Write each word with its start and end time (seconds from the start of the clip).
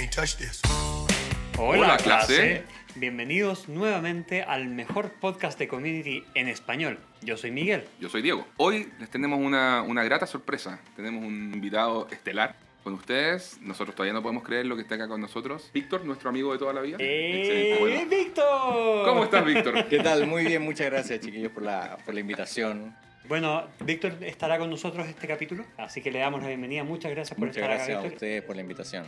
can't 0.00 0.14
touch 0.14 0.36
this. 0.36 0.60
Hola, 1.58 1.78
Hola, 1.84 1.96
clase. 1.98 2.34
clase. 2.36 2.62
Bienvenidos 2.94 3.68
nuevamente 3.68 4.42
al 4.42 4.66
mejor 4.68 5.12
podcast 5.20 5.58
de 5.58 5.68
community 5.68 6.24
en 6.34 6.48
español. 6.48 6.98
Yo 7.22 7.36
soy 7.36 7.50
Miguel. 7.50 7.84
Yo 8.00 8.08
soy 8.08 8.22
Diego. 8.22 8.46
Hoy 8.56 8.88
les 8.98 9.10
tenemos 9.10 9.38
una, 9.38 9.82
una 9.82 10.02
grata 10.02 10.26
sorpresa. 10.26 10.80
Tenemos 10.96 11.22
un 11.24 11.52
invitado 11.54 12.08
estelar 12.10 12.56
con 12.82 12.94
ustedes. 12.94 13.58
Nosotros 13.60 13.94
todavía 13.94 14.14
no 14.14 14.22
podemos 14.22 14.42
creer 14.42 14.64
lo 14.66 14.74
que 14.76 14.82
está 14.82 14.94
acá 14.94 15.06
con 15.06 15.20
nosotros. 15.20 15.70
Víctor, 15.74 16.04
nuestro 16.04 16.30
amigo 16.30 16.52
de 16.52 16.58
toda 16.58 16.72
la 16.72 16.80
vida. 16.80 16.96
¡Eh, 16.98 17.76
Bueno. 17.78 18.08
Víctor! 18.08 19.04
¿Cómo 19.06 19.24
estás, 19.24 19.44
Víctor? 19.44 19.84
¿Qué 19.88 19.98
tal? 19.98 20.26
Muy 20.26 20.44
bien, 20.46 20.62
muchas 20.62 20.86
gracias 20.90 21.20
chiquillos 21.20 21.52
por 21.52 21.62
la, 21.62 21.98
por 22.04 22.14
la 22.14 22.20
invitación. 22.20 22.96
Bueno, 23.28 23.66
Víctor 23.84 24.16
estará 24.22 24.58
con 24.58 24.70
nosotros 24.70 25.06
este 25.06 25.28
capítulo, 25.28 25.64
así 25.76 26.00
que 26.00 26.10
le 26.10 26.18
damos 26.20 26.40
la 26.42 26.48
bienvenida. 26.48 26.82
Muchas 26.84 27.12
gracias 27.12 27.38
por 27.38 27.46
Muchas 27.48 27.58
estar 27.62 27.70
gracias 27.76 27.96
a 27.96 28.00
acá, 28.00 28.02
Víctor. 28.08 28.16
ustedes 28.16 28.42
por 28.42 28.56
la 28.56 28.62
invitación. 28.62 29.04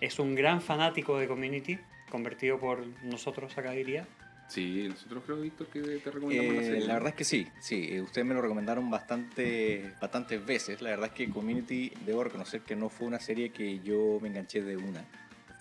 Es 0.00 0.18
un 0.18 0.34
gran 0.34 0.60
fanático 0.60 1.18
de 1.18 1.28
community, 1.28 1.78
convertido 2.10 2.58
por 2.58 2.84
nosotros 3.04 3.56
acá 3.56 3.70
diría. 3.72 4.06
Sí, 4.48 4.86
nosotros 4.88 5.22
creo, 5.24 5.40
Víctor, 5.40 5.66
que 5.68 5.80
te 5.80 6.10
recomendamos 6.10 6.54
la 6.56 6.60
Eh, 6.60 6.64
serie. 6.66 6.86
la 6.86 6.94
verdad 6.94 7.08
es 7.10 7.14
que 7.14 7.24
sí, 7.24 7.48
sí, 7.60 7.88
eh, 7.90 8.02
ustedes 8.02 8.26
me 8.26 8.34
lo 8.34 8.42
recomendaron 8.42 8.90
bastante, 8.90 9.94
bastantes 10.00 10.44
veces. 10.44 10.82
La 10.82 10.90
verdad 10.90 11.06
es 11.06 11.12
que 11.12 11.30
Community, 11.30 11.90
debo 12.04 12.22
reconocer 12.24 12.60
que 12.60 12.76
no 12.76 12.90
fue 12.90 13.06
una 13.06 13.18
serie 13.18 13.50
que 13.50 13.80
yo 13.80 14.18
me 14.20 14.28
enganché 14.28 14.60
de 14.62 14.76
una. 14.76 15.04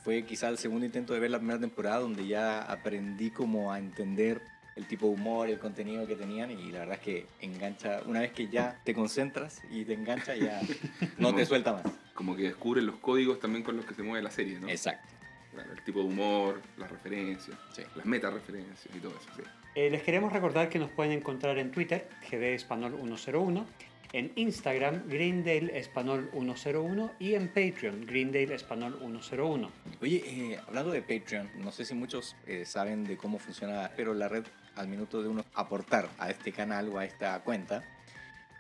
Fue 0.04 0.24
quizá 0.24 0.50
el 0.50 0.58
segundo 0.58 0.86
intento 0.86 1.14
de 1.14 1.20
ver 1.20 1.32
la 1.32 1.38
primera 1.38 1.60
temporada 1.60 2.00
donde 2.00 2.28
ya 2.28 2.64
aprendí 2.64 3.30
como 3.30 3.72
a 3.72 3.80
entender 3.80 4.42
el 4.76 4.86
tipo 4.88 5.06
de 5.08 5.14
humor 5.14 5.48
y 5.48 5.52
el 5.54 5.60
contenido 5.60 6.08
que 6.08 6.16
tenían 6.16 6.50
y 6.52 6.72
la 6.72 6.80
verdad 6.80 6.96
es 6.96 7.02
que 7.02 7.28
engancha, 7.40 8.02
una 8.06 8.22
vez 8.22 8.32
que 8.32 8.48
ya 8.48 8.80
te 8.84 8.94
concentras 8.94 9.62
y 9.70 9.86
te 9.86 9.94
engancha 9.94 10.36
ya 10.36 10.60
no 11.18 11.34
te 11.36 11.46
suelta 11.46 11.74
más. 11.74 11.84
Como 12.14 12.36
que 12.36 12.44
descubren 12.44 12.86
los 12.86 12.96
códigos 12.98 13.40
también 13.40 13.64
con 13.64 13.78
los 13.78 13.86
que 13.86 13.94
se 13.94 14.04
mueve 14.04 14.22
la 14.24 14.32
serie, 14.32 14.60
¿no? 14.60 14.68
Exacto. 14.70 15.08
Claro, 15.54 15.72
el 15.74 15.82
tipo 15.84 16.00
de 16.00 16.06
humor, 16.06 16.62
las 16.78 16.90
referencias, 16.90 17.58
Sí. 17.74 17.84
las 17.96 18.06
meta-referencias 18.06 18.96
y 18.96 19.00
todo 19.00 19.12
eso. 19.12 19.30
sí. 19.36 19.44
Eh, 19.76 19.90
les 19.90 20.04
queremos 20.04 20.34
recordar 20.34 20.68
que 20.70 20.80
nos 20.80 20.90
pueden 20.92 21.14
encontrar 21.14 21.58
en 21.58 21.72
Twitter, 21.72 22.08
GD 22.30 22.54
Espanol 22.56 22.94
101, 23.02 23.66
en 24.14 24.32
Instagram, 24.36 25.08
Greendale 25.08 25.78
Espanol 25.80 26.30
101 26.34 27.12
y 27.20 27.36
en 27.36 27.48
Patreon, 27.48 28.06
Greendale 28.06 28.54
Espanol 28.56 28.98
101. 29.00 29.72
Oye, 30.02 30.24
eh, 30.26 30.60
hablando 30.68 30.92
de 30.92 31.02
Patreon, 31.02 31.50
no 31.60 31.72
sé 31.72 31.86
si 31.86 31.94
muchos 31.94 32.36
eh, 32.48 32.66
saben 32.66 33.06
de 33.06 33.16
cómo 33.16 33.40
funciona, 33.40 33.90
pero 33.96 34.14
la 34.14 34.28
red 34.28 34.44
al 34.76 34.90
minuto 34.90 35.22
de 35.24 35.30
uno 35.30 35.46
aportar 35.54 36.10
a 36.18 36.30
este 36.30 36.52
canal 36.52 36.90
o 36.90 36.98
a 37.00 37.06
esta 37.06 37.40
cuenta, 37.42 37.84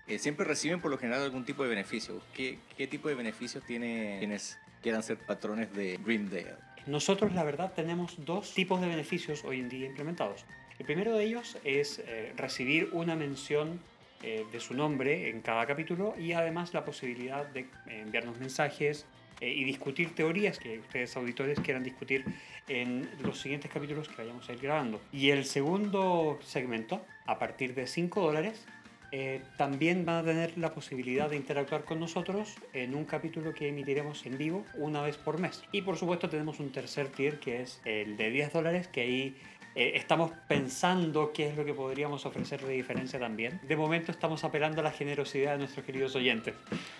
eh, 0.07 0.19
siempre 0.19 0.45
reciben 0.45 0.81
por 0.81 0.91
lo 0.91 0.97
general 0.97 1.23
algún 1.23 1.45
tipo 1.45 1.63
de 1.63 1.69
beneficio. 1.69 2.21
¿Qué, 2.33 2.59
qué 2.77 2.87
tipo 2.87 3.09
de 3.09 3.15
beneficios 3.15 3.63
tiene 3.63 4.17
quienes 4.19 4.59
quieran 4.81 5.03
ser 5.03 5.17
patrones 5.17 5.73
de 5.73 5.99
Greendale? 6.03 6.55
Nosotros, 6.87 7.33
la 7.33 7.43
verdad, 7.43 7.73
tenemos 7.75 8.25
dos 8.25 8.53
tipos 8.53 8.81
de 8.81 8.87
beneficios 8.87 9.43
hoy 9.45 9.59
en 9.59 9.69
día 9.69 9.85
implementados. 9.85 10.45
El 10.79 10.85
primero 10.85 11.15
de 11.15 11.23
ellos 11.23 11.57
es 11.63 11.99
eh, 11.99 12.33
recibir 12.35 12.89
una 12.91 13.15
mención 13.15 13.79
eh, 14.23 14.45
de 14.51 14.59
su 14.59 14.73
nombre 14.73 15.29
en 15.29 15.41
cada 15.41 15.65
capítulo 15.65 16.15
y 16.17 16.33
además 16.33 16.73
la 16.73 16.83
posibilidad 16.83 17.45
de 17.45 17.67
enviarnos 17.87 18.39
mensajes 18.39 19.05
y 19.39 19.63
discutir 19.63 20.13
teorías 20.13 20.59
que 20.59 20.77
ustedes 20.77 21.15
auditores 21.17 21.59
quieran 21.59 21.83
discutir 21.83 22.23
en 22.67 23.09
los 23.23 23.39
siguientes 23.39 23.71
capítulos 23.71 24.07
que 24.07 24.15
vayamos 24.17 24.47
a 24.47 24.53
ir 24.53 24.59
grabando. 24.59 25.01
Y 25.11 25.31
el 25.31 25.45
segundo 25.45 26.39
segmento, 26.43 27.03
a 27.25 27.39
partir 27.39 27.73
de 27.73 27.87
5 27.87 28.21
dólares, 28.21 28.65
eh, 29.11 29.41
también 29.57 30.05
van 30.05 30.17
a 30.17 30.23
tener 30.23 30.57
la 30.57 30.73
posibilidad 30.73 31.29
de 31.29 31.35
interactuar 31.35 31.83
con 31.83 31.99
nosotros 31.99 32.55
en 32.73 32.95
un 32.95 33.05
capítulo 33.05 33.53
que 33.53 33.67
emitiremos 33.67 34.25
en 34.25 34.37
vivo 34.37 34.65
una 34.75 35.01
vez 35.01 35.17
por 35.17 35.39
mes. 35.39 35.63
Y 35.71 35.81
por 35.81 35.97
supuesto 35.97 36.29
tenemos 36.29 36.59
un 36.59 36.71
tercer 36.71 37.09
tier 37.09 37.39
que 37.39 37.61
es 37.61 37.81
el 37.85 38.17
de 38.17 38.31
10 38.31 38.53
dólares, 38.53 38.87
que 38.87 39.01
ahí 39.01 39.37
eh, 39.75 39.93
estamos 39.95 40.31
pensando 40.47 41.31
qué 41.33 41.49
es 41.49 41.57
lo 41.57 41.65
que 41.65 41.73
podríamos 41.73 42.25
ofrecer 42.25 42.61
de 42.61 42.73
diferencia 42.73 43.19
también. 43.19 43.59
De 43.67 43.75
momento 43.75 44.11
estamos 44.11 44.43
apelando 44.43 44.81
a 44.81 44.83
la 44.83 44.91
generosidad 44.91 45.53
de 45.53 45.59
nuestros 45.59 45.85
queridos 45.85 46.15
oyentes. 46.15 46.55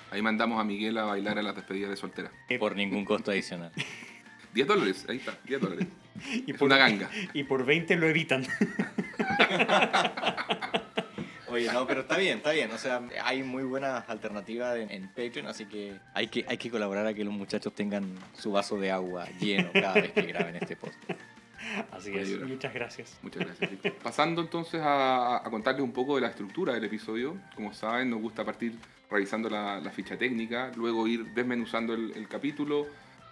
Ahí 0.09 0.21
mandamos 0.21 0.59
a 0.59 0.63
Miguel 0.63 0.97
a 0.97 1.05
bailar 1.05 1.39
a 1.39 1.41
las 1.41 1.55
despedidas 1.55 1.89
de 1.89 1.97
soltera. 1.97 2.31
Por 2.59 2.75
ningún 2.75 3.05
costo 3.05 3.31
adicional. 3.31 3.71
10 4.53 4.67
dólares, 4.67 5.05
ahí 5.07 5.17
está, 5.17 5.37
10 5.45 5.61
dólares. 5.61 5.87
Y 6.45 6.51
Es 6.51 6.61
una 6.61 6.77
ganga. 6.77 7.09
Y 7.33 7.45
por 7.45 7.65
20 7.65 7.95
lo 7.95 8.07
evitan. 8.07 8.45
Oye, 11.51 11.71
no, 11.71 11.85
pero 11.85 12.01
está 12.01 12.17
bien, 12.17 12.37
está 12.37 12.51
bien. 12.51 12.71
O 12.71 12.77
sea, 12.77 13.01
hay 13.23 13.43
muy 13.43 13.63
buenas 13.63 14.09
alternativas 14.09 14.77
en, 14.77 14.89
en 14.89 15.07
Patreon, 15.09 15.47
así 15.47 15.65
que 15.65 15.99
hay, 16.13 16.27
que 16.27 16.45
hay 16.47 16.57
que 16.57 16.71
colaborar 16.71 17.05
a 17.05 17.13
que 17.13 17.23
los 17.23 17.33
muchachos 17.33 17.73
tengan 17.73 18.15
su 18.33 18.51
vaso 18.51 18.79
de 18.79 18.91
agua 18.91 19.27
lleno 19.39 19.69
cada 19.73 19.95
vez 19.95 20.11
que 20.11 20.21
graben 20.23 20.55
este 20.55 20.75
post. 20.75 20.95
Así 21.91 22.17
es, 22.17 22.41
muchas 22.41 22.73
gracias. 22.73 23.19
Muchas 23.21 23.45
gracias. 23.45 23.69
Víctor. 23.69 23.93
Pasando 24.01 24.41
entonces 24.41 24.81
a, 24.81 25.37
a 25.37 25.49
contarles 25.49 25.83
un 25.83 25.91
poco 25.91 26.15
de 26.15 26.21
la 26.21 26.27
estructura 26.29 26.73
del 26.73 26.83
episodio. 26.85 27.37
Como 27.55 27.73
saben, 27.73 28.09
nos 28.09 28.21
gusta 28.21 28.43
partir 28.43 28.73
revisando 29.09 29.49
la, 29.49 29.79
la 29.79 29.91
ficha 29.91 30.17
técnica, 30.17 30.71
luego 30.75 31.07
ir 31.07 31.33
desmenuzando 31.33 31.93
el, 31.93 32.13
el 32.15 32.27
capítulo. 32.27 32.87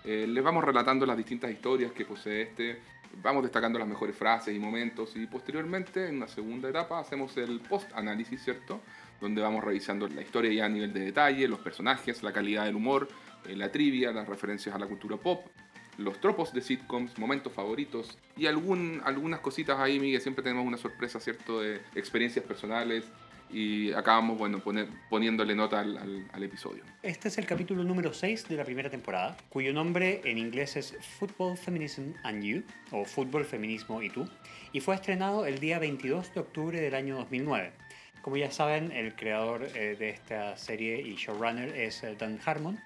Eh, 0.06 0.26
les 0.28 0.44
vamos 0.44 0.64
relatando 0.64 1.06
las 1.06 1.18
distintas 1.18 1.52
historias 1.52 1.92
que 1.92 2.06
posee 2.06 2.44
este. 2.44 2.80
Vamos 3.22 3.44
destacando 3.44 3.80
las 3.80 3.88
mejores 3.88 4.16
frases 4.16 4.56
y 4.56 4.60
momentos 4.60 5.16
y 5.16 5.26
posteriormente, 5.26 6.08
en 6.08 6.18
una 6.18 6.28
segunda 6.28 6.70
etapa, 6.70 7.00
hacemos 7.00 7.36
el 7.38 7.60
post-análisis, 7.60 8.44
¿cierto? 8.44 8.82
Donde 9.20 9.42
vamos 9.42 9.64
revisando 9.64 10.08
la 10.08 10.22
historia 10.22 10.54
ya 10.54 10.66
a 10.66 10.70
nivel 10.70 10.94
de 10.94 11.02
detalle, 11.02 11.48
los 11.48 11.60
personajes, 11.60 12.24
la 12.24 12.32
calidad 12.32 12.66
del 12.66 12.76
humor, 12.76 13.08
eh, 13.46 13.56
la 13.56 13.72
trivia, 13.72 14.12
las 14.12 14.28
referencias 14.28 14.74
a 14.76 14.80
la 14.80 14.86
cultura 14.86 15.18
pop, 15.18 15.46
los 15.98 16.22
tropos 16.22 16.54
de 16.54 16.62
sitcoms, 16.62 17.18
momentos 17.18 17.52
favoritos 17.52 18.18
y 18.38 18.46
algún, 18.46 19.02
algunas 19.04 19.42
cositas 19.42 19.80
ahí, 19.80 20.00
Miguel. 20.00 20.22
Siempre 20.22 20.44
tenemos 20.44 20.66
una 20.66 20.78
sorpresa, 20.78 21.20
¿cierto? 21.20 21.60
De 21.62 21.82
experiencias 21.96 22.46
personales 22.46 23.06
y 23.52 23.92
acabamos, 23.94 24.38
bueno, 24.38 24.60
poner, 24.60 24.88
poniéndole 25.10 25.56
nota 25.56 25.80
al, 25.80 25.98
al- 25.98 26.28
al 26.32 26.44
episodio. 26.44 26.84
Este 27.02 27.28
es 27.30 27.38
el 27.38 27.46
capítulo 27.46 27.84
número 27.84 28.14
6 28.14 28.48
de 28.48 28.56
la 28.56 28.64
primera 28.64 28.90
temporada, 28.90 29.36
cuyo 29.50 29.74
nombre 29.74 30.22
en 30.26 30.38
inglés 30.38 30.76
es 30.76 30.96
Football 31.18 31.58
Feminism 31.58 32.12
and 32.24 32.44
You, 32.44 32.64
o 32.92 33.06
Fútbol, 33.06 33.46
Feminismo 33.46 34.02
y 34.02 34.10
Tú, 34.10 34.30
y 34.72 34.80
fue 34.82 34.96
estrenado 34.96 35.46
el 35.46 35.60
día 35.60 35.80
22 35.80 36.34
de 36.34 36.40
octubre 36.42 36.80
del 36.80 36.94
año 36.96 37.16
2009. 37.18 37.72
Como 38.22 38.38
ya 38.38 38.52
saben, 38.52 38.92
el 38.92 39.16
creador 39.16 39.64
eh, 39.76 39.96
de 39.98 40.10
esta 40.10 40.56
serie 40.58 41.02
y 41.02 41.16
showrunner 41.16 41.70
es 41.76 42.04
eh, 42.04 42.16
Dan 42.20 42.40
Harmon, 42.46 42.80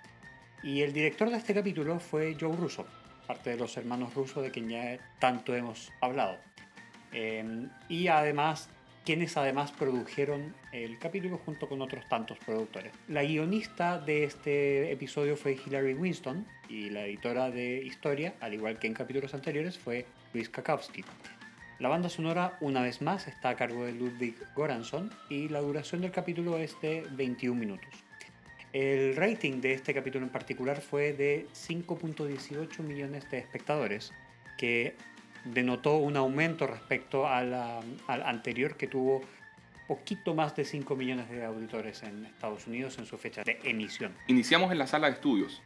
y 0.61 0.81
el 0.81 0.93
director 0.93 1.29
de 1.29 1.37
este 1.37 1.53
capítulo 1.53 1.99
fue 1.99 2.37
Joe 2.39 2.55
Russo, 2.55 2.85
parte 3.27 3.49
de 3.49 3.57
los 3.57 3.75
hermanos 3.75 4.13
Russo 4.13 4.41
de 4.41 4.51
quien 4.51 4.69
ya 4.69 4.97
tanto 5.19 5.53
hemos 5.55 5.91
hablado. 5.99 6.37
Eh, 7.11 7.67
y 7.89 8.07
además, 8.07 8.69
quienes 9.05 9.35
además 9.37 9.71
produjeron 9.71 10.55
el 10.71 10.97
capítulo 10.97 11.37
junto 11.37 11.67
con 11.67 11.81
otros 11.81 12.07
tantos 12.07 12.37
productores. 12.39 12.93
La 13.07 13.23
guionista 13.23 13.99
de 13.99 14.23
este 14.23 14.91
episodio 14.91 15.35
fue 15.35 15.57
Hilary 15.65 15.93
Winston 15.93 16.45
y 16.69 16.89
la 16.89 17.05
editora 17.05 17.51
de 17.51 17.83
historia, 17.83 18.33
al 18.39 18.53
igual 18.53 18.79
que 18.79 18.87
en 18.87 18.93
capítulos 18.93 19.33
anteriores, 19.33 19.77
fue 19.77 20.05
Luis 20.33 20.49
Kakowski. 20.49 21.03
La 21.79 21.89
banda 21.89 22.07
sonora, 22.07 22.57
una 22.61 22.81
vez 22.81 23.01
más, 23.01 23.27
está 23.27 23.49
a 23.49 23.55
cargo 23.55 23.85
de 23.85 23.91
Ludwig 23.91 24.35
Goranson 24.55 25.11
y 25.29 25.49
la 25.49 25.59
duración 25.59 26.01
del 26.01 26.11
capítulo 26.11 26.57
es 26.57 26.79
de 26.81 27.05
21 27.11 27.59
minutos. 27.59 27.89
El 28.71 29.15
rating 29.15 29.59
de 29.59 29.73
este 29.73 29.93
capítulo 29.93 30.25
en 30.25 30.31
particular 30.31 30.81
fue 30.81 31.13
de 31.13 31.45
5.18 31.53 32.79
millones 32.79 33.29
de 33.29 33.39
espectadores, 33.39 34.13
que 34.57 34.95
denotó 35.45 35.97
un 35.97 36.15
aumento 36.17 36.67
respecto 36.67 37.27
a 37.27 37.43
la- 37.43 37.81
al 38.07 38.23
anterior 38.23 38.75
que 38.77 38.87
tuvo 38.87 39.21
poquito 39.87 40.33
más 40.33 40.55
de 40.55 40.63
5 40.65 40.95
millones 40.95 41.29
de 41.29 41.43
auditores 41.43 42.03
en 42.03 42.25
Estados 42.25 42.65
Unidos 42.67 42.97
en 42.99 43.05
su 43.05 43.17
fecha 43.17 43.43
de 43.43 43.59
emisión. 43.63 44.13
Iniciamos 44.27 44.71
en 44.71 44.77
la 44.77 44.87
sala 44.87 45.07
de 45.07 45.13
estudios. 45.13 45.61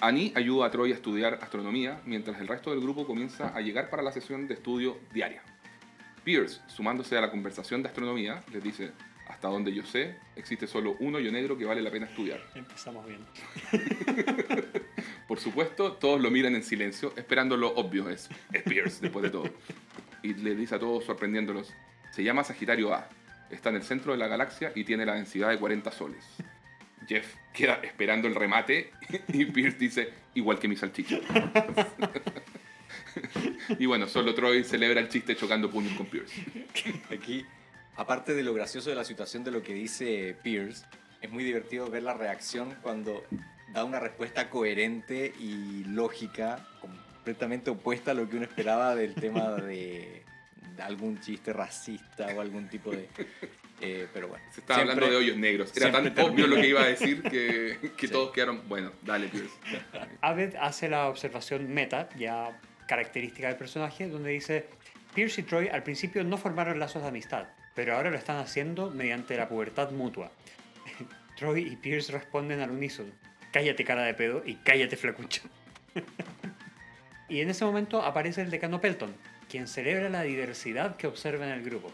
Annie 0.00 0.32
ayuda 0.34 0.66
a 0.66 0.70
Troy 0.70 0.90
a 0.90 0.94
estudiar 0.96 1.38
astronomía, 1.40 2.00
mientras 2.04 2.40
el 2.40 2.48
resto 2.48 2.70
del 2.72 2.80
grupo 2.80 3.06
comienza 3.06 3.48
a 3.56 3.60
llegar 3.60 3.90
para 3.90 4.02
la 4.02 4.10
sesión 4.12 4.48
de 4.48 4.54
estudio 4.54 4.98
diaria. 5.12 5.42
Pierce, 6.24 6.60
sumándose 6.66 7.16
a 7.16 7.20
la 7.20 7.30
conversación 7.30 7.82
de 7.82 7.88
astronomía, 7.88 8.42
les 8.52 8.62
dice, 8.62 8.90
hasta 9.28 9.48
donde 9.48 9.72
yo 9.72 9.84
sé, 9.84 10.16
existe 10.36 10.66
solo 10.66 10.96
un 10.98 11.14
hoyo 11.14 11.30
negro 11.30 11.56
que 11.56 11.64
vale 11.64 11.80
la 11.80 11.90
pena 11.90 12.06
estudiar. 12.06 12.40
Empezamos 12.54 13.06
bien. 13.06 13.24
Por 15.26 15.40
supuesto, 15.40 15.92
todos 15.92 16.20
lo 16.20 16.30
miran 16.30 16.54
en 16.54 16.62
silencio, 16.62 17.12
esperando 17.16 17.56
lo 17.56 17.74
obvio, 17.74 18.10
es, 18.10 18.28
Pierce, 18.64 19.00
después 19.00 19.22
de 19.22 19.30
todo. 19.30 19.50
Y 20.22 20.34
le 20.34 20.54
dice 20.54 20.74
a 20.74 20.78
todos, 20.78 21.04
sorprendiéndolos, 21.04 21.72
se 22.12 22.22
llama 22.22 22.44
Sagitario 22.44 22.94
A, 22.94 23.08
está 23.50 23.70
en 23.70 23.76
el 23.76 23.82
centro 23.82 24.12
de 24.12 24.18
la 24.18 24.28
galaxia 24.28 24.72
y 24.74 24.84
tiene 24.84 25.06
la 25.06 25.14
densidad 25.14 25.50
de 25.50 25.58
40 25.58 25.90
soles. 25.92 26.24
Jeff 27.06 27.34
queda 27.52 27.80
esperando 27.82 28.28
el 28.28 28.34
remate 28.34 28.90
y 29.28 29.44
Pierce 29.46 29.78
dice, 29.78 30.10
igual 30.34 30.58
que 30.58 30.68
mi 30.68 30.76
salchicha. 30.76 31.18
y 33.78 33.86
bueno, 33.86 34.08
solo 34.08 34.34
Troy 34.34 34.64
celebra 34.64 35.00
el 35.00 35.08
chiste 35.08 35.36
chocando 35.36 35.70
puños 35.70 35.96
con 35.96 36.06
Pierce. 36.06 36.34
Aquí, 37.10 37.44
aparte 37.96 38.34
de 38.34 38.42
lo 38.42 38.54
gracioso 38.54 38.90
de 38.90 38.96
la 38.96 39.04
situación 39.04 39.44
de 39.44 39.50
lo 39.50 39.62
que 39.62 39.74
dice 39.74 40.36
Pierce, 40.42 40.84
es 41.20 41.30
muy 41.30 41.44
divertido 41.44 41.90
ver 41.90 42.02
la 42.02 42.14
reacción 42.14 42.74
cuando 42.82 43.24
da 43.74 43.84
una 43.84 43.98
respuesta 44.00 44.48
coherente 44.48 45.32
y 45.38 45.84
lógica, 45.84 46.66
completamente 46.80 47.70
opuesta 47.70 48.12
a 48.12 48.14
lo 48.14 48.28
que 48.28 48.36
uno 48.36 48.44
esperaba 48.46 48.94
del 48.94 49.14
tema 49.14 49.50
de, 49.52 50.22
de 50.76 50.82
algún 50.82 51.20
chiste 51.20 51.52
racista 51.52 52.28
o 52.34 52.40
algún 52.40 52.68
tipo 52.68 52.90
de... 52.92 53.08
eh, 53.80 54.06
pero 54.14 54.28
bueno. 54.28 54.44
Se 54.52 54.60
estaba 54.60 54.80
siempre- 54.80 54.94
hablando 55.04 55.10
de 55.10 55.16
hoyos 55.24 55.36
negros. 55.36 55.76
Era 55.76 55.90
tan 55.90 56.02
siempre 56.02 56.24
obvio 56.24 56.46
lo 56.46 56.54
termina- 56.56 56.62
que 56.62 56.68
iba 56.68 56.82
a 56.82 56.86
decir 56.86 57.22
que, 57.22 57.90
que 57.96 58.06
Sí. 58.06 58.12
todos 58.12 58.30
quedaron. 58.32 58.62
Bueno, 58.68 58.92
dale, 59.02 59.28
Pierce. 59.28 59.50
Abed 60.20 60.54
hace 60.56 60.88
la 60.88 61.08
observación 61.08 61.68
meta, 61.72 62.08
ya 62.16 62.58
característica 62.86 63.48
del 63.48 63.56
personaje, 63.56 64.06
donde 64.08 64.30
dice, 64.30 64.66
Pierce 65.14 65.40
y 65.40 65.44
Troy 65.44 65.68
al 65.68 65.82
principio 65.82 66.22
no 66.22 66.36
formaron 66.38 66.78
lazos 66.78 67.02
de 67.02 67.08
amistad, 67.08 67.46
pero 67.74 67.96
ahora 67.96 68.10
lo 68.10 68.16
están 68.16 68.36
haciendo 68.36 68.90
mediante 68.90 69.36
la 69.36 69.48
pubertad 69.48 69.90
mutua. 69.90 70.30
Troy 71.36 71.66
y 71.66 71.76
Pierce 71.76 72.12
responden 72.12 72.60
al 72.60 72.70
unísono, 72.70 73.10
cállate 73.54 73.84
cara 73.84 74.02
de 74.02 74.14
pedo 74.14 74.42
y 74.44 74.56
cállate 74.56 74.96
flacucho. 74.96 75.40
y 77.28 77.40
en 77.40 77.50
ese 77.50 77.64
momento 77.64 78.02
aparece 78.02 78.42
el 78.42 78.50
decano 78.50 78.80
Pelton, 78.80 79.14
quien 79.48 79.68
celebra 79.68 80.08
la 80.08 80.22
diversidad 80.22 80.96
que 80.96 81.06
observa 81.06 81.46
en 81.46 81.52
el 81.52 81.62
grupo. 81.62 81.92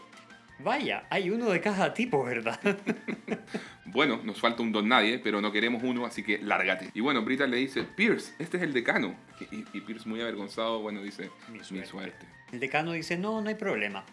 Vaya, 0.57 1.03
hay 1.11 1.29
uno 1.29 1.49
de 1.51 1.61
cada 1.61 1.93
tipo, 1.93 2.23
¿verdad? 2.23 2.59
Bueno, 3.85 4.21
nos 4.23 4.39
falta 4.39 4.63
un 4.63 4.71
don 4.71 4.87
nadie, 4.87 5.19
pero 5.19 5.41
no 5.41 5.51
queremos 5.51 5.83
uno, 5.83 6.05
así 6.05 6.23
que 6.23 6.37
lárgate. 6.37 6.89
Y 6.93 7.01
bueno, 7.01 7.23
Brita 7.23 7.45
le 7.45 7.57
dice, 7.57 7.83
Pierce, 7.83 8.33
este 8.39 8.55
es 8.55 8.63
el 8.63 8.71
decano. 8.71 9.15
Y, 9.51 9.65
y 9.77 9.81
Pierce 9.81 10.07
muy 10.07 10.21
avergonzado, 10.21 10.79
bueno, 10.79 11.01
dice, 11.01 11.29
Mi 11.49 11.57
mi 11.57 11.63
suerte". 11.65 11.87
suerte. 11.87 12.25
El 12.53 12.61
decano 12.61 12.93
dice, 12.93 13.17
no, 13.17 13.41
no 13.41 13.49
hay 13.49 13.55
problema. 13.55 14.05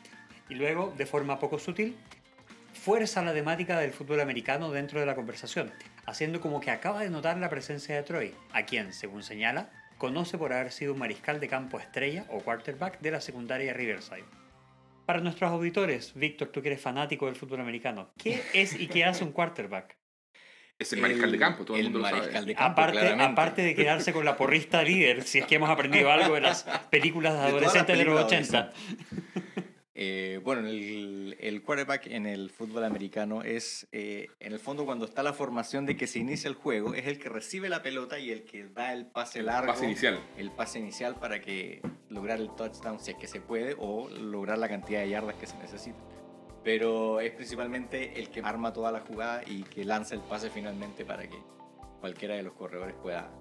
Y 0.49 0.57
luego, 0.57 0.93
de 0.99 1.07
forma 1.07 1.39
poco 1.39 1.61
sutil, 1.61 1.95
fuerza 2.89 3.23
la 3.23 3.35
temática 3.35 3.79
del 3.79 3.93
fútbol 3.93 4.19
americano 4.19 4.71
dentro 4.71 4.99
de 4.99 5.05
la 5.05 5.15
conversación, 5.15 5.71
haciendo 6.07 6.41
como 6.41 6.59
que 6.59 6.71
acaba 6.71 7.03
de 7.03 7.11
notar 7.11 7.37
la 7.37 7.51
presencia 7.51 7.95
de 7.95 8.03
Troy, 8.03 8.35
a 8.51 8.65
quien, 8.65 8.95
según 8.95 9.23
señala, 9.23 9.69
conoce 9.99 10.39
por 10.39 10.55
haber 10.55 10.73
sido 10.73 10.95
un 10.95 10.99
mariscal 10.99 11.39
de 11.39 11.49
campo 11.49 11.79
estrella 11.79 12.25
o 12.31 12.39
quarterback 12.39 12.99
de 13.01 13.11
la 13.11 13.21
secundaria 13.21 13.75
Riverside. 13.75 14.25
Para 15.05 15.21
nuestros 15.21 15.51
auditores, 15.51 16.15
Víctor, 16.15 16.49
tú 16.49 16.63
que 16.63 16.69
eres 16.69 16.81
fanático 16.81 17.27
del 17.27 17.37
fútbol 17.37 17.61
americano, 17.61 18.11
¿qué 18.17 18.43
es 18.55 18.73
y 18.73 18.87
qué 18.87 19.05
hace 19.05 19.23
un 19.23 19.33
quarterback? 19.33 19.99
Es 20.79 20.91
el 20.95 21.03
mariscal 21.03 21.31
de 21.31 21.39
campo, 21.39 21.67
todo 21.67 21.77
el, 21.77 21.89
el 21.89 21.93
mundo 21.93 21.99
lo 21.99 22.11
mariscal 22.11 22.33
sabe. 22.33 22.47
de 22.47 22.55
campo, 22.55 22.73
Aparte, 22.73 23.01
claramente. 23.01 23.33
aparte 23.33 23.63
de 23.65 23.75
quedarse 23.75 24.15
con 24.15 24.25
la 24.25 24.35
porrista 24.39 24.83
líder, 24.83 25.25
si 25.25 25.41
es 25.41 25.45
que 25.45 25.57
hemos 25.57 25.69
aprendido 25.69 26.11
algo 26.11 26.37
de 26.37 26.41
las 26.41 26.63
películas 26.89 27.35
de 27.35 27.41
De 27.41 27.47
adolescentes 27.49 27.99
de 27.99 28.05
los 28.07 28.25
películas 28.25 28.49
80. 28.49 28.73
Eh, 30.01 30.41
bueno, 30.45 30.69
el, 30.69 31.37
el 31.41 31.61
quarterback 31.61 32.07
en 32.07 32.25
el 32.25 32.51
fútbol 32.51 32.85
americano 32.85 33.43
es, 33.43 33.89
eh, 33.91 34.29
en 34.39 34.53
el 34.53 34.61
fondo, 34.61 34.87
cuando 34.87 35.07
está 35.07 35.25
la 35.25 35.33
formación 35.33 35.87
de 35.87 35.97
que 35.97 36.07
se 36.07 36.21
inicia 36.21 36.47
el 36.47 36.55
juego, 36.55 36.95
es 36.95 37.09
el 37.09 37.19
que 37.19 37.29
recibe 37.29 37.69
la 37.69 37.83
pelota 37.83 38.17
y 38.21 38.31
el 38.31 38.45
que 38.45 38.69
da 38.69 38.93
el 38.93 39.07
pase 39.07 39.43
largo. 39.43 39.73
Pase 39.73 39.87
inicial. 39.87 40.21
El 40.37 40.53
pase 40.53 40.79
inicial 40.79 41.17
para 41.17 41.41
que 41.41 41.83
lograr 42.11 42.39
el 42.39 42.55
touchdown 42.55 43.01
si 43.01 43.11
es 43.11 43.17
que 43.17 43.27
se 43.27 43.41
puede 43.41 43.75
o 43.77 44.09
lograr 44.09 44.59
la 44.59 44.69
cantidad 44.69 45.01
de 45.01 45.09
yardas 45.09 45.35
que 45.35 45.49
se 45.49 45.59
necesita. 45.59 45.99
Pero 46.63 47.19
es 47.19 47.33
principalmente 47.33 48.21
el 48.21 48.31
que 48.31 48.41
arma 48.41 48.73
toda 48.73 48.93
la 48.93 49.01
jugada 49.01 49.43
y 49.49 49.65
que 49.65 49.85
lanza 49.85 50.15
el 50.15 50.21
pase 50.21 50.49
finalmente 50.49 51.05
para 51.05 51.29
que 51.29 51.39
cualquiera 51.99 52.37
de 52.37 52.45
los 52.45 52.53
corredores 52.53 52.95
pueda 53.03 53.33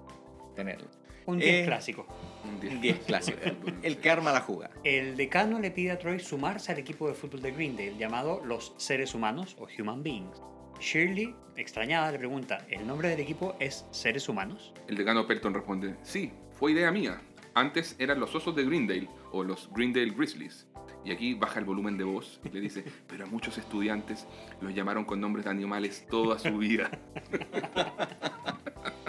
tenerlo. 0.56 0.88
Un 1.28 1.38
10 1.38 1.50
Eh, 1.50 1.64
clásico. 1.66 2.06
Un 2.44 2.54
Un 2.54 2.60
10. 2.60 2.80
10 2.80 2.98
clásico. 3.00 3.38
El 3.82 3.98
que 3.98 4.08
arma 4.10 4.32
la 4.32 4.40
jugada. 4.40 4.72
El 4.82 5.14
decano 5.14 5.58
le 5.60 5.70
pide 5.70 5.90
a 5.90 5.98
Troy 5.98 6.18
sumarse 6.20 6.72
al 6.72 6.78
equipo 6.78 7.06
de 7.06 7.12
fútbol 7.14 7.42
de 7.42 7.50
Greendale 7.52 7.96
llamado 7.98 8.40
Los 8.46 8.72
Seres 8.78 9.14
Humanos 9.14 9.54
o 9.58 9.68
Human 9.78 10.02
Beings. 10.02 10.40
Shirley, 10.80 11.34
extrañada, 11.56 12.10
le 12.12 12.18
pregunta, 12.18 12.64
¿el 12.70 12.86
nombre 12.86 13.10
del 13.10 13.20
equipo 13.20 13.54
es 13.60 13.84
Seres 13.90 14.26
Humanos? 14.28 14.72
El 14.86 14.96
decano 14.96 15.26
Pelton 15.26 15.52
responde, 15.52 15.96
sí, 16.02 16.32
fue 16.52 16.72
idea 16.72 16.90
mía. 16.90 17.20
Antes 17.52 17.94
eran 17.98 18.20
los 18.20 18.34
osos 18.34 18.56
de 18.56 18.64
Greendale 18.64 19.08
o 19.32 19.44
los 19.44 19.68
Greendale 19.74 20.10
Grizzlies. 20.12 20.66
Y 21.04 21.12
aquí 21.12 21.34
baja 21.34 21.58
el 21.58 21.66
volumen 21.66 21.98
de 21.98 22.04
voz 22.04 22.40
y 22.44 22.48
le 22.48 22.60
dice, 22.60 22.84
pero 23.06 23.24
a 23.24 23.26
muchos 23.26 23.58
estudiantes 23.58 24.26
los 24.62 24.74
llamaron 24.74 25.04
con 25.04 25.20
nombres 25.20 25.44
de 25.44 25.50
animales 25.50 26.06
toda 26.08 26.38
su 26.38 26.56
vida. 26.56 26.90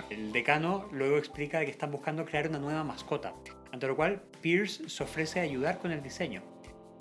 El 0.10 0.32
decano 0.32 0.88
luego 0.92 1.18
explica 1.18 1.64
que 1.64 1.72
están 1.72 1.92
buscando 1.92 2.26
crear 2.26 2.48
una 2.50 2.60
nueva 2.60 2.84
mascota, 2.84 3.34
ante 3.72 3.88
lo 3.88 3.96
cual 3.96 4.22
Pierce 4.42 4.90
se 4.90 5.04
ofrece 5.04 5.40
a 5.40 5.44
ayudar 5.44 5.78
con 5.80 5.92
el 5.92 6.02
diseño, 6.02 6.42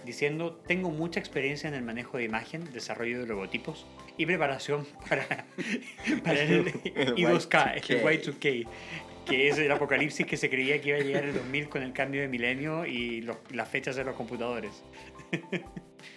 diciendo, 0.05 0.61
tengo 0.67 0.91
mucha 0.91 1.19
experiencia 1.19 1.69
en 1.69 1.75
el 1.75 1.83
manejo 1.83 2.19
de 2.19 2.25
imagen, 2.25 2.71
desarrollo 2.73 3.21
de 3.21 3.27
logotipos 3.27 3.87
y 4.19 4.27
preparación 4.27 4.87
para, 5.09 5.47
para 6.23 6.41
el, 6.43 6.69
El 6.95 7.15
I2K, 7.17 7.75
el 7.77 7.83
Y2K. 8.03 8.21
Y2K, 8.39 8.67
que 9.25 9.49
es 9.49 9.59
el 9.59 9.71
apocalipsis 9.73 10.27
que 10.27 10.37
se 10.37 10.49
creía 10.51 10.81
que 10.81 10.89
iba 10.91 10.99
a 10.99 11.03
llegar 11.03 11.25
el 11.25 11.35
2000 11.35 11.69
con 11.69 11.83
el 11.83 11.93
cambio 11.93 12.21
de 12.23 12.29
milenio 12.29 12.85
y 12.87 13.21
los- 13.23 13.37
las 13.53 13.69
fechas 13.69 13.97
de 13.97 14.05
los 14.05 14.15
computadores. 14.17 14.83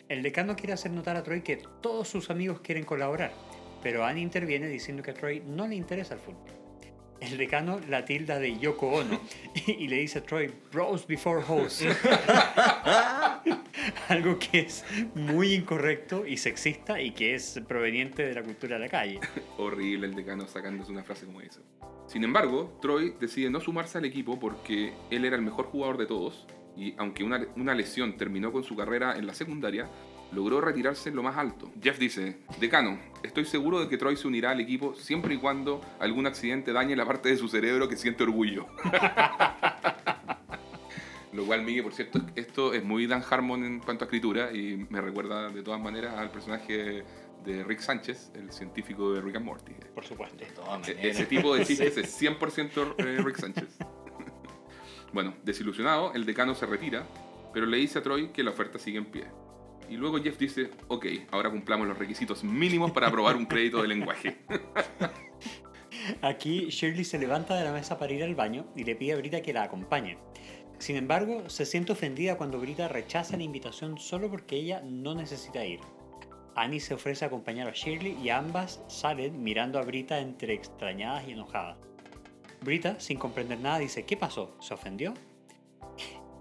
El 0.08 0.22
decano 0.24 0.56
quiere 0.56 0.74
hacer 0.74 0.92
notar 0.92 1.16
a 1.18 1.24
Troy 1.24 1.42
que 1.42 1.58
todos 1.82 2.08
sus 2.08 2.30
amigos 2.30 2.62
quieren 2.62 2.84
colaborar, 2.84 3.34
pero 3.82 4.06
Annie 4.06 4.22
interviene 4.22 4.68
diciendo 4.68 5.02
que 5.04 5.12
a 5.12 5.14
Troy 5.14 5.42
no 5.46 5.68
le 5.68 5.76
interesa 5.76 6.14
el 6.14 6.20
fútbol. 6.20 6.61
El 7.22 7.38
decano 7.38 7.80
la 7.88 8.04
tilda 8.04 8.40
de 8.40 8.58
Yoko 8.58 8.88
Ono 8.88 9.22
y, 9.68 9.88
le 9.88 9.98
dice 9.98 10.20
a 10.20 10.24
Troy, 10.24 10.52
bros 10.72 11.06
before 11.06 11.44
hoes. 11.48 11.86
Algo 14.10 14.40
que 14.40 14.62
es 14.62 14.84
muy 15.14 15.54
incorrecto 15.54 16.26
y 16.26 16.38
sexista 16.38 17.00
y 17.00 17.12
que 17.12 17.36
es 17.36 17.62
proveniente 17.68 18.26
de 18.26 18.34
la 18.34 18.42
cultura 18.42 18.78
de 18.78 18.86
la 18.86 18.90
calle. 18.90 19.20
Horrible 19.58 20.08
el 20.08 20.16
decano 20.16 20.48
sacándose 20.48 20.92
una 20.92 21.04
frase 21.04 21.28
como 21.28 21.42
esa. 21.42 21.62
Sin 22.08 22.24
embargo, 22.24 22.78
Troy 22.82 23.14
decide 23.20 23.52
no 23.52 23.60
sumarse 23.60 24.00
al 24.00 24.06
equipo 24.06 24.40
porque 24.40 24.94
él 25.12 25.24
era 25.24 25.36
el 25.36 25.44
mejor 25.44 25.68
jugador 25.68 25.98
de 25.98 26.08
todos 26.08 26.48
y 26.76 26.96
aunque 26.98 27.24
una, 27.24 27.46
una 27.56 27.76
lesión 27.76 28.18
terminó 28.18 28.52
con 28.52 28.64
su 28.64 28.76
carrera 28.76 29.16
en 29.16 29.28
la 29.28 29.34
secundaria, 29.34 29.88
logró 30.32 30.62
retirarse 30.62 31.10
en 31.10 31.16
lo 31.16 31.24
más 31.24 31.38
alto. 31.38 31.72
Jeff 31.82 31.98
dice, 32.00 32.38
decano, 32.60 33.00
estoy 33.24 33.46
seguro 33.46 33.80
de 33.80 33.90
que 33.90 33.98
Troy 33.98 34.16
se 34.16 34.28
unirá 34.28 34.52
al 34.52 34.60
equipo 34.60 34.94
siempre 34.96 35.34
y 35.36 35.38
cuando 35.38 35.82
algún 36.00 36.28
accidente 36.28 36.74
dañe 36.74 36.96
la 36.96 37.06
parte 37.06 37.30
de 37.30 37.38
su 37.38 37.48
cerebro 37.48 37.88
que 37.90 37.98
siente 37.98 38.24
orgullo. 38.24 38.68
Lo 41.34 41.46
cual, 41.46 41.64
Miguel, 41.64 41.84
por 41.84 41.94
cierto, 41.94 42.20
esto 42.36 42.74
es 42.74 42.84
muy 42.84 43.08
Dan 43.08 43.24
Harmon 43.30 43.64
en 43.64 43.80
cuanto 43.80 44.04
a 44.04 44.08
escritura 44.08 44.52
y 44.52 44.86
me 44.90 45.00
recuerda 45.00 45.50
de 45.50 45.64
todas 45.64 45.80
maneras 45.80 46.18
al 46.18 46.30
personaje 46.30 47.06
de 47.46 47.64
Rick 47.64 47.80
Sánchez, 47.80 48.32
el 48.36 48.52
científico 48.52 49.14
de 49.14 49.22
Rick 49.22 49.38
and 49.38 49.46
Morty. 49.46 49.72
Por 49.96 50.04
supuesto. 50.04 50.36
De 50.38 50.48
todas 50.48 50.90
E-. 50.90 51.10
Ese 51.10 51.26
tipo 51.26 51.56
de 51.56 51.66
chistes 51.66 51.96
es 51.98 52.22
100% 52.22 52.96
eh, 52.98 53.22
Rick 53.24 53.38
Sánchez. 53.38 53.78
Bueno, 55.14 55.34
desilusionado, 55.44 56.14
el 56.14 56.26
decano 56.26 56.56
se 56.56 56.66
retira, 56.66 57.06
pero 57.54 57.66
le 57.66 57.76
dice 57.76 58.00
a 58.00 58.02
Troy 58.02 58.30
que 58.30 58.44
la 58.44 58.52
oferta 58.52 58.80
sigue 58.80 58.98
en 58.98 59.04
pie. 59.04 59.26
Y 59.92 59.98
luego 59.98 60.20
Jeff 60.24 60.38
dice, 60.38 60.70
ok, 60.88 61.06
ahora 61.32 61.50
cumplamos 61.50 61.86
los 61.86 61.98
requisitos 61.98 62.46
mínimos 62.46 62.92
para 62.92 63.08
aprobar 63.08 63.36
un 63.36 63.46
crédito 63.46 63.82
de 63.82 63.90
lenguaje. 63.90 64.38
Aquí 66.22 66.70
Shirley 66.70 67.04
se 67.04 67.20
levanta 67.20 67.58
de 67.58 67.66
la 67.66 67.74
mesa 67.74 68.00
para 68.00 68.14
ir 68.14 68.24
al 68.24 68.34
baño 68.34 68.66
y 68.74 68.86
le 68.86 68.96
pide 68.96 69.12
a 69.12 69.18
Brita 69.18 69.42
que 69.42 69.52
la 69.52 69.64
acompañe. 69.64 70.18
Sin 70.80 70.96
embargo, 70.96 71.50
se 71.50 71.66
siente 71.66 71.92
ofendida 71.92 72.38
cuando 72.38 72.58
Brita 72.58 72.88
rechaza 72.88 73.36
la 73.36 73.44
invitación 73.44 73.98
solo 73.98 74.30
porque 74.30 74.56
ella 74.56 74.82
no 74.82 75.14
necesita 75.14 75.66
ir. 75.66 75.82
Annie 76.56 76.80
se 76.80 76.94
ofrece 76.94 77.26
a 77.26 77.28
acompañar 77.28 77.68
a 77.68 77.74
Shirley 77.74 78.18
y 78.24 78.30
ambas 78.30 78.82
salen 78.88 79.44
mirando 79.44 79.78
a 79.78 79.84
Brita 79.84 80.20
entre 80.20 80.54
extrañadas 80.54 81.28
y 81.28 81.32
enojadas. 81.32 81.78
Brita, 82.62 82.98
sin 83.02 83.18
comprender 83.18 83.60
nada, 83.60 83.80
dice, 83.80 84.06
¿qué 84.06 84.16
pasó? 84.16 84.56
¿Se 84.62 84.74
ofendió? 84.74 85.14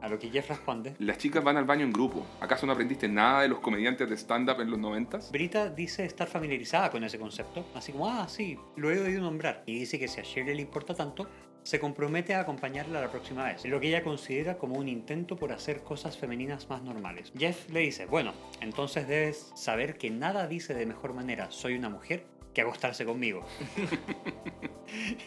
A 0.01 0.09
lo 0.09 0.19
que 0.19 0.31
Jeff 0.31 0.49
responde, 0.49 0.95
Las 0.99 1.19
chicas 1.19 1.45
van 1.45 1.57
al 1.57 1.65
baño 1.65 1.85
en 1.85 1.93
grupo. 1.93 2.27
¿Acaso 2.41 2.67
no 2.67 2.73
aprendiste 2.73 3.09
nada 3.09 3.43
de 3.43 3.49
los 3.49 3.61
comediantes 3.61 4.09
de 4.09 4.17
stand-up 4.17 4.61
en 4.61 4.71
los 4.71 4.79
noventas? 4.79 5.31
Brita 5.31 5.69
dice 5.69 6.05
estar 6.05 6.27
familiarizada 6.27 6.91
con 6.91 7.05
ese 7.05 7.19
concepto, 7.19 7.67
así 7.75 7.93
como, 7.93 8.09
ah, 8.09 8.29
sí, 8.29 8.59
lo 8.77 8.91
he 8.91 9.01
oído 9.01 9.21
nombrar, 9.21 9.63
y 9.67 9.79
dice 9.79 9.99
que 9.99 10.09
si 10.09 10.21
a 10.21 10.23
Shirley 10.23 10.55
le 10.55 10.63
importa 10.63 10.95
tanto, 10.95 11.29
se 11.63 11.79
compromete 11.79 12.35
a 12.35 12.41
acompañarla 12.41 13.01
la 13.01 13.11
próxima 13.11 13.45
vez, 13.45 13.65
lo 13.67 13.81
que 13.81 13.89
ella 13.89 14.03
considera 14.03 14.57
como 14.57 14.77
un 14.77 14.89
intento 14.89 15.37
por 15.37 15.53
hacer 15.53 15.83
cosas 15.83 16.17
femeninas 16.17 16.69
más 16.69 16.83
normales. 16.83 17.33
Jeff 17.37 17.69
le 17.71 17.81
dice, 17.81 18.07
bueno, 18.07 18.33
entonces 18.61 19.07
debes 19.07 19.53
saber 19.55 19.99
que 19.99 20.11
nada 20.11 20.47
dice 20.47 20.75
de 20.75 20.87
mejor 20.87 21.13
manera 21.13 21.51
soy 21.51 21.75
una 21.75 21.91
mujer 21.91 22.25
que 22.55 22.63
acostarse 22.63 23.05
conmigo. 23.05 23.45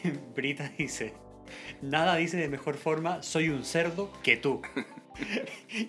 Brita 0.36 0.72
dice, 0.78 1.14
nada 1.82 2.16
dice 2.16 2.38
de 2.38 2.48
mejor 2.50 2.76
forma 2.76 3.22
soy 3.24 3.50
un 3.50 3.64
cerdo 3.64 4.12
que 4.24 4.38
tú. 4.38 4.62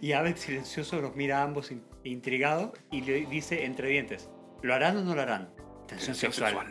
Y 0.03 0.13
Abed 0.13 0.37
silencioso 0.37 1.01
los 1.01 1.17
mira 1.17 1.39
a 1.41 1.43
ambos 1.45 1.71
in- 1.73 1.83
intrigado 2.05 2.75
y 2.91 3.01
le 3.01 3.25
dice 3.27 3.65
entre 3.65 3.89
dientes, 3.89 4.29
¿lo 4.63 4.75
harán 4.75 4.99
o 4.99 5.03
no 5.03 5.15
lo 5.15 5.23
harán? 5.23 5.49
Tensión 5.87 6.15
sexual. 6.15 6.67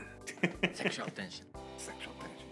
Sexual 0.73 1.11
tension. 1.13 1.47
Sexual 1.77 2.15
tension. 2.17 2.49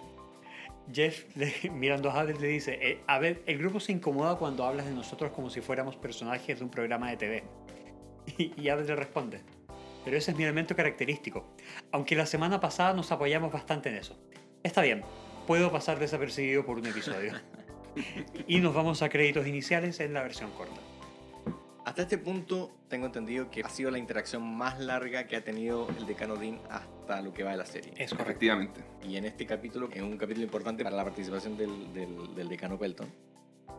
Jeff, 0.92 1.26
le- 1.36 1.70
mirando 1.72 2.10
a 2.10 2.20
Abed, 2.22 2.38
le 2.38 2.48
dice, 2.48 2.80
eh, 2.82 3.04
Abed, 3.08 3.38
el 3.46 3.58
grupo 3.60 3.80
se 3.80 3.92
incomoda 3.92 4.36
cuando 4.38 4.66
hablas 4.66 4.88
de 4.88 4.92
nosotros 4.94 5.32
como 5.32 5.50
si 5.50 5.62
fuéramos 5.62 5.96
personajes 5.96 6.58
de 6.58 6.64
un 6.66 6.72
programa 6.72 7.10
de 7.12 7.18
TV. 7.18 7.44
Y, 8.38 8.60
y 8.60 8.70
Abed 8.70 8.88
le 8.88 8.96
responde, 8.96 9.42
pero 10.04 10.18
ese 10.18 10.32
es 10.32 10.38
mi 10.38 10.44
elemento 10.44 10.76
característico, 10.76 11.56
aunque 11.92 12.16
la 12.16 12.26
semana 12.26 12.60
pasada 12.60 12.94
nos 12.94 13.12
apoyamos 13.12 13.52
bastante 13.52 13.90
en 13.90 13.96
eso. 13.96 14.20
Está 14.64 14.82
bien, 14.82 15.02
puedo 15.52 15.70
pasar 15.70 16.00
desapercibido 16.00 16.66
por 16.66 16.78
un 16.78 16.86
episodio. 16.86 17.34
y 18.48 18.62
nos 18.62 18.74
vamos 18.74 19.02
a 19.02 19.10
créditos 19.10 19.46
iniciales 19.46 20.00
en 20.00 20.14
la 20.14 20.22
versión 20.24 20.50
corta. 20.52 20.80
Hasta 21.84 22.04
este 22.04 22.18
punto 22.18 22.72
tengo 22.88 23.08
entendido 23.08 23.52
que 23.52 23.60
ha 23.62 23.68
sido 23.68 23.92
la 23.92 23.98
interacción 23.98 24.44
más 24.44 24.80
larga 24.80 25.28
que 25.28 25.36
ha 25.36 25.44
tenido 25.44 25.90
el 26.00 26.06
decano 26.06 26.38
Dean 26.38 26.58
hasta 26.70 27.22
lo 27.22 27.34
que 27.34 27.44
va 27.44 27.52
de 27.52 27.58
la 27.58 27.66
serie. 27.66 27.92
Es 27.98 28.12
correcto. 28.12 28.30
Efectivamente. 28.32 28.80
Y 29.04 29.18
en 29.18 29.26
este 29.26 29.46
capítulo 29.46 29.90
es 29.92 30.02
un 30.02 30.16
capítulo 30.18 30.46
importante 30.46 30.86
para 30.86 30.96
la 30.96 31.04
participación 31.04 31.58
del, 31.58 31.94
del- 31.94 32.34
del 32.34 32.48
decano 32.48 32.80
Pelton. 32.80 33.10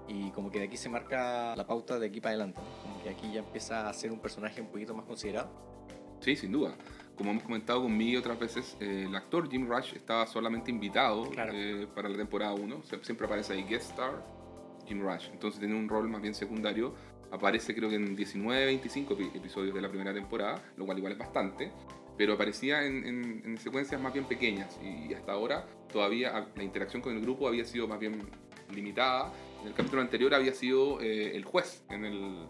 Y 0.08 0.30
como 0.32 0.50
que 0.50 0.58
de 0.58 0.66
aquí 0.66 0.76
se 0.76 0.90
marca 0.90 1.56
la 1.56 1.66
pauta 1.66 1.98
de 1.98 2.08
aquí 2.08 2.20
para 2.20 2.32
adelante. 2.34 2.60
¿no? 2.60 2.82
Como 2.82 3.02
que 3.02 3.08
aquí 3.08 3.32
ya 3.32 3.38
empieza 3.38 3.88
a 3.88 3.92
ser 3.94 4.12
un 4.12 4.18
personaje 4.18 4.60
un 4.60 4.66
poquito 4.66 4.92
más 4.94 5.06
considerado. 5.06 5.48
Sí, 6.20 6.36
sin 6.36 6.52
duda. 6.52 6.74
Como 7.22 7.30
hemos 7.30 7.44
comentado 7.44 7.80
conmigo 7.82 8.18
otras 8.18 8.36
veces, 8.36 8.76
eh, 8.80 9.04
el 9.06 9.14
actor 9.14 9.48
Jim 9.48 9.68
Rush 9.68 9.94
estaba 9.94 10.26
solamente 10.26 10.72
invitado 10.72 11.30
Claro. 11.30 11.52
eh, 11.54 11.86
para 11.94 12.08
la 12.08 12.16
temporada 12.16 12.52
1. 12.52 12.82
Siempre 13.00 13.26
aparece 13.26 13.52
ahí 13.52 13.62
guest 13.62 13.90
star 13.90 14.26
Jim 14.88 15.00
Rush. 15.00 15.28
Entonces 15.30 15.60
tiene 15.60 15.76
un 15.76 15.88
rol 15.88 16.08
más 16.08 16.20
bien 16.20 16.34
secundario. 16.34 16.96
Aparece 17.30 17.76
creo 17.76 17.88
que 17.90 17.94
en 17.94 18.16
19, 18.16 18.64
25 18.66 19.16
epi- 19.16 19.36
episodios 19.36 19.72
de 19.72 19.80
la 19.80 19.88
primera 19.88 20.12
temporada, 20.12 20.60
lo 20.76 20.84
cual 20.84 20.98
igual 20.98 21.12
es 21.12 21.18
bastante. 21.18 21.70
Pero 22.18 22.32
aparecía 22.32 22.84
en, 22.84 23.06
en- 23.06 23.42
en 23.44 23.56
secuencias 23.58 24.00
más 24.00 24.12
bien 24.12 24.24
pequeñas. 24.24 24.76
Y 24.82 25.14
hasta 25.14 25.30
ahora 25.30 25.64
todavía 25.92 26.48
la 26.56 26.62
interacción 26.64 27.02
con 27.02 27.14
el 27.16 27.22
grupo 27.22 27.46
había 27.46 27.64
sido 27.64 27.86
más 27.86 28.00
bien 28.00 28.20
limitada. 28.74 29.32
En 29.60 29.68
el 29.68 29.74
capítulo 29.74 30.02
anterior 30.02 30.34
había 30.34 30.54
sido 30.54 31.00
eh, 31.00 31.36
el 31.36 31.44
juez, 31.44 31.84
en 31.88 32.04
el, 32.04 32.46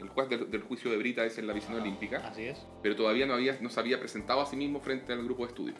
el 0.00 0.08
juez 0.08 0.28
del, 0.28 0.50
del 0.50 0.62
juicio 0.62 0.90
de 0.90 0.96
Brita 0.96 1.24
es 1.24 1.38
en 1.38 1.46
la 1.46 1.52
visión 1.52 1.74
olímpica 1.74 2.18
Así 2.18 2.44
es. 2.44 2.66
pero 2.82 2.94
todavía 2.96 3.26
no, 3.26 3.34
había, 3.34 3.56
no 3.60 3.70
se 3.70 3.80
había 3.80 3.98
presentado 3.98 4.40
a 4.40 4.46
sí 4.46 4.56
mismo 4.56 4.80
frente 4.80 5.12
al 5.12 5.24
grupo 5.24 5.42
de 5.44 5.48
estudio. 5.48 5.74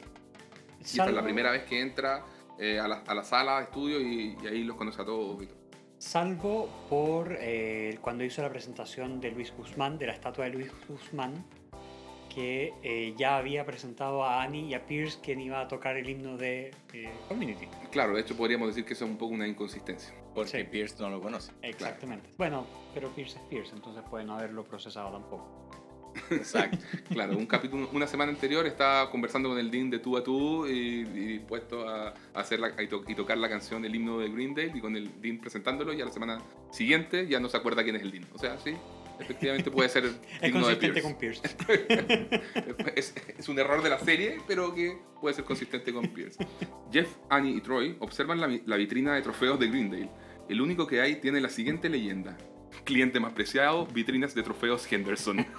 Y 0.80 0.84
esta 0.84 1.06
es 1.06 1.14
la 1.14 1.22
primera 1.22 1.50
vez 1.50 1.64
que 1.64 1.80
entra 1.80 2.24
eh, 2.58 2.78
a, 2.80 2.88
la, 2.88 3.02
a 3.06 3.14
la 3.14 3.24
sala 3.24 3.58
de 3.58 3.64
estudio 3.64 4.00
y, 4.00 4.36
y 4.42 4.46
ahí 4.46 4.64
los 4.64 4.76
conoce 4.76 5.02
a 5.02 5.04
todos. 5.04 5.46
Salvo 5.98 6.68
por 6.88 7.36
eh, 7.40 7.98
cuando 8.00 8.22
hizo 8.24 8.40
la 8.42 8.50
presentación 8.50 9.20
de 9.20 9.32
Luis 9.32 9.52
Guzmán, 9.56 9.98
de 9.98 10.06
la 10.06 10.12
estatua 10.12 10.44
de 10.44 10.52
Luis 10.52 10.70
Guzmán, 10.88 11.44
que 12.32 12.72
eh, 12.84 13.14
ya 13.16 13.36
había 13.36 13.64
presentado 13.66 14.22
a 14.22 14.42
Annie 14.42 14.68
y 14.68 14.74
a 14.74 14.86
Pierce 14.86 15.18
quien 15.20 15.40
iba 15.40 15.60
a 15.60 15.66
tocar 15.66 15.96
el 15.96 16.08
himno 16.08 16.36
de 16.36 16.70
eh, 16.92 17.10
Community. 17.26 17.66
Claro, 17.90 18.14
de 18.14 18.20
hecho 18.20 18.36
podríamos 18.36 18.68
decir 18.68 18.84
que 18.84 18.92
eso 18.92 19.06
es 19.06 19.10
un 19.10 19.16
poco 19.16 19.34
una 19.34 19.48
inconsistencia. 19.48 20.14
Porque 20.44 20.64
Sí. 20.64 20.64
Pierce 20.70 20.96
no 21.00 21.10
lo 21.10 21.20
conoce. 21.20 21.52
Exactamente. 21.62 22.28
Bueno, 22.38 22.66
pero 22.94 23.08
Pierce 23.10 23.36
es 23.38 23.44
Pierce, 23.44 23.74
entonces 23.74 24.02
puede 24.08 24.24
no 24.24 24.34
haberlo 24.36 24.64
procesado 24.64 25.10
tampoco. 25.12 25.68
Exacto. 26.30 26.78
Claro, 27.12 27.36
un 27.36 27.46
capítulo, 27.46 27.88
una 27.92 28.06
semana 28.06 28.30
anterior 28.32 28.66
estaba 28.66 29.10
conversando 29.10 29.48
con 29.50 29.58
el 29.58 29.70
Dean 29.70 29.88
de 29.90 29.98
tú 29.98 30.16
a 30.16 30.22
tú 30.24 30.66
y, 30.66 30.70
y 30.70 31.04
dispuesto 31.38 31.88
a, 31.88 32.12
hacer 32.34 32.58
la- 32.60 32.82
y, 32.82 32.86
to- 32.88 33.04
y 33.06 33.14
tocar 33.14 33.38
la 33.38 33.48
canción 33.48 33.82
del 33.82 33.94
himno 33.94 34.18
de 34.18 34.28
Greendale 34.30 34.72
y 34.74 34.80
con 34.80 34.96
el 34.96 35.20
Dean 35.20 35.38
presentándolo 35.38 35.92
y 35.92 36.00
a 36.00 36.04
la 36.06 36.10
semana 36.10 36.38
siguiente 36.70 37.26
ya 37.28 37.38
no 37.40 37.48
se 37.48 37.56
acuerda 37.56 37.82
quién 37.84 37.96
es 37.96 38.02
el 38.02 38.10
Dean. 38.10 38.26
O 38.34 38.38
sea, 38.38 38.58
sí, 38.58 38.74
efectivamente 39.20 39.70
puede 39.70 39.88
ser 39.88 40.04
Es 40.40 40.42
digno 40.42 40.66
de 40.68 40.76
consistente 40.76 41.00
Pierce. 41.00 41.02
con 41.02 41.16
Pierce. 41.18 41.42
es, 42.96 43.14
es 43.38 43.48
un 43.48 43.58
error 43.58 43.82
de 43.82 43.90
la 43.90 43.98
serie, 43.98 44.38
pero 44.46 44.74
que 44.74 44.98
puede 45.20 45.34
ser 45.34 45.44
consistente 45.44 45.92
con 45.92 46.06
Pierce. 46.08 46.44
Jeff, 46.92 47.08
Annie 47.28 47.56
y 47.56 47.60
Troy 47.60 47.96
observan 48.00 48.40
la, 48.40 48.48
la 48.66 48.76
vitrina 48.76 49.14
de 49.14 49.22
trofeos 49.22 49.58
de 49.58 49.68
Greendale. 49.68 50.10
El 50.48 50.60
único 50.62 50.86
que 50.86 51.00
hay 51.00 51.16
tiene 51.16 51.40
la 51.40 51.50
siguiente 51.50 51.88
leyenda. 51.90 52.36
Cliente 52.84 53.20
más 53.20 53.32
preciado, 53.34 53.86
vitrinas 53.86 54.34
de 54.34 54.42
trofeos 54.42 54.90
Henderson. 54.90 55.44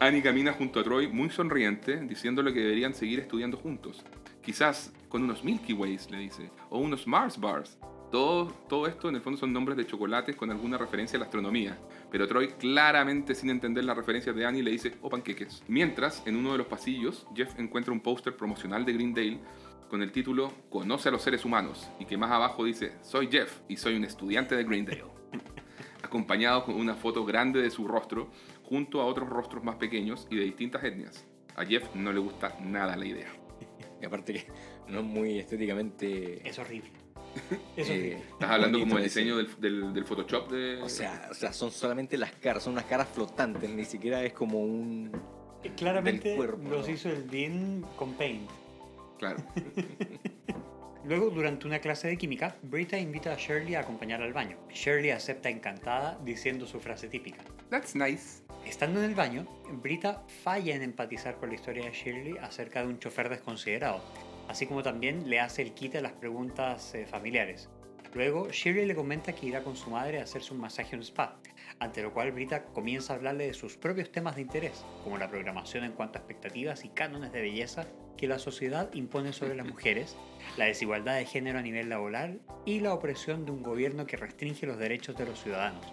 Annie 0.00 0.22
camina 0.22 0.52
junto 0.52 0.80
a 0.80 0.84
Troy 0.84 1.06
muy 1.06 1.30
sonriente, 1.30 1.96
diciéndole 2.00 2.52
que 2.52 2.60
deberían 2.60 2.94
seguir 2.94 3.20
estudiando 3.20 3.56
juntos. 3.56 4.04
Quizás 4.42 4.92
con 5.08 5.22
unos 5.22 5.44
Milky 5.44 5.72
Ways, 5.72 6.10
le 6.10 6.18
dice, 6.18 6.50
o 6.70 6.78
unos 6.78 7.06
Mars 7.06 7.38
Bars. 7.38 7.78
Todo, 8.10 8.46
todo 8.68 8.86
esto 8.86 9.08
en 9.08 9.16
el 9.16 9.20
fondo 9.20 9.38
son 9.38 9.52
nombres 9.52 9.76
de 9.76 9.86
chocolates 9.86 10.34
con 10.34 10.50
alguna 10.50 10.78
referencia 10.78 11.18
a 11.18 11.20
la 11.20 11.26
astronomía. 11.26 11.78
Pero 12.10 12.26
Troy, 12.26 12.48
claramente 12.48 13.34
sin 13.34 13.50
entender 13.50 13.84
las 13.84 13.96
referencias 13.96 14.34
de 14.34 14.46
Annie, 14.46 14.62
le 14.62 14.70
dice, 14.70 14.94
o 15.02 15.10
panqueques. 15.10 15.62
Mientras, 15.68 16.26
en 16.26 16.36
uno 16.36 16.52
de 16.52 16.58
los 16.58 16.66
pasillos, 16.66 17.26
Jeff 17.34 17.58
encuentra 17.58 17.92
un 17.92 18.00
póster 18.00 18.34
promocional 18.34 18.84
de 18.84 18.94
Greendale 18.94 19.38
con 19.88 20.02
el 20.02 20.12
título 20.12 20.52
Conoce 20.70 21.08
a 21.08 21.12
los 21.12 21.22
seres 21.22 21.44
humanos 21.44 21.88
y 21.98 22.04
que 22.04 22.16
más 22.16 22.30
abajo 22.30 22.64
dice, 22.64 22.92
soy 23.02 23.28
Jeff 23.30 23.60
y 23.68 23.76
soy 23.76 23.96
un 23.96 24.04
estudiante 24.04 24.54
de 24.56 24.64
Greendale. 24.64 25.04
Acompañado 26.02 26.64
con 26.64 26.76
una 26.76 26.94
foto 26.94 27.24
grande 27.24 27.60
de 27.60 27.70
su 27.70 27.86
rostro 27.86 28.28
junto 28.64 29.00
a 29.00 29.06
otros 29.06 29.28
rostros 29.28 29.64
más 29.64 29.76
pequeños 29.76 30.26
y 30.30 30.36
de 30.36 30.44
distintas 30.44 30.84
etnias. 30.84 31.24
A 31.56 31.64
Jeff 31.64 31.94
no 31.94 32.12
le 32.12 32.20
gusta 32.20 32.56
nada 32.60 32.96
la 32.96 33.04
idea. 33.06 33.32
Y 34.00 34.04
aparte 34.06 34.32
que 34.34 34.46
no 34.88 35.00
es 35.00 35.04
muy 35.04 35.38
estéticamente... 35.38 36.46
Es 36.48 36.58
horrible. 36.58 36.90
Es 37.76 37.88
eh, 37.88 37.92
horrible. 37.92 38.16
Estás 38.32 38.50
hablando 38.50 38.78
bonito 38.78 38.88
como 38.88 38.98
el 38.98 39.04
diseño 39.04 39.36
del, 39.36 39.60
del- 39.60 39.92
del 39.92 40.04
Photoshop 40.04 40.50
de... 40.50 40.82
O 40.82 40.88
sea, 40.88 41.28
o 41.30 41.34
sea, 41.34 41.52
son 41.52 41.70
solamente 41.70 42.16
las 42.16 42.32
caras, 42.32 42.62
son 42.62 42.74
unas 42.74 42.84
caras 42.84 43.08
flotantes, 43.12 43.68
ni 43.68 43.84
siquiera 43.84 44.22
es 44.22 44.32
como 44.32 44.60
un... 44.60 45.10
Eh, 45.64 45.72
Claramente 45.76 46.28
del 46.28 46.36
cuerpo, 46.36 46.68
los 46.68 46.86
¿no? 46.86 46.94
hizo 46.94 47.08
el 47.10 47.28
Dean 47.28 47.84
con 47.96 48.14
Paint. 48.14 48.48
Claro. 49.18 49.42
Luego, 51.04 51.30
durante 51.30 51.66
una 51.66 51.78
clase 51.78 52.08
de 52.08 52.18
química, 52.18 52.56
Brita 52.62 52.98
invita 52.98 53.32
a 53.32 53.36
Shirley 53.36 53.74
a 53.76 53.80
acompañar 53.80 54.20
al 54.20 54.32
baño. 54.32 54.58
Shirley 54.70 55.10
acepta 55.10 55.48
encantada 55.48 56.18
diciendo 56.22 56.66
su 56.66 56.80
frase 56.80 57.08
típica. 57.08 57.42
That's 57.70 57.94
nice. 57.94 58.42
Estando 58.66 59.00
en 59.00 59.06
el 59.06 59.14
baño, 59.14 59.46
Brita 59.70 60.22
falla 60.42 60.74
en 60.74 60.82
empatizar 60.82 61.36
con 61.36 61.48
la 61.48 61.54
historia 61.54 61.86
de 61.86 61.92
Shirley 61.92 62.36
acerca 62.38 62.82
de 62.82 62.88
un 62.88 62.98
chofer 62.98 63.30
desconsiderado, 63.30 64.02
así 64.48 64.66
como 64.66 64.82
también 64.82 65.30
le 65.30 65.40
hace 65.40 65.62
el 65.62 65.72
quite 65.72 65.98
a 65.98 66.02
las 66.02 66.12
preguntas 66.12 66.94
eh, 66.94 67.06
familiares. 67.06 67.70
Luego, 68.12 68.48
Shirley 68.50 68.84
le 68.84 68.94
comenta 68.94 69.32
que 69.32 69.46
irá 69.46 69.62
con 69.62 69.76
su 69.76 69.90
madre 69.90 70.20
a 70.20 70.24
hacerse 70.24 70.52
un 70.52 70.60
masaje 70.60 70.94
en 70.94 71.00
un 71.00 71.04
spa, 71.04 71.38
ante 71.78 72.02
lo 72.02 72.12
cual 72.12 72.32
Brita 72.32 72.64
comienza 72.64 73.12
a 73.12 73.16
hablarle 73.16 73.46
de 73.46 73.54
sus 73.54 73.76
propios 73.76 74.12
temas 74.12 74.36
de 74.36 74.42
interés, 74.42 74.84
como 75.04 75.16
la 75.16 75.30
programación 75.30 75.84
en 75.84 75.92
cuanto 75.92 76.18
a 76.18 76.20
expectativas 76.20 76.84
y 76.84 76.90
cánones 76.90 77.32
de 77.32 77.40
belleza 77.40 77.86
que 78.18 78.28
la 78.28 78.38
sociedad 78.38 78.92
impone 78.92 79.32
sobre 79.32 79.54
las 79.54 79.66
mujeres, 79.66 80.16
la 80.58 80.66
desigualdad 80.66 81.16
de 81.16 81.24
género 81.24 81.58
a 81.58 81.62
nivel 81.62 81.88
laboral 81.88 82.40
y 82.66 82.80
la 82.80 82.92
opresión 82.92 83.46
de 83.46 83.52
un 83.52 83.62
gobierno 83.62 84.06
que 84.06 84.18
restringe 84.18 84.66
los 84.66 84.76
derechos 84.76 85.16
de 85.16 85.24
los 85.24 85.42
ciudadanos. 85.42 85.86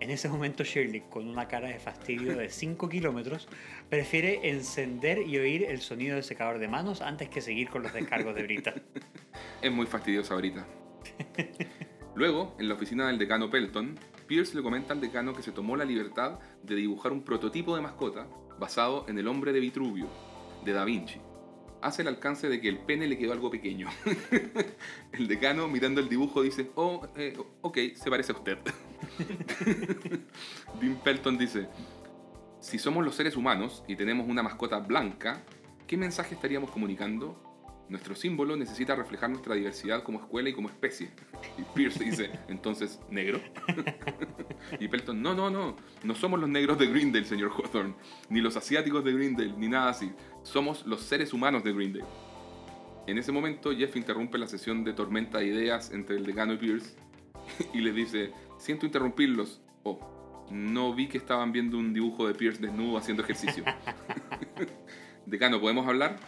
En 0.00 0.10
ese 0.10 0.28
momento 0.28 0.64
Shirley, 0.64 1.02
con 1.08 1.28
una 1.28 1.46
cara 1.46 1.68
de 1.68 1.78
fastidio 1.78 2.36
de 2.36 2.50
5 2.50 2.88
kilómetros, 2.88 3.48
prefiere 3.88 4.50
encender 4.50 5.20
y 5.20 5.38
oír 5.38 5.64
el 5.64 5.80
sonido 5.80 6.16
del 6.16 6.24
secador 6.24 6.58
de 6.58 6.68
manos 6.68 7.00
antes 7.00 7.28
que 7.28 7.40
seguir 7.40 7.70
con 7.70 7.82
los 7.82 7.92
descargos 7.92 8.34
de 8.34 8.42
Brita. 8.42 8.74
Es 9.62 9.70
muy 9.70 9.86
fastidiosa 9.86 10.34
ahorita. 10.34 10.66
Luego, 12.14 12.56
en 12.58 12.68
la 12.68 12.74
oficina 12.74 13.06
del 13.06 13.18
decano 13.18 13.48
Pelton, 13.48 13.98
Pierce 14.26 14.56
le 14.56 14.62
comenta 14.62 14.92
al 14.92 15.00
decano 15.00 15.34
que 15.34 15.42
se 15.42 15.52
tomó 15.52 15.76
la 15.76 15.84
libertad 15.84 16.38
de 16.62 16.74
dibujar 16.74 17.12
un 17.12 17.22
prototipo 17.22 17.76
de 17.76 17.82
mascota 17.82 18.26
basado 18.58 19.06
en 19.08 19.18
el 19.18 19.28
hombre 19.28 19.52
de 19.52 19.60
Vitruvio, 19.60 20.08
de 20.64 20.72
Da 20.72 20.84
Vinci. 20.84 21.20
Hace 21.82 22.02
el 22.02 22.08
alcance 22.08 22.48
de 22.48 22.60
que 22.60 22.68
el 22.68 22.78
pene 22.78 23.06
le 23.06 23.16
quedó 23.16 23.32
algo 23.32 23.50
pequeño. 23.50 23.88
el 25.12 25.28
decano, 25.28 25.66
mirando 25.68 26.00
el 26.00 26.08
dibujo, 26.08 26.42
dice, 26.42 26.70
oh, 26.74 27.06
eh, 27.16 27.36
ok, 27.62 27.78
se 27.94 28.10
parece 28.10 28.32
a 28.32 28.36
usted. 28.36 28.58
Dean 30.80 30.96
Pelton 31.02 31.38
dice, 31.38 31.68
si 32.60 32.78
somos 32.78 33.04
los 33.04 33.14
seres 33.14 33.36
humanos 33.36 33.82
y 33.88 33.96
tenemos 33.96 34.28
una 34.28 34.42
mascota 34.42 34.78
blanca, 34.78 35.42
¿qué 35.86 35.96
mensaje 35.96 36.34
estaríamos 36.34 36.70
comunicando? 36.70 37.49
Nuestro 37.90 38.14
símbolo 38.14 38.56
necesita 38.56 38.94
reflejar 38.94 39.30
nuestra 39.30 39.56
diversidad 39.56 40.04
como 40.04 40.20
escuela 40.20 40.48
y 40.48 40.52
como 40.52 40.68
especie. 40.68 41.10
Y 41.58 41.62
Pierce 41.74 42.04
dice, 42.04 42.30
entonces, 42.48 43.00
¿negro? 43.10 43.40
y 44.78 44.86
Pelton, 44.86 45.20
no, 45.20 45.34
no, 45.34 45.50
no, 45.50 45.76
no 46.04 46.14
somos 46.14 46.38
los 46.38 46.48
negros 46.48 46.78
de 46.78 46.86
Greendale, 46.86 47.24
señor 47.24 47.50
Hawthorne, 47.50 47.94
ni 48.28 48.40
los 48.40 48.56
asiáticos 48.56 49.04
de 49.04 49.12
Greendale, 49.12 49.54
ni 49.56 49.66
nada 49.66 49.90
así. 49.90 50.12
Somos 50.44 50.86
los 50.86 51.02
seres 51.02 51.32
humanos 51.32 51.64
de 51.64 51.72
Greendale. 51.72 52.04
En 53.08 53.18
ese 53.18 53.32
momento, 53.32 53.72
Jeff 53.76 53.96
interrumpe 53.96 54.38
la 54.38 54.46
sesión 54.46 54.84
de 54.84 54.92
tormenta 54.92 55.38
de 55.38 55.46
ideas 55.46 55.90
entre 55.90 56.14
el 56.14 56.24
decano 56.24 56.52
y 56.52 56.58
Pierce 56.58 56.94
y 57.74 57.80
les 57.80 57.94
dice, 57.96 58.30
siento 58.56 58.86
interrumpirlos. 58.86 59.60
Oh, 59.82 60.46
no 60.48 60.94
vi 60.94 61.08
que 61.08 61.18
estaban 61.18 61.50
viendo 61.50 61.76
un 61.76 61.92
dibujo 61.92 62.28
de 62.28 62.34
Pierce 62.34 62.62
desnudo 62.62 62.98
haciendo 62.98 63.24
ejercicio. 63.24 63.64
decano, 65.26 65.60
¿podemos 65.60 65.88
hablar? 65.88 66.20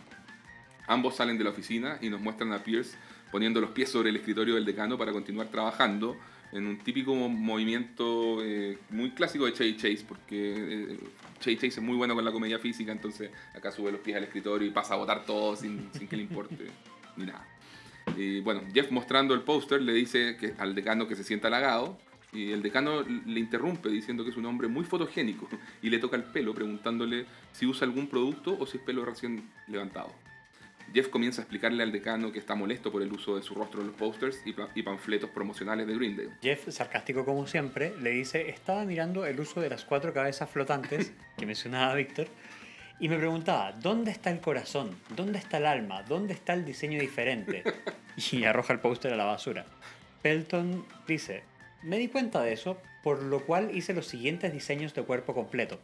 Ambos 0.86 1.16
salen 1.16 1.38
de 1.38 1.44
la 1.44 1.50
oficina 1.50 1.98
y 2.00 2.08
nos 2.10 2.20
muestran 2.20 2.52
a 2.52 2.62
Pierce 2.62 2.96
poniendo 3.30 3.60
los 3.60 3.70
pies 3.70 3.88
sobre 3.90 4.10
el 4.10 4.16
escritorio 4.16 4.54
del 4.56 4.64
decano 4.64 4.98
para 4.98 5.12
continuar 5.12 5.48
trabajando 5.48 6.16
en 6.52 6.66
un 6.66 6.78
típico 6.78 7.14
mo- 7.14 7.30
movimiento 7.30 8.42
eh, 8.44 8.76
muy 8.90 9.10
clásico 9.12 9.46
de 9.46 9.52
Chase 9.52 9.76
Chase, 9.76 10.04
porque 10.06 10.54
eh, 10.56 10.98
Chase 11.38 11.54
Chase 11.56 11.66
es 11.68 11.80
muy 11.82 11.96
bueno 11.96 12.14
con 12.14 12.24
la 12.24 12.30
comedia 12.32 12.58
física, 12.58 12.92
entonces 12.92 13.30
acá 13.54 13.72
sube 13.72 13.90
los 13.90 14.00
pies 14.02 14.18
al 14.18 14.24
escritorio 14.24 14.68
y 14.68 14.70
pasa 14.70 14.94
a 14.94 14.96
botar 14.98 15.24
todo 15.24 15.56
sin, 15.56 15.88
que 15.90 16.16
le 16.16 16.22
importe 16.24 16.66
ni 17.16 17.24
nada. 17.24 17.46
Y 18.16 18.40
bueno, 18.40 18.60
Jeff 18.74 18.90
mostrando 18.90 19.32
el 19.32 19.40
póster 19.42 19.80
le 19.80 19.94
dice 19.94 20.36
al 20.58 20.74
decano 20.74 21.06
que 21.08 21.14
se 21.14 21.22
sienta 21.24 21.46
halagado 21.48 21.98
Y 22.32 22.50
el 22.50 22.60
decano 22.60 23.02
le 23.02 23.38
interrumpe 23.40 23.88
diciendo 23.90 24.24
que 24.24 24.30
es 24.30 24.36
un 24.36 24.44
hombre 24.44 24.66
muy 24.68 24.84
fotogénico 24.84 25.48
y 25.82 25.88
le 25.88 25.98
toca 25.98 26.16
el 26.16 26.24
pelo 26.24 26.52
preguntándole 26.52 27.26
si 27.52 27.64
usa 27.64 27.86
algún 27.86 28.08
producto 28.08 28.56
o 28.58 28.66
si 28.66 28.78
es 28.78 28.82
pelo 28.82 29.04
recién 29.04 29.44
levantado. 29.68 30.12
Jeff 30.94 31.08
comienza 31.08 31.40
a 31.40 31.44
explicarle 31.44 31.82
al 31.82 31.92
decano 31.92 32.32
que 32.32 32.38
está 32.38 32.54
molesto 32.54 32.90
por 32.92 33.02
el 33.02 33.12
uso 33.12 33.36
de 33.36 33.42
su 33.42 33.54
rostro 33.54 33.80
en 33.80 33.88
los 33.88 33.96
posters 33.96 34.40
y, 34.44 34.52
pa- 34.52 34.68
y 34.74 34.82
panfletos 34.82 35.30
promocionales 35.30 35.86
de 35.86 35.94
Greendale. 35.94 36.30
Jeff, 36.42 36.68
sarcástico 36.70 37.24
como 37.24 37.46
siempre, 37.46 37.94
le 38.00 38.10
dice, 38.10 38.50
estaba 38.50 38.84
mirando 38.84 39.24
el 39.26 39.38
uso 39.40 39.60
de 39.60 39.70
las 39.70 39.84
cuatro 39.84 40.12
cabezas 40.12 40.50
flotantes 40.50 41.12
que 41.38 41.46
mencionaba 41.46 41.94
Víctor 41.94 42.26
y 43.00 43.08
me 43.08 43.16
preguntaba, 43.18 43.72
¿dónde 43.72 44.10
está 44.12 44.30
el 44.30 44.40
corazón? 44.40 44.96
¿Dónde 45.16 45.38
está 45.38 45.56
el 45.58 45.66
alma? 45.66 46.02
¿Dónde 46.04 46.34
está 46.34 46.52
el 46.54 46.64
diseño 46.64 47.00
diferente? 47.00 47.62
Y 48.30 48.44
arroja 48.44 48.74
el 48.74 48.78
póster 48.80 49.10
a 49.14 49.16
la 49.16 49.24
basura. 49.24 49.64
Pelton 50.20 50.84
dice, 51.08 51.42
me 51.82 51.96
di 51.98 52.08
cuenta 52.08 52.42
de 52.42 52.52
eso, 52.52 52.78
por 53.02 53.22
lo 53.22 53.40
cual 53.40 53.74
hice 53.74 53.94
los 53.94 54.06
siguientes 54.06 54.52
diseños 54.52 54.92
de 54.94 55.02
cuerpo 55.02 55.32
completo. 55.34 55.80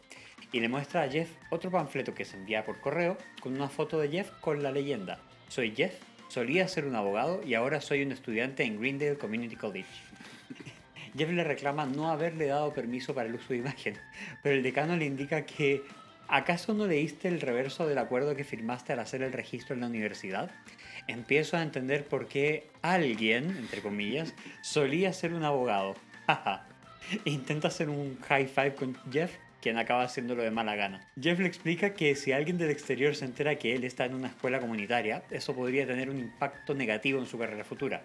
Y 0.51 0.59
le 0.59 0.69
muestra 0.69 1.03
a 1.03 1.09
Jeff 1.09 1.29
otro 1.51 1.69
panfleto 1.69 2.15
que 2.15 2.25
se 2.25 2.37
envía 2.37 2.65
por 2.65 2.79
correo 2.79 3.17
con 3.41 3.53
una 3.53 3.69
foto 3.69 3.99
de 3.99 4.09
Jeff 4.09 4.31
con 4.41 4.63
la 4.63 4.71
leyenda. 4.71 5.19
Soy 5.47 5.73
Jeff, 5.75 5.93
solía 6.27 6.67
ser 6.67 6.85
un 6.85 6.95
abogado 6.95 7.41
y 7.45 7.53
ahora 7.53 7.81
soy 7.81 8.01
un 8.01 8.11
estudiante 8.11 8.63
en 8.63 8.79
Greendale 8.79 9.17
Community 9.17 9.55
College. 9.55 9.89
Jeff 11.17 11.29
le 11.29 11.43
reclama 11.43 11.85
no 11.85 12.09
haberle 12.09 12.47
dado 12.47 12.73
permiso 12.73 13.13
para 13.13 13.29
el 13.29 13.35
uso 13.35 13.49
de 13.49 13.57
imagen, 13.57 13.97
pero 14.43 14.55
el 14.55 14.63
decano 14.63 14.95
le 14.95 15.05
indica 15.05 15.45
que 15.45 15.83
¿acaso 16.27 16.73
no 16.73 16.87
leíste 16.87 17.27
el 17.27 17.41
reverso 17.41 17.87
del 17.87 17.97
acuerdo 17.97 18.35
que 18.35 18.43
firmaste 18.43 18.93
al 18.93 18.99
hacer 18.99 19.21
el 19.21 19.33
registro 19.33 19.75
en 19.75 19.81
la 19.81 19.87
universidad? 19.87 20.51
Empiezo 21.07 21.57
a 21.57 21.63
entender 21.63 22.05
por 22.05 22.27
qué 22.27 22.67
alguien, 22.81 23.49
entre 23.57 23.81
comillas, 23.81 24.33
solía 24.61 25.11
ser 25.13 25.33
un 25.33 25.43
abogado. 25.43 25.95
Intenta 27.25 27.69
hacer 27.69 27.89
un 27.89 28.19
high 28.21 28.47
five 28.47 28.75
con 28.75 28.95
Jeff, 29.11 29.31
quien 29.61 29.77
acaba 29.77 30.03
haciéndolo 30.03 30.43
de 30.43 30.51
mala 30.51 30.75
gana. 30.75 31.05
Jeff 31.19 31.39
le 31.39 31.47
explica 31.47 31.93
que 31.93 32.15
si 32.15 32.31
alguien 32.31 32.57
del 32.57 32.69
exterior 32.69 33.15
se 33.15 33.25
entera 33.25 33.55
que 33.55 33.75
él 33.75 33.83
está 33.83 34.05
en 34.05 34.15
una 34.15 34.27
escuela 34.27 34.59
comunitaria, 34.59 35.23
eso 35.29 35.55
podría 35.55 35.85
tener 35.85 36.09
un 36.09 36.19
impacto 36.19 36.73
negativo 36.73 37.19
en 37.19 37.27
su 37.27 37.37
carrera 37.37 37.63
futura. 37.63 38.03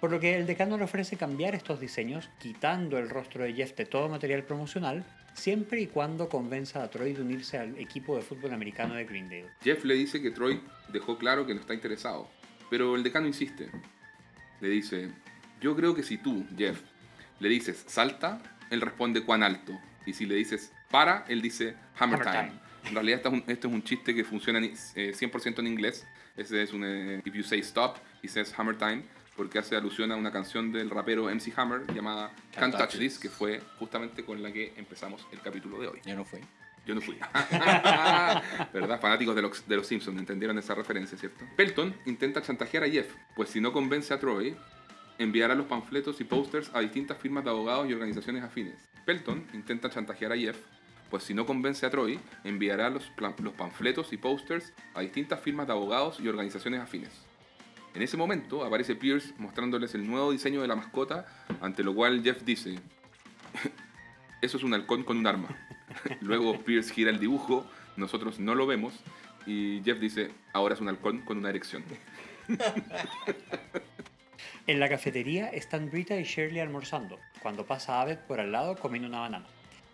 Por 0.00 0.10
lo 0.10 0.20
que 0.20 0.34
el 0.34 0.46
decano 0.46 0.76
le 0.76 0.84
ofrece 0.84 1.16
cambiar 1.16 1.54
estos 1.54 1.80
diseños, 1.80 2.28
quitando 2.38 2.98
el 2.98 3.08
rostro 3.08 3.44
de 3.44 3.54
Jeff 3.54 3.74
de 3.74 3.86
todo 3.86 4.08
material 4.08 4.42
promocional, 4.44 5.04
siempre 5.32 5.80
y 5.80 5.86
cuando 5.86 6.28
convenza 6.28 6.82
a 6.82 6.90
Troy 6.90 7.12
de 7.12 7.22
unirse 7.22 7.58
al 7.58 7.78
equipo 7.78 8.16
de 8.16 8.22
fútbol 8.22 8.52
americano 8.52 8.94
de 8.94 9.04
Greendale. 9.04 9.48
Jeff 9.62 9.84
le 9.84 9.94
dice 9.94 10.20
que 10.20 10.30
Troy 10.30 10.60
dejó 10.92 11.16
claro 11.16 11.46
que 11.46 11.54
no 11.54 11.60
está 11.60 11.74
interesado, 11.74 12.28
pero 12.70 12.96
el 12.96 13.02
decano 13.02 13.26
insiste. 13.26 13.70
Le 14.60 14.68
dice, 14.68 15.10
yo 15.60 15.74
creo 15.74 15.94
que 15.94 16.02
si 16.02 16.18
tú, 16.18 16.46
Jeff, 16.56 16.82
le 17.40 17.48
dices 17.48 17.84
salta, 17.86 18.42
él 18.70 18.80
responde 18.80 19.24
cuán 19.24 19.42
alto. 19.42 19.72
Y 20.06 20.12
si 20.12 20.26
le 20.26 20.34
dices 20.36 20.72
para, 20.90 21.24
él 21.28 21.40
dice 21.42 21.74
hammer, 21.98 22.20
Hammer 22.20 22.32
time. 22.32 22.48
time. 22.48 22.60
En 22.88 22.94
realidad 22.94 23.16
esto 23.18 23.28
es 23.30 23.34
un, 23.34 23.44
esto 23.46 23.68
es 23.68 23.74
un 23.74 23.82
chiste 23.82 24.14
que 24.14 24.24
funciona 24.24 24.58
en- 24.58 24.74
eh, 24.94 25.12
100% 25.14 25.58
en 25.60 25.66
inglés. 25.66 26.06
Ese 26.36 26.62
es 26.62 26.72
un 26.72 26.84
eh, 26.84 27.22
if 27.24 27.32
you 27.34 27.42
say 27.42 27.60
stop, 27.60 27.96
he 28.22 28.28
says 28.28 28.52
hammer 28.58 28.76
time, 28.76 29.02
porque 29.36 29.58
hace 29.58 29.74
alusión 29.76 30.12
a 30.12 30.16
una 30.16 30.30
canción 30.30 30.70
del 30.72 30.90
rapero 30.90 31.28
MC 31.30 31.52
Hammer 31.56 31.82
llamada 31.94 32.30
Can't, 32.54 32.76
Touch 32.76 32.98
This, 32.98 33.18
que 33.18 33.28
fue 33.30 33.60
justamente 33.78 34.24
con 34.24 34.42
la 34.42 34.52
que 34.52 34.72
empezamos 34.76 35.26
el 35.32 35.40
capítulo 35.40 35.78
de 35.80 35.88
hoy. 35.88 36.00
Ya 36.04 36.14
no 36.14 36.24
fue. 36.24 36.40
Yo 36.86 36.94
no 36.94 37.00
fui. 37.00 37.16
¿Verdad? 38.72 39.00
Fanáticos 39.00 39.34
de 39.34 39.42
los, 39.42 39.66
de 39.66 39.76
los 39.76 39.86
Simpsons 39.86 40.18
entendieron 40.18 40.58
esa 40.58 40.74
referencia, 40.74 41.16
¿cierto? 41.16 41.44
Pelton 41.56 41.94
intenta 42.06 42.42
chantajear 42.42 42.84
a 42.84 42.88
Jeff, 42.88 43.06
pues 43.34 43.48
si 43.50 43.60
no 43.60 43.72
convence 43.72 44.12
a 44.12 44.18
Troy, 44.20 44.54
enviará 45.18 45.54
los 45.54 45.66
panfletos 45.66 46.20
y 46.20 46.24
posters 46.24 46.70
a 46.74 46.80
distintas 46.80 47.18
firmas 47.18 47.44
de 47.44 47.50
abogados 47.50 47.88
y 47.88 47.92
organizaciones 47.94 48.42
afines. 48.42 48.74
Pelton 49.04 49.46
intenta 49.52 49.90
chantajear 49.90 50.32
a 50.32 50.36
Jeff, 50.36 50.56
pues 51.10 51.24
si 51.24 51.34
no 51.34 51.46
convence 51.46 51.86
a 51.86 51.90
Troy, 51.90 52.18
enviará 52.42 52.90
los, 52.90 53.10
panfletos 53.56 54.12
y 54.12 54.16
posters 54.16 54.72
a 54.94 55.00
distintas 55.00 55.40
firmas 55.40 55.66
de 55.66 55.72
abogados 55.72 56.18
y 56.20 56.28
organizaciones 56.28 56.80
afines. 56.80 57.12
En 57.94 58.02
ese 58.02 58.16
momento 58.16 58.64
aparece 58.64 58.96
Pierce 58.96 59.32
mostrándoles 59.38 59.94
el 59.94 60.06
nuevo 60.06 60.32
diseño 60.32 60.60
de 60.62 60.68
la 60.68 60.74
mascota, 60.74 61.26
ante 61.60 61.84
lo 61.84 61.94
cual 61.94 62.22
Jeff 62.22 62.42
dice, 62.42 62.74
eso 64.42 64.56
es 64.56 64.62
un 64.64 64.74
halcón 64.74 65.04
con 65.04 65.18
un 65.18 65.26
arma. 65.26 65.48
Luego 66.20 66.58
Pierce 66.64 66.92
gira 66.92 67.10
el 67.10 67.20
dibujo, 67.20 67.64
nosotros 67.96 68.40
no 68.40 68.54
lo 68.56 68.66
vemos, 68.66 68.94
y 69.46 69.82
Jeff 69.84 70.00
dice, 70.00 70.32
ahora 70.52 70.74
es 70.74 70.80
un 70.80 70.88
halcón 70.88 71.20
con 71.20 71.38
una 71.38 71.50
erección. 71.50 71.84
En 74.66 74.80
la 74.80 74.88
cafetería 74.88 75.48
están 75.48 75.90
Rita 75.90 76.16
y 76.16 76.22
Shirley 76.24 76.60
almorzando, 76.60 77.18
cuando 77.42 77.66
pasa 77.66 78.00
Abed 78.00 78.18
por 78.18 78.40
al 78.40 78.50
lado 78.52 78.76
comiendo 78.76 79.08
una 79.08 79.20
banana. 79.20 79.46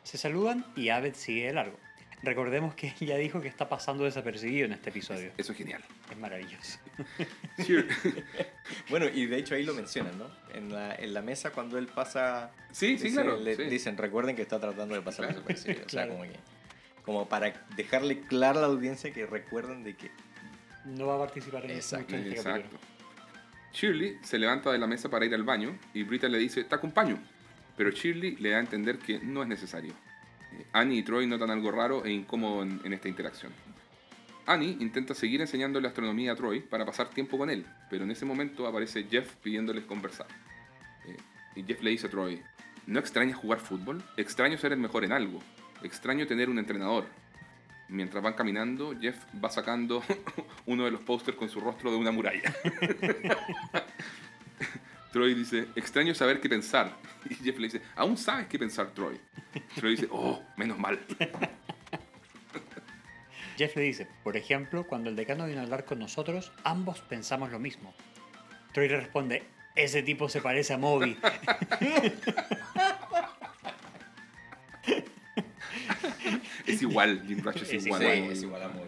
Se 0.04 0.16
saludan 0.16 0.64
y 0.76 0.90
Abed 0.90 1.14
sigue 1.14 1.46
de 1.46 1.52
largo. 1.54 1.76
Recordemos 2.22 2.74
que 2.74 2.92
ella 3.00 3.16
dijo 3.16 3.40
que 3.40 3.48
está 3.48 3.68
pasando 3.68 4.04
desapercibido 4.04 4.66
en 4.66 4.72
este 4.72 4.90
episodio. 4.90 5.33
Eso 5.38 5.52
es 5.52 5.59
genial. 5.59 5.83
Es 6.11 6.18
maravilloso. 6.18 6.78
Shir- 7.59 7.88
Bueno, 8.90 9.06
y 9.09 9.26
de 9.26 9.38
hecho 9.38 9.54
ahí 9.54 9.64
lo 9.64 9.72
mencionan, 9.74 10.16
¿no? 10.18 10.26
En 10.54 10.72
la, 10.72 10.94
en 10.94 11.14
la 11.14 11.22
mesa 11.22 11.50
cuando 11.50 11.78
él 11.78 11.87
pasa... 11.87 12.50
Sí, 12.72 12.98
sí, 12.98 13.04
dice- 13.04 13.22
claro. 13.22 13.38
le 13.38 13.56
sí. 13.56 13.62
Dicen, 13.64 13.96
recuerden 13.96 14.37
que 14.37 14.42
está 14.42 14.61
tratando 14.61 14.94
de 14.94 15.00
pasar 15.02 15.26
Claro. 15.26 15.40
desapercibido. 15.40 15.87
O 15.87 15.88
sea, 15.88 16.04
Claro. 16.04 16.12
como 16.12 16.22
que... 16.30 16.38
Como 17.04 17.28
para 17.28 17.52
dejarle 17.74 18.20
clara 18.20 18.59
a 18.59 18.62
la 18.62 18.68
audiencia 18.68 19.11
que 19.12 19.24
recuerden 19.26 19.83
de 19.83 19.96
que... 19.96 20.11
No 20.85 21.06
va 21.06 21.16
a 21.16 21.18
participar 21.18 21.64
en, 21.64 21.70
Exacto, 21.72 22.14
este 22.14 22.30
Exacto. 22.33 22.76
Shirley 23.72 24.18
se 24.22 24.38
levanta 24.38 24.72
de 24.72 24.78
la 24.78 24.87
mesa 24.87 25.09
para 25.09 25.24
ir 25.24 25.35
al 25.35 25.44
baño 25.44 25.76
y 25.94 26.02
Brita 26.02 26.28
le 26.28 26.38
dice, 26.38 26.64
te 26.64 26.74
acompaño. 26.74 27.18
Pero 27.76 27.90
Shirley 27.90 28.37
le 28.37 28.50
da 28.50 28.56
a 28.59 28.61
entender 28.61 28.98
que 28.98 29.18
no 29.20 29.42
es 29.42 29.48
necesario. 29.48 29.92
Eh, 30.52 30.66
Annie 30.72 30.98
y 30.98 31.02
Troy 31.02 31.26
notan 31.26 31.50
algo 31.50 31.70
raro 31.70 32.04
e 32.04 32.11
incómodo 32.11 32.62
en, 32.62 32.80
en 32.85 32.92
esta 32.92 33.09
interacción. 33.09 33.52
Annie 34.46 34.76
intenta 34.80 35.14
seguir 35.14 35.40
enseñándole 35.40 35.87
astronomía 35.87 36.33
a 36.33 36.37
Troy 36.37 36.61
para 36.61 36.85
pasar 36.85 37.11
tiempo 37.11 37.38
con 37.38 37.50
él, 37.50 37.64
pero 37.88 38.04
en 38.04 38.11
ese 38.11 38.24
momento 38.24 38.66
aparece 38.66 39.06
Jeff 39.09 39.37
pidiéndoles 39.37 39.85
conversar. 39.85 40.26
Eh, 41.06 41.16
y 41.54 41.62
Jeff 41.62 41.83
le 41.83 41.90
dice 41.90 42.09
a 42.09 42.11
Troy, 42.11 42.42
¿no 42.87 42.98
extrañas 42.98 43.37
jugar 43.37 43.61
fútbol? 43.61 44.02
Extraño 44.16 44.59
ser 44.59 44.72
el 44.72 44.80
mejor 44.80 45.04
en 45.04 45.12
algo. 45.12 45.40
Extraño 45.83 46.26
tener 46.26 46.50
un 46.50 46.59
entrenador. 46.59 47.06
Mientras 47.90 48.22
van 48.22 48.35
caminando, 48.35 48.94
Jeff 49.00 49.16
va 49.42 49.50
sacando 49.50 50.05
uno 50.66 50.85
de 50.85 50.92
los 50.92 51.03
pósters 51.03 51.37
con 51.37 51.48
su 51.48 51.61
rostro 51.61 51.90
de 51.90 51.96
una 51.96 52.12
muralla. 52.12 52.55
Troy 55.12 55.35
dice, 55.35 55.66
extraño 55.74 56.14
saber 56.14 56.40
qué 56.40 56.48
pensar. 56.48 56.96
Y 57.29 57.35
Jeff 57.35 57.59
le 57.59 57.66
dice, 57.66 57.83
aún 57.96 58.16
sabes 58.16 58.46
qué 58.46 58.59
pensar, 58.59 58.92
Troy. 58.92 59.20
Troy 59.74 59.90
dice, 59.90 60.09
oh, 60.11 60.42
menos 60.57 60.79
mal. 60.79 60.98
Jeff 63.59 63.76
le 63.76 63.83
dice, 63.83 64.09
por 64.22 64.37
ejemplo, 64.37 64.87
cuando 64.87 65.11
el 65.11 65.16
decano 65.16 65.46
vino 65.46 65.61
a 65.61 65.64
hablar 65.64 65.85
con 65.85 65.98
nosotros, 65.98 66.53
ambos 66.64 67.00
pensamos 67.00 67.50
lo 67.50 67.59
mismo. 67.59 67.92
Troy 68.72 68.88
le 68.88 69.00
responde, 69.00 69.42
ese 69.74 70.03
tipo 70.03 70.29
se 70.29 70.40
parece 70.40 70.72
a 70.72 70.79
Moby. 70.79 71.18
Es 76.74 76.83
igual, 76.83 77.22
Jim 77.26 77.42
Rush 77.42 77.62
es, 77.62 77.62
Es 77.72 77.87
igual. 77.87 78.02
Es 78.02 78.42
igual 78.42 78.62
a 78.62 78.68
muy... 78.68 78.85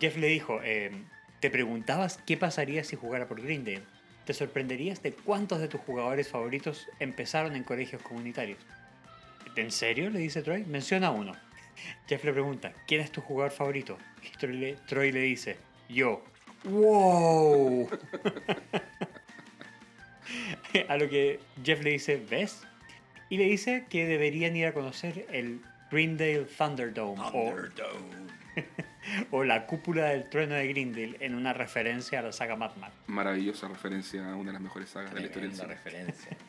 Jeff 0.00 0.16
le 0.16 0.28
dijo, 0.28 0.60
eh, 0.62 0.90
¿te 1.40 1.50
preguntabas 1.50 2.18
qué 2.26 2.36
pasaría 2.36 2.84
si 2.84 2.96
jugara 2.96 3.28
por 3.28 3.40
Greendale? 3.40 3.82
¿Te 4.24 4.34
sorprenderías 4.34 5.02
de 5.02 5.12
cuántos 5.12 5.60
de 5.60 5.68
tus 5.68 5.80
jugadores 5.80 6.28
favoritos 6.28 6.88
empezaron 6.98 7.56
en 7.56 7.62
colegios 7.62 8.02
comunitarios? 8.02 8.58
¿En 9.56 9.70
serio? 9.70 10.10
le 10.10 10.18
dice 10.18 10.42
Troy. 10.42 10.64
Menciona 10.64 11.10
uno. 11.10 11.32
Jeff 12.08 12.24
le 12.24 12.32
pregunta, 12.32 12.72
¿quién 12.86 13.00
es 13.00 13.12
tu 13.12 13.20
jugador 13.20 13.52
favorito? 13.52 13.98
Y 14.22 14.36
Troy 14.36 14.56
le, 14.56 14.74
Troy 14.86 15.12
le 15.12 15.20
dice, 15.20 15.56
yo. 15.88 16.24
¡Wow! 16.64 17.88
a 20.88 20.96
lo 20.96 21.08
que 21.08 21.40
Jeff 21.62 21.82
le 21.82 21.90
dice, 21.90 22.16
¿ves? 22.16 22.62
Y 23.28 23.36
le 23.36 23.44
dice 23.44 23.84
que 23.88 24.06
deberían 24.06 24.56
ir 24.56 24.66
a 24.66 24.72
conocer 24.72 25.26
el 25.30 25.60
Greendale 25.94 26.46
Thunderdome. 26.58 27.20
o- 27.20 27.30
Thunderdome. 27.30 28.24
o 29.30 29.44
la 29.44 29.66
cúpula 29.66 30.06
del 30.06 30.28
trueno 30.28 30.54
de 30.56 30.66
Grindel 30.68 31.16
en 31.20 31.36
una 31.36 31.52
referencia 31.52 32.18
a 32.18 32.22
la 32.22 32.32
saga 32.32 32.56
Mad 32.56 32.74
Max. 32.76 32.92
Maravillosa 33.06 33.68
referencia 33.68 34.28
a 34.28 34.34
una 34.34 34.46
de 34.50 34.54
las 34.54 34.62
mejores 34.62 34.88
sagas 34.88 35.14
de 35.14 35.20
la 35.20 35.26
historia 35.26 35.66
referencia. 35.66 36.36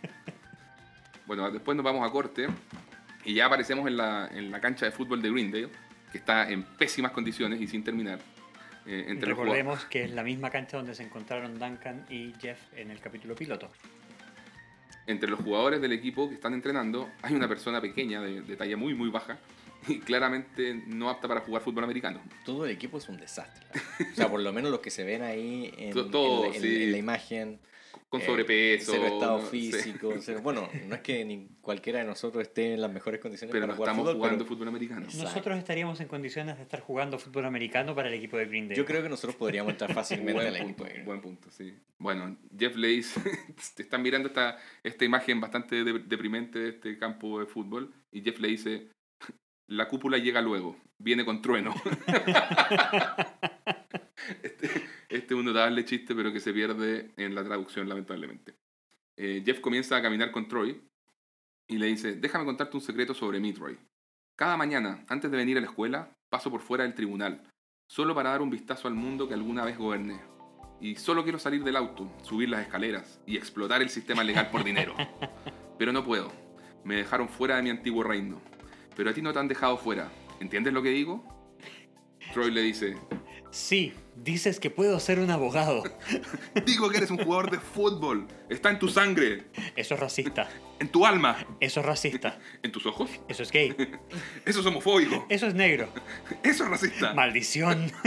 Bueno, 1.28 1.50
después 1.50 1.76
nos 1.76 1.84
vamos 1.84 2.08
a 2.08 2.12
corte 2.12 2.48
y 3.24 3.34
ya 3.34 3.48
aparecemos 3.48 3.88
en 3.88 3.98
la, 3.98 4.28
en 4.32 4.52
la 4.52 4.62
cancha 4.62 4.86
de 4.86 4.92
fútbol 4.92 5.24
de 5.24 5.32
Greendale, 5.32 5.70
que 6.12 6.20
está 6.20 6.48
en 6.48 6.62
pésimas 6.62 7.14
condiciones 7.14 7.60
y 7.60 7.66
sin 7.66 7.84
terminar. 7.84 8.20
Eh, 8.86 9.06
entre, 9.08 9.30
los 9.30 9.40
Recordemos 9.40 9.86
que 9.86 10.04
es 10.04 10.12
la 10.12 10.22
misma 10.22 10.52
cancha 10.52 10.78
donde 10.78 10.94
se 10.94 11.02
encontraron 11.02 11.58
Duncan 11.58 12.06
y 12.12 12.32
Jeff 12.40 12.60
en 12.76 12.92
el 12.92 13.00
capítulo 13.00 13.34
piloto. 13.34 13.72
Entre 15.08 15.30
los 15.30 15.40
jugadores 15.40 15.82
del 15.82 15.92
equipo 15.94 16.28
que 16.30 16.36
están 16.36 16.54
entrenando 16.54 17.10
hay 17.22 17.34
una 17.36 17.48
persona 17.48 17.82
pequeña, 17.82 18.22
de, 18.22 18.56
talla 18.56 18.78
muy 18.78 18.94
muy 18.94 19.10
baja, 19.10 19.38
y 19.88 20.00
claramente 20.00 20.74
no 20.88 21.10
apta 21.10 21.28
para 21.28 21.42
jugar 21.42 21.62
fútbol 21.62 21.84
americano. 21.84 22.22
Todo 22.46 22.66
el 22.66 22.72
equipo 22.72 22.98
es 22.98 23.08
un 23.10 23.18
desastre. 23.18 23.66
O 24.12 24.16
sea, 24.16 24.30
por 24.30 24.42
lo 24.42 24.52
menos 24.54 24.72
los 24.72 24.80
que 24.80 24.92
se 24.92 25.04
ven 25.04 25.22
ahí 25.22 25.74
en, 25.78 25.92
To- 25.94 26.08
todo, 26.10 26.46
en 26.46 26.50
la- 26.52 26.56
en- 26.58 26.62
sí. 26.62 26.84
en 26.84 26.92
la 26.92 26.98
imagen. 26.98 27.60
Con 28.10 28.22
eh, 28.22 28.26
sobrepeso. 28.26 28.92
Cero 28.92 29.08
estado 29.08 29.38
no 29.40 29.44
sé. 29.46 29.50
físico. 29.50 30.14
cero- 30.22 30.40
bueno, 30.44 30.70
no 30.88 30.96
es 30.96 31.02
que 31.02 31.26
ni 31.26 31.48
cualquiera 31.62 32.00
de 32.00 32.06
nosotros 32.06 32.44
esté 32.44 32.74
en 32.74 32.82
las 32.82 32.92
mejores 32.92 33.20
condiciones 33.20 33.52
Pero 33.52 33.64
para 33.64 33.74
no 33.74 33.78
jugar 33.78 33.90
estamos 33.90 34.06
fútbol, 34.06 34.18
jugando 34.18 34.44
pero 34.46 34.56
fútbol 34.56 34.68
americano. 34.68 35.02
Exacto. 35.06 35.24
Nosotros 35.24 35.58
estaríamos 35.58 36.00
en 36.02 36.08
condiciones 36.08 36.58
de 36.58 36.64
estar 36.64 36.82
jugando 36.82 37.18
fútbol 37.18 37.46
americano 37.46 37.96
para 37.96 38.10
el 38.10 38.14
equipo 38.14 38.38
de 38.38 38.46
Green 38.46 38.68
Day. 38.68 38.78
yo 38.78 38.86
creo 38.86 39.02
que 39.02 39.10
nosotros 39.10 39.36
podríamos 39.36 39.72
entrar 39.72 39.94
fácilmente 39.94 40.34
Buen 40.34 40.48
al 40.48 40.54
punto, 40.54 40.68
equipo. 40.68 40.84
de 40.84 40.90
Green. 40.92 41.06
buen 41.06 41.22
punto, 41.22 41.50
sí. 41.52 41.74
Bueno, 41.98 42.38
Jeff 42.58 42.76
le 42.76 42.90
dice, 42.90 43.20
te 43.76 43.84
están 43.84 44.02
mirando 44.04 44.28
esta, 44.28 44.58
esta 44.84 45.04
imagen 45.06 45.42
bastante 45.42 45.84
de- 45.84 46.00
deprimente 46.00 46.60
de 46.60 46.70
este 46.70 46.98
campo 46.98 47.40
de 47.40 47.46
fútbol, 47.48 47.92
y 48.12 48.22
Jeff 48.22 48.40
le 48.40 48.50
dice, 48.50 48.88
la 49.68 49.88
cúpula 49.88 50.18
llega 50.18 50.42
luego, 50.42 50.78
viene 50.98 51.26
con 51.26 51.42
trueno. 51.42 51.74
este, 54.44 54.68
este 55.10 55.34
es 55.34 55.36
un 55.40 55.46
notable 55.46 55.86
chiste, 55.86 56.16
pero 56.16 56.32
que 56.32 56.40
se 56.40 56.54
pierde 56.54 57.14
en 57.18 57.36
la 57.36 57.44
traducción, 57.44 57.90
lamentablemente. 57.90 58.56
Eh, 59.18 59.44
Jeff 59.46 59.60
comienza 59.60 59.96
a 59.96 60.02
caminar 60.02 60.32
con 60.32 60.48
Troy 60.48 60.82
y 61.68 61.78
le 61.78 61.88
dice, 61.88 62.16
déjame 62.16 62.46
contarte 62.46 62.78
un 62.78 62.82
secreto 62.82 63.14
sobre 63.14 63.40
mí, 63.40 63.54
Troy. 63.54 63.78
Cada 64.36 64.58
mañana, 64.58 65.06
antes 65.08 65.32
de 65.32 65.38
venir 65.38 65.58
a 65.58 65.62
la 65.62 65.68
escuela, 65.68 66.16
paso 66.30 66.52
por 66.52 66.62
fuera 66.62 66.84
del 66.84 66.94
tribunal, 66.94 67.42
solo 67.88 68.14
para 68.14 68.32
dar 68.32 68.42
un 68.42 68.50
vistazo 68.50 68.88
al 68.88 68.94
mundo 68.94 69.28
que 69.28 69.34
alguna 69.34 69.64
vez 69.64 69.78
goberné. 69.78 70.22
Y 70.82 70.96
solo 70.96 71.24
quiero 71.24 71.40
salir 71.40 71.64
del 71.64 71.78
auto, 71.78 72.12
subir 72.22 72.50
las 72.50 72.62
escaleras 72.62 73.22
y 73.26 73.38
explotar 73.38 73.82
el 73.82 73.90
sistema 73.90 74.24
legal 74.24 74.50
por 74.52 74.64
dinero. 74.64 74.94
Pero 75.80 75.94
no 75.94 76.04
puedo. 76.04 76.32
Me 76.84 76.96
dejaron 76.96 77.30
fuera 77.30 77.56
de 77.56 77.64
mi 77.64 77.70
antiguo 77.70 78.04
reino. 78.04 78.42
Pero 78.96 79.10
a 79.10 79.14
ti 79.14 79.22
no 79.22 79.34
te 79.34 79.40
han 79.40 79.48
dejado 79.48 79.78
fuera. 79.78 80.10
¿Entiendes 80.40 80.74
lo 80.74 80.82
que 80.82 80.90
digo? 80.90 81.24
Troy 82.34 82.52
le 82.52 82.62
dice, 82.62 82.96
Sí, 83.52 83.94
dices 84.16 84.60
que 84.60 84.70
puedo 84.70 85.00
ser 85.00 85.20
un 85.20 85.30
abogado. 85.32 85.84
digo 86.66 86.90
que 86.90 86.98
eres 86.98 87.12
un 87.12 87.18
jugador 87.18 87.52
de 87.52 87.60
fútbol. 87.60 88.28
Está 88.50 88.70
en 88.70 88.80
tu 88.80 88.90
sangre, 88.90 89.46
Eso 89.76 89.94
es 89.94 90.00
racista. 90.00 90.50
en 90.80 90.90
tu 90.90 91.06
alma, 91.06 91.38
Eso 91.60 91.80
es 91.80 91.86
racista. 91.86 92.38
en 92.64 92.72
tus 92.72 92.86
ojos. 92.86 93.10
Eso 93.30 93.44
es 93.44 93.52
gay. 93.52 93.76
Eso 94.46 94.60
es 94.60 94.66
homofóbico. 94.66 95.26
Eso 95.30 95.48
es 95.48 95.54
negro. 95.54 95.88
Eso 96.44 96.64
es 96.66 96.70
racista. 96.70 97.14
Maldición. 97.14 97.92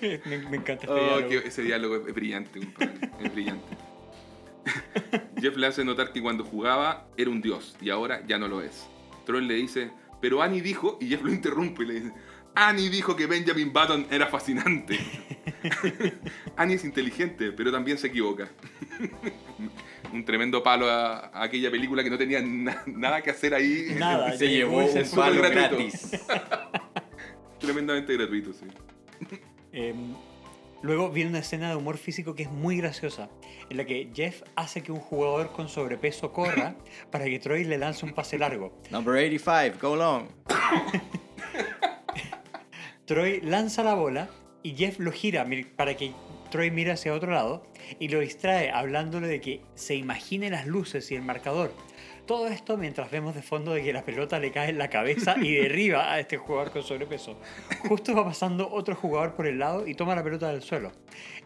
me, 0.00 0.38
me 0.50 0.56
encanta 0.56 0.72
este 0.84 0.88
Oh, 0.90 1.18
diálogo. 1.20 1.46
ese 1.46 1.62
diálogo 1.62 1.96
es, 1.96 2.06
es 2.08 2.14
brillante, 2.14 2.60
compadre. 2.60 3.10
Es 3.20 3.32
brillante. 3.32 3.76
Jeff 5.40 5.56
le 5.56 5.66
hace 5.66 5.84
notar 5.84 6.12
que 6.12 6.20
cuando 6.22 6.44
jugaba 6.44 7.06
era 7.16 7.30
un 7.30 7.40
dios 7.40 7.76
y 7.80 7.90
ahora 7.90 8.22
ya 8.26 8.38
no 8.38 8.48
lo 8.48 8.60
es. 8.62 8.86
Troy 9.26 9.44
le 9.46 9.54
dice, 9.54 9.90
pero 10.20 10.42
Annie 10.42 10.60
dijo, 10.62 10.98
y 11.00 11.08
Jeff 11.08 11.22
lo 11.22 11.32
interrumpe 11.32 11.82
y 11.84 11.86
le 11.86 11.94
dice, 11.94 12.12
Annie 12.54 12.88
dijo 12.88 13.14
que 13.14 13.26
Benjamin 13.26 13.72
Button 13.72 14.06
era 14.10 14.26
fascinante. 14.26 14.98
Annie 16.56 16.74
es 16.76 16.84
inteligente, 16.84 17.52
pero 17.52 17.70
también 17.70 17.98
se 17.98 18.08
equivoca. 18.08 18.48
un 20.12 20.24
tremendo 20.24 20.62
palo 20.62 20.90
a, 20.90 21.26
a 21.26 21.42
aquella 21.42 21.70
película 21.70 22.02
que 22.02 22.10
no 22.10 22.16
tenía 22.18 22.40
na- 22.40 22.82
nada 22.86 23.20
que 23.22 23.30
hacer 23.30 23.54
ahí. 23.54 23.94
Nada. 23.98 24.32
Se 24.36 24.48
llevó 24.48 24.78
un 24.78 25.10
palo 25.14 25.42
gratuito. 25.42 25.76
gratis. 25.76 26.10
Tremendamente 27.60 28.14
gratuito, 28.16 28.52
sí. 28.52 28.66
Em, 29.72 30.14
luego 30.82 31.10
viene 31.10 31.30
una 31.30 31.40
escena 31.40 31.70
de 31.70 31.76
humor 31.76 31.98
físico 31.98 32.34
que 32.34 32.44
es 32.44 32.50
muy 32.50 32.76
graciosa, 32.76 33.28
en 33.70 33.76
la 33.76 33.84
que 33.84 34.10
Jeff 34.14 34.42
hace 34.56 34.82
que 34.82 34.92
un 34.92 35.00
jugador 35.00 35.52
con 35.52 35.68
sobrepeso 35.68 36.32
corra 36.32 36.76
para 37.10 37.24
que 37.24 37.38
Troy 37.38 37.64
le 37.64 37.78
lance 37.78 38.04
un 38.04 38.12
pase 38.12 38.38
largo. 38.38 38.72
Number 38.90 39.14
85, 39.14 39.78
go 39.80 39.96
long. 39.96 40.28
Troy 43.06 43.40
lanza 43.40 43.82
la 43.82 43.94
bola 43.94 44.28
y 44.62 44.74
Jeff 44.74 44.98
lo 44.98 45.12
gira 45.12 45.46
para 45.76 45.96
que 45.96 46.12
Troy 46.50 46.70
mire 46.70 46.92
hacia 46.92 47.14
otro 47.14 47.32
lado 47.32 47.66
y 47.98 48.08
lo 48.08 48.20
distrae 48.20 48.70
hablándole 48.70 49.28
de 49.28 49.40
que 49.40 49.62
se 49.74 49.94
imagine 49.94 50.50
las 50.50 50.66
luces 50.66 51.10
y 51.10 51.14
el 51.14 51.22
marcador. 51.22 51.72
Todo 52.28 52.46
esto 52.48 52.76
mientras 52.76 53.10
vemos 53.10 53.34
de 53.34 53.40
fondo 53.40 53.72
de 53.72 53.82
que 53.82 53.90
la 53.90 54.04
pelota 54.04 54.38
le 54.38 54.52
cae 54.52 54.68
en 54.68 54.76
la 54.76 54.90
cabeza 54.90 55.36
y 55.40 55.54
derriba 55.62 56.12
a 56.12 56.20
este 56.20 56.36
jugador 56.36 56.70
con 56.70 56.82
sobrepeso. 56.82 57.38
Justo 57.88 58.14
va 58.14 58.26
pasando 58.26 58.68
otro 58.70 58.94
jugador 58.94 59.32
por 59.32 59.46
el 59.46 59.58
lado 59.58 59.86
y 59.86 59.94
toma 59.94 60.14
la 60.14 60.22
pelota 60.22 60.52
del 60.52 60.60
suelo. 60.60 60.92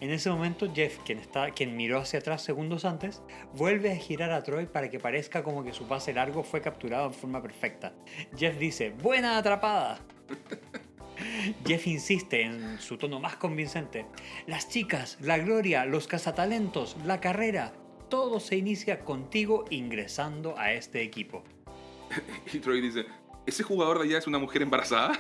En 0.01 0.11
ese 0.11 0.29
momento 0.29 0.75
Jeff, 0.75 0.99
quien, 1.05 1.21
está, 1.21 1.53
quien 1.53 1.77
miró 1.77 2.01
hacia 2.01 2.19
atrás 2.19 2.43
segundos 2.43 2.85
antes, 2.85 3.23
vuelve 3.55 3.93
a 3.93 3.97
girar 3.97 4.33
a 4.33 4.43
Troy 4.43 4.67
para 4.67 4.91
que 4.91 4.99
parezca 4.99 5.45
como 5.45 5.63
que 5.63 5.73
su 5.73 5.87
pase 5.87 6.13
largo 6.13 6.43
fue 6.43 6.61
capturado 6.61 7.07
en 7.07 7.15
forma 7.15 7.41
perfecta. 7.41 7.93
Jeff 8.37 8.59
dice, 8.59 8.91
¡Buena 8.91 9.39
atrapada! 9.39 10.01
Jeff 11.65 11.87
insiste 11.87 12.43
en 12.43 12.81
su 12.81 12.99
tono 12.99 13.21
más 13.21 13.37
convincente. 13.37 14.05
Las 14.49 14.69
chicas, 14.69 15.17
la 15.21 15.39
gloria, 15.39 15.85
los 15.85 16.09
cazatalentos, 16.09 16.97
la 17.05 17.21
carrera, 17.21 17.73
todo 18.13 18.41
se 18.41 18.57
inicia 18.57 19.01
contigo 19.01 19.65
ingresando 19.71 20.59
a 20.59 20.75
este 20.75 21.01
equipo. 21.01 21.43
Y 22.53 22.59
Troy 22.59 22.83
dice, 22.83 23.07
¿ese 23.47 23.63
jugador 23.63 24.01
de 24.01 24.05
allá 24.05 24.19
es 24.19 24.27
una 24.27 24.39
mujer 24.39 24.61
embarazada? 24.61 25.19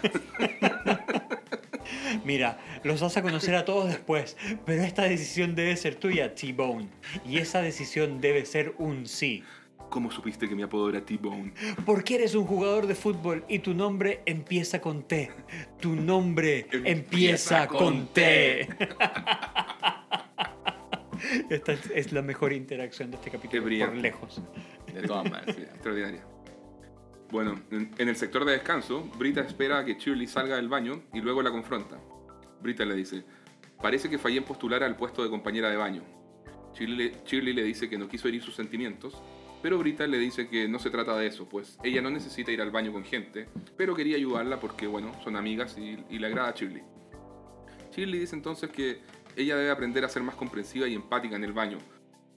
Mira, 2.26 2.58
los 2.84 3.00
vas 3.00 3.16
a 3.16 3.22
conocer 3.22 3.54
a 3.54 3.64
todos 3.64 3.88
después, 3.88 4.36
pero 4.66 4.82
esta 4.82 5.04
decisión 5.04 5.54
debe 5.54 5.74
ser 5.78 5.94
tuya, 5.94 6.34
T-Bone. 6.34 6.90
Y 7.26 7.38
esa 7.38 7.62
decisión 7.62 8.20
debe 8.20 8.44
ser 8.44 8.74
un 8.76 9.06
sí. 9.06 9.42
¿Cómo 9.88 10.10
supiste 10.10 10.46
que 10.46 10.54
mi 10.54 10.62
apodo 10.62 10.90
era 10.90 11.02
T-Bone? 11.02 11.54
Porque 11.86 12.16
eres 12.16 12.34
un 12.34 12.44
jugador 12.44 12.86
de 12.86 12.94
fútbol 12.94 13.42
y 13.48 13.60
tu 13.60 13.72
nombre 13.72 14.20
empieza 14.26 14.82
con 14.82 15.04
T. 15.04 15.30
Tu 15.80 15.96
nombre 15.96 16.66
empieza, 16.84 16.90
Empieza 16.90 17.66
con, 17.68 17.78
con 17.78 18.06
T. 18.08 18.68
Esta 21.50 21.72
es, 21.72 22.12
la 22.12 22.22
mejor 22.22 22.52
interacción 22.52 23.10
de 23.10 23.16
este 23.16 23.30
capítulo 23.30 23.62
por 23.62 23.96
lejos. 23.96 24.42
De 24.92 25.02
todas 25.02 25.30
maneras. 25.30 25.56
Sí, 25.56 25.62
extraordinaria. 25.62 26.24
Bueno, 27.30 27.60
en, 27.70 27.90
en 27.96 28.08
el 28.08 28.16
sector 28.16 28.44
de 28.44 28.52
descanso, 28.52 29.04
Brita 29.18 29.40
espera 29.40 29.78
a 29.78 29.84
que 29.84 29.94
Shirley 29.94 30.26
salga 30.26 30.56
del 30.56 30.68
baño 30.68 31.04
y 31.14 31.20
luego 31.20 31.42
la 31.42 31.50
confronta. 31.50 31.98
Brita 32.60 32.84
le 32.84 32.94
dice, 32.94 33.24
parece 33.80 34.10
que 34.10 34.18
fallé 34.18 34.38
en 34.38 34.44
postular 34.44 34.82
al 34.82 34.96
puesto 34.96 35.22
de 35.22 35.30
compañera 35.30 35.70
de 35.70 35.76
baño. 35.76 36.02
Shirley, 36.74 37.12
Shirley 37.24 37.54
le 37.54 37.64
dice 37.64 37.88
que 37.88 37.96
no 37.96 38.08
quiso 38.08 38.28
herir 38.28 38.42
sus 38.42 38.54
sentimientos, 38.54 39.20
pero 39.62 39.78
Brita 39.78 40.06
le 40.06 40.18
dice 40.18 40.48
que 40.48 40.68
no 40.68 40.78
se 40.78 40.90
trata 40.90 41.16
de 41.16 41.26
eso, 41.26 41.48
pues 41.48 41.78
ella 41.82 42.02
no 42.02 42.10
necesita 42.10 42.50
ir 42.50 42.60
al 42.60 42.70
baño 42.70 42.92
con 42.92 43.04
gente, 43.04 43.48
pero 43.76 43.94
quería 43.94 44.16
ayudarla 44.16 44.60
porque, 44.60 44.86
bueno, 44.86 45.12
son 45.22 45.36
amigas 45.36 45.76
y, 45.78 45.98
y 46.10 46.18
le 46.18 46.26
agrada 46.26 46.50
a 46.50 46.54
Shirley. 46.54 46.82
Shirley 47.92 48.20
dice 48.20 48.34
entonces 48.34 48.70
que 48.70 49.00
ella 49.36 49.56
debe 49.56 49.70
aprender 49.70 50.04
a 50.04 50.08
ser 50.08 50.22
más 50.22 50.34
comprensiva 50.34 50.86
y 50.88 50.94
empática 50.94 51.36
en 51.36 51.44
el 51.44 51.52
baño, 51.52 51.78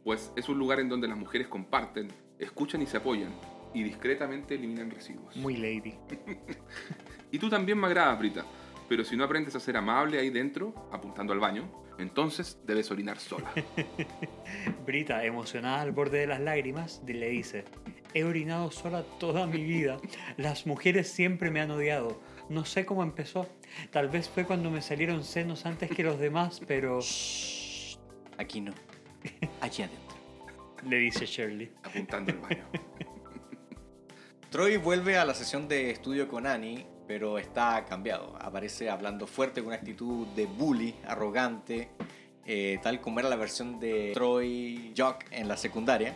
pues 0.03 0.31
es 0.35 0.49
un 0.49 0.57
lugar 0.57 0.79
en 0.79 0.89
donde 0.89 1.07
las 1.07 1.17
mujeres 1.17 1.47
comparten, 1.47 2.07
escuchan 2.39 2.81
y 2.81 2.85
se 2.85 2.97
apoyan, 2.97 3.33
y 3.73 3.83
discretamente 3.83 4.55
eliminan 4.55 4.89
residuos. 4.91 5.35
Muy 5.35 5.57
lady. 5.57 5.95
Y 7.31 7.39
tú 7.39 7.49
también 7.49 7.77
me 7.77 7.87
agradas, 7.87 8.17
Brita, 8.17 8.45
pero 8.87 9.03
si 9.03 9.17
no 9.17 9.25
aprendes 9.25 9.55
a 9.55 9.59
ser 9.59 9.75
amable 9.75 10.19
ahí 10.19 10.29
dentro, 10.29 10.73
apuntando 10.91 11.33
al 11.33 11.39
baño, 11.39 11.69
entonces 11.97 12.59
debes 12.65 12.91
orinar 12.91 13.19
sola. 13.19 13.51
Brita, 14.85 15.25
emocionada 15.25 15.81
al 15.81 15.91
borde 15.91 16.19
de 16.19 16.27
las 16.27 16.39
lágrimas, 16.39 17.01
le 17.05 17.29
dice, 17.29 17.65
he 18.13 18.23
orinado 18.23 18.71
sola 18.71 19.03
toda 19.19 19.47
mi 19.47 19.63
vida. 19.63 19.97
Las 20.37 20.65
mujeres 20.65 21.09
siempre 21.09 21.51
me 21.51 21.59
han 21.59 21.71
odiado. 21.71 22.21
No 22.49 22.65
sé 22.65 22.85
cómo 22.85 23.03
empezó. 23.03 23.47
Tal 23.91 24.09
vez 24.09 24.29
fue 24.29 24.45
cuando 24.45 24.69
me 24.69 24.81
salieron 24.81 25.23
senos 25.23 25.65
antes 25.65 25.89
que 25.89 26.03
los 26.03 26.19
demás, 26.19 26.61
pero... 26.67 26.99
Aquí 28.37 28.61
no. 28.61 28.73
Aquí 29.61 29.81
adentro. 29.81 30.15
Le 30.87 30.97
dice 30.97 31.25
Shirley. 31.25 31.71
apuntando 31.83 32.31
al 32.31 32.39
baño. 32.39 32.65
Troy 34.51 34.77
vuelve 34.77 35.17
a 35.17 35.25
la 35.25 35.33
sesión 35.33 35.67
de 35.67 35.89
estudio 35.91 36.27
con 36.27 36.45
Annie, 36.45 36.85
pero 37.07 37.39
está 37.39 37.83
cambiado. 37.85 38.37
Aparece 38.39 38.89
hablando 38.89 39.27
fuerte 39.27 39.61
con 39.61 39.67
una 39.67 39.77
actitud 39.77 40.27
de 40.27 40.45
bully, 40.45 40.95
arrogante, 41.05 41.89
eh, 42.45 42.79
tal 42.81 43.01
como 43.01 43.19
era 43.19 43.27
la 43.27 43.35
versión 43.35 43.79
de 43.79 44.11
Troy 44.13 44.93
Jock 44.95 45.25
en 45.31 45.47
la 45.47 45.57
secundaria. 45.57 46.15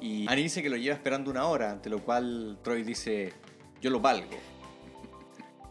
Y 0.00 0.26
Annie 0.28 0.44
dice 0.44 0.62
que 0.62 0.70
lo 0.70 0.76
lleva 0.76 0.94
esperando 0.94 1.30
una 1.30 1.46
hora, 1.46 1.70
ante 1.70 1.90
lo 1.90 2.02
cual 2.02 2.58
Troy 2.62 2.82
dice, 2.82 3.32
yo 3.80 3.90
lo 3.90 4.00
valgo. 4.00 4.36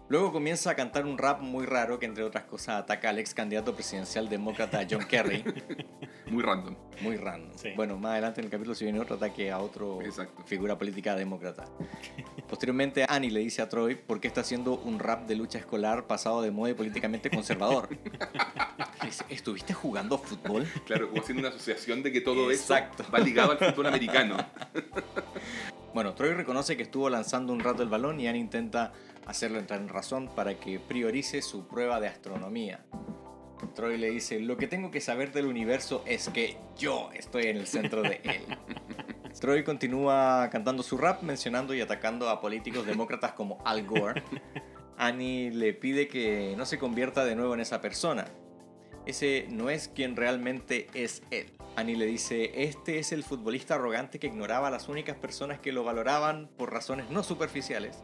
Luego 0.07 0.31
comienza 0.31 0.69
a 0.69 0.75
cantar 0.75 1.05
un 1.05 1.17
rap 1.17 1.41
muy 1.41 1.65
raro 1.65 1.97
que 1.97 2.05
entre 2.05 2.23
otras 2.23 2.43
cosas 2.43 2.75
ataca 2.81 3.09
al 3.09 3.17
ex 3.17 3.33
candidato 3.33 3.73
presidencial 3.73 4.29
demócrata 4.29 4.85
John 4.89 5.03
Kerry. 5.09 5.43
Muy 6.27 6.43
random. 6.43 6.75
Muy 7.01 7.17
random. 7.17 7.57
Sí. 7.57 7.69
Bueno, 7.75 7.97
más 7.97 8.11
adelante 8.11 8.39
en 8.39 8.45
el 8.45 8.51
capítulo 8.51 8.75
se 8.75 8.83
viene 8.85 8.99
otro 8.99 9.15
ataque 9.15 9.51
a 9.51 9.57
otro 9.59 10.01
Exacto. 10.03 10.43
figura 10.45 10.77
política 10.77 11.15
demócrata. 11.15 11.65
Posteriormente, 12.47 13.03
Annie 13.09 13.31
le 13.31 13.39
dice 13.39 13.63
a 13.63 13.69
Troy 13.69 13.95
por 13.95 14.19
qué 14.21 14.27
está 14.27 14.41
haciendo 14.41 14.77
un 14.77 14.99
rap 14.99 15.25
de 15.27 15.35
lucha 15.35 15.57
escolar 15.57 16.05
pasado 16.05 16.43
de 16.43 16.51
moda 16.51 16.69
y 16.69 16.73
políticamente 16.75 17.29
conservador. 17.31 17.89
Le 19.01 19.07
dice, 19.07 19.25
¿Estuviste 19.29 19.73
jugando 19.73 20.17
fútbol? 20.17 20.65
Claro, 20.85 21.09
como 21.09 21.21
haciendo 21.21 21.41
una 21.41 21.49
asociación 21.49 22.01
de 22.03 22.11
que 22.11 22.21
todo 22.21 22.51
Exacto. 22.51 23.03
eso 23.03 23.11
va 23.11 23.19
ligado 23.19 23.51
al 23.51 23.57
fútbol 23.57 23.87
americano. 23.87 24.37
Bueno, 25.93 26.13
Troy 26.13 26.33
reconoce 26.33 26.75
que 26.75 26.83
estuvo 26.83 27.09
lanzando 27.09 27.53
un 27.53 27.59
rato 27.59 27.83
el 27.83 27.89
balón 27.89 28.19
y 28.19 28.27
Annie 28.27 28.41
intenta 28.41 28.93
hacerlo 29.25 29.59
entrar 29.59 29.81
en 29.81 29.89
razón 29.89 30.29
para 30.35 30.55
que 30.59 30.79
priorice 30.79 31.41
su 31.41 31.67
prueba 31.67 31.99
de 31.99 32.07
astronomía. 32.07 32.85
Troy 33.73 33.97
le 33.97 34.09
dice, 34.09 34.39
lo 34.39 34.57
que 34.57 34.67
tengo 34.67 34.91
que 34.91 35.01
saber 35.01 35.31
del 35.31 35.45
universo 35.45 36.03
es 36.05 36.29
que 36.29 36.57
yo 36.77 37.09
estoy 37.13 37.45
en 37.45 37.57
el 37.57 37.67
centro 37.67 38.01
de 38.01 38.21
él. 38.23 38.43
Troy 39.39 39.63
continúa 39.63 40.49
cantando 40.51 40.81
su 40.81 40.97
rap, 40.97 41.21
mencionando 41.21 41.73
y 41.73 41.81
atacando 41.81 42.29
a 42.29 42.41
políticos 42.41 42.85
demócratas 42.85 43.33
como 43.33 43.61
Al 43.65 43.85
Gore. 43.85 44.23
Annie 44.97 45.51
le 45.51 45.73
pide 45.73 46.07
que 46.07 46.55
no 46.57 46.65
se 46.65 46.79
convierta 46.79 47.25
de 47.25 47.35
nuevo 47.35 47.53
en 47.53 47.59
esa 47.59 47.81
persona. 47.81 48.25
Ese 49.05 49.45
no 49.49 49.69
es 49.69 49.89
quien 49.89 50.15
realmente 50.15 50.88
es 50.93 51.21
él. 51.31 51.51
Annie 51.75 51.95
le 51.95 52.05
dice, 52.05 52.63
este 52.63 52.99
es 52.99 53.11
el 53.11 53.23
futbolista 53.23 53.75
arrogante 53.75 54.19
que 54.19 54.27
ignoraba 54.27 54.69
a 54.69 54.71
las 54.71 54.88
únicas 54.88 55.17
personas 55.17 55.59
que 55.59 55.73
lo 55.73 55.83
valoraban 55.83 56.49
por 56.57 56.71
razones 56.71 57.09
no 57.09 57.21
superficiales, 57.21 58.03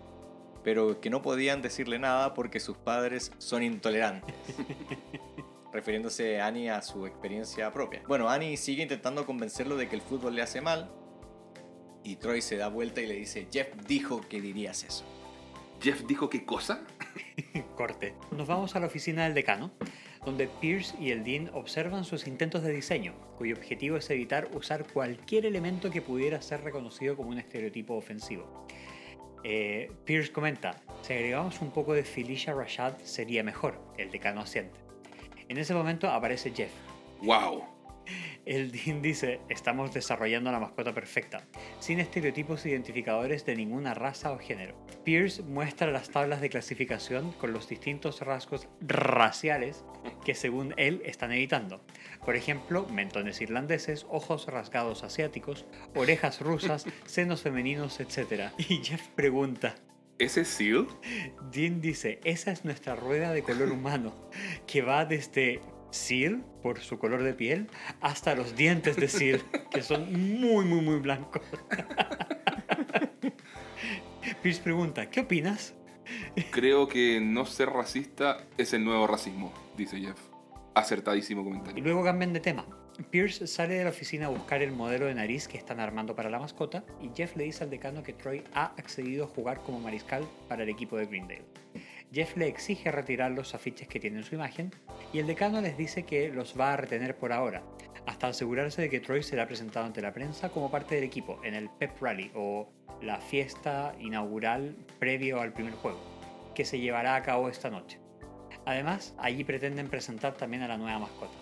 pero 0.63 1.01
que 1.01 1.09
no 1.09 1.21
podían 1.21 1.61
decirle 1.61 1.99
nada 1.99 2.33
porque 2.33 2.59
sus 2.59 2.77
padres 2.77 3.31
son 3.37 3.63
intolerantes. 3.63 4.35
Refiriéndose 5.73 6.41
Annie 6.41 6.69
a 6.69 6.81
su 6.81 7.05
experiencia 7.05 7.71
propia. 7.71 8.03
Bueno, 8.07 8.29
Annie 8.29 8.57
sigue 8.57 8.83
intentando 8.83 9.25
convencerlo 9.25 9.77
de 9.77 9.87
que 9.87 9.95
el 9.95 10.01
fútbol 10.01 10.35
le 10.35 10.41
hace 10.41 10.59
mal. 10.61 10.91
Y 12.03 12.15
Troy 12.17 12.41
se 12.41 12.57
da 12.57 12.67
vuelta 12.67 13.01
y 13.01 13.07
le 13.07 13.15
dice, 13.15 13.47
Jeff 13.51 13.67
dijo 13.87 14.21
que 14.27 14.41
dirías 14.41 14.83
eso. 14.83 15.05
Jeff 15.81 16.03
dijo 16.05 16.29
qué 16.29 16.45
cosa? 16.45 16.83
Corte. 17.75 18.13
Nos 18.31 18.47
vamos 18.47 18.75
a 18.75 18.79
la 18.79 18.87
oficina 18.87 19.23
del 19.23 19.33
decano, 19.33 19.71
donde 20.25 20.47
Pierce 20.47 20.95
y 20.99 21.11
el 21.11 21.23
Dean 21.23 21.49
observan 21.53 22.05
sus 22.05 22.27
intentos 22.27 22.63
de 22.63 22.71
diseño, 22.71 23.13
cuyo 23.37 23.55
objetivo 23.55 23.97
es 23.97 24.09
evitar 24.09 24.49
usar 24.53 24.85
cualquier 24.91 25.45
elemento 25.45 25.89
que 25.89 26.01
pudiera 26.01 26.41
ser 26.41 26.63
reconocido 26.63 27.15
como 27.15 27.29
un 27.29 27.39
estereotipo 27.39 27.95
ofensivo. 27.95 28.67
Eh, 29.43 29.91
Pierce 30.05 30.31
comenta, 30.31 30.75
si 31.01 31.13
agregamos 31.13 31.61
un 31.61 31.71
poco 31.71 31.93
de 31.93 32.03
Felicia 32.03 32.53
Rashad 32.53 32.97
sería 33.03 33.43
mejor, 33.43 33.79
el 33.97 34.11
decano 34.11 34.41
asiente. 34.41 34.79
En 35.49 35.57
ese 35.57 35.73
momento 35.73 36.09
aparece 36.09 36.51
Jeff. 36.51 36.71
¡Wow! 37.21 37.63
El 38.45 38.71
Dean 38.71 39.01
dice, 39.01 39.39
estamos 39.49 39.93
desarrollando 39.93 40.51
la 40.51 40.59
mascota 40.59 40.93
perfecta, 40.93 41.43
sin 41.79 41.99
estereotipos 41.99 42.65
identificadores 42.65 43.45
de 43.45 43.55
ninguna 43.55 43.93
raza 43.93 44.31
o 44.31 44.39
género. 44.39 44.75
Pierce 45.03 45.43
muestra 45.43 45.91
las 45.91 46.09
tablas 46.09 46.41
de 46.41 46.49
clasificación 46.49 47.31
con 47.33 47.53
los 47.53 47.69
distintos 47.69 48.21
rasgos 48.21 48.67
raciales 48.81 49.83
que 50.25 50.35
según 50.35 50.73
él 50.77 51.01
están 51.05 51.31
evitando. 51.31 51.83
Por 52.25 52.35
ejemplo, 52.35 52.87
mentones 52.87 53.41
irlandeses, 53.41 54.05
ojos 54.09 54.47
rasgados 54.47 55.03
asiáticos, 55.03 55.65
orejas 55.95 56.41
rusas, 56.41 56.85
senos 57.05 57.41
femeninos, 57.41 57.99
etc. 57.99 58.51
Y 58.57 58.83
Jeff 58.83 59.07
pregunta, 59.09 59.75
¿Ese 60.21 60.41
es 60.41 60.49
Seal? 60.49 60.87
Dean 61.51 61.81
dice, 61.81 62.19
esa 62.23 62.51
es 62.51 62.63
nuestra 62.63 62.95
rueda 62.95 63.33
de 63.33 63.41
color 63.41 63.71
humano, 63.71 64.13
que 64.67 64.83
va 64.83 65.03
desde 65.05 65.61
Seal, 65.91 66.43
por 66.63 66.79
su 66.79 66.97
color 66.99 67.23
de 67.23 67.33
piel, 67.33 67.67
hasta 68.01 68.35
los 68.35 68.55
dientes 68.55 68.95
de 68.95 69.07
Seal, 69.07 69.41
que 69.69 69.81
son 69.83 70.11
muy, 70.39 70.65
muy, 70.65 70.81
muy 70.81 70.99
blancos. 70.99 71.41
Pierce 74.41 74.61
pregunta, 74.61 75.09
¿qué 75.09 75.21
opinas? 75.21 75.73
Creo 76.51 76.87
que 76.87 77.19
no 77.21 77.45
ser 77.45 77.69
racista 77.69 78.45
es 78.57 78.73
el 78.73 78.83
nuevo 78.83 79.07
racismo, 79.07 79.53
dice 79.77 79.99
Jeff. 79.99 80.17
Acertadísimo 80.73 81.41
Y 81.41 81.45
comentario. 81.45 81.83
luego 81.83 82.03
cambian 82.03 82.33
de 82.33 82.39
tema. 82.39 82.65
Pierce 83.09 83.47
sale 83.47 83.75
de 83.75 83.83
la 83.83 83.89
oficina 83.89 84.27
a 84.27 84.29
buscar 84.29 84.61
el 84.61 84.71
modelo 84.71 85.05
de 85.05 85.15
nariz 85.15 85.47
que 85.47 85.57
están 85.57 85.79
armando 85.79 86.15
para 86.15 86.29
la 86.29 86.39
mascota 86.39 86.83
y 87.01 87.09
Jeff 87.15 87.35
le 87.35 87.45
dice 87.45 87.63
al 87.63 87.69
decano 87.69 88.03
que 88.03 88.13
Troy 88.13 88.43
ha 88.53 88.65
accedido 88.77 89.25
a 89.25 89.27
jugar 89.27 89.61
como 89.63 89.79
mariscal 89.79 90.23
para 90.47 90.63
el 90.63 90.69
equipo 90.69 90.97
de 90.97 91.05
Greendale. 91.07 91.45
Jeff 92.13 92.35
le 92.35 92.47
exige 92.47 92.91
retirar 92.91 93.31
los 93.31 93.55
afiches 93.55 93.87
que 93.87 93.99
tienen 93.99 94.23
su 94.23 94.35
imagen 94.35 94.71
y 95.13 95.19
el 95.19 95.27
decano 95.27 95.61
les 95.61 95.77
dice 95.77 96.03
que 96.03 96.29
los 96.29 96.59
va 96.59 96.73
a 96.73 96.77
retener 96.77 97.15
por 97.15 97.31
ahora, 97.31 97.63
hasta 98.05 98.27
asegurarse 98.27 98.81
de 98.81 98.89
que 98.89 98.99
Troy 98.99 99.23
será 99.23 99.47
presentado 99.47 99.85
ante 99.85 100.01
la 100.01 100.13
prensa 100.13 100.49
como 100.49 100.69
parte 100.69 100.95
del 100.95 101.05
equipo 101.05 101.39
en 101.43 101.53
el 101.53 101.69
Pep 101.69 102.01
Rally 102.01 102.31
o 102.35 102.69
la 103.01 103.19
fiesta 103.21 103.95
inaugural 103.99 104.75
previo 104.99 105.39
al 105.39 105.53
primer 105.53 105.73
juego, 105.73 105.99
que 106.53 106.65
se 106.65 106.79
llevará 106.79 107.15
a 107.15 107.23
cabo 107.23 107.47
esta 107.47 107.69
noche. 107.69 107.99
Además, 108.65 109.15
allí 109.17 109.43
pretenden 109.43 109.87
presentar 109.87 110.35
también 110.35 110.63
a 110.63 110.67
la 110.67 110.77
nueva 110.77 110.99
mascota. 110.99 111.37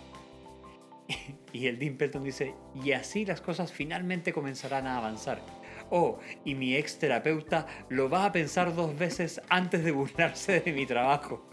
Y 1.52 1.66
el 1.66 1.80
Dean 1.80 1.96
Pelton 1.96 2.22
dice, 2.22 2.54
y 2.84 2.92
así 2.92 3.24
las 3.24 3.40
cosas 3.40 3.72
finalmente 3.72 4.32
comenzarán 4.32 4.86
a 4.86 4.98
avanzar. 4.98 5.40
Oh, 5.90 6.18
y 6.44 6.54
mi 6.54 6.76
ex 6.76 6.98
terapeuta 6.98 7.66
lo 7.88 8.08
va 8.08 8.24
a 8.26 8.32
pensar 8.32 8.74
dos 8.74 8.96
veces 8.96 9.40
antes 9.48 9.82
de 9.84 9.90
burlarse 9.92 10.60
de 10.60 10.72
mi 10.72 10.86
trabajo. 10.86 11.46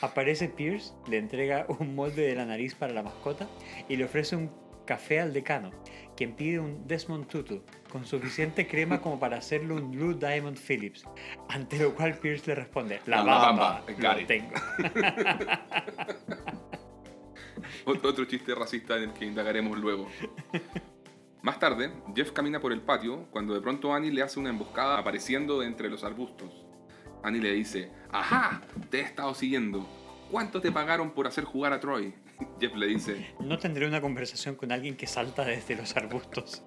Aparece 0.00 0.48
Pierce, 0.48 0.92
le 1.08 1.18
entrega 1.18 1.64
un 1.78 1.94
molde 1.94 2.22
de 2.26 2.34
la 2.34 2.44
nariz 2.44 2.74
para 2.74 2.92
la 2.92 3.02
mascota 3.02 3.46
y 3.88 3.96
le 3.96 4.04
ofrece 4.04 4.34
un 4.36 4.50
café 4.84 5.20
al 5.20 5.32
decano, 5.32 5.70
quien 6.16 6.34
pide 6.34 6.58
un 6.58 6.86
Desmond 6.88 7.26
Tutu 7.28 7.62
con 7.90 8.04
suficiente 8.06 8.66
crema 8.66 9.00
como 9.00 9.20
para 9.20 9.36
hacerle 9.36 9.74
un 9.74 9.90
Blue 9.90 10.14
Diamond 10.14 10.58
Phillips, 10.58 11.04
ante 11.50 11.78
lo 11.78 11.94
cual 11.94 12.18
Pierce 12.18 12.46
le 12.48 12.54
responde, 12.54 13.00
la 13.06 13.22
bamba, 13.22 13.84
lo 13.86 14.18
it." 14.20 14.26
tengo. 14.26 14.54
Ot- 17.86 18.04
Otro 18.04 18.24
chiste 18.24 18.54
racista 18.54 18.96
en 18.96 19.04
el 19.04 19.12
que 19.12 19.24
indagaremos 19.26 19.78
luego. 19.78 20.08
Más 21.42 21.58
tarde, 21.58 21.92
Jeff 22.16 22.32
camina 22.32 22.60
por 22.60 22.72
el 22.72 22.80
patio 22.80 23.26
cuando 23.30 23.54
de 23.54 23.60
pronto 23.60 23.94
Annie 23.94 24.10
le 24.10 24.22
hace 24.22 24.40
una 24.40 24.50
emboscada 24.50 24.98
apareciendo 24.98 25.60
de 25.60 25.66
entre 25.66 25.88
los 25.88 26.02
arbustos. 26.02 26.64
Annie 27.22 27.40
le 27.40 27.52
dice, 27.52 27.90
¡Ajá! 28.10 28.62
Te 28.90 28.98
he 28.98 29.02
estado 29.02 29.34
siguiendo. 29.34 29.86
¿Cuánto 30.30 30.60
te 30.60 30.72
pagaron 30.72 31.12
por 31.12 31.26
hacer 31.26 31.44
jugar 31.44 31.72
a 31.72 31.80
Troy? 31.80 32.14
Jeff 32.60 32.74
le 32.74 32.86
dice, 32.86 33.34
No 33.40 33.58
tendré 33.58 33.86
una 33.86 34.00
conversación 34.00 34.56
con 34.56 34.72
alguien 34.72 34.96
que 34.96 35.06
salta 35.06 35.44
desde 35.44 35.76
los 35.76 35.96
arbustos. 35.96 36.62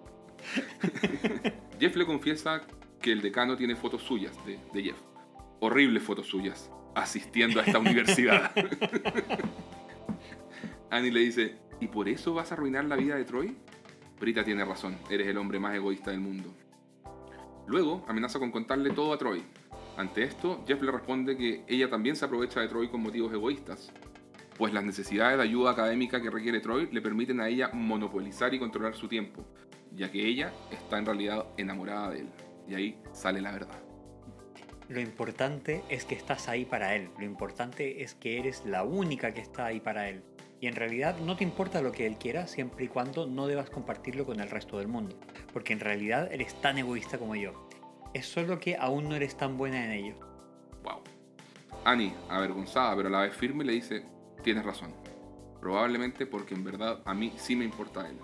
Jeff 1.80 1.96
le 1.96 2.06
confiesa 2.06 2.62
que 3.02 3.12
el 3.12 3.22
decano 3.22 3.58
tiene 3.58 3.76
fotos 3.76 4.04
suyas 4.04 4.34
de, 4.46 4.58
de 4.74 4.84
Jeff. 4.84 4.98
Horribles 5.60 6.04
fotos 6.04 6.28
suyas, 6.28 6.72
asistiendo 6.96 7.60
a 7.60 7.64
esta 7.64 7.80
universidad. 7.80 8.52
Annie 10.90 11.12
le 11.12 11.20
dice, 11.20 11.56
¿y 11.80 11.88
por 11.88 12.08
eso 12.08 12.34
vas 12.34 12.52
a 12.52 12.56
arruinar 12.56 12.86
la 12.86 12.96
vida 12.96 13.16
de 13.16 13.26
Troy? 13.26 13.56
Brita 14.22 14.44
tiene 14.44 14.64
razón, 14.64 15.00
eres 15.10 15.28
el 15.28 15.38
hombre 15.38 15.60
más 15.60 15.74
egoísta 15.74 16.12
del 16.12 16.20
mundo. 16.20 16.54
Luego 17.66 18.06
amenaza 18.08 18.38
con 18.38 18.52
contarle 18.52 18.92
todo 18.92 19.14
a 19.14 19.18
Troy. 19.18 19.42
Ante 19.98 20.22
esto, 20.22 20.64
Jeff 20.68 20.80
le 20.84 20.92
responde 20.92 21.36
que 21.36 21.64
ella 21.68 21.90
también 21.90 22.16
se 22.16 22.26
aprovecha 22.26 22.60
de 22.60 22.68
Troy 22.68 22.88
con 22.88 23.02
motivos 23.02 23.34
egoístas, 23.34 23.92
pues 24.60 24.74
las 24.74 24.84
necesidades 24.84 25.38
de 25.38 25.44
ayuda 25.44 25.72
académica 25.72 26.22
que 26.22 26.30
requiere 26.30 26.60
Troy 26.60 26.88
le 26.92 27.02
permiten 27.02 27.42
a 27.42 27.48
ella 27.48 27.72
monopolizar 27.74 28.54
y 28.54 28.60
controlar 28.60 28.94
su 28.94 29.08
tiempo, 29.08 29.44
ya 29.92 30.12
que 30.12 30.24
ella 30.24 30.54
está 30.70 31.00
en 31.00 31.08
realidad 31.08 31.48
enamorada 31.58 32.12
de 32.12 32.20
él. 32.20 32.30
Y 32.68 32.76
ahí 32.76 33.00
sale 33.14 33.42
la 33.42 33.52
verdad. 33.52 33.82
Lo 34.88 35.00
importante 35.00 35.82
es 35.90 36.06
que 36.06 36.14
estás 36.14 36.48
ahí 36.48 36.66
para 36.66 36.96
él. 36.96 37.10
Lo 37.18 37.26
importante 37.26 38.04
es 38.04 38.14
que 38.14 38.38
eres 38.38 38.66
la 38.66 38.84
única 38.84 39.34
que 39.34 39.42
está 39.42 39.66
ahí 39.66 39.80
para 39.80 40.10
él. 40.10 40.22
Y 40.62 40.68
en 40.68 40.76
realidad 40.76 41.18
no 41.18 41.36
te 41.36 41.44
importa 41.44 41.82
lo 41.82 41.92
que 41.92 42.06
él 42.06 42.18
quiera 42.18 42.46
siempre 42.46 42.86
y 42.86 42.88
cuando 42.88 43.26
no 43.26 43.48
debas 43.48 43.72
compartirlo 43.72 44.28
con 44.28 44.40
el 44.40 44.50
resto 44.52 44.78
del 44.78 44.88
mundo. 44.88 45.18
Porque 45.52 45.74
en 45.74 45.80
realidad 45.80 46.32
eres 46.32 46.54
tan 46.62 46.78
egoísta 46.78 47.18
como 47.18 47.36
yo. 47.36 47.68
Es 48.14 48.28
solo 48.28 48.60
que 48.60 48.78
aún 48.78 49.10
no 49.10 49.16
eres 49.16 49.36
tan 49.36 49.58
buena 49.58 49.84
en 49.84 49.92
ello. 49.92 50.16
Wow. 50.84 51.02
Annie, 51.84 52.14
avergonzada 52.30 52.96
pero 52.96 53.08
a 53.08 53.12
la 53.12 53.22
vez 53.22 53.36
firme, 53.36 53.64
le 53.64 53.74
dice, 53.74 54.06
tienes 54.44 54.64
razón. 54.64 54.94
Probablemente 55.60 56.28
porque 56.28 56.54
en 56.54 56.64
verdad 56.64 57.02
a 57.06 57.14
mí 57.16 57.34
sí 57.38 57.56
me 57.56 57.66
importa 57.66 58.08
él. 58.08 58.20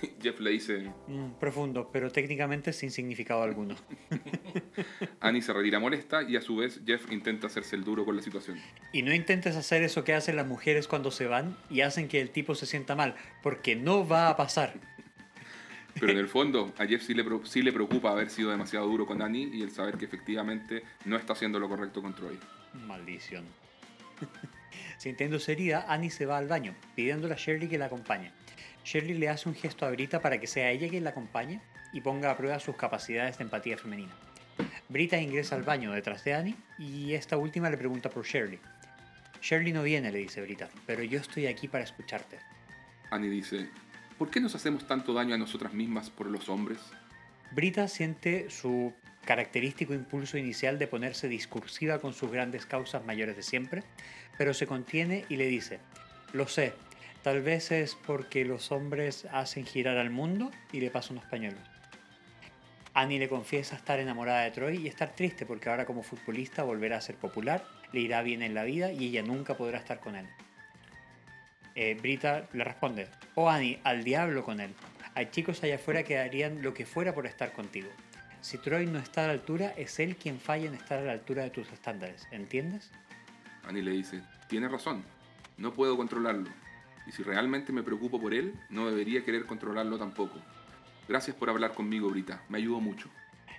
Jeff 0.22 0.40
le 0.40 0.50
dice, 0.50 0.90
Mm, 1.06 1.38
profundo, 1.38 1.90
pero 1.92 2.10
técnicamente 2.10 2.72
sin 2.72 2.90
significado 2.90 3.42
alguno. 3.42 3.76
Annie 5.20 5.42
se 5.42 5.52
retira 5.52 5.78
molesta 5.78 6.22
y 6.22 6.36
a 6.36 6.40
su 6.40 6.56
vez 6.56 6.80
Jeff 6.86 7.10
intenta 7.10 7.46
hacerse 7.46 7.76
el 7.76 7.84
duro 7.84 8.04
con 8.04 8.16
la 8.16 8.22
situación. 8.22 8.58
Y 8.92 9.02
no 9.02 9.14
intentes 9.14 9.56
hacer 9.56 9.82
eso 9.82 10.04
que 10.04 10.14
hacen 10.14 10.36
las 10.36 10.46
mujeres 10.46 10.88
cuando 10.88 11.10
se 11.10 11.26
van 11.26 11.56
y 11.70 11.80
hacen 11.82 12.08
que 12.08 12.20
el 12.20 12.30
tipo 12.30 12.54
se 12.54 12.66
sienta 12.66 12.94
mal, 12.96 13.14
porque 13.42 13.76
no 13.76 14.06
va 14.06 14.28
a 14.28 14.36
pasar. 14.36 14.74
Pero 15.94 16.12
en 16.12 16.18
el 16.18 16.28
fondo 16.28 16.72
a 16.78 16.86
Jeff 16.86 17.02
sí 17.02 17.14
le, 17.14 17.24
sí 17.44 17.62
le 17.62 17.72
preocupa 17.72 18.10
haber 18.10 18.30
sido 18.30 18.50
demasiado 18.50 18.86
duro 18.86 19.06
con 19.06 19.22
Annie 19.22 19.50
y 19.52 19.62
el 19.62 19.70
saber 19.70 19.96
que 19.96 20.04
efectivamente 20.04 20.82
no 21.04 21.16
está 21.16 21.32
haciendo 21.32 21.58
lo 21.58 21.68
correcto 21.68 22.02
con 22.02 22.14
Troy. 22.14 22.38
Maldición. 22.86 23.44
Sintiéndose 24.98 25.52
herida, 25.52 25.86
Annie 25.88 26.10
se 26.10 26.26
va 26.26 26.38
al 26.38 26.48
baño, 26.48 26.74
pidiéndole 26.94 27.34
a 27.34 27.36
Shirley 27.36 27.68
que 27.68 27.78
la 27.78 27.86
acompañe. 27.86 28.32
Shirley 28.86 29.14
le 29.14 29.28
hace 29.28 29.48
un 29.48 29.56
gesto 29.56 29.84
a 29.84 29.90
Brita 29.90 30.22
para 30.22 30.38
que 30.38 30.46
sea 30.46 30.70
ella 30.70 30.88
quien 30.88 31.02
la 31.02 31.10
acompañe 31.10 31.60
y 31.92 32.00
ponga 32.02 32.30
a 32.30 32.36
prueba 32.36 32.60
sus 32.60 32.76
capacidades 32.76 33.36
de 33.36 33.42
empatía 33.42 33.76
femenina. 33.76 34.12
Brita 34.88 35.18
ingresa 35.20 35.56
al 35.56 35.64
baño 35.64 35.90
detrás 35.90 36.22
de 36.22 36.34
Annie 36.34 36.56
y 36.78 37.14
esta 37.14 37.36
última 37.36 37.68
le 37.68 37.78
pregunta 37.78 38.08
por 38.10 38.24
Shirley. 38.24 38.60
Shirley 39.42 39.72
no 39.72 39.82
viene, 39.82 40.12
le 40.12 40.20
dice 40.20 40.40
Brita, 40.40 40.68
pero 40.86 41.02
yo 41.02 41.18
estoy 41.18 41.48
aquí 41.48 41.66
para 41.66 41.82
escucharte. 41.82 42.38
Annie 43.10 43.28
dice, 43.28 43.68
¿por 44.18 44.30
qué 44.30 44.40
nos 44.40 44.54
hacemos 44.54 44.86
tanto 44.86 45.12
daño 45.12 45.34
a 45.34 45.38
nosotras 45.38 45.72
mismas 45.72 46.08
por 46.08 46.28
los 46.28 46.48
hombres? 46.48 46.78
Brita 47.50 47.88
siente 47.88 48.50
su 48.50 48.94
característico 49.24 49.94
impulso 49.94 50.38
inicial 50.38 50.78
de 50.78 50.86
ponerse 50.86 51.26
discursiva 51.26 51.98
con 51.98 52.12
sus 52.12 52.30
grandes 52.30 52.66
causas 52.66 53.04
mayores 53.04 53.34
de 53.34 53.42
siempre, 53.42 53.82
pero 54.38 54.54
se 54.54 54.68
contiene 54.68 55.24
y 55.28 55.36
le 55.36 55.46
dice, 55.46 55.80
lo 56.32 56.46
sé, 56.46 56.72
tal 57.26 57.42
vez 57.42 57.72
es 57.72 57.96
porque 57.96 58.44
los 58.44 58.70
hombres 58.70 59.26
hacen 59.32 59.66
girar 59.66 59.98
al 59.98 60.10
mundo 60.10 60.52
y 60.70 60.78
le 60.78 60.92
pasa 60.92 61.12
unos 61.12 61.24
pañuelos. 61.24 61.58
Annie 62.94 63.18
le 63.18 63.28
confiesa 63.28 63.74
estar 63.74 63.98
enamorada 63.98 64.42
de 64.42 64.52
Troy 64.52 64.76
y 64.76 64.86
estar 64.86 65.12
triste 65.16 65.44
porque 65.44 65.68
ahora 65.68 65.86
como 65.86 66.04
futbolista 66.04 66.62
volverá 66.62 66.98
a 66.98 67.00
ser 67.00 67.16
popular, 67.16 67.66
le 67.90 67.98
irá 67.98 68.22
bien 68.22 68.42
en 68.42 68.54
la 68.54 68.62
vida 68.62 68.92
y 68.92 69.06
ella 69.06 69.24
nunca 69.24 69.56
podrá 69.56 69.78
estar 69.78 69.98
con 69.98 70.14
él. 70.14 70.28
Eh, 71.74 71.98
Brita 72.00 72.46
le 72.52 72.62
responde, 72.62 73.08
oh 73.34 73.50
Annie, 73.50 73.80
al 73.82 74.04
diablo 74.04 74.44
con 74.44 74.60
él. 74.60 74.72
Hay 75.16 75.26
chicos 75.32 75.60
allá 75.64 75.74
afuera 75.74 76.04
que 76.04 76.18
harían 76.18 76.62
lo 76.62 76.74
que 76.74 76.86
fuera 76.86 77.12
por 77.12 77.26
estar 77.26 77.52
contigo. 77.52 77.88
Si 78.40 78.56
Troy 78.58 78.86
no 78.86 79.00
está 79.00 79.24
a 79.24 79.26
la 79.26 79.32
altura, 79.32 79.74
es 79.76 79.98
él 79.98 80.14
quien 80.14 80.38
falla 80.38 80.68
en 80.68 80.74
estar 80.74 81.00
a 81.00 81.04
la 81.04 81.12
altura 81.14 81.42
de 81.42 81.50
tus 81.50 81.72
estándares, 81.72 82.28
¿entiendes? 82.30 82.92
Annie 83.64 83.82
le 83.82 83.90
dice, 83.90 84.22
tienes 84.46 84.70
razón, 84.70 85.02
no 85.56 85.74
puedo 85.74 85.96
controlarlo. 85.96 86.65
Y 87.06 87.12
si 87.12 87.22
realmente 87.22 87.72
me 87.72 87.82
preocupo 87.82 88.20
por 88.20 88.34
él, 88.34 88.54
no 88.68 88.88
debería 88.88 89.24
querer 89.24 89.46
controlarlo 89.46 89.98
tampoco. 89.98 90.40
Gracias 91.08 91.36
por 91.36 91.50
hablar 91.50 91.74
conmigo, 91.74 92.10
Brita, 92.10 92.42
me 92.48 92.58
ayudó 92.58 92.80
mucho. 92.80 93.08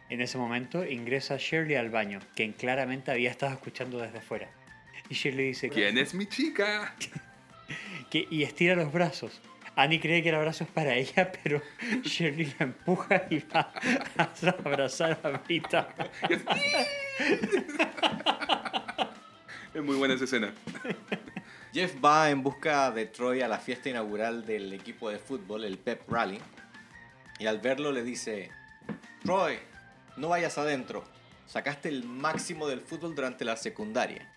En 0.10 0.22
ese 0.22 0.38
momento 0.38 0.86
ingresa 0.86 1.38
Shirley 1.38 1.76
al 1.76 1.90
baño, 1.90 2.20
quien 2.36 2.54
claramente 2.54 3.12
había 3.12 3.30
estado 3.30 3.54
escuchando 3.54 4.00
desde 4.00 4.20
afuera. 4.20 4.50
Y 5.10 5.14
Shirley 5.14 5.48
dice, 5.48 5.70
¿Quién 5.70 5.98
es 5.98 6.14
mi 6.14 6.28
chica? 6.28 6.96
que, 8.10 8.28
y 8.30 8.44
estira 8.44 8.76
los 8.76 8.92
brazos. 8.92 9.42
Annie 9.76 10.00
cree 10.00 10.24
que 10.24 10.30
el 10.30 10.36
abrazo 10.36 10.64
es 10.64 10.72
para 10.72 10.96
ella, 10.96 11.32
pero 11.44 11.62
Shirley 12.04 12.54
la 12.58 12.66
empuja 12.66 13.28
y 13.30 13.40
va 13.40 13.72
a 14.18 14.50
abrazar 14.66 15.20
a 15.24 15.30
Brita. 15.30 15.94
Es 19.74 19.84
muy 19.84 19.96
buena 19.96 20.16
esa 20.16 20.24
escena. 20.24 20.52
Jeff 21.78 22.04
va 22.04 22.32
en 22.32 22.42
busca 22.42 22.90
de 22.90 23.06
Troy 23.06 23.44
a 23.44 23.48
la 23.48 23.60
fiesta 23.60 23.88
inaugural 23.88 24.48
del 24.48 24.74
equipo 24.74 25.12
de 25.12 25.20
fútbol, 25.20 25.64
el 25.64 25.78
Pep 25.78 26.10
Rally, 26.10 26.40
y 27.38 27.46
al 27.46 27.60
verlo 27.60 27.92
le 27.92 28.02
dice, 28.02 28.50
Troy, 29.24 29.60
no 30.16 30.30
vayas 30.30 30.58
adentro, 30.58 31.04
sacaste 31.46 31.90
el 31.90 32.04
máximo 32.04 32.68
del 32.68 32.82
fútbol 32.82 33.14
durante 33.14 33.46
la 33.46 33.58
secundaria. 33.58 34.28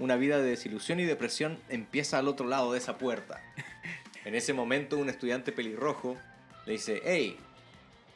Una 0.00 0.16
vida 0.16 0.38
de 0.38 0.50
desilusión 0.50 0.98
y 0.98 1.04
depresión 1.04 1.60
empieza 1.68 2.18
al 2.18 2.26
otro 2.26 2.48
lado 2.48 2.72
de 2.72 2.78
esa 2.78 2.98
puerta. 2.98 3.40
En 4.24 4.34
ese 4.34 4.52
momento 4.52 4.98
un 4.98 5.08
estudiante 5.08 5.52
pelirrojo 5.52 6.16
le 6.66 6.72
dice, 6.72 7.00
hey, 7.04 7.38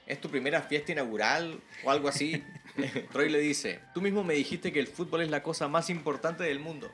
¿es 0.04 0.20
tu 0.20 0.28
primera 0.28 0.62
fiesta 0.62 0.90
inaugural 0.90 1.60
o 1.84 1.92
algo 1.92 2.08
así? 2.08 2.42
Troy 3.12 3.30
le 3.30 3.38
dice, 3.38 3.82
tú 3.94 4.00
mismo 4.02 4.24
me 4.24 4.34
dijiste 4.34 4.72
que 4.72 4.80
el 4.80 4.88
fútbol 4.88 5.20
es 5.20 5.30
la 5.30 5.44
cosa 5.44 5.68
más 5.68 5.90
importante 5.90 6.42
del 6.42 6.58
mundo. 6.58 6.90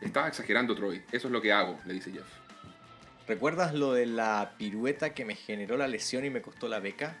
Estaba 0.00 0.28
exagerando, 0.28 0.74
Troy. 0.74 1.02
Eso 1.12 1.28
es 1.28 1.32
lo 1.32 1.40
que 1.40 1.52
hago, 1.52 1.78
le 1.86 1.94
dice 1.94 2.12
Jeff. 2.12 2.26
¿Recuerdas 3.26 3.72
lo 3.72 3.94
de 3.94 4.04
la 4.04 4.52
pirueta 4.58 5.14
que 5.14 5.24
me 5.24 5.34
generó 5.34 5.76
la 5.76 5.88
lesión 5.88 6.24
y 6.24 6.30
me 6.30 6.42
costó 6.42 6.68
la 6.68 6.78
beca? 6.78 7.16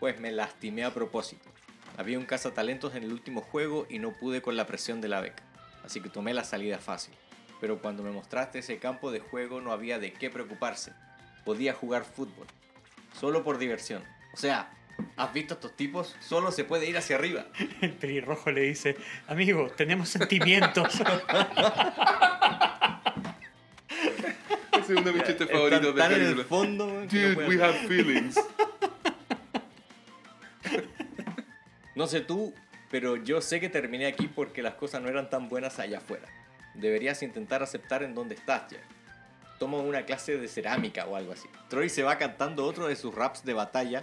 Pues 0.00 0.18
me 0.18 0.32
lastimé 0.32 0.84
a 0.84 0.94
propósito. 0.94 1.50
Había 1.98 2.18
un 2.18 2.24
cazatalentos 2.24 2.94
en 2.94 3.02
el 3.02 3.12
último 3.12 3.42
juego 3.42 3.86
y 3.90 3.98
no 3.98 4.12
pude 4.12 4.40
con 4.40 4.56
la 4.56 4.66
presión 4.66 5.00
de 5.00 5.08
la 5.08 5.20
beca, 5.20 5.42
así 5.84 6.00
que 6.00 6.08
tomé 6.08 6.32
la 6.32 6.44
salida 6.44 6.78
fácil. 6.78 7.14
Pero 7.60 7.80
cuando 7.80 8.02
me 8.02 8.10
mostraste 8.10 8.60
ese 8.60 8.78
campo 8.78 9.10
de 9.10 9.20
juego 9.20 9.60
no 9.60 9.72
había 9.72 9.98
de 9.98 10.12
qué 10.12 10.30
preocuparse. 10.30 10.92
Podía 11.44 11.74
jugar 11.74 12.04
fútbol, 12.04 12.46
solo 13.18 13.44
por 13.44 13.58
diversión. 13.58 14.02
O 14.32 14.36
sea, 14.36 14.70
¿has 15.16 15.32
visto 15.32 15.54
a 15.54 15.56
estos 15.56 15.74
tipos? 15.76 16.16
Solo 16.20 16.50
se 16.52 16.64
puede 16.64 16.88
ir 16.88 16.96
hacia 16.96 17.16
arriba. 17.16 17.46
El 17.80 17.92
pelirrojo 17.92 18.50
le 18.50 18.62
dice, 18.62 18.96
amigo, 19.28 19.70
tenemos 19.76 20.08
sentimientos. 20.08 20.94
Ese 24.72 24.80
es 24.80 24.88
uno 24.90 25.02
de 25.02 25.12
mis 25.12 25.24
chistes 25.24 25.50
favoritos 25.50 25.94
de 25.94 26.04
en 26.04 26.12
el 26.38 26.44
fondo. 26.44 26.86
no 26.86 27.00
Dude, 27.06 27.34
pueden- 27.34 27.48
we 27.48 27.62
have 27.64 27.74
feelings. 27.88 28.38
No 31.94 32.06
sé 32.06 32.20
tú, 32.20 32.54
pero 32.90 33.16
yo 33.16 33.40
sé 33.40 33.58
que 33.58 33.68
terminé 33.70 34.06
aquí 34.06 34.28
porque 34.28 34.62
las 34.62 34.74
cosas 34.74 35.00
no 35.02 35.08
eran 35.08 35.30
tan 35.30 35.48
buenas 35.48 35.78
allá 35.78 35.98
afuera. 35.98 36.28
Deberías 36.74 37.22
intentar 37.22 37.62
aceptar 37.62 38.02
en 38.02 38.14
dónde 38.14 38.34
estás, 38.34 38.64
Jeff. 38.70 38.82
Toma 39.58 39.78
una 39.78 40.02
clase 40.04 40.36
de 40.36 40.46
cerámica 40.46 41.06
o 41.06 41.16
algo 41.16 41.32
así. 41.32 41.48
Troy 41.68 41.88
se 41.88 42.02
va 42.02 42.18
cantando 42.18 42.66
otro 42.66 42.86
de 42.86 42.96
sus 42.96 43.14
raps 43.14 43.42
de 43.44 43.54
batalla 43.54 44.02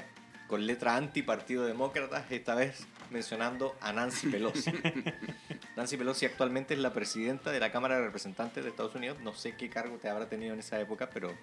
con 0.54 0.68
letra 0.68 0.96
anti-partido 0.96 1.66
demócrata, 1.66 2.28
esta 2.30 2.54
vez 2.54 2.86
mencionando 3.10 3.76
a 3.82 3.92
Nancy 3.92 4.28
Pelosi. 4.28 4.72
Nancy 5.76 5.98
Pelosi 5.98 6.28
actualmente 6.28 6.76
es 6.76 6.80
la 6.80 6.94
presidenta 6.94 7.50
de 7.52 7.60
la 7.60 7.72
Cámara 7.72 7.96
de 7.98 8.04
Representantes 8.06 8.64
de 8.64 8.70
Estados 8.70 8.94
Unidos. 8.94 9.18
No 9.22 9.34
sé 9.34 9.56
qué 9.56 9.68
cargo 9.68 9.98
te 9.98 10.10
habrá 10.10 10.30
tenido 10.30 10.54
en 10.54 10.60
esa 10.60 10.80
época, 10.80 11.10
pero, 11.12 11.34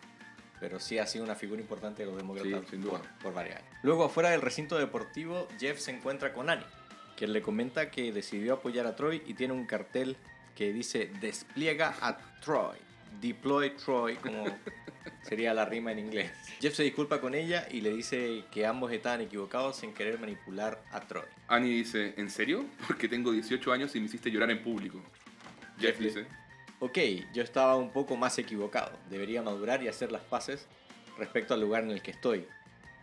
pero 0.61 0.79
sí 0.79 1.01
ha 1.01 1.09
sido 1.09 1.25
una 1.25 1.35
figura 1.35 1.61
importante 1.61 2.05
de 2.05 2.07
los 2.07 2.19
demócratas 2.19 2.61
Sí, 2.67 2.67
sin 2.71 2.83
duda. 2.83 2.99
por, 3.01 3.19
por 3.19 3.35
varios 3.35 3.57
años. 3.57 3.69
Luego, 3.83 4.05
afuera 4.05 4.31
del 4.31 4.43
recinto 4.43 4.79
deportivo, 4.79 5.49
Jeff 5.59 5.81
se 5.81 5.91
encuentra 5.91 6.33
con 6.33 6.49
Annie, 6.49 6.65
quien 7.17 7.33
le 7.33 7.43
comenta 7.43 7.91
que 7.91 8.13
decidió 8.13 8.55
apoyar 8.55 8.87
a 8.87 8.95
Troy 8.95 9.25
y 9.27 9.35
tiene 9.35 9.55
un 9.55 9.67
cartel 9.67 10.19
que 10.55 10.73
dice 10.73 11.11
despliega 11.21 11.97
a 12.01 12.17
Troy. 12.43 12.79
Deploy 13.21 13.71
Troy, 13.77 14.17
como 14.17 14.45
sería 15.23 15.53
la 15.55 15.65
rima 15.65 15.93
en 15.93 15.99
inglés. 15.99 16.33
Jeff 16.61 16.75
se 16.75 16.83
disculpa 16.83 17.21
con 17.21 17.35
ella 17.35 17.67
y 17.71 17.81
le 17.81 17.91
dice 17.91 18.45
que 18.51 18.67
ambos 18.67 18.93
estaban 18.93 19.21
equivocados 19.21 19.83
en 19.83 19.93
querer 19.93 20.19
manipular 20.19 20.83
a 20.93 21.01
Troy. 21.01 21.25
Annie 21.49 21.71
dice, 21.71 22.15
¿en 22.17 22.31
serio? 22.31 22.65
Porque 22.87 23.09
tengo 23.09 23.33
18 23.33 23.73
años 23.73 23.95
y 23.95 24.01
me 24.01 24.07
hiciste 24.07 24.31
llorar 24.31 24.51
en 24.51 24.63
público. 24.63 25.03
Jeff 25.79 25.99
dice, 25.99 26.27
Ok, 26.83 26.99
yo 27.35 27.43
estaba 27.43 27.77
un 27.77 27.91
poco 27.91 28.17
más 28.17 28.39
equivocado. 28.39 28.99
Debería 29.11 29.43
madurar 29.43 29.83
y 29.83 29.89
hacer 29.89 30.11
las 30.11 30.23
paces 30.23 30.67
respecto 31.19 31.53
al 31.53 31.61
lugar 31.61 31.83
en 31.83 31.91
el 31.91 32.01
que 32.01 32.11
estoy. 32.11 32.47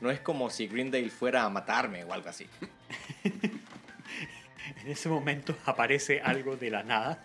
No 0.02 0.10
es 0.10 0.20
como 0.20 0.50
si 0.50 0.68
Greendale 0.68 1.12
fuera 1.12 1.44
a 1.44 1.50
matarme 1.50 2.04
o 2.04 2.12
algo 2.12 2.30
así. 2.30 2.48
En 4.82 4.92
ese 4.92 5.08
momento 5.08 5.56
aparece 5.66 6.20
algo 6.20 6.58
de 6.58 6.70
la 6.70 6.84
nada 6.84 7.24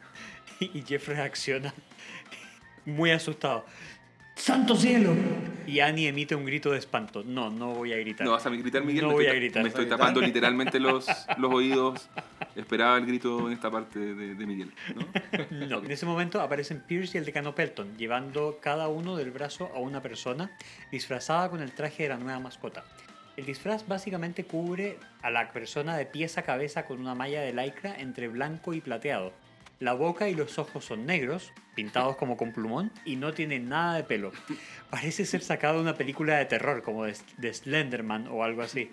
y 0.60 0.82
Jeff 0.82 1.08
reacciona 1.08 1.74
muy 2.86 3.10
asustado. 3.10 3.64
¡Santo 4.34 4.74
cielo! 4.76 5.14
Y 5.66 5.80
Annie 5.80 6.08
emite 6.08 6.34
un 6.34 6.44
grito 6.46 6.70
de 6.72 6.78
espanto. 6.78 7.22
No, 7.22 7.50
no 7.50 7.74
voy 7.74 7.92
a 7.92 7.96
gritar. 7.98 8.26
¿no 8.26 8.32
vas 8.32 8.44
a 8.46 8.50
gritar, 8.50 8.82
Miguel? 8.82 9.02
No 9.02 9.08
Me 9.08 9.14
voy 9.14 9.24
estoy 9.24 9.26
a 9.26 9.30
ta- 9.38 9.40
gritar. 9.44 9.62
Me 9.62 9.68
estoy 9.68 9.86
tapando 9.86 10.20
literalmente 10.20 10.80
los, 10.80 11.06
los 11.38 11.52
oídos. 11.52 12.08
Esperaba 12.56 12.96
el 12.96 13.06
grito 13.06 13.46
en 13.46 13.52
esta 13.52 13.70
parte 13.70 13.98
de, 13.98 14.34
de 14.34 14.46
Miguel. 14.46 14.72
¿no? 14.94 15.06
No. 15.68 15.78
En 15.84 15.90
ese 15.90 16.06
momento 16.06 16.40
aparecen 16.40 16.80
Pierce 16.80 17.16
y 17.16 17.18
el 17.18 17.24
decano 17.26 17.54
Pelton, 17.54 17.96
llevando 17.98 18.58
cada 18.60 18.88
uno 18.88 19.16
del 19.16 19.30
brazo 19.30 19.70
a 19.74 19.78
una 19.78 20.00
persona 20.02 20.50
disfrazada 20.90 21.50
con 21.50 21.60
el 21.62 21.72
traje 21.72 22.04
de 22.04 22.08
la 22.08 22.16
nueva 22.16 22.40
mascota. 22.40 22.84
El 23.36 23.46
disfraz 23.46 23.86
básicamente 23.86 24.44
cubre 24.44 24.98
a 25.22 25.30
la 25.30 25.52
persona 25.52 25.96
de 25.96 26.04
pies 26.06 26.36
a 26.38 26.42
cabeza 26.42 26.84
con 26.86 27.00
una 27.00 27.14
malla 27.14 27.40
de 27.42 27.52
lycra 27.52 27.94
entre 27.98 28.28
blanco 28.28 28.74
y 28.74 28.80
plateado. 28.80 29.32
La 29.82 29.94
boca 29.94 30.28
y 30.28 30.34
los 30.36 30.60
ojos 30.60 30.84
son 30.84 31.06
negros, 31.06 31.52
pintados 31.74 32.14
como 32.14 32.36
con 32.36 32.52
plumón, 32.52 32.92
y 33.04 33.16
no 33.16 33.34
tiene 33.34 33.58
nada 33.58 33.96
de 33.96 34.04
pelo. 34.04 34.30
Parece 34.90 35.24
ser 35.24 35.42
sacado 35.42 35.74
de 35.74 35.80
una 35.80 35.94
película 35.94 36.36
de 36.38 36.44
terror, 36.44 36.84
como 36.84 37.04
de, 37.04 37.16
de 37.38 37.52
Slenderman 37.52 38.28
o 38.28 38.44
algo 38.44 38.62
así. 38.62 38.92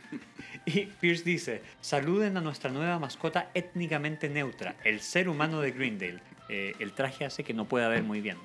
Y 0.66 0.88
Pierce 0.88 1.24
dice, 1.24 1.62
saluden 1.80 2.38
a 2.38 2.42
nuestra 2.42 2.72
nueva 2.72 2.98
mascota 2.98 3.52
étnicamente 3.54 4.30
neutra, 4.30 4.78
el 4.84 5.02
ser 5.02 5.30
humano 5.30 5.62
de 5.62 5.74
Greendale. 5.74 6.22
Eh, 6.50 6.74
el 6.80 6.94
traje 6.94 7.24
hace 7.24 7.44
que 7.44 7.54
no 7.54 7.66
pueda 7.66 7.88
ver 7.88 8.02
muy 8.02 8.22
bien. 8.22 8.38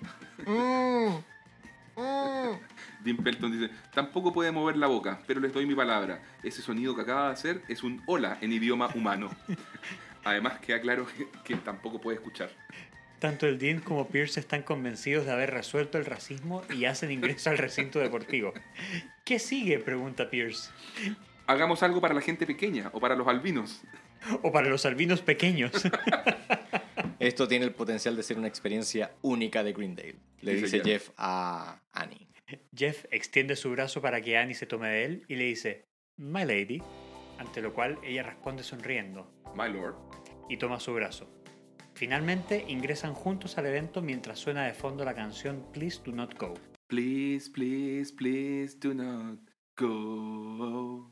Dean 3.02 3.16
Pelton 3.24 3.58
dice, 3.58 3.72
tampoco 3.94 4.34
puede 4.34 4.52
mover 4.52 4.76
la 4.76 4.86
boca, 4.86 5.18
pero 5.26 5.40
les 5.40 5.50
doy 5.50 5.64
mi 5.64 5.74
palabra. 5.74 6.20
Ese 6.42 6.60
sonido 6.60 6.94
que 6.94 7.00
acaba 7.00 7.28
de 7.28 7.32
hacer 7.32 7.62
es 7.68 7.82
un 7.82 8.02
hola 8.04 8.36
en 8.42 8.52
idioma 8.52 8.90
humano. 8.94 9.30
Además 10.24 10.58
queda 10.60 10.80
claro 10.80 11.06
que, 11.16 11.28
que 11.44 11.56
tampoco 11.56 12.00
puede 12.00 12.16
escuchar. 12.16 12.50
Tanto 13.18 13.46
el 13.46 13.58
Dean 13.58 13.80
como 13.80 14.08
Pierce 14.08 14.40
están 14.40 14.62
convencidos 14.62 15.24
de 15.24 15.32
haber 15.32 15.50
resuelto 15.50 15.96
el 15.96 16.04
racismo 16.04 16.62
y 16.68 16.84
hacen 16.84 17.10
ingreso 17.10 17.48
al 17.50 17.58
recinto 17.58 17.98
deportivo. 17.98 18.52
¿Qué 19.24 19.38
sigue? 19.38 19.78
pregunta 19.78 20.28
Pierce. 20.28 20.70
Hagamos 21.46 21.82
algo 21.82 22.00
para 22.00 22.14
la 22.14 22.20
gente 22.20 22.46
pequeña 22.46 22.90
o 22.92 23.00
para 23.00 23.16
los 23.16 23.26
albinos. 23.26 23.82
O 24.42 24.52
para 24.52 24.68
los 24.68 24.84
albinos 24.84 25.22
pequeños. 25.22 25.72
Esto 27.18 27.48
tiene 27.48 27.64
el 27.64 27.72
potencial 27.72 28.16
de 28.16 28.22
ser 28.22 28.36
una 28.36 28.48
experiencia 28.48 29.12
única 29.22 29.62
de 29.62 29.72
Greendale, 29.72 30.16
le 30.40 30.54
Dice 30.54 30.66
dice 30.66 30.76
Jeff. 30.78 31.06
Jeff 31.06 31.10
a 31.16 31.80
Annie. 31.92 32.26
Jeff 32.76 33.06
extiende 33.10 33.56
su 33.56 33.70
brazo 33.70 34.02
para 34.02 34.20
que 34.20 34.36
Annie 34.36 34.54
se 34.54 34.66
tome 34.66 34.88
de 34.88 35.04
él 35.04 35.24
y 35.28 35.36
le 35.36 35.44
dice, 35.44 35.86
My 36.16 36.44
lady, 36.44 36.82
ante 37.38 37.62
lo 37.62 37.72
cual 37.72 37.98
ella 38.02 38.22
responde 38.22 38.62
sonriendo 38.62 39.33
My 39.54 39.72
lord. 39.72 39.94
y 40.48 40.56
toma 40.56 40.78
su 40.80 40.92
brazo. 40.94 41.28
Finalmente 41.94 42.64
ingresan 42.68 43.14
juntos 43.14 43.56
al 43.56 43.66
evento 43.66 44.02
mientras 44.02 44.38
suena 44.38 44.64
de 44.64 44.74
fondo 44.74 45.04
la 45.04 45.14
canción 45.14 45.64
Please 45.72 46.00
Do 46.04 46.12
Not 46.12 46.36
Go. 46.38 46.54
Please, 46.88 47.50
please, 47.50 48.12
please 48.12 48.76
do 48.78 48.94
not 48.94 49.38
go. 49.76 51.10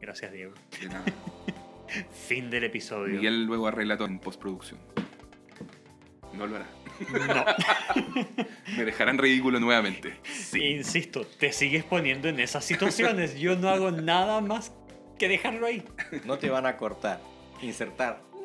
Gracias, 0.00 0.30
Diego. 0.32 0.52
De 0.80 0.88
nada. 0.88 1.04
Fin 2.26 2.50
del 2.50 2.64
episodio. 2.64 3.16
Miguel 3.16 3.44
luego 3.44 3.66
arregla 3.66 3.96
todo 3.96 4.08
en 4.08 4.18
postproducción. 4.18 4.78
No 6.34 6.46
lo 6.46 6.56
hará. 6.56 6.66
No, 7.12 7.44
Me 8.76 8.84
dejarán 8.84 9.18
ridículo 9.18 9.58
nuevamente. 9.58 10.16
insisto, 10.54 11.26
te 11.26 11.52
sigues 11.52 11.82
poniendo 11.84 12.28
en 12.28 12.38
esas 12.40 12.64
situaciones. 12.64 13.38
Yo 13.38 13.56
no 13.56 13.68
hago 13.68 13.90
nada 13.90 14.40
más 14.40 14.72
que 15.18 15.28
dejarlo 15.28 15.66
ahí. 15.66 15.82
No 16.24 16.38
te 16.38 16.50
van 16.50 16.66
a 16.66 16.76
cortar. 16.76 17.20
Insertar. 17.64 18.20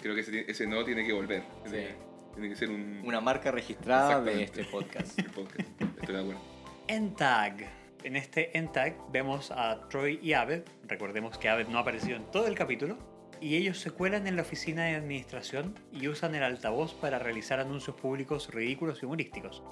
Creo 0.00 0.14
que 0.14 0.20
ese, 0.20 0.50
ese 0.50 0.66
no 0.66 0.84
tiene 0.84 1.06
que 1.06 1.12
volver. 1.12 1.42
Tiene, 1.64 1.88
Sí. 1.88 1.94
tiene 2.34 2.48
que 2.50 2.56
ser 2.56 2.70
un, 2.70 3.02
Una 3.04 3.20
marca 3.20 3.50
registrada 3.50 4.20
de 4.20 4.44
este 4.44 4.64
podcast. 4.64 5.18
un 5.26 5.32
podcast. 5.44 5.68
Estoy 6.00 6.14
de 6.14 6.20
acuerdo. 6.20 6.40
N-Tag. 6.88 7.66
En 8.04 8.16
este 8.16 8.56
N-Tag 8.56 8.94
vemos 9.10 9.50
a 9.50 9.88
Troy 9.88 10.20
y 10.22 10.32
Abed. 10.34 10.62
Recordemos 10.86 11.36
que 11.36 11.48
Abed 11.48 11.66
no 11.68 11.78
ha 11.78 11.80
aparecido 11.82 12.16
en 12.16 12.24
todo 12.30 12.46
el 12.46 12.54
capítulo. 12.54 12.96
Y 13.40 13.56
ellos 13.56 13.78
se 13.78 13.90
cuelan 13.92 14.26
en 14.26 14.34
la 14.36 14.42
oficina 14.42 14.84
de 14.84 14.96
administración 14.96 15.74
y 15.92 16.08
usan 16.08 16.34
el 16.34 16.42
altavoz 16.42 16.94
para 16.94 17.20
realizar 17.20 17.60
anuncios 17.60 17.94
públicos 17.94 18.52
ridículos 18.52 19.00
y 19.02 19.06
humorísticos. 19.06 19.62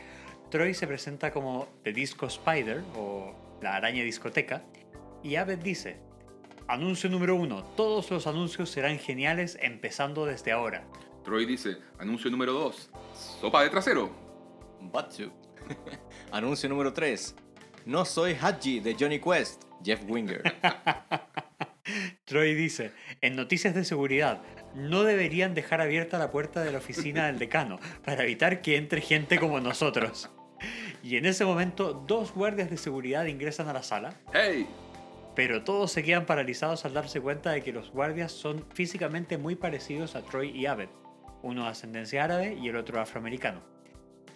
Troy 0.51 0.73
se 0.75 0.87
presenta 0.87 1.33
como 1.33 1.67
The 1.83 1.93
Disco 1.93 2.27
Spider 2.27 2.83
o 2.97 3.35
la 3.61 3.75
araña 3.75 4.05
discoteca. 4.05 4.63
Y 5.25 5.35
Abed 5.35 5.59
dice, 5.59 5.97
anuncio 6.69 7.09
número 7.09 7.35
uno, 7.35 7.63
todos 7.77 8.11
los 8.11 8.27
anuncios 8.27 8.71
serán 8.71 8.99
geniales 8.99 9.59
empezando 9.61 10.27
desde 10.27 10.53
ahora. 10.53 10.85
Troy 11.25 11.47
dice, 11.47 11.77
anuncio 11.99 12.31
número 12.31 12.53
2, 12.53 12.91
sopa 13.41 13.63
de 13.63 13.71
trasero. 13.71 14.11
Batsu. 14.81 15.31
Anuncio 16.31 16.69
número 16.69 16.93
3. 16.93 17.35
No 17.87 18.05
soy 18.05 18.37
Haji 18.41 18.81
de 18.81 18.97
Johnny 18.99 19.19
Quest. 19.19 19.65
Jeff 19.85 20.01
Winger. 20.09 20.43
Troy 22.25 22.55
dice, 22.55 22.93
en 23.21 23.37
noticias 23.37 23.75
de 23.75 23.85
seguridad, 23.85 24.43
no 24.75 25.05
deberían 25.05 25.55
dejar 25.55 25.81
abierta 25.81 26.19
la 26.19 26.31
puerta 26.31 26.63
de 26.63 26.73
la 26.73 26.79
oficina 26.79 27.27
del 27.27 27.39
decano 27.39 27.79
para 28.05 28.25
evitar 28.25 28.63
que 28.63 28.77
entre 28.77 29.01
gente 29.01 29.39
como 29.39 29.61
nosotros. 29.61 30.31
Y 31.03 31.17
en 31.17 31.27
ese 31.27 31.45
momento, 31.45 31.93
dos 31.93 32.33
guardias 32.33 32.71
de 32.71 32.77
seguridad 32.77 33.27
ingresan 33.27 33.69
a 33.69 33.73
la 33.73 33.83
sala, 33.83 34.15
¡Hey! 34.33 34.67
Pero 35.37 35.63
todos 35.63 35.93
se 35.93 36.03
quedan 36.03 36.25
paralizados 36.25 36.85
al 36.87 36.95
darse 36.95 37.21
cuenta 37.21 37.53
de 37.53 37.63
que 37.63 37.71
los 37.73 37.91
guardias 37.93 38.33
son 38.33 38.65
físicamente 38.73 39.37
muy 39.37 39.55
parecidos 39.55 40.17
a 40.17 40.23
Troy 40.23 40.49
y 40.51 40.65
Abed, 40.65 40.89
uno 41.43 41.65
de 41.65 41.69
ascendencia 41.69 42.25
árabe 42.25 42.55
y 42.61 42.69
el 42.69 42.77
otro 42.77 42.99
afroamericano. 43.01 43.61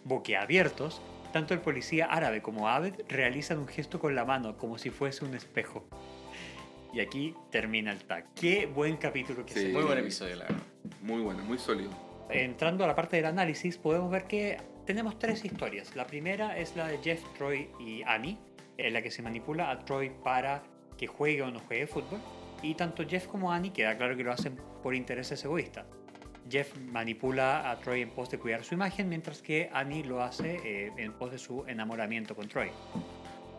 Boquiabiertos, 0.05 1.01
tanto 1.33 1.55
el 1.55 1.61
policía 1.61 2.05
árabe 2.07 2.43
como 2.43 2.69
Abed 2.69 2.95
realizan 3.09 3.59
un 3.59 3.67
gesto 3.67 3.99
con 3.99 4.15
la 4.15 4.25
mano 4.27 4.57
como 4.59 4.77
si 4.77 4.91
fuese 4.91 5.25
un 5.25 5.35
espejo. 5.35 5.89
Y 6.93 7.01
aquí 7.01 7.35
termina 7.51 7.93
el 7.93 8.05
tag. 8.05 8.27
Qué 8.35 8.67
buen 8.67 8.97
capítulo 8.99 9.47
que 9.47 9.55
Sí. 9.55 9.61
se 9.61 9.73
Muy 9.73 9.85
buen 9.85 9.99
episodio, 9.99 10.37
la 10.37 10.45
verdad. 10.45 10.63
Muy 11.01 11.23
bueno, 11.23 11.43
muy 11.45 11.59
sólido. 11.59 11.91
Entrando 12.29 12.85
a 12.85 12.87
la 12.87 12.95
parte 12.95 13.17
del 13.17 13.27
análisis, 13.27 13.79
podemos 13.79 14.11
ver 14.11 14.25
que 14.25 14.59
tenemos 14.85 15.19
tres 15.19 15.45
historias. 15.45 15.97
La 15.97 16.07
primera 16.07 16.59
es 16.59 16.77
la 16.77 16.89
de 16.89 16.99
Jeff, 16.99 17.23
Troy 17.39 17.71
y 17.79 18.03
Annie, 18.03 18.39
en 18.77 18.93
la 18.93 19.03
que 19.03 19.11
se 19.11 19.23
manipula 19.23 19.71
a 19.71 19.79
Troy 19.85 20.11
para 20.11 20.63
que 21.01 21.07
juegue 21.07 21.41
o 21.41 21.51
no 21.51 21.61
juegue 21.61 21.87
fútbol. 21.87 22.21
Y 22.63 22.75
tanto 22.75 23.09
Jeff 23.09 23.27
como 23.27 23.51
Annie 23.51 23.71
queda 23.71 23.97
claro 23.97 24.15
que 24.19 24.23
lo 24.23 24.33
hacen 24.33 24.61
por 24.83 24.95
intereses 24.95 25.43
egoístas. 25.43 25.87
Jeff 26.51 26.77
manipula 26.77 27.71
a 27.71 27.79
Troy 27.79 28.03
en 28.03 28.11
pos 28.11 28.31
de 28.31 28.39
cuidar 28.39 28.63
su 28.65 28.75
imagen, 28.75 29.09
mientras 29.09 29.41
que 29.41 29.71
Annie 29.73 30.05
lo 30.05 30.23
hace 30.23 30.61
eh, 30.63 30.93
en 30.99 31.13
pos 31.15 31.31
de 31.31 31.39
su 31.39 31.65
enamoramiento 31.67 32.37
con 32.37 32.49
Troy. 32.49 32.71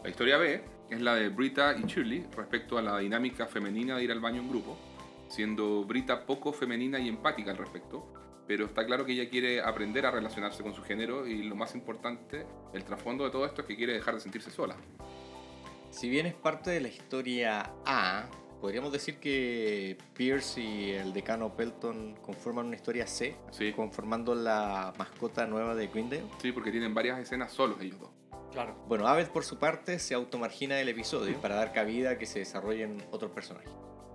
La 0.03 0.09
historia 0.09 0.37
B 0.37 0.61
es 0.91 1.01
la 1.01 1.15
de 1.15 1.29
Brita 1.29 1.75
y 1.75 1.83
Shirley 1.87 2.27
respecto 2.35 2.77
a 2.77 2.81
la 2.83 2.99
dinámica 2.99 3.47
femenina 3.47 3.97
de 3.97 4.03
ir 4.03 4.11
al 4.11 4.19
baño 4.19 4.41
en 4.41 4.49
grupo, 4.49 4.77
siendo 5.27 5.83
Brita 5.83 6.27
poco 6.27 6.53
femenina 6.53 6.99
y 6.99 7.09
empática 7.09 7.49
al 7.51 7.57
respecto, 7.57 8.05
pero 8.45 8.65
está 8.65 8.85
claro 8.85 9.03
que 9.03 9.13
ella 9.13 9.29
quiere 9.29 9.61
aprender 9.61 10.05
a 10.05 10.11
relacionarse 10.11 10.61
con 10.61 10.75
su 10.75 10.83
género 10.83 11.25
y 11.25 11.41
lo 11.43 11.55
más 11.55 11.73
importante, 11.73 12.45
el 12.73 12.83
trasfondo 12.83 13.23
de 13.23 13.31
todo 13.31 13.45
esto 13.45 13.61
es 13.61 13.67
que 13.67 13.75
quiere 13.75 13.93
dejar 13.93 14.13
de 14.15 14.19
sentirse 14.19 14.51
sola. 14.51 14.75
Si 15.91 16.09
bien 16.09 16.25
es 16.25 16.33
parte 16.33 16.71
de 16.71 16.79
la 16.81 16.87
historia 16.87 17.73
A, 17.85 18.25
podríamos 18.61 18.91
decir 18.91 19.17
que 19.19 19.97
Pierce 20.13 20.61
y 20.61 20.91
el 20.91 21.13
decano 21.13 21.55
Pelton 21.55 22.15
conforman 22.21 22.67
una 22.67 22.75
historia 22.75 23.05
C, 23.07 23.35
Sí, 23.51 23.73
conformando 23.73 24.33
la 24.33 24.93
mascota 24.97 25.45
nueva 25.45 25.75
de 25.75 25.87
Greendale. 25.87 26.23
sí, 26.41 26.51
porque 26.51 26.71
tienen 26.71 26.93
varias 26.93 27.19
escenas 27.19 27.51
solos 27.51 27.77
ellos 27.81 27.99
dos. 27.99 28.09
Claro. 28.51 28.75
Bueno, 28.87 29.07
Abed 29.07 29.27
por 29.29 29.43
su 29.45 29.59
parte 29.59 29.99
se 29.99 30.13
automargina 30.13 30.75
del 30.75 30.89
episodio 30.89 31.39
para 31.41 31.55
dar 31.55 31.71
cabida 31.71 32.11
a 32.11 32.17
que 32.17 32.25
se 32.25 32.39
desarrollen 32.39 33.01
otros 33.11 33.31
personajes. 33.31 33.71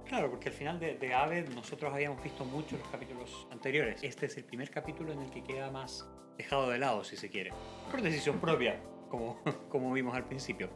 Claro, 0.07 0.31
porque 0.31 0.49
al 0.51 0.55
final 0.55 0.79
de, 0.79 0.97
de 0.99 1.14
Aved 1.14 1.49
nosotros 1.49 1.93
habíamos 1.93 2.22
visto 2.22 2.45
muchos 2.45 2.79
los 2.79 2.89
capítulos 2.89 3.47
anteriores. 3.51 4.03
Este 4.03 4.27
es 4.27 4.37
el 4.37 4.45
primer 4.45 4.70
capítulo 4.70 5.12
en 5.12 5.20
el 5.22 5.31
que 5.31 5.43
queda 5.43 5.70
más 5.70 6.07
dejado 6.39 6.70
de 6.70 6.79
lado, 6.79 7.03
si 7.03 7.16
se 7.16 7.29
quiere. 7.31 7.51
Por 7.91 8.03
decisión 8.03 8.39
propia, 8.39 8.81
como, 9.11 9.41
como 9.70 9.93
vimos 9.93 10.14
al 10.14 10.24
principio. 10.27 10.70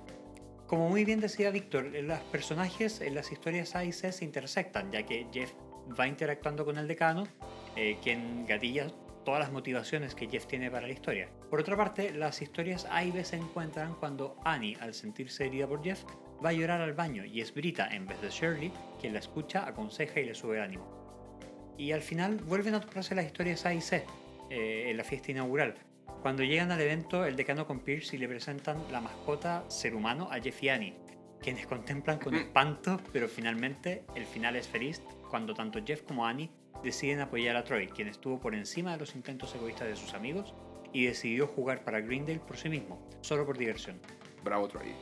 Como 0.71 0.89
muy 0.89 1.05
bien 1.05 1.19
decía 1.19 1.51
Víctor, 1.51 1.87
los 1.87 2.21
personajes 2.31 3.01
en 3.01 3.17
las 3.17 3.33
historias 3.33 3.75
A 3.75 3.85
y 3.85 3.91
C 3.91 4.13
se 4.13 4.25
intersectan, 4.25 4.93
ya 4.93 5.05
que 5.05 5.27
Jeff 5.33 5.53
va 5.99 6.07
interactuando 6.07 6.65
con 6.65 6.79
el 6.79 6.87
decano, 6.87 7.27
eh, 7.75 7.99
quien 8.01 8.47
gatilla 8.47 8.87
todas 9.25 9.41
las 9.41 9.51
motivaciones 9.51 10.15
que 10.15 10.29
Jeff 10.29 10.47
tiene 10.47 10.71
para 10.71 10.87
la 10.87 10.93
historia. 10.93 11.29
Por 11.51 11.59
otra 11.59 11.77
parte, 11.77 12.13
las 12.13 12.41
historias 12.41 12.87
A 12.89 13.03
y 13.03 13.11
B 13.11 13.25
se 13.25 13.35
encuentran 13.35 13.97
cuando 13.97 14.37
Annie, 14.45 14.77
al 14.81 14.95
sentirse 14.95 15.47
herida 15.47 15.67
por 15.67 15.83
Jeff, 15.83 16.05
va 16.45 16.51
a 16.51 16.53
llorar 16.53 16.81
al 16.81 16.93
baño 16.93 17.25
y 17.25 17.41
es 17.41 17.53
Brita, 17.53 17.89
en 17.89 18.07
vez 18.07 18.21
de 18.21 18.31
Shirley, 18.31 18.73
quien 19.01 19.13
la 19.13 19.19
escucha, 19.19 19.67
aconseja 19.67 20.21
y 20.21 20.27
le 20.27 20.37
sube 20.37 20.59
el 20.59 20.63
ánimo. 20.63 21.75
Y 21.79 21.91
al 21.91 22.03
final 22.03 22.37
vuelven 22.37 22.77
a 22.77 22.81
tocarse 22.81 23.17
las 23.17 23.27
historias 23.27 23.67
A 23.67 23.75
y 23.75 23.81
C 23.81 24.05
eh, 24.51 24.85
en 24.89 24.97
la 24.97 25.03
fiesta 25.03 25.33
inaugural. 25.33 25.75
Cuando 26.23 26.43
llegan 26.43 26.71
al 26.71 26.81
evento, 26.81 27.25
el 27.25 27.37
decano 27.37 27.67
con 27.67 27.81
Pierce 27.81 28.17
y 28.17 28.19
le 28.19 28.29
presentan 28.29 28.77
la 28.93 29.01
mascota 29.01 29.65
ser 29.69 29.95
humano 29.95 30.29
a 30.31 30.39
Jeff 30.41 30.63
y 30.63 30.69
Annie, 30.69 30.95
quienes 31.41 31.67
contemplan 31.67 32.19
con 32.19 32.35
espanto, 32.35 33.01
pero 33.13 33.29
finalmente 33.29 34.05
el 34.15 34.27
final 34.27 34.57
es 34.57 34.69
feliz 34.69 35.03
cuando 35.31 35.55
tanto 35.55 35.81
Jeff 35.85 36.03
como 36.03 36.27
Annie 36.27 36.51
deciden 36.83 37.21
apoyar 37.21 37.57
a 37.57 37.65
Troy, 37.65 37.89
quien 37.89 38.09
estuvo 38.09 38.41
por 38.41 38.55
encima 38.55 38.93
de 38.93 38.99
los 38.99 39.15
intentos 39.15 39.55
egoístas 39.55 39.89
de 39.89 39.97
sus 39.97 40.15
amigos 40.15 40.55
y 40.93 41.07
decidió 41.07 41.47
jugar 41.47 41.85
para 41.85 42.01
Greendale 42.01 42.41
por 42.41 42.57
sí 42.57 42.69
mismo, 42.69 43.09
solo 43.21 43.47
por 43.47 43.57
diversión. 43.57 44.01
Bravo 44.43 44.69
Troy. 44.69 44.93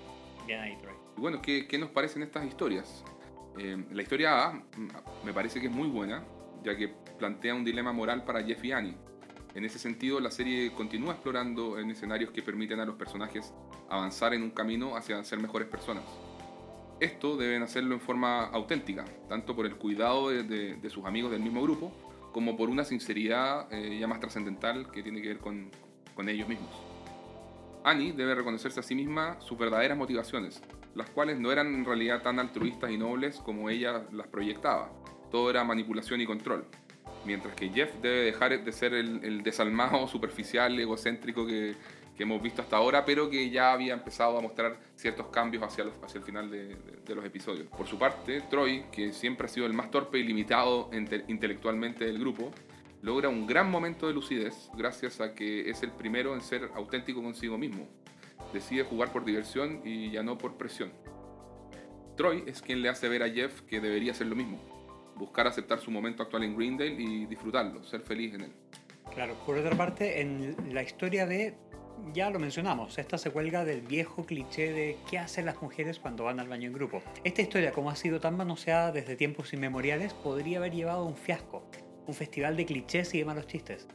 Bien 0.47 0.61
ahí, 0.61 0.77
Troy. 0.77 0.95
Y 1.17 1.21
bueno, 1.21 1.43
¿qué, 1.43 1.67
qué 1.67 1.79
nos 1.79 1.91
parecen 1.91 2.23
estas 2.23 2.47
historias? 2.47 3.05
Eh, 3.59 3.85
la 3.91 4.03
historia 4.03 4.47
A 4.47 4.53
mm, 4.53 4.65
me 5.25 5.33
parece 5.33 5.61
que 5.61 5.67
es 5.67 5.73
muy 5.73 5.89
buena, 5.89 6.25
ya 6.63 6.77
que 6.77 6.89
plantea 7.19 7.55
un 7.55 7.65
dilema 7.65 7.93
moral 7.93 8.25
para 8.25 8.43
Jeff 8.43 8.63
y 8.65 8.73
Annie. 8.73 8.97
En 9.55 9.65
ese 9.65 9.79
sentido, 9.79 10.21
la 10.21 10.31
serie 10.31 10.73
continúa 10.73 11.15
explorando 11.15 11.79
en 11.79 11.91
escenarios 11.91 12.31
que 12.31 12.43
permiten 12.43 12.81
a 12.81 12.85
los 12.85 12.97
personajes 12.97 13.53
avanzar 13.89 14.35
en 14.35 14.43
un 14.43 14.51
camino 14.51 14.97
hacia 14.97 15.23
ser 15.25 15.41
mejores 15.41 15.69
personas. 15.69 16.05
Esto 17.01 17.37
deben 17.37 17.63
hacerlo 17.63 17.95
en 17.95 18.01
forma 18.01 18.45
auténtica, 18.47 19.05
tanto 19.29 19.55
por 19.55 19.67
el 19.67 19.77
cuidado 19.77 20.31
de, 20.31 20.91
sus 20.91 21.05
amigos 21.05 21.31
del 21.31 21.41
mismo 21.41 21.63
grupo, 21.63 21.93
como 22.33 22.57
por 22.57 22.69
una 22.69 22.85
sinceridad 22.85 23.73
eh, 23.73 23.99
ya 23.99 24.07
más 24.07 24.21
trascendental 24.21 24.91
que 24.91 25.03
tiene 25.03 25.23
que 25.23 25.29
ver 25.29 25.39
con 25.39 26.29
ellos 26.29 26.49
mismos. 26.49 26.71
Annie 27.85 28.13
debe 28.13 28.35
reconocerse 28.35 28.81
a 28.81 28.83
sí 28.83 28.95
misma 28.95 29.41
sus 29.41 29.57
verdaderas 29.57 29.97
motivaciones, 29.97 30.61
las 30.95 31.09
cuales 31.11 31.39
no 31.39 31.53
eran 31.53 31.75
en 31.75 31.85
realidad 31.85 32.23
tan 32.23 32.39
altruistas 32.39 32.91
y 32.91 32.99
nobles 32.99 33.39
como 33.39 33.71
ella 33.71 34.05
las 34.13 34.27
proyectaba. 34.27 34.91
Todo 35.31 35.49
era 35.49 35.65
manipulación 35.65 36.21
y 36.21 36.27
control. 36.27 36.67
Mientras 37.29 37.55
que 37.55 37.69
Jeff 37.69 37.93
debe 38.01 38.23
dejar 38.25 38.65
de 38.65 38.73
ser 38.73 38.95
el, 38.95 39.23
el 39.23 39.43
desalmado, 39.43 40.09
superficial, 40.15 40.81
egocéntrico 40.81 41.47
que, 41.47 41.75
que 42.17 42.23
hemos 42.23 42.41
visto 42.43 42.63
hasta 42.63 42.79
ahora, 42.79 43.05
pero 43.05 43.29
que 43.29 43.51
ya 43.51 43.71
había 43.73 43.93
empezado 43.93 44.39
a 44.39 44.41
mostrar 44.41 44.81
ciertos 44.97 45.27
cambios 45.27 45.63
hacia, 45.63 45.85
los- 45.85 45.95
hacia 46.03 46.19
el 46.21 46.25
final 46.25 46.51
de, 46.51 46.69
de- 46.69 46.99
de 47.07 47.15
los 47.15 47.23
episodios. 47.27 47.67
Por 47.69 47.87
su 47.87 47.99
parte, 47.99 48.41
Troy, 48.49 48.85
que 48.91 49.13
siempre 49.13 49.45
ha 49.45 49.49
sido 49.49 49.67
el 49.67 49.75
más 49.75 49.91
torpe 49.91 50.19
y 50.19 50.23
limitado 50.23 50.91
inte- 50.91 51.25
intelectualmente 51.29 52.07
del 52.07 52.19
grupo, 52.19 52.51
logra 53.03 53.29
un 53.29 53.47
gran 53.47 53.71
momento 53.71 54.07
de 54.09 54.15
lucidez 54.15 54.71
gracias 54.75 55.21
a 55.21 55.35
que 55.35 55.69
es 55.69 55.83
el 55.83 55.91
primero 55.93 56.35
en 56.35 56.41
ser 56.41 56.71
auténtico 56.75 57.23
consigo 57.23 57.59
mismo. 57.59 57.87
Decide 58.55 58.85
jugar 58.85 59.13
por 59.13 59.25
diversión 59.27 59.83
y 59.85 60.11
ya 60.11 60.23
no 60.23 60.39
por 60.39 60.57
presión. 60.57 60.91
Troy 62.17 62.43
es 62.47 62.63
quien 62.63 62.81
le 62.83 62.89
hace 62.89 63.09
ver 63.09 63.23
a 63.23 63.29
Jeff 63.29 63.61
que 63.69 63.81
debería 63.81 64.13
hacer 64.13 64.27
lo 64.27 64.35
mismo. 64.35 64.59
Buscar 65.19 65.47
aceptar 65.47 65.81
su 65.81 65.91
momento 65.91 66.23
actual 66.23 66.45
en 66.45 66.57
Greendale 66.57 66.93
y 66.93 67.27
disfrutarlo, 67.27 67.83
ser 67.83 68.01
feliz 68.03 68.35
en 68.35 68.43
él. 68.43 68.53
Claro, 69.13 69.35
por 69.45 69.57
otra 69.59 69.77
parte, 69.77 70.21
en 70.21 70.57
la 70.73 70.83
historia 70.83 71.27
de, 71.27 71.55
ya 72.13 72.31
lo 72.31 72.39
mencionamos, 72.39 72.99
esta 72.99 73.19
se 73.19 73.31
cuelga 73.31 73.65
del 73.65 73.81
viejo 73.81 74.25
cliché 74.25 74.73
de 74.73 74.97
qué 75.11 75.19
hacen 75.19 75.47
las 75.47 75.61
mujeres 75.61 75.99
cuando 75.99 76.25
van 76.25 76.39
al 76.41 76.49
baño 76.49 76.69
en 76.69 76.73
grupo. 76.73 77.03
Esta 77.25 77.43
historia, 77.43 77.73
como 77.73 77.91
ha 77.91 77.97
sido 77.97 78.21
tan 78.21 78.37
manoseada 78.37 78.93
desde 78.93 79.17
tiempos 79.17 79.53
inmemoriales, 79.53 80.15
podría 80.15 80.59
haber 80.59 80.73
llevado 80.73 81.01
a 81.01 81.05
un 81.05 81.17
fiasco, 81.17 81.69
un 82.07 82.15
festival 82.15 82.57
de 82.57 82.67
clichés 82.67 83.15
y 83.15 83.19
de 83.19 83.25
malos 83.25 83.47
chistes. 83.47 83.89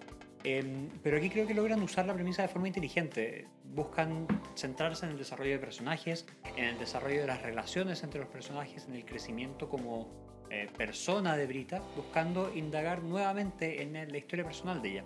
Em, 0.44 0.90
pero 1.02 1.18
aquí 1.18 1.30
creo 1.30 1.48
que 1.48 1.54
logran 1.54 1.82
usar 1.82 2.06
la 2.06 2.14
premisa 2.14 2.42
de 2.42 2.50
forma 2.50 2.68
inteligente. 2.68 3.48
Buscan 3.64 4.28
centrarse 4.56 5.06
en 5.06 5.14
el 5.14 5.18
desarrollo 5.18 5.52
de 5.52 5.60
personajes, 5.60 6.26
en 6.58 6.66
el 6.66 6.78
desarrollo 6.78 7.22
de 7.22 7.28
las 7.28 7.42
relaciones 7.42 8.04
entre 8.04 8.20
los 8.20 8.30
personajes, 8.30 8.86
en 8.88 8.96
el 8.96 9.06
crecimiento 9.06 9.70
como 9.70 10.23
eh, 10.54 10.70
persona 10.78 11.36
de 11.36 11.48
Brita, 11.48 11.82
buscando 11.96 12.52
indagar 12.54 13.04
nuevamente 13.04 13.82
en 13.82 13.94
la 13.94 14.18
historia 14.18 14.46
personal 14.46 14.82
de 14.82 14.90
ella. 14.92 15.06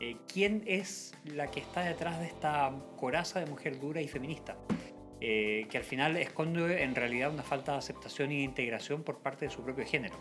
Eh, 0.00 0.16
¿Quién 0.32 0.62
es 0.66 1.12
la 1.24 1.50
que 1.50 1.60
está 1.60 1.82
detrás 1.82 2.20
de 2.20 2.26
esta 2.26 2.72
coraza 2.96 3.40
de 3.40 3.46
mujer 3.46 3.80
dura 3.80 4.00
y 4.00 4.08
feminista? 4.08 4.56
Eh, 5.20 5.66
que 5.68 5.78
al 5.78 5.84
final 5.84 6.16
esconde 6.16 6.84
en 6.84 6.94
realidad 6.94 7.32
una 7.32 7.42
falta 7.42 7.72
de 7.72 7.78
aceptación 7.78 8.28
de 8.28 8.36
integración 8.36 9.02
por 9.02 9.18
parte 9.18 9.46
de 9.46 9.50
su 9.50 9.62
propio 9.62 9.84
género. 9.84 10.14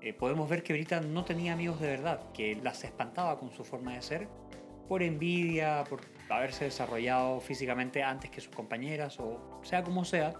Eh, 0.00 0.14
podemos 0.14 0.48
ver 0.48 0.62
que 0.62 0.72
Brita 0.72 1.00
no 1.00 1.24
tenía 1.24 1.52
amigos 1.52 1.78
de 1.80 1.88
verdad, 1.88 2.32
que 2.32 2.54
las 2.56 2.82
espantaba 2.84 3.38
con 3.38 3.52
su 3.52 3.64
forma 3.64 3.94
de 3.94 4.00
ser, 4.00 4.28
por 4.88 5.02
envidia, 5.02 5.84
por 5.88 6.00
haberse 6.30 6.64
desarrollado 6.64 7.40
físicamente 7.40 8.02
antes 8.02 8.30
que 8.30 8.40
sus 8.40 8.54
compañeras, 8.54 9.18
o 9.20 9.60
sea 9.62 9.82
como 9.82 10.04
sea, 10.06 10.34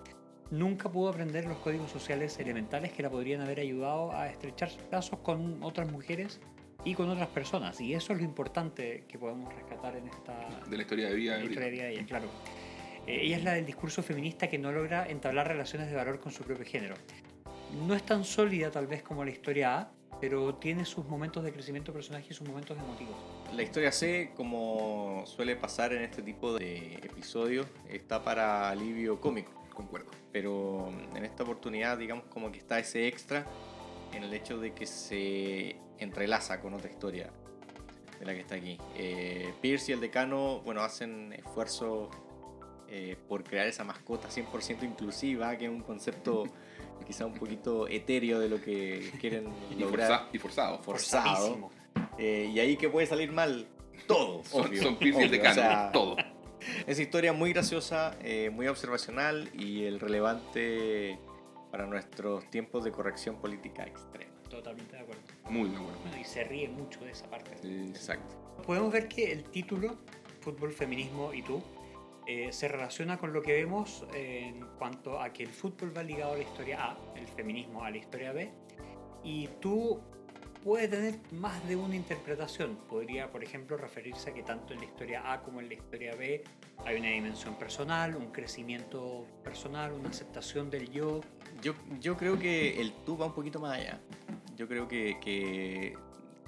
nunca 0.54 0.88
pudo 0.88 1.08
aprender 1.08 1.44
los 1.46 1.58
códigos 1.58 1.90
sociales 1.90 2.38
elementales 2.38 2.92
que 2.92 3.02
la 3.02 3.10
podrían 3.10 3.40
haber 3.40 3.60
ayudado 3.60 4.12
a 4.12 4.28
estrechar 4.28 4.70
lazos 4.90 5.18
con 5.20 5.62
otras 5.62 5.90
mujeres 5.90 6.40
y 6.84 6.94
con 6.94 7.08
otras 7.10 7.28
personas. 7.28 7.80
Y 7.80 7.94
eso 7.94 8.12
es 8.12 8.20
lo 8.20 8.24
importante 8.24 9.04
que 9.08 9.18
podemos 9.18 9.52
rescatar 9.52 9.96
en 9.96 10.08
esta 10.08 10.34
De 10.68 10.76
la 10.76 10.82
historia 10.82 11.08
de 11.08 11.14
vida 11.14 11.34
de 11.34 11.38
la 11.40 11.44
historia 11.44 11.66
de 11.66 11.72
vida 11.72 11.84
de 11.84 11.92
ella, 11.92 12.06
claro. 12.06 12.26
Eh, 13.06 13.20
ella 13.22 13.36
es 13.36 13.44
la 13.44 13.52
del 13.54 13.66
discurso 13.66 14.02
feminista 14.02 14.48
que 14.48 14.58
no 14.58 14.70
logra 14.72 15.06
entablar 15.06 15.48
relaciones 15.48 15.90
de 15.90 15.96
valor 15.96 16.20
con 16.20 16.32
su 16.32 16.44
propio 16.44 16.64
género. 16.64 16.94
No 17.86 17.94
es 17.94 18.04
tan 18.04 18.24
sólida 18.24 18.70
tal 18.70 18.86
vez 18.86 19.02
como 19.02 19.24
la 19.24 19.30
historia 19.30 19.78
A, 19.78 19.90
pero 20.20 20.54
tiene 20.54 20.84
sus 20.84 21.04
momentos 21.06 21.42
de 21.42 21.52
crecimiento 21.52 21.90
de 21.90 21.96
personaje 21.96 22.28
y 22.30 22.34
sus 22.34 22.46
momentos 22.46 22.78
emotivos. 22.78 23.16
La 23.52 23.62
historia 23.62 23.90
C, 23.90 24.30
como 24.36 25.24
suele 25.26 25.56
pasar 25.56 25.92
en 25.92 26.02
este 26.02 26.22
tipo 26.22 26.56
de 26.56 26.94
episodios, 26.94 27.66
está 27.88 28.22
para 28.22 28.70
alivio 28.70 29.20
cómico. 29.20 29.63
Concuerdo. 29.74 30.10
Pero 30.32 30.88
en 31.14 31.24
esta 31.24 31.42
oportunidad, 31.42 31.98
digamos, 31.98 32.24
como 32.26 32.50
que 32.52 32.58
está 32.58 32.78
ese 32.78 33.06
extra 33.08 33.44
en 34.12 34.22
el 34.24 34.32
hecho 34.32 34.58
de 34.58 34.72
que 34.72 34.86
se 34.86 35.76
entrelaza 35.98 36.60
con 36.60 36.74
otra 36.74 36.90
historia 36.90 37.30
de 38.18 38.24
la 38.26 38.32
que 38.34 38.40
está 38.40 38.54
aquí. 38.54 38.78
Eh, 38.96 39.52
Pierce 39.60 39.90
y 39.90 39.94
el 39.94 40.00
decano, 40.00 40.60
bueno, 40.64 40.82
hacen 40.82 41.32
esfuerzos 41.32 42.08
eh, 42.88 43.16
por 43.28 43.42
crear 43.42 43.66
esa 43.66 43.82
mascota 43.84 44.28
100% 44.28 44.84
inclusiva, 44.84 45.56
que 45.56 45.64
es 45.64 45.70
un 45.70 45.80
concepto 45.82 46.44
quizá 47.06 47.26
un 47.26 47.34
poquito 47.34 47.88
etéreo 47.88 48.38
de 48.38 48.48
lo 48.48 48.60
que 48.62 49.10
quieren 49.20 49.48
Y, 49.70 49.74
lograr. 49.74 50.08
forza- 50.08 50.28
y 50.32 50.38
forzado. 50.38 50.78
Forzado. 50.82 51.70
Eh, 52.18 52.50
y 52.54 52.60
ahí 52.60 52.76
que 52.76 52.88
puede 52.88 53.06
salir 53.06 53.32
mal 53.32 53.66
todo. 54.06 54.44
Son, 54.44 54.66
obvio, 54.66 54.82
son 54.82 54.96
Pierce 54.96 55.20
y 55.20 55.24
el 55.24 55.30
decano, 55.32 55.50
o 55.52 55.54
sea, 55.64 55.92
todo. 55.92 56.16
es 56.86 56.98
historia 56.98 57.32
muy 57.32 57.52
graciosa, 57.52 58.16
eh, 58.22 58.50
muy 58.50 58.68
observacional 58.68 59.50
y 59.54 59.84
el 59.84 60.00
relevante 60.00 61.18
para 61.70 61.86
nuestros 61.86 62.48
tiempos 62.50 62.84
de 62.84 62.92
corrección 62.92 63.36
política 63.36 63.84
extrema. 63.84 64.32
Totalmente 64.48 64.94
de 64.96 65.02
acuerdo. 65.02 65.22
Muy 65.50 65.68
de 65.68 65.76
acuerdo. 65.76 66.00
Y 66.20 66.24
se 66.24 66.44
ríe 66.44 66.68
mucho 66.68 67.04
de 67.04 67.10
esa 67.10 67.28
parte. 67.28 67.56
Sí. 67.60 67.88
Exacto. 67.88 68.36
Podemos 68.66 68.92
ver 68.92 69.08
que 69.08 69.32
el 69.32 69.44
título, 69.44 69.98
Fútbol, 70.40 70.72
Feminismo 70.72 71.34
y 71.34 71.42
tú, 71.42 71.62
eh, 72.26 72.52
se 72.52 72.68
relaciona 72.68 73.18
con 73.18 73.32
lo 73.32 73.42
que 73.42 73.52
vemos 73.52 74.06
en 74.14 74.60
cuanto 74.78 75.20
a 75.20 75.32
que 75.32 75.42
el 75.42 75.50
fútbol 75.50 75.96
va 75.96 76.02
ligado 76.02 76.32
a 76.32 76.36
la 76.36 76.42
historia 76.42 76.84
A, 76.84 76.98
el 77.16 77.26
feminismo 77.28 77.84
a 77.84 77.90
la 77.90 77.98
historia 77.98 78.32
B, 78.32 78.50
y 79.22 79.48
tú 79.60 80.00
puede 80.64 80.88
tener 80.88 81.18
más 81.32 81.66
de 81.68 81.76
una 81.76 81.94
interpretación. 81.94 82.76
Podría, 82.88 83.30
por 83.30 83.44
ejemplo, 83.44 83.76
referirse 83.76 84.30
a 84.30 84.34
que 84.34 84.42
tanto 84.42 84.72
en 84.72 84.80
la 84.80 84.86
historia 84.86 85.32
A 85.32 85.42
como 85.42 85.60
en 85.60 85.68
la 85.68 85.74
historia 85.74 86.14
B 86.16 86.42
hay 86.86 86.96
una 86.98 87.08
dimensión 87.10 87.54
personal, 87.56 88.16
un 88.16 88.32
crecimiento 88.32 89.26
personal, 89.44 89.92
una 89.92 90.08
aceptación 90.08 90.70
del 90.70 90.90
yo. 90.90 91.20
Yo, 91.62 91.74
yo 92.00 92.16
creo 92.16 92.38
que 92.38 92.80
el 92.80 92.92
tú 93.04 93.16
va 93.18 93.26
un 93.26 93.34
poquito 93.34 93.60
más 93.60 93.78
allá. 93.78 94.00
Yo 94.56 94.66
creo 94.66 94.88
que, 94.88 95.18
que 95.20 95.96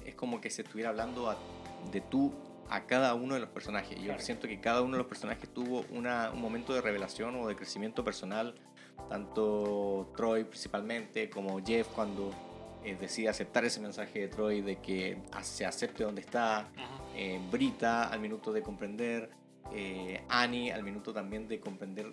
es 0.03 0.15
como 0.15 0.41
que 0.41 0.49
se 0.49 0.63
estuviera 0.63 0.89
hablando 0.89 1.29
a- 1.29 1.37
de 1.91 2.01
tú 2.01 2.33
a 2.69 2.85
cada 2.85 3.13
uno 3.13 3.35
de 3.35 3.39
los 3.39 3.49
personajes. 3.49 3.97
Yo 3.99 4.05
Claro. 4.05 4.21
siento 4.21 4.47
que 4.47 4.59
cada 4.59 4.81
uno 4.81 4.93
de 4.93 4.97
los 4.97 5.07
personajes 5.07 5.47
tuvo 5.53 5.85
una- 5.91 6.31
un 6.31 6.41
momento 6.41 6.73
de 6.73 6.81
revelación 6.81 7.35
o 7.35 7.47
de 7.47 7.55
crecimiento 7.55 8.03
personal, 8.03 8.55
tanto 9.09 10.11
Troy 10.17 10.43
principalmente 10.43 11.29
como 11.29 11.63
Jeff 11.65 11.87
cuando 11.89 12.31
eh, 12.87 12.97
decide 12.99 13.29
aceptar 13.29 13.65
ese 13.65 13.79
mensaje 13.79 14.19
de 14.19 14.27
Troy 14.27 14.61
de 14.61 14.77
que 14.77 15.17
se 15.41 15.65
acepte 15.65 16.03
donde 16.03 16.21
está, 16.21 16.69
eh, 17.15 17.39
Brita 17.51 18.09
al 18.09 18.19
minuto 18.19 18.51
de 18.53 18.61
comprender, 18.61 19.29
eh, 19.73 20.21
Annie 20.29 20.71
al 20.71 20.83
minuto 20.83 21.11
también 21.13 21.47
de 21.47 21.59
comprender 21.59 22.07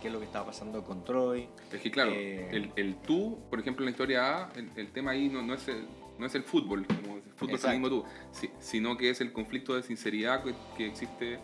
qué 0.00 0.08
es 0.08 0.12
lo 0.12 0.18
que 0.18 0.24
estaba 0.26 0.46
pasando 0.46 0.82
con 0.84 1.04
Troy. 1.04 1.48
Es 1.72 1.80
que 1.80 1.90
claro, 1.90 2.10
Eh, 2.12 2.48
el, 2.50 2.72
el 2.76 2.96
tú, 2.96 3.38
por 3.48 3.60
ejemplo, 3.60 3.82
en 3.84 3.86
la 3.86 3.90
historia 3.92 4.42
A, 4.44 4.52
el, 4.56 4.70
el 4.76 4.90
tema 4.92 5.12
ahí 5.12 5.28
no, 5.28 5.42
no, 5.42 5.54
es 5.54 5.68
el, 5.68 5.86
no 6.18 6.26
es 6.26 6.34
el 6.34 6.42
fútbol, 6.42 6.84
como 6.86 7.16
el 7.16 7.22
fútbol 7.36 7.54
Exacto. 7.54 7.68
feminismo 7.68 7.88
tú, 7.88 8.04
si- 8.32 8.50
sino 8.58 8.96
que 8.96 9.10
es 9.10 9.20
el 9.20 9.32
conflicto 9.32 9.74
de 9.76 9.82
sinceridad 9.84 10.42
que, 10.42 10.54
que 10.76 10.86
existe 10.86 11.38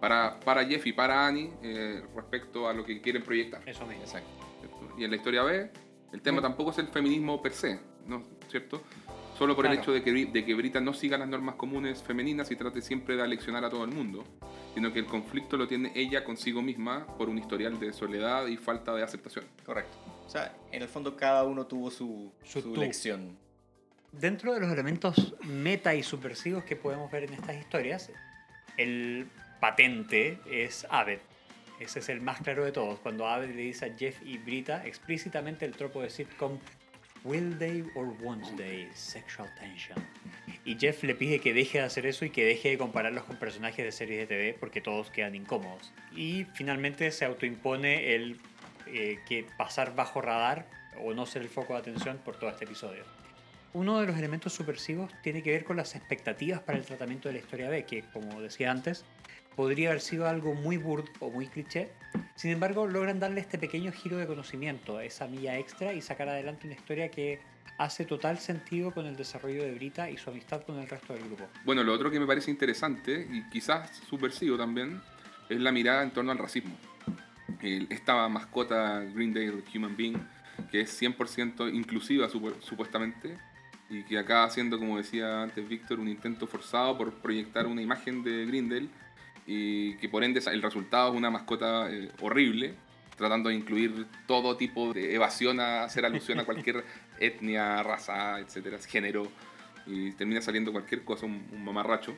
para, 0.00 0.38
para 0.40 0.64
Jeff 0.64 0.86
y 0.86 0.92
para 0.92 1.26
Annie 1.26 1.50
eh, 1.62 2.02
respecto 2.14 2.68
a 2.68 2.72
lo 2.72 2.84
que 2.84 3.00
quieren 3.00 3.22
proyectar. 3.22 3.68
Eso 3.68 3.84
mismo. 3.86 4.04
Exacto. 4.04 4.28
Y 4.96 5.04
en 5.04 5.10
la 5.10 5.16
historia 5.16 5.42
B, 5.42 5.70
el 6.12 6.22
tema 6.22 6.40
tampoco 6.40 6.70
es 6.70 6.78
el 6.78 6.88
feminismo 6.88 7.40
per 7.42 7.52
se, 7.52 7.80
¿no? 8.06 8.22
¿cierto? 8.48 8.82
Solo 9.38 9.54
por 9.56 9.64
el 9.66 9.70
Claro. 9.72 9.82
hecho 9.82 9.92
de 9.92 10.02
que, 10.02 10.26
de 10.26 10.44
que 10.44 10.54
Brita 10.54 10.80
no 10.80 10.92
siga 10.92 11.16
las 11.16 11.28
normas 11.28 11.54
comunes 11.54 12.02
femeninas 12.02 12.50
y 12.50 12.56
trate 12.56 12.82
siempre 12.82 13.16
de 13.16 13.22
aleccionar 13.22 13.64
a 13.64 13.70
todo 13.70 13.84
el 13.84 13.90
mundo, 13.92 14.24
sino 14.74 14.92
que 14.92 14.98
el 14.98 15.06
conflicto 15.06 15.56
lo 15.56 15.66
tiene 15.66 15.92
ella 15.94 16.24
consigo 16.24 16.60
misma 16.60 17.06
por 17.16 17.28
un 17.28 17.38
historial 17.38 17.78
de 17.80 17.92
soledad 17.92 18.46
y 18.48 18.56
falta 18.56 18.92
de 18.94 19.02
aceptación. 19.02 19.44
Correcto. 19.64 19.96
O 20.26 20.28
sea, 20.28 20.54
en 20.72 20.82
el 20.82 20.88
fondo 20.88 21.16
cada 21.16 21.44
uno 21.44 21.66
tuvo 21.66 21.90
su, 21.90 22.32
Su 22.44 22.60
su 22.60 22.76
lección. 22.76 23.38
Dentro 24.12 24.52
de 24.52 24.60
los 24.60 24.70
elementos 24.72 25.34
meta 25.44 25.94
y 25.94 26.02
subversivos 26.02 26.64
que 26.64 26.74
podemos 26.76 27.10
ver 27.10 27.24
en 27.24 27.32
estas 27.34 27.56
historias, 27.56 28.10
el 28.76 29.26
patente 29.60 30.38
es 30.50 30.86
Abed. 30.90 31.20
Ese 31.78 32.00
es 32.00 32.08
el 32.10 32.20
más 32.20 32.40
claro 32.42 32.64
de 32.64 32.72
todos. 32.72 32.98
Cuando 32.98 33.26
Abed 33.26 33.48
le 33.54 33.62
dice 33.62 33.86
a 33.86 33.96
Jeff 33.96 34.20
y 34.22 34.36
Brita 34.38 34.84
explícitamente 34.86 35.64
el 35.64 35.72
tropo 35.76 36.02
de 36.02 36.10
sitcom 36.10 36.58
Will 37.24 37.58
they 37.58 37.84
or 37.94 38.06
won't 38.22 38.56
they? 38.56 38.88
Sexual 38.94 39.48
tension. 39.58 39.96
Y 40.64 40.76
Jeff 40.76 41.02
le 41.02 41.14
pide 41.14 41.40
que 41.40 41.52
deje 41.52 41.78
de 41.78 41.84
hacer 41.84 42.06
eso 42.06 42.24
y 42.24 42.30
que 42.30 42.44
deje 42.44 42.70
de 42.70 42.78
compararlos 42.78 43.24
con 43.24 43.36
personajes 43.36 43.84
de 43.84 43.92
series 43.92 44.20
de 44.20 44.26
TV 44.26 44.56
porque 44.58 44.80
todos 44.80 45.10
quedan 45.10 45.34
incómodos. 45.34 45.92
Y 46.14 46.46
finalmente 46.54 47.10
se 47.10 47.24
autoimpone 47.24 48.14
el 48.14 48.38
eh, 48.86 49.20
que 49.28 49.46
pasar 49.56 49.94
bajo 49.94 50.20
radar 50.20 50.66
o 51.02 51.14
no 51.14 51.26
ser 51.26 51.42
el 51.42 51.48
foco 51.48 51.74
de 51.74 51.80
atención 51.80 52.18
por 52.24 52.36
todo 52.38 52.50
este 52.50 52.64
episodio. 52.64 53.04
Uno 53.72 54.00
de 54.00 54.06
los 54.06 54.18
elementos 54.18 54.52
subversivos 54.52 55.12
tiene 55.22 55.42
que 55.42 55.50
ver 55.50 55.64
con 55.64 55.76
las 55.76 55.94
expectativas 55.94 56.60
para 56.60 56.78
el 56.78 56.84
tratamiento 56.84 57.28
de 57.28 57.34
la 57.34 57.40
historia 57.40 57.68
B, 57.68 57.84
que 57.84 58.02
como 58.12 58.40
decía 58.40 58.70
antes, 58.70 59.04
podría 59.56 59.90
haber 59.90 60.00
sido 60.00 60.28
algo 60.28 60.54
muy 60.54 60.76
burdo 60.76 61.08
o 61.20 61.30
muy 61.30 61.46
cliché. 61.46 61.90
Sin 62.34 62.50
embargo, 62.50 62.86
logran 62.86 63.20
darle 63.20 63.40
este 63.40 63.58
pequeño 63.58 63.92
giro 63.92 64.16
de 64.16 64.26
conocimiento, 64.26 65.00
esa 65.00 65.26
milla 65.26 65.58
extra 65.58 65.92
y 65.92 66.00
sacar 66.00 66.28
adelante 66.28 66.66
una 66.66 66.74
historia 66.76 67.10
que 67.10 67.38
hace 67.78 68.04
total 68.04 68.38
sentido 68.38 68.92
con 68.92 69.06
el 69.06 69.16
desarrollo 69.16 69.62
de 69.62 69.72
Brita 69.72 70.10
y 70.10 70.16
su 70.16 70.30
amistad 70.30 70.62
con 70.62 70.78
el 70.78 70.88
resto 70.88 71.14
del 71.14 71.24
grupo. 71.24 71.48
Bueno, 71.64 71.82
lo 71.82 71.92
otro 71.92 72.10
que 72.10 72.20
me 72.20 72.26
parece 72.26 72.50
interesante 72.50 73.26
y 73.30 73.48
quizás 73.50 73.90
subversivo 74.08 74.56
también 74.58 75.00
es 75.48 75.58
la 75.60 75.72
mirada 75.72 76.02
en 76.02 76.10
torno 76.10 76.30
al 76.32 76.38
racismo. 76.38 76.76
Esta 77.62 78.28
mascota 78.28 79.00
Greendale 79.00 79.62
Human 79.74 79.96
Being, 79.96 80.16
que 80.70 80.82
es 80.82 81.00
100% 81.02 81.72
inclusiva 81.74 82.28
supu- 82.28 82.54
supuestamente, 82.60 83.36
y 83.88 84.02
que 84.04 84.18
acá 84.18 84.44
haciendo, 84.44 84.78
como 84.78 84.96
decía 84.98 85.42
antes 85.42 85.68
Víctor, 85.68 85.98
un 86.00 86.08
intento 86.08 86.46
forzado 86.46 86.96
por 86.96 87.12
proyectar 87.14 87.66
una 87.66 87.82
imagen 87.82 88.22
de 88.22 88.46
Greendale 88.46 88.88
y 89.52 89.94
que 89.96 90.08
por 90.08 90.22
ende 90.22 90.40
el 90.46 90.62
resultado 90.62 91.10
es 91.10 91.16
una 91.16 91.28
mascota 91.28 91.90
eh, 91.90 92.08
horrible, 92.20 92.74
tratando 93.16 93.48
de 93.48 93.56
incluir 93.56 94.06
todo 94.28 94.56
tipo 94.56 94.92
de 94.92 95.12
evasión 95.12 95.58
a 95.58 95.82
hacer 95.82 96.04
alusión 96.06 96.38
a 96.38 96.44
cualquier 96.44 96.84
etnia, 97.18 97.82
raza, 97.82 98.38
etcétera, 98.38 98.78
género, 98.78 99.26
y 99.86 100.12
termina 100.12 100.40
saliendo 100.40 100.70
cualquier 100.70 101.02
cosa, 101.02 101.26
un, 101.26 101.44
un 101.52 101.64
mamarracho. 101.64 102.14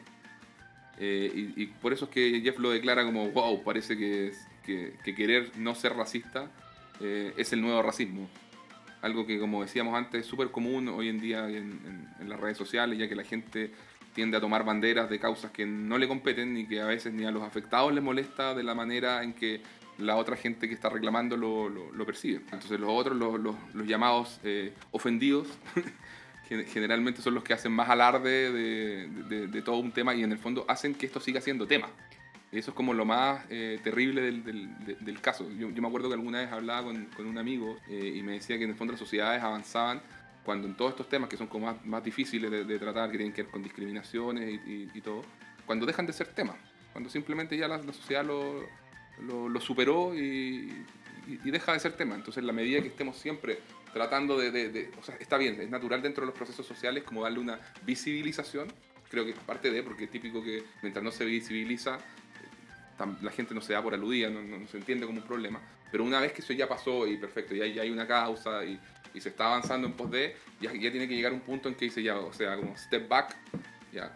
Eh, 0.99 1.33
y, 1.57 1.62
y 1.62 1.66
por 1.68 1.95
eso 1.95 2.05
es 2.05 2.11
que 2.11 2.41
Jeff 2.43 2.59
lo 2.59 2.70
declara 2.70 3.03
como, 3.05 3.30
wow, 3.30 3.62
parece 3.64 3.97
que, 3.97 4.33
que, 4.64 4.93
que 5.03 5.14
querer 5.14 5.53
no 5.57 5.74
ser 5.74 5.95
racista 5.95 6.51
eh, 7.01 7.33
es 7.39 7.53
el 7.55 7.62
nuevo 7.62 7.83
racismo. 7.83 8.28
Algo 9.01 9.26
que, 9.26 9.39
como 9.41 9.62
decíamos 9.62 9.95
antes, 9.97 10.20
es 10.20 10.26
súper 10.26 10.51
común 10.51 10.89
hoy 10.89 11.09
en 11.09 11.18
día 11.20 11.49
en, 11.49 11.57
en- 11.57 12.09
en 12.20 12.28
las 12.28 12.39
redes 12.39 12.59
sociales, 12.59 12.99
ya 12.99 13.09
que 13.09 13.16
la 13.16 13.24
gente 13.24 13.72
tiende 14.14 14.36
a 14.36 14.40
tomar 14.40 14.64
banderas 14.64 15.08
de 15.08 15.18
causas 15.18 15.50
que 15.50 15.66
no 15.66 15.98
le 15.98 16.08
competen 16.08 16.56
y 16.56 16.66
que 16.66 16.80
a 16.80 16.86
veces 16.86 17.12
ni 17.12 17.24
a 17.24 17.30
los 17.30 17.42
afectados 17.42 17.92
les 17.92 18.02
molesta 18.02 18.54
de 18.54 18.62
la 18.62 18.74
manera 18.74 19.22
en 19.22 19.32
que 19.32 19.62
la 19.98 20.16
otra 20.16 20.36
gente 20.36 20.68
que 20.68 20.74
está 20.74 20.88
reclamando 20.88 21.36
lo, 21.36 21.68
lo, 21.68 22.06
percibe. 22.06 22.40
Entonces 22.50 22.78
los 22.80 22.90
otros, 22.90 23.16
los, 23.16 23.38
los, 23.38 23.86
llamados 23.86 24.40
eh, 24.42 24.72
ofendidos, 24.90 25.48
generalmente 26.48 27.22
son 27.22 27.34
los 27.34 27.44
que 27.44 27.52
hacen 27.54 27.72
más 27.72 27.88
alarde 27.88 28.52
de, 28.52 29.46
de, 29.48 29.62
todo 29.62 29.76
un 29.76 29.92
tema 29.92 30.14
y 30.14 30.22
en 30.22 30.32
el 30.32 30.38
fondo 30.38 30.64
hacen 30.68 30.94
que 30.94 31.06
esto 31.06 31.20
siga 31.20 31.40
siendo 31.40 31.66
tema. 31.66 31.88
Eso 32.50 32.72
es 32.72 32.76
como 32.76 32.92
lo 32.92 33.06
más 33.06 33.46
eh, 33.48 33.80
terrible 33.82 34.20
del, 34.20 34.44
del, 34.44 34.98
del 35.00 35.20
caso. 35.20 35.48
Yo, 35.52 35.70
yo, 35.70 35.80
me 35.80 35.88
acuerdo 35.88 36.08
que 36.08 36.14
alguna 36.14 36.40
vez 36.40 36.52
hablaba 36.52 36.84
con, 36.84 37.06
con 37.06 37.26
un 37.26 37.38
amigo 37.38 37.78
eh, 37.88 38.12
y 38.14 38.22
me 38.22 38.32
decía 38.32 38.58
que 38.58 38.64
en 38.64 38.70
el 38.70 38.76
fondo 38.76 38.92
las 38.92 39.00
sociedades 39.00 39.42
avanzaban 39.42 40.02
cuando 40.45 40.66
en 40.66 40.76
todos 40.76 40.93
estos 40.93 41.09
temas 41.09 41.28
que 41.28 41.36
son 41.36 41.47
como 41.47 41.66
más, 41.66 41.84
más 41.84 42.03
difíciles 42.03 42.51
de, 42.51 42.78
tratar, 42.78 43.11
que 43.11 43.16
tienen 43.16 43.34
que 43.34 43.43
ver 43.43 43.51
con 43.51 43.62
discriminaciones 43.62 44.61
y, 44.66 44.88
y, 44.93 45.01
todo, 45.01 45.22
cuando 45.66 45.86
dejan 45.86 46.07
de 46.07 46.12
ser 46.12 46.28
temas, 46.28 46.57
cuando 46.93 47.09
simplemente 47.09 47.57
ya 47.57 47.68
la, 47.68 47.78
la 47.78 47.93
sociedad 47.93 48.24
lo, 48.24 48.66
lo, 49.20 49.49
lo 49.49 49.61
superó 49.61 50.14
y, 50.14 50.84
y, 51.26 51.51
deja 51.51 51.72
de 51.72 51.80
ser 51.80 51.93
tema. 51.93 52.14
Entonces, 52.14 52.43
la 52.45 52.53
medida 52.53 52.80
que 52.80 52.88
estemos 52.88 53.16
siempre 53.16 53.59
tratando 53.93 54.38
de, 54.38 54.51
de, 54.51 54.90
O 54.99 55.03
sea, 55.03 55.16
está 55.16 55.36
bien, 55.36 55.61
es 55.61 55.70
natural 55.70 56.03
dentro 56.03 56.22
de 56.22 56.26
los 56.26 56.34
procesos 56.34 56.66
sociales 56.66 57.05
como 57.05 57.22
darle 57.22 57.38
una 57.38 57.61
visibilización, 57.84 58.68
creo 59.11 59.24
que 59.24 59.32
es 59.32 59.38
parte 59.38 59.70
de, 59.70 59.82
porque 59.82 60.05
es 60.05 60.11
típico 60.11 60.43
que 60.43 60.64
mientras 60.82 61.05
no 61.05 61.11
se 61.11 61.24
visibiliza, 61.24 61.99
la 63.20 63.30
gente 63.32 63.55
no 63.55 63.61
se 63.61 63.72
da 63.72 63.82
por 63.82 63.95
aludida, 63.95 64.30
no, 64.30 64.43
no, 64.43 64.66
se 64.68 64.78
entiende 64.78 65.07
como 65.07 65.18
un 65.20 65.26
problema. 65.26 65.61
Pero 65.90 66.05
una 66.05 66.20
vez 66.20 66.32
que 66.32 66.40
eso 66.40 66.53
ya 66.53 66.68
pasó 66.68 67.07
y 67.07 67.16
perfecto, 67.16 67.55
ya, 67.55 67.66
ya 67.66 67.82
hay 67.82 67.90
una 67.90 68.07
causa 68.07 68.64
y, 68.64 68.78
y, 69.14 69.20
se 69.20 69.28
está 69.28 69.46
avanzando 69.46 69.86
en 69.86 69.94
pos 69.94 70.10
de, 70.10 70.36
ya, 70.60 70.72
ya 70.72 70.90
tiene 70.90 71.08
que 71.08 71.14
llegar 71.14 71.32
un 71.32 71.40
punto 71.40 71.68
en 71.68 71.74
que 71.74 71.86
dice 71.86 72.02
ya, 72.02 72.18
o 72.18 72.32
sea, 72.32 72.56
como 72.56 72.76
step 72.76 73.08
back, 73.08 73.36
ya 73.92 74.12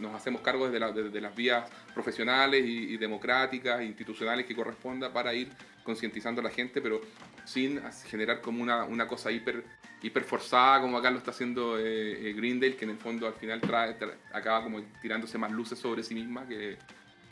nos 0.00 0.14
hacemos 0.14 0.42
cargo 0.42 0.68
desde, 0.68 0.92
desde 0.92 1.20
las 1.20 1.34
vías 1.34 1.68
profesionales 1.94 2.64
y, 2.64 2.96
democráticas, 2.96 3.82
institucionales 3.82 4.46
que 4.46 4.54
corresponda 4.54 5.12
para 5.12 5.34
ir 5.34 5.50
concientizando 5.82 6.40
a 6.40 6.44
la 6.44 6.50
gente, 6.50 6.80
pero 6.80 7.00
sin 7.44 7.80
generar 8.06 8.40
como 8.40 8.62
una, 8.62 8.84
una 8.84 9.06
cosa 9.06 9.30
hiper, 9.30 9.64
hiper 10.02 10.24
forzada 10.24 10.80
como 10.82 10.98
acá 10.98 11.10
lo 11.10 11.18
está 11.18 11.30
haciendo 11.30 11.78
eh, 11.78 12.28
eh 12.28 12.32
Grindel, 12.34 12.76
que 12.76 12.84
en 12.84 12.92
el 12.92 12.98
fondo 12.98 13.26
al 13.26 13.34
final 13.34 13.60
trae, 13.60 13.96
acaba 14.32 14.62
como 14.62 14.82
tirándose 15.00 15.38
más 15.38 15.50
luces 15.50 15.78
sobre 15.78 16.02
sí 16.02 16.14
misma 16.14 16.46
que, 16.46 16.76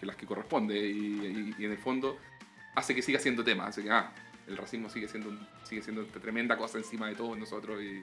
que 0.00 0.06
las 0.06 0.16
que 0.16 0.26
corresponde 0.26 0.78
y, 0.78 1.54
y, 1.58 1.64
en 1.64 1.70
el 1.70 1.78
fondo 1.78 2.18
hace 2.74 2.94
que 2.94 3.02
siga 3.02 3.18
siendo 3.18 3.44
tema, 3.44 3.66
hace 3.66 3.82
que 3.82 3.90
ah, 3.90 4.12
el 4.46 4.56
racismo 4.56 4.88
sigue 4.88 5.08
siendo, 5.08 5.30
sigue 5.64 5.82
siendo 5.82 6.04
tremenda 6.06 6.56
cosa 6.56 6.78
encima 6.78 7.08
de 7.08 7.14
todos 7.14 7.36
nosotros 7.38 7.80
y, 7.82 8.02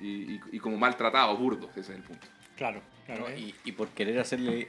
y 0.00 0.58
como 0.58 0.76
maltratado, 0.76 1.36
burdo, 1.36 1.70
ese 1.70 1.80
es 1.80 1.90
el 1.90 2.02
punto. 2.02 2.26
Claro, 2.56 2.82
claro. 3.06 3.26
Y, 3.34 3.54
y, 3.64 3.72
por 3.72 3.88
querer 3.88 4.18
hacerle, 4.18 4.68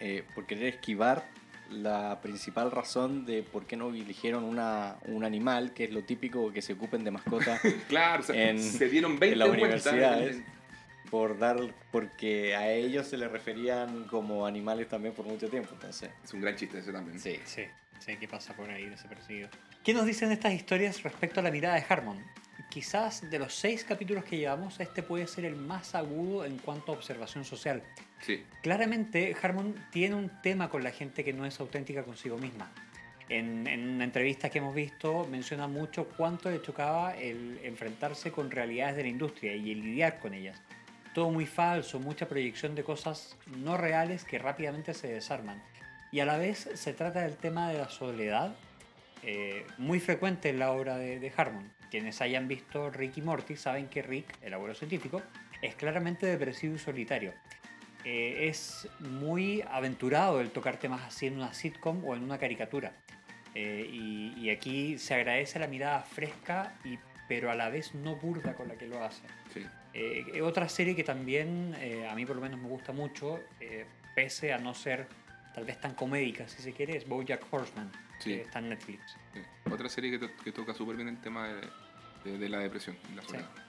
eh, 0.00 0.24
por 0.34 0.46
querer 0.46 0.66
esquivar 0.66 1.24
la 1.70 2.20
principal 2.20 2.70
razón 2.70 3.24
de 3.24 3.42
por 3.42 3.66
qué 3.66 3.76
no 3.76 3.88
eligieron 3.88 4.44
una, 4.44 4.96
un 5.06 5.24
animal, 5.24 5.72
que 5.72 5.84
es 5.84 5.90
lo 5.90 6.04
típico 6.04 6.52
que 6.52 6.62
se 6.62 6.74
ocupen 6.74 7.02
de 7.04 7.10
mascota. 7.10 7.60
claro, 7.88 8.22
en, 8.32 8.60
se 8.62 8.88
dieron 8.88 9.18
20 9.18 9.32
en 9.32 9.38
las 9.38 9.48
universidades. 9.48 10.42
Por 11.10 11.38
dar, 11.38 11.58
porque 11.92 12.56
a 12.56 12.72
ellos 12.72 13.06
se 13.06 13.16
les 13.16 13.30
referían 13.30 14.04
como 14.04 14.46
animales 14.46 14.88
también 14.88 15.14
por 15.14 15.24
mucho 15.26 15.48
tiempo. 15.48 15.70
Entonces. 15.72 16.10
Es 16.24 16.34
un 16.34 16.40
gran 16.40 16.56
chiste 16.56 16.78
ese 16.78 16.92
también. 16.92 17.20
Sí, 17.20 17.38
sí, 17.44 17.62
sí, 18.04 18.16
¿qué 18.16 18.28
pasa 18.28 18.54
por 18.54 18.70
ahí 18.70 18.88
desapercibido? 18.88 19.48
¿Qué 19.82 19.94
nos 19.94 20.06
dicen 20.06 20.32
estas 20.32 20.52
historias 20.52 21.02
respecto 21.02 21.40
a 21.40 21.42
la 21.42 21.50
mirada 21.50 21.76
de 21.76 21.84
Harmon? 21.88 22.22
quizás 22.74 23.30
de 23.30 23.38
los 23.38 23.54
seis 23.54 23.84
capítulos 23.84 24.24
que 24.24 24.36
llevamos, 24.36 24.80
este 24.80 25.04
puede 25.04 25.28
ser 25.28 25.44
el 25.44 25.54
más 25.54 25.94
agudo 25.94 26.44
en 26.44 26.58
cuanto 26.58 26.90
a 26.90 26.96
observación 26.96 27.44
social. 27.44 27.84
Sí. 28.20 28.42
Claramente, 28.62 29.36
Harmon 29.40 29.76
tiene 29.92 30.16
un 30.16 30.28
tema 30.42 30.68
con 30.68 30.82
la 30.82 30.90
gente 30.90 31.22
que 31.22 31.32
no 31.32 31.46
es 31.46 31.60
auténtica 31.60 32.02
consigo 32.02 32.36
misma. 32.36 32.72
En, 33.28 33.68
en, 33.68 33.88
una 33.90 34.02
entrevista 34.02 34.50
que 34.50 34.58
hemos 34.58 34.74
visto 34.74 35.24
menciona 35.30 35.68
mucho 35.68 36.08
cuánto 36.16 36.50
le 36.50 36.58
tocaba 36.58 37.16
el 37.16 37.60
enfrentarse 37.62 38.32
con 38.32 38.50
realidades 38.50 38.96
de 38.96 39.02
la 39.02 39.08
industria 39.08 39.54
y 39.54 39.70
el 39.70 39.80
lidiar 39.80 40.18
con 40.18 40.34
ellas. 40.34 40.60
Todo 41.14 41.30
muy 41.30 41.46
falso, 41.46 42.00
mucha 42.00 42.26
proyección 42.26 42.74
de 42.74 42.82
cosas 42.82 43.36
no 43.56 43.76
reales 43.76 44.24
que 44.24 44.40
rápidamente 44.40 44.94
se 44.94 45.12
desarman. 45.12 45.62
Y 46.14 46.20
a 46.20 46.24
la 46.24 46.38
vez 46.38 46.70
se 46.74 46.92
trata 46.92 47.22
del 47.22 47.36
tema 47.36 47.72
de 47.72 47.78
la 47.78 47.88
soledad, 47.90 48.54
eh, 49.24 49.66
muy 49.78 49.98
frecuente 49.98 50.48
en 50.48 50.60
la 50.60 50.70
obra 50.70 50.96
de, 50.96 51.18
de 51.18 51.32
Harmon. 51.36 51.72
Quienes 51.90 52.20
hayan 52.20 52.46
visto 52.46 52.88
Rick 52.88 53.18
y 53.18 53.22
Morty 53.22 53.56
saben 53.56 53.88
que 53.88 54.00
Rick, 54.00 54.38
el 54.40 54.54
abuelo 54.54 54.76
científico, 54.76 55.22
es 55.60 55.74
claramente 55.74 56.26
depresivo 56.26 56.76
y 56.76 56.78
solitario. 56.78 57.32
Eh, 58.04 58.46
es 58.48 58.88
muy 59.00 59.64
aventurado 59.68 60.40
el 60.40 60.50
tocar 60.50 60.76
temas 60.76 61.02
así 61.02 61.26
en 61.26 61.34
una 61.34 61.52
sitcom 61.52 62.04
o 62.04 62.14
en 62.14 62.22
una 62.22 62.38
caricatura. 62.38 62.92
Eh, 63.56 63.84
y, 63.92 64.50
aquí 64.50 64.98
se 64.98 65.14
agradece 65.14 65.58
la 65.58 65.66
mirada 65.66 66.02
fresca, 66.02 66.76
y, 66.84 66.96
pero 67.26 67.50
a 67.50 67.56
la 67.56 67.70
vez 67.70 67.92
no 67.92 68.14
burda 68.14 68.54
con 68.54 68.68
la 68.68 68.76
que 68.76 68.86
lo 68.86 69.02
hace. 69.02 69.24
Eh, 69.94 70.40
otra 70.42 70.68
serie 70.68 70.94
que 70.94 71.02
también 71.02 71.74
a 72.08 72.14
mí 72.14 72.24
por 72.24 72.36
lo 72.36 72.42
menos 72.42 72.60
me 72.60 72.68
gusta 72.68 72.92
mucho, 72.92 73.40
pese 74.14 74.52
a 74.52 74.58
no 74.58 74.74
ser 74.74 75.08
tal 75.54 75.64
vez 75.64 75.80
tan 75.80 75.94
comédica 75.94 76.48
si 76.48 76.62
se 76.62 76.72
quiere, 76.72 76.96
es 76.96 77.06
Bojack 77.06 77.46
Horseman, 77.50 77.90
que 78.22 78.42
está 78.42 78.58
en 78.58 78.70
Netflix. 78.70 79.16
Otra 79.70 79.88
serie 79.88 80.18
que, 80.18 80.30
que 80.42 80.52
toca 80.52 80.74
súper 80.74 80.96
bien 80.96 81.08
el 81.08 81.20
tema 81.20 81.48
de 81.48 81.60
de, 82.24 82.48
la 82.48 82.58
depresión. 82.58 82.96
La 83.14 83.22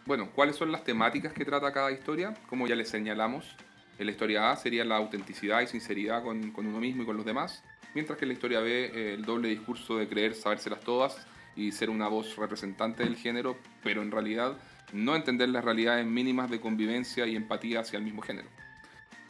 Bueno, 0.06 0.30
¿cuáles 0.32 0.56
son 0.56 0.72
las 0.72 0.84
temáticas 0.84 1.34
que 1.34 1.46
trata 1.46 1.72
cada 1.72 1.92
historia? 1.92 2.34
Como 2.48 2.68
ya 2.68 2.76
les 2.76 2.90
señalamos, 2.90 3.56
en 3.98 4.06
la 4.06 4.12
historia 4.12 4.52
A 4.52 4.56
sería 4.56 4.86
la 4.86 4.98
autenticidad 4.98 5.62
y 5.62 5.68
sinceridad 5.68 6.24
con, 6.24 6.52
con 6.52 6.66
uno 6.66 6.80
mismo 6.80 7.04
y 7.04 7.06
con 7.06 7.18
los 7.18 7.26
demás, 7.26 7.64
mientras 7.94 8.18
que 8.18 8.26
en 8.26 8.30
la 8.30 8.34
historia 8.34 8.60
B 8.60 8.86
eh, 8.86 9.14
el 9.14 9.24
doble 9.24 9.50
discurso 9.50 9.98
de 9.98 10.08
creer 10.08 10.36
sabérselas 10.36 10.80
todas 10.82 11.28
y 11.56 11.72
ser 11.72 11.90
una 11.90 12.08
voz 12.08 12.36
representante 12.36 13.04
del 13.04 13.16
género, 13.16 13.58
pero 13.84 14.02
en 14.02 14.12
realidad 14.12 14.58
no 14.94 15.16
entender 15.16 15.50
las 15.50 15.64
realidades 15.64 16.06
mínimas 16.06 16.50
de 16.50 16.60
convivencia 16.60 17.26
y 17.26 17.36
empatía 17.36 17.82
hacia 17.82 17.98
el 17.98 18.04
mismo 18.04 18.22
género. 18.22 18.48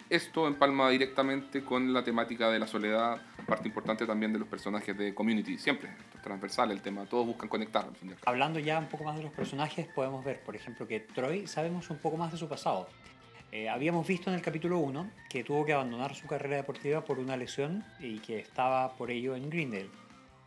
Esto 0.10 0.48
empalma 0.48 0.90
directamente 0.90 1.64
con 1.64 1.92
la 1.92 2.04
temática 2.04 2.50
de 2.50 2.60
la 2.60 2.68
soledad, 2.68 3.20
parte 3.48 3.68
importante 3.68 4.06
también 4.06 4.32
de 4.32 4.40
los 4.40 4.48
personajes 4.48 4.96
de 4.96 5.16
Community, 5.16 5.58
siempre, 5.58 5.90
transversal 6.24 6.72
el 6.72 6.82
tema, 6.82 7.06
todos 7.06 7.26
buscan 7.26 7.50
conectar. 7.50 7.88
Hablando 8.26 8.60
ya 8.60 8.78
un 8.78 8.88
poco 8.88 9.04
más 9.04 9.18
de 9.18 9.24
los 9.24 9.32
personajes, 9.32 9.88
podemos 9.88 10.24
ver, 10.24 10.42
por 10.44 10.56
ejemplo, 10.56 10.88
que 10.88 11.00
Troy 11.00 11.48
sabemos 11.48 11.90
un 11.90 11.98
poco 11.98 12.18
más 12.18 12.32
de 12.32 12.38
su 12.38 12.48
pasado. 12.48 12.88
Eh, 13.52 13.70
habíamos 13.70 14.06
visto 14.06 14.30
en 14.30 14.36
el 14.36 14.42
capítulo 14.42 14.80
1 14.80 15.10
que 15.30 15.44
tuvo 15.44 15.66
que 15.66 15.74
abandonar 15.74 16.14
su 16.14 16.28
carrera 16.28 16.58
deportiva 16.58 17.04
por 17.04 17.20
una 17.20 17.38
lesión 17.38 17.84
y 18.00 18.20
que 18.20 18.40
estaba 18.40 18.96
por 18.96 19.10
ello 19.10 19.36
en 19.36 19.50
Greendale. 19.50 19.90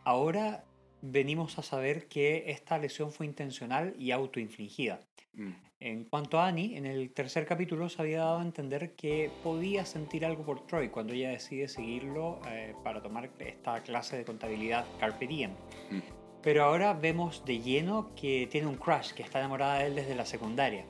Ahora 0.03 0.63
venimos 1.01 1.57
a 1.59 1.63
saber 1.63 2.07
que 2.07 2.51
esta 2.51 2.77
lesión 2.77 3.11
fue 3.11 3.25
intencional 3.25 3.93
y 3.97 4.11
autoinfligida. 4.11 5.01
Mm. 5.33 5.51
En 5.81 6.03
cuanto 6.03 6.39
a 6.39 6.47
Annie, 6.47 6.75
en 6.77 6.85
el 6.85 7.11
tercer 7.11 7.45
capítulo 7.45 7.87
se 7.87 8.01
había 8.01 8.19
dado 8.19 8.39
a 8.39 8.41
entender 8.41 8.95
que 8.95 9.31
podía 9.43 9.85
sentir 9.85 10.25
algo 10.25 10.43
por 10.43 10.67
Troy 10.67 10.89
cuando 10.89 11.13
ella 11.13 11.29
decide 11.29 11.69
seguirlo 11.69 12.41
eh, 12.49 12.75
para 12.83 13.01
tomar 13.01 13.29
esta 13.39 13.81
clase 13.83 14.17
de 14.17 14.25
contabilidad 14.25 14.85
Carpe 14.99 15.25
Diem. 15.25 15.51
Mm. 15.89 15.99
Pero 16.41 16.63
ahora 16.63 16.93
vemos 16.93 17.45
de 17.45 17.59
lleno 17.59 18.13
que 18.15 18.47
tiene 18.51 18.67
un 18.67 18.75
crush, 18.75 19.11
que 19.11 19.23
está 19.23 19.39
enamorada 19.39 19.79
de 19.79 19.87
él 19.87 19.95
desde 19.95 20.15
la 20.15 20.25
secundaria. 20.25 20.85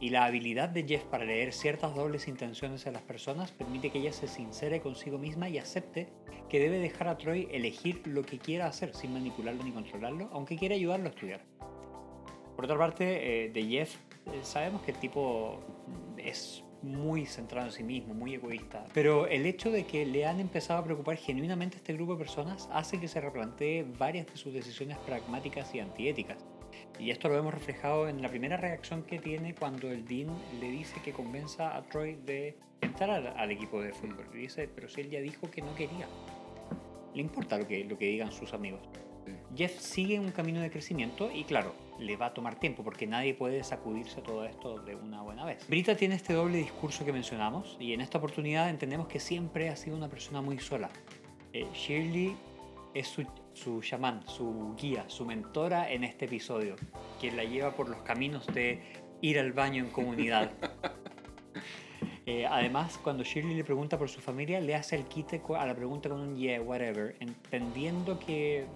Y 0.00 0.08
la 0.08 0.24
habilidad 0.24 0.70
de 0.70 0.84
Jeff 0.84 1.04
para 1.04 1.26
leer 1.26 1.52
ciertas 1.52 1.94
dobles 1.94 2.26
intenciones 2.26 2.86
en 2.86 2.94
las 2.94 3.02
personas 3.02 3.52
permite 3.52 3.90
que 3.90 3.98
ella 3.98 4.14
se 4.14 4.28
sincere 4.28 4.80
consigo 4.80 5.18
misma 5.18 5.50
y 5.50 5.58
acepte 5.58 6.08
que 6.48 6.58
debe 6.58 6.78
dejar 6.78 7.08
a 7.08 7.18
Troy 7.18 7.48
elegir 7.52 8.06
lo 8.06 8.22
que 8.22 8.38
quiera 8.38 8.66
hacer 8.66 8.94
sin 8.94 9.12
manipularlo 9.12 9.62
ni 9.62 9.72
controlarlo, 9.72 10.30
aunque 10.32 10.56
quiera 10.56 10.74
ayudarlo 10.74 11.06
a 11.06 11.10
estudiar. 11.10 11.44
Por 12.56 12.64
otra 12.64 12.78
parte, 12.78 13.44
eh, 13.44 13.50
de 13.50 13.62
Jeff 13.64 13.94
eh, 14.26 14.40
sabemos 14.42 14.82
que 14.82 14.92
el 14.92 14.98
tipo 14.98 15.60
es 16.16 16.64
muy 16.82 17.26
centrado 17.26 17.66
en 17.66 17.72
sí 17.72 17.82
mismo, 17.82 18.14
muy 18.14 18.34
egoísta. 18.34 18.86
Pero 18.94 19.26
el 19.26 19.46
hecho 19.46 19.70
de 19.70 19.84
que 19.84 20.06
le 20.06 20.26
han 20.26 20.40
empezado 20.40 20.80
a 20.80 20.84
preocupar 20.84 21.16
genuinamente 21.16 21.76
a 21.76 21.78
este 21.78 21.92
grupo 21.92 22.12
de 22.12 22.18
personas 22.18 22.68
hace 22.72 22.98
que 22.98 23.08
se 23.08 23.20
replantee 23.20 23.84
varias 23.98 24.26
de 24.26 24.36
sus 24.36 24.52
decisiones 24.52 24.96
pragmáticas 24.98 25.74
y 25.74 25.80
antiéticas. 25.80 26.38
Y 27.00 27.10
esto 27.10 27.28
lo 27.28 27.38
hemos 27.38 27.54
reflejado 27.54 28.08
en 28.08 28.20
la 28.20 28.28
primera 28.28 28.58
reacción 28.58 29.02
que 29.04 29.18
tiene 29.18 29.54
cuando 29.54 29.90
el 29.90 30.06
Dean 30.06 30.28
le 30.60 30.70
dice 30.70 31.00
que 31.02 31.12
convenza 31.12 31.74
a 31.74 31.82
Troy 31.82 32.16
de 32.26 32.58
entrar 32.82 33.10
al, 33.10 33.50
equipo 33.50 33.80
de 33.80 33.94
fútbol. 33.94 34.26
Y 34.34 34.38
dice, 34.38 34.68
pero 34.68 34.86
si 34.86 35.00
él 35.00 35.10
ya 35.10 35.20
dijo 35.20 35.50
que 35.50 35.62
no 35.62 35.74
quería. 35.74 36.06
Le 37.14 37.22
importa 37.22 37.56
lo 37.56 37.66
que, 37.66 37.84
lo 37.84 37.96
que 37.96 38.04
digan 38.04 38.30
sus 38.30 38.52
amigos. 38.52 38.82
Jeff 39.56 39.78
sigue 39.80 40.20
un 40.20 40.30
camino 40.30 40.60
de 40.60 40.70
crecimiento 40.70 41.30
y 41.32 41.44
claro, 41.44 41.74
le 41.98 42.16
va 42.16 42.26
a 42.26 42.34
tomar 42.34 42.60
tiempo 42.60 42.84
porque 42.84 43.06
nadie 43.06 43.32
puede 43.34 43.64
sacudirse 43.64 44.20
todo 44.20 44.44
esto 44.44 44.78
de 44.78 44.94
una 44.94 45.22
buena 45.22 45.44
vez. 45.44 45.66
Brita 45.68 45.96
tiene 45.96 46.16
este 46.16 46.34
doble 46.34 46.58
discurso 46.58 47.04
que 47.04 47.12
mencionamos 47.12 47.76
y 47.80 47.94
en 47.94 48.02
esta 48.02 48.18
oportunidad 48.18 48.68
entendemos 48.68 49.08
que 49.08 49.20
siempre 49.20 49.70
ha 49.70 49.76
sido 49.76 49.96
una 49.96 50.08
persona 50.08 50.42
muy 50.42 50.58
sola. 50.58 50.90
Eh, 51.52 51.66
Shirley 51.72 52.36
es 52.94 53.08
su, 53.08 53.26
su 53.52 53.80
chamán, 53.80 54.26
su 54.26 54.74
guía, 54.76 55.04
su 55.08 55.24
mentora 55.24 55.90
en 55.90 56.04
este 56.04 56.24
episodio, 56.26 56.76
quien 57.20 57.36
la 57.36 57.44
lleva 57.44 57.74
por 57.74 57.88
los 57.88 58.02
caminos 58.02 58.46
de 58.48 58.82
ir 59.20 59.38
al 59.38 59.52
baño 59.52 59.84
en 59.84 59.90
comunidad. 59.90 60.52
Eh, 62.26 62.46
además, 62.46 62.96
cuando 63.02 63.24
Shirley 63.24 63.56
le 63.56 63.64
pregunta 63.64 63.98
por 63.98 64.08
su 64.08 64.20
familia, 64.20 64.60
le 64.60 64.76
hace 64.76 64.94
el 64.94 65.04
quite 65.06 65.42
a 65.58 65.66
la 65.66 65.74
pregunta 65.74 66.08
con 66.08 66.20
un 66.20 66.36
yeah, 66.36 66.60
whatever, 66.60 67.16
entendiendo 67.18 68.20
que 68.20 68.66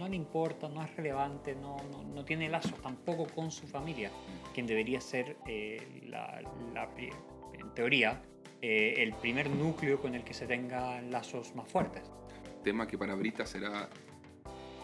no 0.00 0.08
le 0.08 0.16
importa, 0.16 0.68
no 0.68 0.82
es 0.82 0.96
relevante, 0.96 1.54
no, 1.54 1.76
no, 1.92 2.02
no 2.02 2.24
tiene 2.24 2.48
lazos 2.48 2.74
tampoco 2.82 3.26
con 3.26 3.52
su 3.52 3.68
familia, 3.68 4.10
quien 4.52 4.66
debería 4.66 5.00
ser, 5.00 5.36
eh, 5.46 6.02
la, 6.08 6.40
la 6.72 6.88
en 6.98 7.74
teoría, 7.74 8.20
eh, 8.60 8.94
el 8.98 9.12
primer 9.12 9.48
núcleo 9.48 10.00
con 10.00 10.14
el 10.14 10.24
que 10.24 10.34
se 10.34 10.46
tengan 10.46 11.10
lazos 11.10 11.54
más 11.54 11.68
fuertes. 11.68 12.02
Tema 12.64 12.88
que 12.88 12.96
para 12.96 13.14
Brita 13.14 13.44
será 13.44 13.90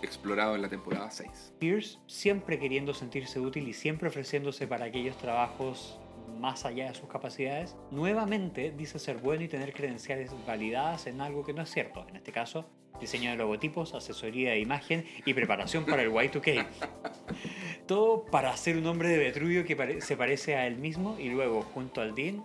explorado 0.02 0.54
en 0.54 0.60
la 0.60 0.68
temporada 0.68 1.10
6. 1.10 1.54
Pierce, 1.58 1.98
siempre 2.06 2.58
queriendo 2.58 2.92
sentirse 2.92 3.40
útil 3.40 3.66
y 3.68 3.72
siempre 3.72 4.08
ofreciéndose 4.08 4.66
para 4.66 4.84
aquellos 4.84 5.16
trabajos 5.16 5.98
más 6.38 6.66
allá 6.66 6.88
de 6.88 6.94
sus 6.94 7.08
capacidades, 7.08 7.76
nuevamente 7.90 8.70
dice 8.76 8.98
ser 8.98 9.16
bueno 9.16 9.44
y 9.44 9.48
tener 9.48 9.72
credenciales 9.72 10.30
validadas 10.46 11.06
en 11.06 11.22
algo 11.22 11.42
que 11.42 11.54
no 11.54 11.62
es 11.62 11.70
cierto. 11.70 12.06
En 12.08 12.16
este 12.16 12.32
caso, 12.32 12.66
diseño 13.00 13.30
de 13.30 13.36
logotipos, 13.38 13.94
asesoría 13.94 14.50
de 14.50 14.60
imagen 14.60 15.06
y 15.24 15.32
preparación 15.32 15.86
para 15.86 16.02
el 16.02 16.10
Y2K. 16.10 16.66
Todo 17.86 18.26
para 18.26 18.54
ser 18.58 18.76
un 18.76 18.86
hombre 18.86 19.08
de 19.08 19.18
Vetruvio 19.18 19.64
que 19.64 20.00
se 20.02 20.16
parece 20.18 20.54
a 20.54 20.66
él 20.66 20.76
mismo 20.76 21.16
y 21.18 21.30
luego, 21.30 21.62
junto 21.62 22.02
al 22.02 22.14
Dean, 22.14 22.44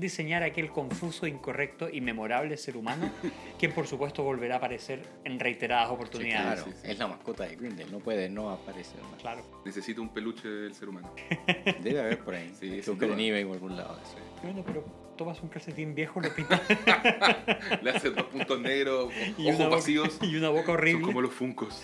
diseñar 0.00 0.42
aquel 0.42 0.70
confuso, 0.70 1.26
incorrecto 1.26 1.88
y 1.90 2.00
memorable 2.00 2.56
ser 2.56 2.76
humano, 2.76 3.10
quien 3.58 3.72
por 3.72 3.86
supuesto 3.86 4.22
volverá 4.22 4.54
a 4.54 4.58
aparecer 4.58 5.02
en 5.24 5.38
reiteradas 5.38 5.90
oportunidades. 5.90 6.62
Claro, 6.62 6.64
sí, 6.64 6.78
sí. 6.82 6.90
es 6.90 6.98
la 6.98 7.06
mascota 7.08 7.44
de 7.44 7.56
Grindel, 7.56 7.90
no 7.90 7.98
puede 7.98 8.28
no 8.28 8.50
aparecer 8.50 9.00
más. 9.10 9.20
Claro. 9.20 9.42
Necesito 9.64 10.02
un 10.02 10.08
peluche 10.10 10.48
del 10.48 10.74
ser 10.74 10.88
humano. 10.88 11.12
Debe 11.82 12.00
haber 12.00 12.18
por 12.20 12.34
ahí. 12.34 12.52
Sí, 12.60 12.80
en 12.86 12.98
duda. 12.98 13.16
eBay 13.20 13.44
o 13.44 13.52
algún 13.52 13.76
lado. 13.76 13.98
Sí. 14.04 14.16
Bueno, 14.42 14.62
pero 14.66 14.84
tomas 15.16 15.40
un 15.42 15.48
calcetín 15.48 15.94
viejo, 15.94 16.20
lo 16.20 16.34
pintas 16.34 16.60
Le 17.82 17.90
hace 17.90 18.10
dos 18.10 18.24
puntos 18.24 18.60
negros, 18.60 19.12
y, 19.38 19.48
ojos 19.48 19.58
boca, 19.64 19.76
vacíos. 19.76 20.18
y 20.22 20.36
una 20.36 20.50
boca 20.50 20.66
Son 20.66 20.74
horrible. 20.74 21.02
como 21.02 21.20
los 21.22 21.32
funcos. 21.32 21.82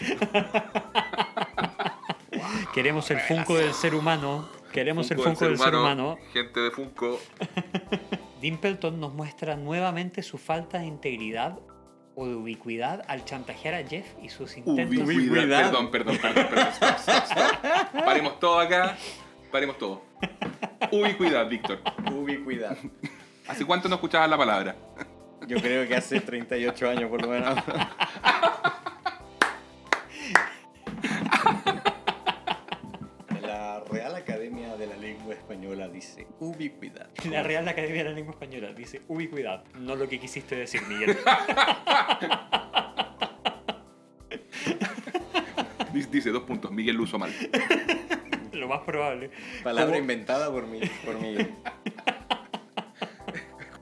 Queremos 2.75 3.11
el 3.11 3.21
Funko 3.21 3.57
del 3.57 3.73
ser 3.75 3.95
humano. 3.95 4.49
Queremos 4.73 5.11
el 5.11 5.19
Funko 5.19 5.45
del 5.45 5.59
ser 5.59 5.75
humano. 5.75 6.19
Gente 6.33 6.61
de 6.61 6.71
Funko. 6.71 7.21
Dimpleton 8.41 8.99
nos 8.99 9.13
muestra 9.13 9.57
nuevamente 9.57 10.23
su 10.23 10.39
falta 10.39 10.79
de 10.79 10.87
integridad 10.87 11.59
o 12.15 12.27
de 12.27 12.35
ubicuidad 12.35 13.05
al 13.07 13.25
chantajear 13.25 13.75
a 13.75 13.87
Jeff 13.87 14.07
y 14.23 14.29
sus 14.29 14.57
intentos. 14.57 15.07
Ubicuidad. 15.07 15.65
Perdón, 15.65 15.91
perdón, 15.91 16.19
perdón. 16.19 16.47
perdón. 16.49 16.69
Stop, 16.73 16.97
stop, 16.99 17.25
stop. 17.25 17.93
Paremos 18.05 18.41
todo 18.41 18.59
acá. 18.59 18.97
Paremos 19.51 19.79
todo. 19.79 20.03
Ubicuidad, 20.91 21.49
Víctor. 21.49 21.81
Ubicuidad. 22.11 22.77
¿Hace 23.47 23.65
cuánto 23.67 23.89
no 23.89 23.97
escuchabas 23.97 24.29
la 24.29 24.39
palabra? 24.39 24.77
Yo 25.47 25.59
creo 25.61 25.87
que 25.87 25.97
hace 25.97 26.21
38 26.21 26.89
años 26.89 27.11
por 27.11 27.21
lo 27.23 27.29
menos. 27.29 27.59
Española 35.83 35.89
dice 35.89 36.27
ubicuidad. 36.41 37.09
La 37.31 37.43
Real 37.43 37.67
Academia 37.69 37.99
de 38.05 38.11
la 38.11 38.15
Lengua 38.15 38.33
Española 38.33 38.73
dice 38.73 39.03
ubicuidad, 39.09 39.65
no 39.75 39.97
lo 39.97 40.09
que 40.09 40.19
quisiste 40.21 40.55
decir, 40.57 40.83
Miguel. 40.89 41.17
Dice- 46.11 46.31
dos 46.31 46.45
puntos. 46.45 46.71
Miguel 46.73 46.97
lo 46.97 47.03
usó 47.05 47.19
mal. 47.19 47.31
lo 48.53 48.69
más 48.69 48.81
probable. 48.81 49.31
Palabra 49.63 49.99
inventada 49.99 50.51
por 50.51 50.67
mí. 50.67 50.81
Por 51.05 51.19
mí. 51.21 51.37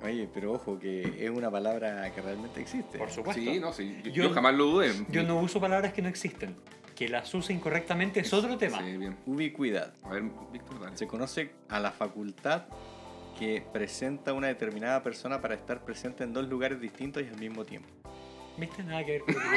Oye, 0.03 0.29
pero 0.33 0.53
ojo 0.55 0.79
que 0.79 1.25
es 1.25 1.31
una 1.31 1.51
palabra 1.51 2.11
que 2.13 2.21
realmente 2.23 2.61
existe. 2.61 2.99
Por 2.99 3.11
supuesto. 3.11 3.41
Sí, 3.41 3.61
no, 3.61 3.73
sí. 3.73 4.01
Yo, 4.05 4.11
Yo- 4.11 4.23
yo 4.25 4.31
jamás 4.35 4.55
lo 4.55 4.65
dudé. 4.67 4.93
Yo 5.09 5.23
no 5.23 5.39
uso 5.41 5.61
palabras 5.61 5.93
que 5.93 6.03
no 6.03 6.09
existen. 6.09 6.57
Que 7.01 7.09
las 7.09 7.33
use 7.33 7.55
incorrectamente 7.55 8.21
es 8.21 8.31
otro 8.35 8.59
tema. 8.59 8.77
Sí, 8.77 8.99
bien. 8.99 9.17
Ubicuidad. 9.25 9.95
A 10.05 10.11
ver, 10.11 10.25
Víctor, 10.53 10.81
dale. 10.81 10.99
Se 10.99 11.07
conoce 11.07 11.51
a 11.71 11.81
la 11.81 11.93
facultad 11.93 12.65
que 13.39 13.65
presenta 13.73 14.35
una 14.35 14.49
determinada 14.49 15.03
persona 15.03 15.41
para 15.41 15.55
estar 15.55 15.83
presente 15.83 16.25
en 16.25 16.35
dos 16.35 16.47
lugares 16.47 16.79
distintos 16.79 17.23
y 17.23 17.29
al 17.29 17.39
mismo 17.39 17.65
tiempo. 17.65 17.89
¿Viste? 18.59 18.83
Nada 18.83 19.03
que 19.03 19.13
ver 19.13 19.23
con 19.23 19.33
lo 19.33 19.41
que. 19.41 19.47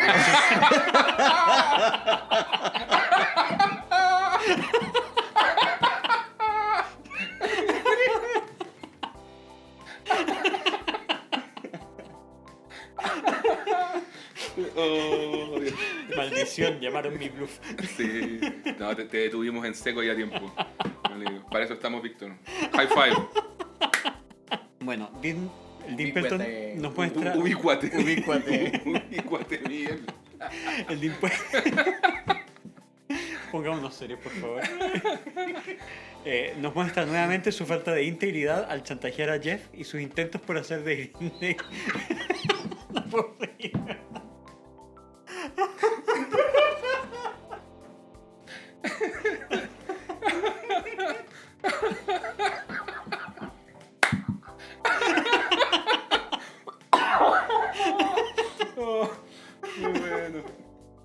Oh. 14.76 15.43
Maldición, 16.30 16.80
llamaron 16.80 17.18
mi 17.18 17.30
bluff. 17.30 17.60
Sí. 17.98 18.40
No, 18.80 18.96
te, 18.96 19.06
te 19.06 19.18
detuvimos 19.18 19.66
en 19.66 19.76
seco 19.76 20.02
ya 20.04 20.14
a 20.14 20.16
tiempo. 20.16 20.54
Vale, 21.10 21.42
Para 21.52 21.66
eso 21.66 21.74
estamos, 21.74 22.02
Víctor. 22.02 22.32
High 22.74 22.88
five. 22.88 23.16
Bueno, 24.80 25.10
Dean, 25.22 25.50
el 25.88 25.96
Dimpleton 25.96 26.42
Ubicuate. 26.42 26.76
nos 26.78 26.96
muestra. 26.96 27.36
U- 27.36 27.40
Ubícuate. 27.42 27.92
Ubícuate. 27.98 28.82
Ubícuate, 29.10 29.60
Miguel. 29.68 30.02
El 30.90 31.00
Dimpleton. 31.00 31.40
Pongámonos 33.52 33.94
serios, 33.94 34.20
por 34.20 34.32
favor. 34.34 34.62
Eh, 36.26 36.56
nos 36.62 36.74
muestra 36.74 37.06
nuevamente 37.06 37.52
su 37.52 37.66
falta 37.66 37.92
de 37.92 38.06
integridad 38.06 38.72
al 38.72 38.82
chantajear 38.84 39.30
a 39.30 39.42
Jeff 39.42 39.68
y 39.74 39.84
sus 39.84 40.00
intentos 40.00 40.40
por 40.40 40.58
hacer 40.58 40.82
de 40.86 41.12
Green 41.20 41.34
Day. 41.42 41.58
No 42.94 43.04
puedo 43.08 43.36
seguir. 43.42 43.74
Oh, 58.76 59.10
bueno. 59.80 60.44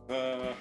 Ah, 0.08 0.52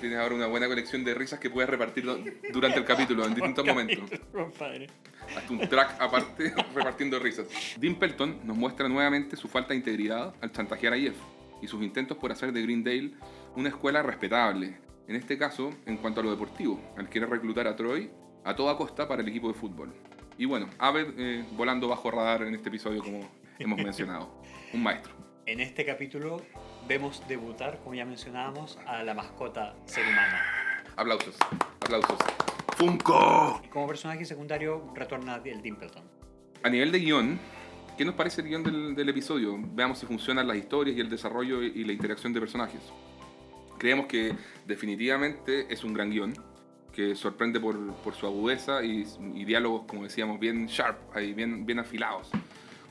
tienes 0.00 0.18
ahora 0.18 0.34
una 0.34 0.46
buena 0.46 0.66
colección 0.66 1.04
de 1.04 1.14
risas 1.14 1.38
que 1.38 1.50
puedes 1.50 1.68
repartir 1.70 2.04
durante 2.52 2.78
el 2.78 2.84
capítulo 2.84 3.24
en 3.26 3.34
distintos 3.34 3.64
momentos. 3.66 4.10
Compadre. 4.32 4.88
Hasta 5.36 5.52
un 5.52 5.60
track 5.68 6.00
aparte 6.00 6.54
repartiendo 6.74 7.18
risas. 7.18 7.46
Dean 7.78 7.94
Pelton 7.96 8.40
nos 8.44 8.56
muestra 8.56 8.88
nuevamente 8.88 9.36
su 9.36 9.48
falta 9.48 9.70
de 9.70 9.76
integridad 9.76 10.34
al 10.40 10.52
chantajear 10.52 10.92
a 10.92 10.98
Jeff 10.98 11.16
y 11.62 11.66
sus 11.66 11.82
intentos 11.82 12.16
por 12.18 12.32
hacer 12.32 12.52
de 12.52 12.62
Greendale 12.62 13.12
una 13.56 13.68
escuela 13.68 14.02
respetable. 14.02 14.78
En 15.06 15.16
este 15.16 15.36
caso, 15.36 15.70
en 15.86 15.98
cuanto 15.98 16.20
a 16.20 16.24
lo 16.24 16.30
deportivo, 16.30 16.80
al 16.96 17.08
querer 17.08 17.28
reclutar 17.28 17.66
a 17.66 17.76
Troy 17.76 18.10
a 18.44 18.54
toda 18.54 18.76
costa 18.76 19.08
para 19.08 19.22
el 19.22 19.28
equipo 19.28 19.48
de 19.48 19.54
fútbol. 19.54 19.92
Y 20.36 20.46
bueno, 20.46 20.68
Aved 20.78 21.14
eh, 21.16 21.44
volando 21.52 21.88
bajo 21.88 22.10
radar 22.10 22.42
en 22.42 22.54
este 22.54 22.68
episodio 22.68 23.02
como 23.02 23.20
hemos 23.58 23.78
mencionado. 23.78 24.42
Un 24.72 24.82
maestro. 24.82 25.12
En 25.46 25.60
este 25.60 25.84
capítulo 25.84 26.40
vemos 26.88 27.22
debutar, 27.28 27.78
como 27.80 27.94
ya 27.94 28.04
mencionábamos, 28.04 28.78
a 28.86 29.02
la 29.02 29.14
mascota 29.14 29.74
ser 29.84 30.06
humano. 30.06 30.36
Aplausos, 30.96 31.36
aplausos. 31.80 32.18
¡Funko! 32.76 33.60
Y 33.64 33.68
como 33.68 33.86
personaje 33.86 34.24
secundario 34.24 34.90
retorna 34.94 35.40
el 35.44 35.62
Dimpleton. 35.62 36.02
A 36.62 36.70
nivel 36.70 36.90
de 36.90 36.98
guion, 36.98 37.38
¿qué 37.96 38.04
nos 38.04 38.14
parece 38.14 38.40
el 38.40 38.48
guion 38.48 38.94
del, 38.94 39.08
episodio? 39.08 39.58
Veamos 39.74 39.98
si 39.98 40.06
funcionan 40.06 40.46
las 40.48 40.56
historias 40.56 40.96
y 40.96 41.00
el 41.00 41.08
desarrollo 41.08 41.62
y, 41.62 41.84
la 41.84 41.92
interacción 41.92 42.32
de 42.32 42.40
personajes. 42.40 42.80
Creemos 43.78 44.06
que 44.06 44.34
definitivamente 44.66 45.72
es 45.72 45.84
un 45.84 45.92
gran 45.92 46.10
guion, 46.10 46.34
que 46.92 47.14
sorprende 47.16 47.60
por, 47.60 47.76
su 48.18 48.26
agudeza 48.26 48.84
y, 48.84 49.04
diálogos, 49.44 49.82
como 49.86 50.04
decíamos, 50.04 50.38
bien 50.38 50.66
sharp, 50.66 50.98
bien, 51.34 51.66
bien 51.66 51.78
afilados. 51.78 52.30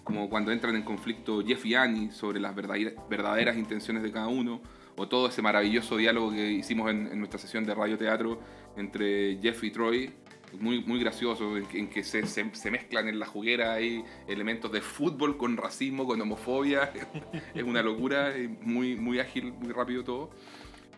Como 0.03 0.29
cuando 0.29 0.51
entran 0.51 0.75
en 0.75 0.83
conflicto 0.83 1.41
Jeff 1.45 1.65
y 1.65 1.75
Annie 1.75 2.11
sobre 2.11 2.39
las 2.39 2.53
verdadera- 2.53 2.93
verdaderas 3.09 3.57
intenciones 3.57 4.03
de 4.03 4.11
cada 4.11 4.27
uno, 4.27 4.61
o 4.95 5.07
todo 5.07 5.27
ese 5.27 5.41
maravilloso 5.41 5.97
diálogo 5.97 6.31
que 6.31 6.51
hicimos 6.51 6.89
en, 6.91 7.17
nuestra 7.17 7.39
sesión 7.39 7.65
de 7.65 7.73
radioteatro 7.73 8.39
entre 8.77 9.37
Jeff 9.41 9.63
y 9.63 9.71
Troy, 9.71 10.13
muy, 10.59 10.83
muy 10.83 10.99
gracioso, 10.99 11.57
en 11.57 11.87
que, 11.89 12.03
se, 12.03 12.25
se- 12.25 12.71
mezclan 12.71 13.07
en 13.07 13.19
la 13.19 13.25
juguera 13.25 13.73
ahí 13.73 14.03
elementos 14.27 14.71
de 14.71 14.81
fútbol 14.81 15.37
con 15.37 15.57
racismo, 15.57 16.05
con 16.05 16.19
homofobia. 16.21 16.91
es 17.53 17.63
una 17.63 17.81
locura, 17.81 18.33
muy, 18.61 18.95
muy 18.95 19.19
ágil, 19.19 19.53
muy 19.53 19.71
rápido 19.71 20.03
todo. 20.03 20.29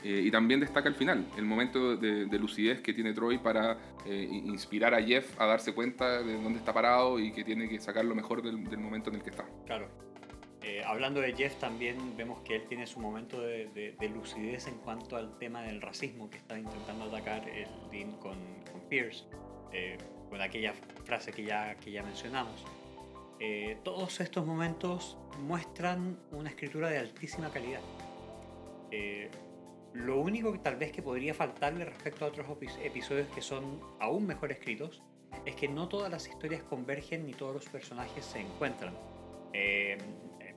Eh, 0.04 0.22
y 0.26 0.30
también 0.30 0.60
destaca 0.60 0.88
el 0.88 0.94
final, 0.94 1.26
el 1.36 1.46
momento 1.46 1.96
de, 1.98 2.26
de 2.28 2.40
lucidez 2.40 2.80
que 2.82 2.94
tiene 2.94 3.14
Troy 3.14 3.40
para 3.40 3.78
eh, 4.06 4.28
in- 4.30 4.48
inspirar 4.50 4.94
a 4.94 5.02
Jeff 5.02 5.40
a 5.42 5.46
darse 5.48 5.74
cuenta 5.74 6.22
de 6.22 6.34
dónde 6.42 6.60
está 6.60 6.74
parado 6.74 7.18
y 7.20 7.32
que 7.32 7.44
tiene 7.44 7.68
que 7.68 7.80
sacar 7.80 8.06
lo 8.06 8.14
mejor 8.14 8.44
del, 8.44 8.66
del 8.70 8.80
momento 8.80 9.10
en 9.10 9.16
el 9.16 9.24
que 9.24 9.32
está. 9.32 9.46
Claro. 9.66 9.88
Eh, 10.68 10.82
hablando 10.84 11.22
de 11.22 11.32
Jeff, 11.34 11.56
también 11.60 12.18
vemos 12.18 12.40
que 12.42 12.56
él 12.56 12.64
tiene 12.68 12.88
su 12.88 13.00
momento 13.00 13.40
de, 13.40 13.68
de- 13.68 13.92
de 14.00 14.10
lucidez 14.10 14.66
en 14.68 14.76
cuanto 14.80 15.16
al 15.16 15.38
tema 15.38 15.62
del 15.62 15.80
racismo 15.80 16.28
que 16.32 16.38
está 16.38 16.58
intentando 16.58 17.06
atacar 17.06 17.48
el 17.48 17.68
Dean 17.92 18.14
con, 18.14 18.36
Pierce, 18.90 19.26
eh, 19.72 19.96
con 20.28 20.42
aquella 20.42 20.74
frase 21.04 21.32
que 21.32 21.44
ya, 21.44 21.76
que 21.76 21.92
ya 21.92 22.02
mencionamos. 22.02 22.66
Eh, 23.40 23.78
todos 23.84 24.20
estos 24.22 24.44
momentos 24.44 25.20
muestran 25.40 26.18
una 26.32 26.50
escritura 26.50 26.90
de 26.90 26.98
altísima 26.98 27.52
calidad. 27.52 27.82
Lo 29.94 30.20
único 30.20 30.52
que 30.52 30.60
tal 30.60 30.76
vez 30.78 30.92
que 30.92 31.02
podría 31.02 31.34
faltarle 31.34 31.86
respecto 31.86 32.26
a 32.26 32.30
otros 32.30 32.48
epi- 32.48 32.80
episodios 32.84 33.28
que 33.36 33.42
son 33.42 33.80
aún 34.00 34.26
mejor 34.26 34.52
escritos 34.52 35.02
es 35.46 35.56
que 35.56 35.68
no 35.68 35.88
todas 35.90 36.10
las 36.12 36.28
historias 36.28 36.64
convergen 36.64 37.26
ni 37.26 37.34
todos 37.34 37.54
los 37.54 37.66
personajes 37.70 38.26
se 38.26 38.40
encuentran. 38.42 38.94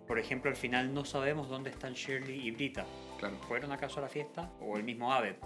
Por 0.09 0.19
ejemplo, 0.19 0.51
al 0.51 0.57
final 0.57 0.93
no 0.93 1.05
sabemos 1.05 1.49
dónde 1.49 1.71
están 1.71 1.93
Shirley 1.93 2.49
y 2.49 2.51
Brita. 2.51 2.85
Claro. 3.19 3.37
¿Fueron 3.47 3.71
acaso 3.73 4.01
a 4.01 4.03
la 4.03 4.09
fiesta? 4.09 4.51
¿O 4.61 4.77
el 4.77 4.83
mismo 4.83 5.13
Abed? 5.13 5.37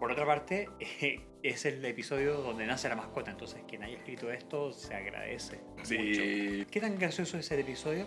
Por 0.00 0.10
otra 0.10 0.26
parte, 0.26 0.68
es 1.42 1.64
el 1.66 1.84
episodio 1.84 2.38
donde 2.38 2.66
nace 2.66 2.88
la 2.88 2.96
mascota, 2.96 3.30
entonces 3.30 3.62
quien 3.68 3.82
haya 3.84 3.96
escrito 3.98 4.30
esto 4.32 4.72
se 4.72 4.94
agradece. 4.94 5.60
mucho. 5.76 6.70
¿Qué 6.70 6.80
tan 6.80 6.98
gracioso 6.98 7.38
es 7.38 7.50
el 7.50 7.60
episodio? 7.60 8.06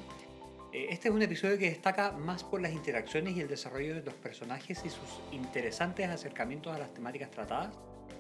Eh, 0.73 0.87
Este 0.89 1.07
es 1.09 1.13
un 1.13 1.21
episodio 1.21 1.57
que 1.57 1.69
destaca 1.69 2.11
más 2.11 2.43
por 2.43 2.61
las 2.61 2.71
interacciones 2.73 3.35
y 3.37 3.41
el 3.41 3.47
desarrollo 3.47 3.95
de 3.95 4.01
los 4.01 4.13
personajes 4.15 4.81
y 4.85 4.89
sus 4.89 5.21
interesantes 5.31 6.07
acercamientos 6.09 6.75
a 6.75 6.79
las 6.79 6.93
temáticas 6.93 7.31
tratadas, 7.31 7.75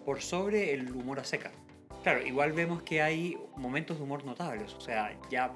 por 0.05 0.21
sobre 0.21 0.73
el 0.73 0.91
humor 0.91 1.19
a 1.19 1.23
seca. 1.23 1.51
Claro, 2.03 2.25
igual 2.25 2.53
vemos 2.53 2.81
que 2.83 3.01
hay 3.01 3.37
momentos 3.57 3.97
de 3.97 4.03
humor 4.03 4.23
notables, 4.25 4.73
o 4.73 4.79
sea, 4.79 5.19
ya 5.29 5.53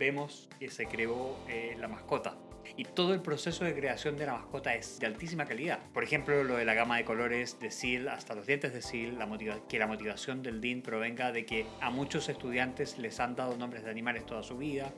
vemos 0.00 0.48
que 0.58 0.70
se 0.70 0.86
creó 0.86 1.36
eh, 1.48 1.76
la 1.78 1.86
mascota. 1.86 2.36
Y 2.76 2.84
todo 2.84 3.12
el 3.12 3.20
proceso 3.20 3.64
de 3.64 3.74
creación 3.74 4.16
de 4.16 4.26
la 4.26 4.32
mascota 4.32 4.74
es 4.74 4.98
de 4.98 5.06
altísima 5.06 5.44
calidad. 5.44 5.80
Por 5.92 6.02
ejemplo, 6.02 6.42
lo 6.42 6.56
de 6.56 6.64
la 6.64 6.72
gama 6.72 6.96
de 6.96 7.04
colores 7.04 7.60
de 7.60 7.70
Seal 7.70 8.08
hasta 8.08 8.34
los 8.34 8.46
dientes 8.46 8.72
de 8.72 8.80
Seal, 8.80 9.18
la 9.18 9.28
que 9.68 9.78
la 9.78 9.86
motivación 9.86 10.42
del 10.42 10.60
Dean 10.60 10.80
provenga 10.80 11.32
de 11.32 11.44
que 11.44 11.66
a 11.80 11.90
muchos 11.90 12.28
estudiantes 12.28 12.98
les 12.98 13.20
han 13.20 13.36
dado 13.36 13.56
nombres 13.56 13.84
de 13.84 13.90
animales 13.90 14.24
toda 14.24 14.42
su 14.42 14.56
vida. 14.56 14.92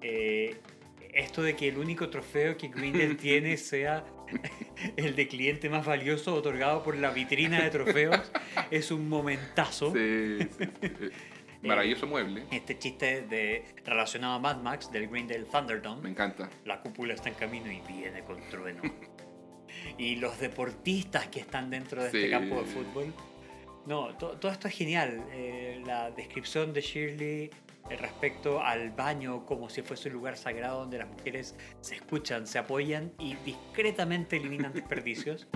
Eh, 0.00 0.56
esto 1.12 1.42
de 1.42 1.54
que 1.54 1.68
el 1.68 1.78
único 1.78 2.10
trofeo 2.10 2.56
que 2.56 2.68
Grindel 2.68 3.16
tiene 3.18 3.56
sea 3.56 4.04
el 4.96 5.14
de 5.14 5.28
cliente 5.28 5.68
más 5.68 5.86
valioso 5.86 6.34
otorgado 6.34 6.82
por 6.82 6.96
la 6.96 7.10
vitrina 7.10 7.62
de 7.62 7.70
trofeos 7.70 8.32
es 8.72 8.90
un 8.90 9.08
momentazo. 9.08 9.92
Sí, 9.92 10.38
sí, 10.58 10.64
sí. 10.82 11.08
Eh, 11.64 11.68
Maravilloso 11.68 12.06
mueble. 12.06 12.44
Este 12.50 12.78
chiste 12.78 13.22
de, 13.22 13.64
relacionado 13.84 14.34
a 14.34 14.38
Mad 14.38 14.58
Max 14.58 14.92
del 14.92 15.08
Grindel 15.08 15.46
Thunderdome. 15.46 16.02
Me 16.02 16.10
encanta. 16.10 16.50
La 16.66 16.80
cúpula 16.82 17.14
está 17.14 17.30
en 17.30 17.34
camino 17.36 17.70
y 17.72 17.80
viene 17.90 18.22
con 18.22 18.38
trueno. 18.50 18.82
y 19.98 20.16
los 20.16 20.38
deportistas 20.38 21.28
que 21.28 21.40
están 21.40 21.70
dentro 21.70 22.00
de 22.02 22.08
este 22.08 22.24
Sí. 22.24 22.30
campo 22.30 22.56
de 22.56 22.64
fútbol. 22.66 23.14
No, 23.86 24.14
to- 24.16 24.36
todo 24.38 24.52
esto 24.52 24.68
es 24.68 24.74
genial. 24.74 25.24
Eh, 25.32 25.82
la 25.86 26.10
descripción 26.10 26.72
de 26.72 26.80
Shirley 26.80 27.50
eh, 27.90 27.96
respecto 27.96 28.62
al 28.62 28.90
baño 28.90 29.44
como 29.46 29.68
si 29.68 29.82
fuese 29.82 30.08
un 30.08 30.14
lugar 30.14 30.36
sagrado 30.36 30.80
donde 30.80 30.98
las 30.98 31.08
mujeres 31.08 31.54
se 31.80 31.94
escuchan, 31.96 32.46
se 32.46 32.58
apoyan 32.58 33.12
y 33.18 33.34
discretamente 33.44 34.36
eliminan 34.36 34.72
desperdicios. 34.74 35.48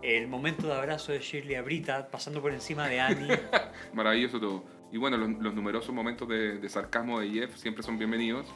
El 0.00 0.26
momento 0.26 0.66
de 0.66 0.74
abrazo 0.74 1.12
de 1.12 1.20
Shirley 1.20 1.54
a 1.54 1.62
Brita 1.62 2.08
pasando 2.08 2.40
por 2.42 2.52
encima 2.52 2.88
de 2.88 3.00
Annie. 3.00 3.38
Maravilloso 3.92 4.40
todo. 4.40 4.81
Y 4.92 4.98
bueno, 4.98 5.16
los, 5.16 5.30
los 5.40 5.54
numerosos 5.54 5.94
momentos 5.94 6.28
de, 6.28 6.58
de 6.58 6.68
sarcasmo 6.68 7.18
de 7.20 7.30
Jeff 7.30 7.56
siempre 7.56 7.82
son 7.82 7.98
bienvenidos. 7.98 8.46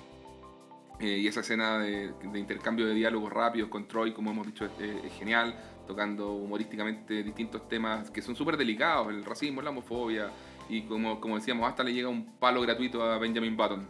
Eh, 1.01 1.19
y 1.19 1.27
esa 1.27 1.41
escena 1.41 1.79
de, 1.79 2.13
de 2.23 2.39
intercambio 2.39 2.87
de 2.87 2.95
diálogos 2.95 3.33
rápidos 3.33 3.69
con 3.71 3.89
Troy, 3.89 4.13
como 4.13 4.31
hemos 4.31 4.47
dicho, 4.47 4.67
es, 4.67 4.71
es 5.05 5.13
genial, 5.15 5.55
tocando 5.87 6.33
humorísticamente 6.33 7.23
distintos 7.23 7.69
temas 7.69 8.11
que 8.11 8.23
son 8.23 8.37
súper 8.37 8.57
delicados, 8.57 9.09
el 9.09 9.25
racismo, 9.25 9.61
la 9.63 9.71
homofobia, 9.71 10.31
y 10.69 10.83
como, 10.83 11.21
como 11.21 11.37
decíamos, 11.37 11.69
hasta 11.69 11.85
le 11.85 11.93
llega 11.93 12.09
un 12.09 12.39
palo 12.39 12.61
gratuito 12.61 13.03
a 13.03 13.19
Benjamin 13.19 13.57
Button. 13.57 13.87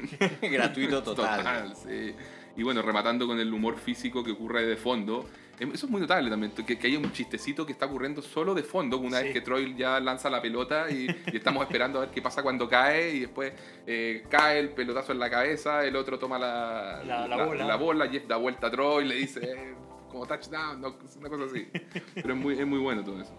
Gratuito 0.42 1.02
total. 1.02 1.74
sí. 1.74 2.14
Y 2.56 2.62
bueno, 2.62 2.82
rematando 2.82 3.26
con 3.26 3.38
el 3.40 3.52
humor 3.52 3.78
físico 3.78 4.22
que 4.22 4.32
ocurre 4.32 4.64
de 4.66 4.76
fondo. 4.76 5.26
Eso 5.60 5.84
es 5.86 5.90
muy 5.92 6.00
notable 6.00 6.30
también, 6.30 6.52
que, 6.52 6.78
que 6.78 6.86
hay 6.86 6.96
un 6.96 7.12
chistecito 7.12 7.66
que 7.66 7.72
está 7.72 7.84
ocurriendo 7.86 8.22
solo 8.22 8.54
de 8.54 8.62
fondo, 8.62 8.96
una 8.98 9.18
Sí. 9.18 9.24
vez 9.24 9.32
que 9.34 9.40
Troy 9.42 9.74
ya 9.76 10.00
lanza 10.00 10.30
la 10.30 10.40
pelota 10.40 10.90
y, 10.90 11.06
y 11.32 11.36
estamos 11.36 11.62
esperando 11.64 11.98
a 11.98 12.06
ver 12.06 12.10
qué 12.10 12.22
pasa 12.22 12.42
cuando 12.42 12.66
cae 12.68 13.14
y 13.14 13.20
después 13.20 13.52
eh, 13.86 14.24
cae 14.30 14.58
el 14.58 14.70
pelotazo 14.70 15.12
en 15.12 15.18
la 15.18 15.28
cabeza, 15.28 15.84
el 15.84 15.96
otro 15.96 16.18
toma 16.18 16.38
la, 16.38 17.02
La- 17.04 17.28
la 17.28 17.44
bola. 17.44 17.64
la 17.66 17.76
bola, 17.76 18.08
Jeff 18.08 18.26
da 18.26 18.36
vuelta 18.38 18.68
a 18.68 18.70
Troy, 18.70 19.06
le 19.06 19.16
dice 19.16 19.40
eh, 19.44 19.74
como 20.08 20.26
touchdown, 20.26 20.80
no, 20.80 20.96
una 21.18 21.28
cosa 21.28 21.44
así. 21.44 21.68
Pero 22.14 22.32
es 22.34 22.40
muy, 22.40 22.58
es 22.58 22.66
muy 22.66 22.78
bueno 22.78 23.04
todo 23.04 23.20
eso. 23.20 23.32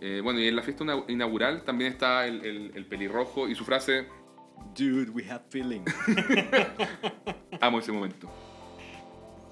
Eh, 0.00 0.20
bueno, 0.24 0.40
y 0.40 0.48
en 0.48 0.56
la 0.56 0.62
fiesta 0.62 0.82
ina- 0.84 1.04
inaugural 1.08 1.62
también 1.64 1.92
está 1.92 2.26
el, 2.26 2.44
el- 2.44 2.72
el 2.74 2.86
pelirrojo 2.86 3.48
y 3.48 3.54
su 3.54 3.64
frase, 3.64 4.06
Dude, 4.74 5.10
we 5.10 5.24
have 5.30 5.44
feelings. 5.50 5.94
amo 7.60 7.78
ese 7.78 7.92
momento. 7.92 8.28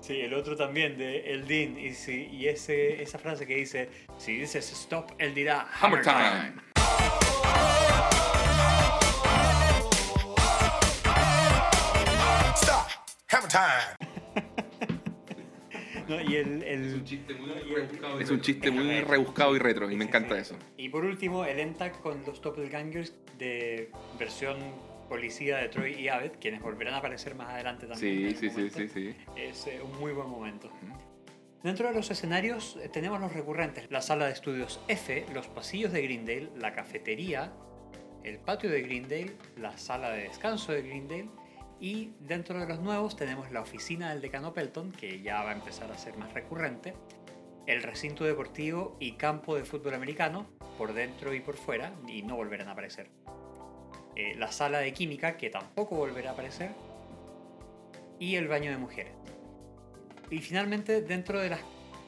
Sí, 0.07 0.21
el 0.21 0.35
otro 0.35 0.55
también 0.55 0.99
de 0.99 1.33
El 1.33 1.47
Dean. 1.47 1.79
Y, 1.79 1.95
si- 1.95 2.27
y 2.27 2.49
ese, 2.49 3.03
esa 3.03 3.19
frase 3.19 3.47
que 3.47 3.57
dice: 3.57 3.89
Si 4.19 4.37
dices 4.37 4.71
stop, 4.71 5.13
él 5.19 5.33
dirá 5.35 5.67
Hammer 5.81 6.03
time. 6.03 6.53
Stop. 12.57 12.87
Hammer 13.31 13.49
time. 13.49 14.11
¿no? 16.09 16.21
Y 16.21 16.37
el, 16.37 16.63
el- 16.63 16.85
Es 16.89 16.95
un 16.95 17.05
chiste 17.05 17.35
muy 17.35 17.51
y 17.51 17.75
rebuscado. 17.75 18.21
Es 18.21 18.31
un 18.31 18.41
chiste 18.41 18.71
muy 18.71 19.01
rebuscado 19.01 19.57
y 19.57 19.59
retro, 19.59 19.91
y 19.91 19.97
me 19.97 20.05
Sí, 20.05 20.09
encanta 20.09 20.35
sí. 20.37 20.41
eso. 20.43 20.57
Y 20.77 20.89
por 20.89 21.05
último, 21.05 21.45
el 21.45 21.59
ENTAC 21.61 22.01
con 22.01 22.25
los 22.27 22.41
Doppelgangers 22.41 23.15
de 23.39 23.91
versión 24.19 24.57
policía 25.15 25.59
de 25.59 25.69
Troy 25.69 25.93
y 25.95 26.09
Abed, 26.09 26.33
quienes 26.41 26.61
volverán 26.61 26.95
a 26.95 26.97
aparecer 26.97 27.37
más 27.37 27.49
adelante 27.51 27.87
también. 27.87 28.37
Sí, 28.37 28.47
algún 28.47 28.71
sí, 28.71 28.71
sí, 28.71 28.89
sí, 28.89 28.89
sí. 28.89 29.17
Es 29.37 29.65
eh, 29.69 29.81
un 29.81 29.97
muy 30.01 30.13
buen 30.13 30.29
momento. 30.29 30.69
Dentro 31.63 31.87
de 31.87 31.95
los 31.95 32.11
escenarios 32.11 32.77
eh, 32.83 32.89
tenemos 32.89 33.21
los 33.21 33.33
recurrentes, 33.33 33.89
la 33.93 34.03
sala 34.03 34.27
de 34.27 34.33
estudios 34.33 34.81
F, 34.89 35.25
los 35.33 35.47
pasillos 35.47 35.93
de 35.93 36.03
Greendale, 36.03 36.51
la 36.57 36.73
cafetería, 36.73 37.53
el 38.25 38.39
patio 38.39 38.71
de 38.71 38.83
Greendale, 38.83 39.37
la 39.57 39.79
sala 39.79 40.11
de 40.11 40.25
descanso 40.25 40.73
de 40.73 40.83
Greendale 40.83 41.29
y 41.79 42.11
dentro 42.19 42.59
de 42.59 42.67
los 42.67 42.81
nuevos 42.81 43.15
tenemos 43.15 43.53
la 43.53 43.61
oficina 43.61 44.11
del 44.11 44.21
decano 44.21 44.53
Pelton, 44.53 44.91
que 44.91 45.23
ya 45.23 45.45
va 45.45 45.51
a 45.51 45.55
empezar 45.55 45.93
a 45.93 45.97
ser 45.97 46.17
más 46.17 46.35
recurrente, 46.35 46.95
el 47.69 47.85
recinto 47.85 48.25
deportivo 48.25 48.97
y 48.99 49.13
campo 49.13 49.55
de 49.55 49.65
fútbol 49.65 49.95
americano, 49.95 50.49
por 50.77 50.93
dentro 50.93 51.33
y 51.35 51.39
por 51.39 51.57
fuera, 51.57 51.93
y 52.09 52.23
no 52.23 52.35
volverán 52.35 52.67
a 52.67 52.73
aparecer. 52.73 53.11
Eh, 54.17 54.35
la 54.37 54.53
sala 54.53 54.79
de 54.79 54.93
química, 54.93 55.37
que 55.37 55.51
tampoco 55.51 55.97
volverá 55.97 56.31
a 56.31 56.33
aparecer, 56.35 56.71
y 58.19 58.37
el 58.37 58.49
baño 58.49 58.71
de 58.71 58.79
mujeres. 58.79 59.13
Y 60.31 60.39
finalmente, 60.39 61.03
dentro 61.03 61.41
de 61.41 61.51
las 61.51 61.61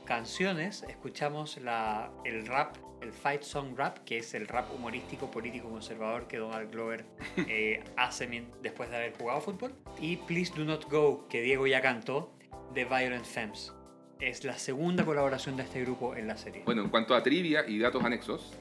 canciones, 0.05 0.85
escuchamos 0.89 1.59
la, 1.59 2.11
el 2.25 2.47
rap, 2.47 2.77
el 3.03 3.13
fight 3.13 3.43
song 3.43 3.77
rap, 3.77 3.99
que 4.05 4.19
es 4.19 4.35
el 4.35 4.47
rap 4.47 4.73
humorístico 4.73 5.31
político 5.31 5.69
conservador 5.69 6.27
que 6.29 6.39
Donald 6.39 6.71
Glover 6.71 7.05
eh, 7.49 7.83
hace 7.97 8.47
después 8.63 8.89
de 8.91 8.97
haber 8.97 9.17
jugado 9.17 9.41
fútbol. 9.41 9.75
Y 10.01 10.17
Please 10.17 10.53
Do 10.57 10.65
Not 10.65 10.89
Go, 10.91 11.27
que 11.29 11.43
Diego 11.43 11.67
ya 11.67 11.83
cantó, 11.83 12.33
de 12.73 12.85
Violent 12.85 13.25
Femmes. 13.25 13.73
Es 14.21 14.45
la 14.45 14.57
segunda 14.59 15.05
colaboración 15.05 15.57
de 15.57 15.65
este 15.65 15.83
grupo 15.83 16.17
en 16.17 16.27
la 16.27 16.37
serie. 16.37 16.63
Bueno, 16.65 16.83
en 16.83 16.89
cuanto 16.89 17.15
a 17.15 17.23
trivia 17.23 17.65
y 17.69 17.79
datos 17.79 18.03
anexos, 18.03 18.57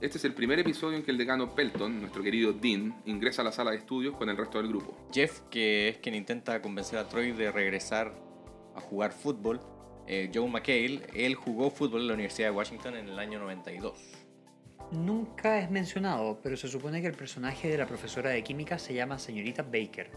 este 0.00 0.16
es 0.16 0.24
el 0.24 0.32
primer 0.32 0.58
episodio 0.58 0.96
en 0.96 1.02
que 1.02 1.10
el 1.10 1.18
decano 1.18 1.54
Pelton, 1.54 2.00
nuestro 2.00 2.22
querido 2.22 2.52
Dean, 2.54 3.02
ingresa 3.04 3.42
a 3.42 3.44
la 3.44 3.52
sala 3.52 3.72
de 3.72 3.76
estudios 3.76 4.16
con 4.16 4.30
el 4.30 4.36
resto 4.36 4.58
del 4.58 4.68
grupo. 4.68 4.96
Jeff, 5.12 5.40
que 5.50 5.88
es 5.88 5.98
quien 5.98 6.14
intenta 6.14 6.62
convencer 6.62 6.98
a 6.98 7.06
Troy 7.06 7.32
de 7.32 7.52
regresar 7.52 8.14
a 8.74 8.80
jugar 8.80 9.12
fútbol. 9.12 9.60
Eh, 10.06 10.30
Joe 10.34 10.48
McHale, 10.48 11.02
él 11.14 11.34
jugó 11.34 11.70
fútbol 11.70 12.00
en 12.02 12.08
la 12.08 12.14
Universidad 12.14 12.48
de 12.48 12.56
Washington 12.56 12.96
en 12.96 13.08
el 13.08 13.18
año 13.18 13.38
92. 13.40 13.98
Nunca 14.92 15.60
es 15.60 15.70
mencionado, 15.70 16.40
pero 16.42 16.56
se 16.56 16.68
supone 16.68 17.02
que 17.02 17.06
el 17.06 17.14
personaje 17.14 17.68
de 17.68 17.78
la 17.78 17.86
profesora 17.86 18.30
de 18.30 18.42
química 18.42 18.78
se 18.78 18.94
llama 18.94 19.18
señorita 19.18 19.62
Baker. 19.62 20.10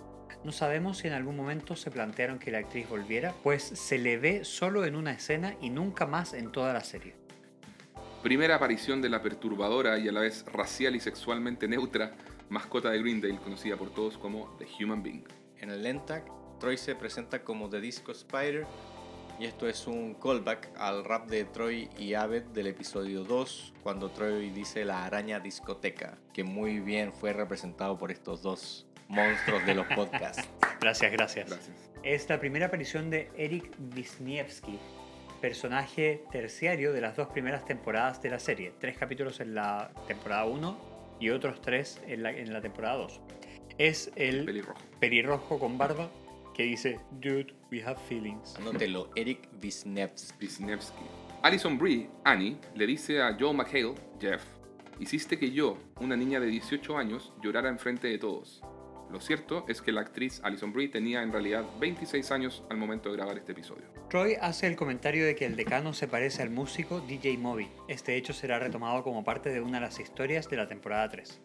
No 0.45 0.51
sabemos 0.51 0.99
si 0.99 1.07
en 1.07 1.13
algún 1.13 1.35
momento 1.35 1.75
se 1.75 1.91
plantearon 1.91 2.39
que 2.39 2.51
la 2.51 2.59
actriz 2.59 2.87
volviera, 2.89 3.33
pues 3.43 3.63
se 3.63 3.97
le 3.97 4.17
ve 4.17 4.45
solo 4.45 4.85
en 4.85 4.95
una 4.95 5.11
escena 5.11 5.55
y 5.61 5.69
nunca 5.69 6.05
más 6.05 6.33
en 6.33 6.51
toda 6.51 6.73
la 6.73 6.81
serie. 6.81 7.22
Primera 8.23 8.55
aparición 8.55 9.01
de 9.01 9.09
la 9.09 9.21
perturbadora 9.21 9.99
y 9.99 10.07
a 10.07 10.11
la 10.13 10.21
vez 10.21 10.45
racial 10.45 10.95
y 10.95 11.01
sexualmente 11.01 11.67
neutra 11.67 12.13
mascota 12.47 12.89
de 12.89 12.99
Greendale, 12.99 13.35
conocida 13.35 13.75
por 13.75 13.93
todos 13.93 14.17
como 14.17 14.55
The 14.57 14.65
Human 14.79 15.03
Being. 15.03 15.25
En 15.57 15.69
el 15.69 15.83
LENTAC, 15.83 16.31
Troy 16.57 16.77
se 16.77 16.95
presenta 16.95 17.43
como 17.43 17.69
The 17.69 17.81
Disco 17.81 18.13
Spider 18.13 18.65
y 19.37 19.43
esto 19.43 19.67
es 19.67 19.87
un 19.87 20.13
callback 20.13 20.69
al 20.77 21.03
rap 21.03 21.27
de 21.29 21.43
Troy 21.43 21.89
y 21.97 22.13
Abed 22.13 22.43
del 22.43 22.67
episodio 22.67 23.25
2, 23.25 23.73
cuando 23.83 24.09
Troy 24.09 24.51
dice 24.51 24.85
la 24.85 25.03
araña 25.03 25.41
discoteca, 25.41 26.17
que 26.33 26.45
muy 26.45 26.79
bien 26.79 27.11
fue 27.11 27.33
representado 27.33 27.97
por 27.97 28.09
estos 28.09 28.41
dos 28.41 28.87
monstruos 29.09 29.65
de 29.65 29.75
los 29.75 29.85
podcasts. 29.95 30.47
Gracias, 30.79 31.11
gracias. 31.11 31.49
Gracias. 31.49 31.91
Es 32.03 32.29
la 32.29 32.39
primera 32.39 32.67
aparición 32.67 33.09
de 33.09 33.29
Eric 33.35 33.69
Wisniewski, 33.93 34.79
personaje 35.43 36.23
terciario 36.31 36.93
de 36.93 37.01
las 37.01 37.17
dos 37.17 37.27
primeras 37.27 37.65
temporadas 37.65 38.21
de 38.21 38.29
la 38.29 38.39
serie. 38.39 38.71
Tres 38.79 38.97
capítulos 38.97 39.41
en 39.41 39.53
la 39.53 39.91
temporada 40.07 40.45
1 40.45 41.17
y 41.19 41.31
otros 41.31 41.61
tres 41.61 42.01
en 42.07 42.23
la, 42.23 42.31
en 42.31 42.53
la 42.53 42.61
temporada 42.61 42.95
2. 42.95 43.19
es 43.77 44.09
el 44.15 44.45
Pelirrojo. 44.45 44.79
pelirrojo 45.01 45.59
con 45.59 45.77
barba 45.77 46.09
que 46.53 46.63
dice, 46.63 46.97
Dude, 47.19 47.53
we 47.73 47.83
have 47.83 47.97
feelings. 48.07 48.55
Anótelo, 48.55 49.09
Eric 49.17 49.49
Wisniewski. 49.61 50.45
Wisniewski. 50.45 51.03
Alison 51.41 51.77
Brie, 51.77 52.07
Annie, 52.23 52.55
le 52.73 52.87
dice 52.87 53.21
a 53.21 53.35
Joe 53.37 53.53
McHale, 53.53 53.95
Jeff, 54.21 54.45
hiciste 55.01 55.37
que 55.37 55.51
yo, 55.51 55.77
una 55.99 56.15
niña 56.15 56.39
de 56.39 56.47
18 56.47 56.97
años, 56.97 57.33
llorara 57.41 57.67
enfrente 57.67 58.07
de 58.07 58.17
todos. 58.17 58.61
Lo 59.13 59.21
cierto 59.21 59.63
es 59.67 59.83
que 59.83 59.91
la 59.91 60.01
actriz 60.01 60.41
Alison 60.43 60.73
Brie 60.73 60.87
tenía 60.87 61.21
en 61.21 61.31
realidad 61.31 61.63
26 61.79 62.31
años 62.31 62.63
al 62.71 62.77
momento 62.77 63.11
de 63.11 63.17
grabar 63.17 63.37
este 63.37 63.51
episodio. 63.51 63.83
Troy 64.09 64.37
hace 64.41 64.65
el 64.65 64.75
comentario 64.75 65.23
de 65.23 65.35
que 65.35 65.45
el 65.45 65.55
decano 65.55 65.93
se 65.93 66.07
parece 66.07 66.41
al 66.41 66.49
músico 66.49 66.99
DJ 66.99 67.37
Moby. 67.37 67.69
Este 67.87 68.15
hecho 68.15 68.33
será 68.33 68.57
retomado 68.57 69.03
como 69.03 69.23
parte 69.23 69.51
de 69.51 69.61
una 69.61 69.77
de 69.77 69.85
las 69.85 69.99
historias 69.99 70.49
de 70.49 70.57
la 70.57 70.67
temporada 70.67 71.07
3. 71.09 71.39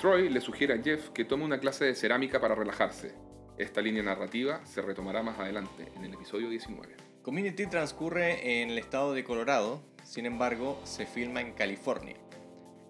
Troy 0.00 0.28
le 0.28 0.40
sugiere 0.40 0.74
a 0.74 0.82
Jeff 0.82 1.10
que 1.10 1.24
tome 1.24 1.44
una 1.44 1.60
clase 1.60 1.84
de 1.84 1.94
cerámica 1.94 2.40
para 2.40 2.56
relajarse. 2.56 3.14
Esta 3.56 3.80
línea 3.80 4.02
narrativa 4.02 4.66
se 4.66 4.82
retomará 4.82 5.22
más 5.22 5.38
adelante, 5.38 5.86
en 5.94 6.04
el 6.04 6.14
episodio 6.14 6.48
19. 6.48 6.96
Community 7.22 7.66
transcurre 7.68 8.60
en 8.60 8.70
el 8.70 8.78
estado 8.78 9.14
de 9.14 9.22
Colorado, 9.22 9.84
sin 10.02 10.26
embargo, 10.26 10.80
se 10.82 11.06
filma 11.06 11.42
en 11.42 11.52
California. 11.52 12.16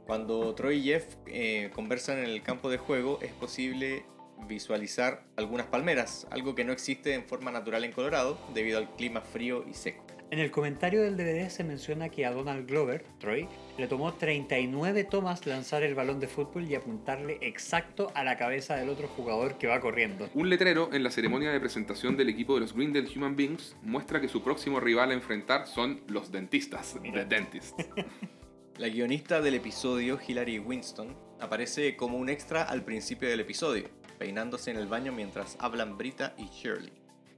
Cuando 0.07 0.55
Troy 0.55 0.79
y 0.79 0.83
Jeff 0.85 1.17
eh, 1.27 1.71
conversan 1.75 2.19
en 2.19 2.25
el 2.25 2.43
campo 2.43 2.71
de 2.71 2.79
juego, 2.79 3.19
es 3.23 3.33
posible 3.33 4.05
visualizar 4.49 5.25
algunas 5.37 5.67
palmeras, 5.67 6.27
algo 6.31 6.55
que 6.55 6.65
no 6.65 6.73
existe 6.73 7.15
en 7.15 7.25
forma 7.25 7.53
natural 7.53 7.85
en 7.85 7.93
Colorado 7.93 8.39
debido 8.55 8.79
al 8.79 8.91
clima 8.97 9.21
frío 9.21 9.65
y 9.69 9.75
seco. 9.75 10.05
En 10.33 10.39
el 10.39 10.51
comentario 10.51 11.03
del 11.03 11.19
DVD 11.19 11.51
se 11.51 11.63
menciona 11.63 12.09
que 12.09 12.25
a 12.25 12.31
Donald 12.31 12.67
Glover, 12.67 13.05
Troy, 13.19 13.47
le 13.77 13.87
tomó 13.87 14.15
39 14.15 15.05
tomas 15.05 15.45
lanzar 15.45 15.83
el 15.83 15.95
balón 15.95 16.21
de 16.21 16.27
fútbol 16.27 16.65
y 16.71 16.75
apuntarle 16.75 17.37
exacto 17.43 18.11
a 18.15 18.25
la 18.25 18.39
cabeza 18.39 18.75
del 18.77 18.89
otro 18.89 19.09
jugador 19.09 19.59
que 19.59 19.67
va 19.67 19.79
corriendo. 19.81 20.31
Un 20.33 20.49
letrero 20.49 20.89
en 20.95 21.03
la 21.05 21.11
ceremonia 21.11 21.51
de 21.51 21.61
presentación 21.61 22.17
del 22.17 22.31
equipo 22.31 22.55
de 22.55 22.61
los 22.61 22.75
Grindel 22.75 23.11
Human 23.15 23.37
Beings 23.37 23.77
muestra 23.83 24.23
que 24.23 24.29
su 24.29 24.43
próximo 24.43 24.81
rival 24.81 25.11
a 25.11 25.15
enfrentar 25.15 25.67
son 25.67 26.01
los 26.09 26.33
dentistas, 26.33 26.97
Mira. 27.03 27.29
The 27.29 27.35
Dentists. 27.37 27.87
La 28.79 28.89
guionista 28.89 29.43
del 29.43 29.55
episodio, 29.55 30.19
Hilary 30.27 30.59
Winston, 30.59 31.15
aparece 31.41 31.95
como 31.95 32.17
un 32.17 32.31
extra 32.31 32.63
al 32.63 32.83
principio 32.83 33.29
del 33.29 33.41
episodio, 33.41 33.91
peinándose 34.19 34.71
en 34.71 34.79
el 34.79 34.87
baño 34.87 35.13
mientras 35.13 35.59
hablan 35.61 35.99
Brita 35.99 36.35
y 36.39 36.47
Shirley. 36.47 36.93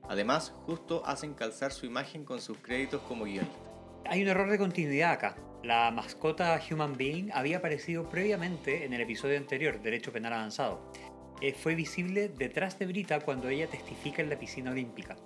Además, 0.09 0.53
justo 0.65 1.05
hacen 1.05 1.35
calzar 1.35 1.73
su 1.73 1.87
imagen 1.87 2.25
con 2.25 2.41
sus 2.41 2.59
créditos 2.59 3.03
como 3.03 3.25
guionista. 3.25 3.59
Hay 4.07 4.23
un 4.23 4.29
error 4.29 4.49
de 4.49 4.59
continuidad 4.59 5.11
acá. 5.11 5.37
La 5.65 5.91
mascota 5.91 6.61
Human 6.71 6.97
Being 6.97 7.31
había 7.33 7.57
aparecido 7.57 8.09
previamente 8.09 8.85
en 8.85 8.93
el 8.93 9.01
episodio 9.01 9.37
anterior, 9.37 9.83
Derecho 9.83 10.13
Penal 10.13 10.35
Avanzado. 10.35 10.93
Eh, 11.41 11.53
fue 11.53 11.75
visible 11.75 12.29
detrás 12.29 12.79
de 12.79 12.87
Brita 12.87 13.19
cuando 13.19 13.49
ella 13.49 13.67
testifica 13.67 14.23
en 14.23 14.31
la 14.31 14.39
piscina 14.39 14.71
olímpica. 14.71 15.17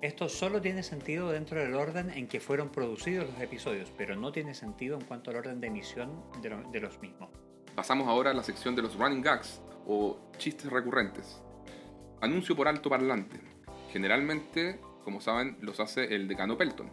Esto 0.00 0.28
solo 0.28 0.60
tiene 0.60 0.82
sentido 0.82 1.30
dentro 1.30 1.58
del 1.60 1.74
orden 1.74 2.10
en 2.10 2.28
que 2.28 2.38
fueron 2.40 2.68
producidos 2.70 3.26
los 3.30 3.40
episodios, 3.40 3.90
pero 3.96 4.16
no 4.16 4.32
tiene 4.32 4.54
sentido 4.54 4.98
en 4.98 5.04
cuanto 5.06 5.30
al 5.30 5.36
orden 5.36 5.60
de 5.60 5.68
emisión 5.68 6.22
de, 6.42 6.50
lo- 6.50 6.70
de 6.70 6.80
los 6.80 7.00
mismos. 7.00 7.30
Pasamos 7.74 8.06
ahora 8.06 8.30
a 8.30 8.34
la 8.34 8.42
sección 8.42 8.76
de 8.76 8.82
los 8.82 8.96
running 8.96 9.22
gags 9.22 9.62
o 9.86 10.18
chistes 10.36 10.70
recurrentes. 10.70 11.40
Anuncio 12.20 12.54
por 12.54 12.68
alto 12.68 12.90
parlante. 12.90 13.40
Generalmente, 13.92 14.78
como 15.04 15.20
saben, 15.20 15.56
los 15.60 15.80
hace 15.80 16.14
el 16.14 16.28
decano 16.28 16.56
Pelton. 16.58 16.90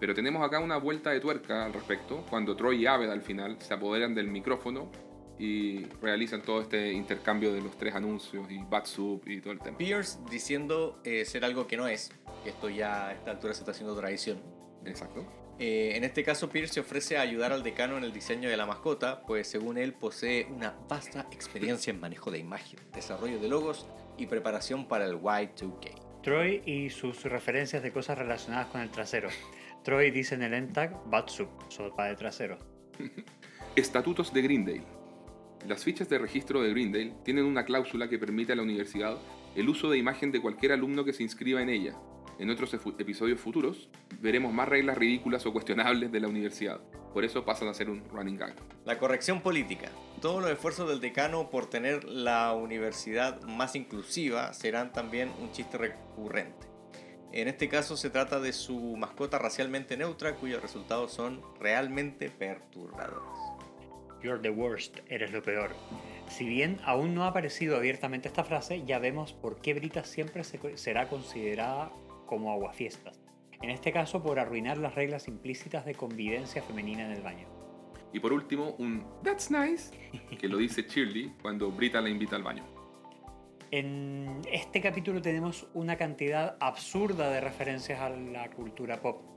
Pero 0.00 0.14
tenemos 0.14 0.42
acá 0.42 0.58
una 0.58 0.76
vuelta 0.78 1.10
de 1.10 1.20
tuerca 1.20 1.64
al 1.64 1.72
respecto, 1.72 2.24
cuando 2.28 2.56
Troy 2.56 2.82
y 2.82 2.86
Aved 2.86 3.10
al 3.10 3.22
final 3.22 3.56
se 3.60 3.74
apoderan 3.74 4.14
del 4.14 4.28
micrófono 4.28 4.90
y 5.38 5.84
realizan 6.00 6.42
todo 6.42 6.60
este 6.60 6.92
intercambio 6.92 7.52
de 7.52 7.60
los 7.60 7.76
tres 7.76 7.94
anuncios 7.94 8.50
y 8.50 8.58
Batsoup 8.58 9.26
y 9.28 9.40
todo 9.40 9.52
el 9.52 9.60
tema. 9.60 9.76
Pierce 9.78 10.18
diciendo 10.30 11.00
eh, 11.04 11.24
ser 11.24 11.44
algo 11.44 11.66
que 11.66 11.76
no 11.76 11.88
es, 11.88 12.12
que 12.42 12.50
esto 12.50 12.68
ya 12.68 13.08
a 13.08 13.12
esta 13.12 13.32
altura 13.32 13.54
se 13.54 13.60
está 13.60 13.72
haciendo 13.72 13.96
tradición. 13.96 14.40
Exacto. 14.84 15.26
Eh, 15.58 15.92
en 15.94 16.04
este 16.04 16.24
caso, 16.24 16.48
Pierce 16.50 16.74
se 16.74 16.80
ofrece 16.80 17.16
a 17.16 17.20
ayudar 17.20 17.52
al 17.52 17.62
decano 17.62 17.96
en 17.96 18.04
el 18.04 18.12
diseño 18.12 18.48
de 18.48 18.56
la 18.56 18.66
mascota, 18.66 19.22
pues 19.22 19.48
según 19.48 19.78
él 19.78 19.92
posee 19.92 20.46
una 20.46 20.74
vasta 20.88 21.28
experiencia 21.30 21.92
en 21.92 22.00
manejo 22.00 22.30
de 22.30 22.38
imagen, 22.38 22.80
desarrollo 22.92 23.38
de 23.38 23.48
logos 23.48 23.86
y 24.18 24.26
preparación 24.26 24.86
para 24.86 25.06
el 25.06 25.20
Y2K. 25.20 26.22
Troy 26.22 26.62
y 26.64 26.90
sus 26.90 27.22
referencias 27.24 27.82
de 27.82 27.92
cosas 27.92 28.18
relacionadas 28.18 28.68
con 28.68 28.80
el 28.80 28.90
trasero. 28.90 29.28
Troy 29.84 30.10
dice 30.10 30.34
en 30.34 30.42
el 30.42 30.54
ENTAG 30.54 30.98
Batsup, 31.06 31.48
sopa 31.68 32.06
de 32.06 32.16
trasero. 32.16 32.58
Estatutos 33.76 34.32
de 34.32 34.42
Greendale. 34.42 34.93
Las 35.66 35.82
fichas 35.82 36.10
de 36.10 36.18
registro 36.18 36.60
de 36.60 36.70
Greendale 36.70 37.14
tienen 37.24 37.46
una 37.46 37.64
cláusula 37.64 38.10
que 38.10 38.18
permite 38.18 38.52
a 38.52 38.56
la 38.56 38.62
universidad 38.62 39.16
el 39.56 39.70
uso 39.70 39.88
de 39.88 39.96
imagen 39.96 40.30
de 40.30 40.42
cualquier 40.42 40.72
alumno 40.72 41.06
que 41.06 41.14
se 41.14 41.22
inscriba 41.22 41.62
en 41.62 41.70
ella. 41.70 41.94
En 42.38 42.50
otros 42.50 42.74
episodios 42.74 43.40
futuros 43.40 43.88
veremos 44.20 44.52
más 44.52 44.68
reglas 44.68 44.98
ridículas 44.98 45.46
o 45.46 45.54
cuestionables 45.54 46.12
de 46.12 46.20
la 46.20 46.28
universidad. 46.28 46.80
Por 47.14 47.24
eso 47.24 47.46
pasan 47.46 47.68
a 47.68 47.74
ser 47.74 47.88
un 47.88 48.04
running 48.10 48.36
gag. 48.36 48.54
La 48.84 48.98
corrección 48.98 49.40
política. 49.40 49.88
Todos 50.20 50.42
los 50.42 50.50
esfuerzos 50.50 50.86
del 50.86 51.00
decano 51.00 51.48
por 51.48 51.70
tener 51.70 52.04
la 52.04 52.52
universidad 52.52 53.40
más 53.44 53.74
inclusiva 53.74 54.52
serán 54.52 54.92
también 54.92 55.30
un 55.40 55.50
chiste 55.52 55.78
recurrente. 55.78 56.66
En 57.32 57.48
este 57.48 57.70
caso 57.70 57.96
se 57.96 58.10
trata 58.10 58.38
de 58.38 58.52
su 58.52 58.96
mascota 58.96 59.38
racialmente 59.38 59.96
neutra 59.96 60.34
cuyos 60.34 60.60
resultados 60.60 61.12
son 61.12 61.40
realmente 61.58 62.28
perturbadores. 62.28 63.43
You're 64.24 64.40
the 64.40 64.48
worst, 64.48 65.00
eres 65.10 65.32
lo 65.32 65.42
peor. 65.42 65.72
Si 66.28 66.46
bien 66.46 66.80
aún 66.86 67.14
no 67.14 67.24
ha 67.24 67.28
aparecido 67.28 67.76
abiertamente 67.76 68.26
esta 68.26 68.42
frase, 68.42 68.82
ya 68.86 68.98
vemos 68.98 69.34
por 69.34 69.60
qué 69.60 69.74
Brita 69.74 70.02
siempre 70.02 70.44
se 70.44 70.78
será 70.78 71.10
considerada 71.10 71.92
como 72.24 72.50
aguafiestas. 72.50 73.20
En 73.60 73.68
este 73.68 73.92
caso, 73.92 74.22
por 74.22 74.38
arruinar 74.38 74.78
las 74.78 74.94
reglas 74.94 75.28
implícitas 75.28 75.84
de 75.84 75.94
convivencia 75.94 76.62
femenina 76.62 77.04
en 77.04 77.10
el 77.10 77.20
baño. 77.20 77.46
Y 78.14 78.20
por 78.20 78.32
último, 78.32 78.74
un 78.78 79.04
That's 79.22 79.50
nice, 79.50 79.92
que 80.38 80.48
lo 80.48 80.56
dice 80.56 80.84
Shirley 80.88 81.34
cuando 81.42 81.70
Brita 81.70 82.00
la 82.00 82.08
invita 82.08 82.36
al 82.36 82.44
baño. 82.44 82.64
En 83.70 84.40
este 84.50 84.80
capítulo 84.80 85.20
tenemos 85.20 85.66
una 85.74 85.96
cantidad 85.96 86.56
absurda 86.60 87.28
de 87.28 87.42
referencias 87.42 88.00
a 88.00 88.08
la 88.08 88.48
cultura 88.48 89.02
pop. 89.02 89.33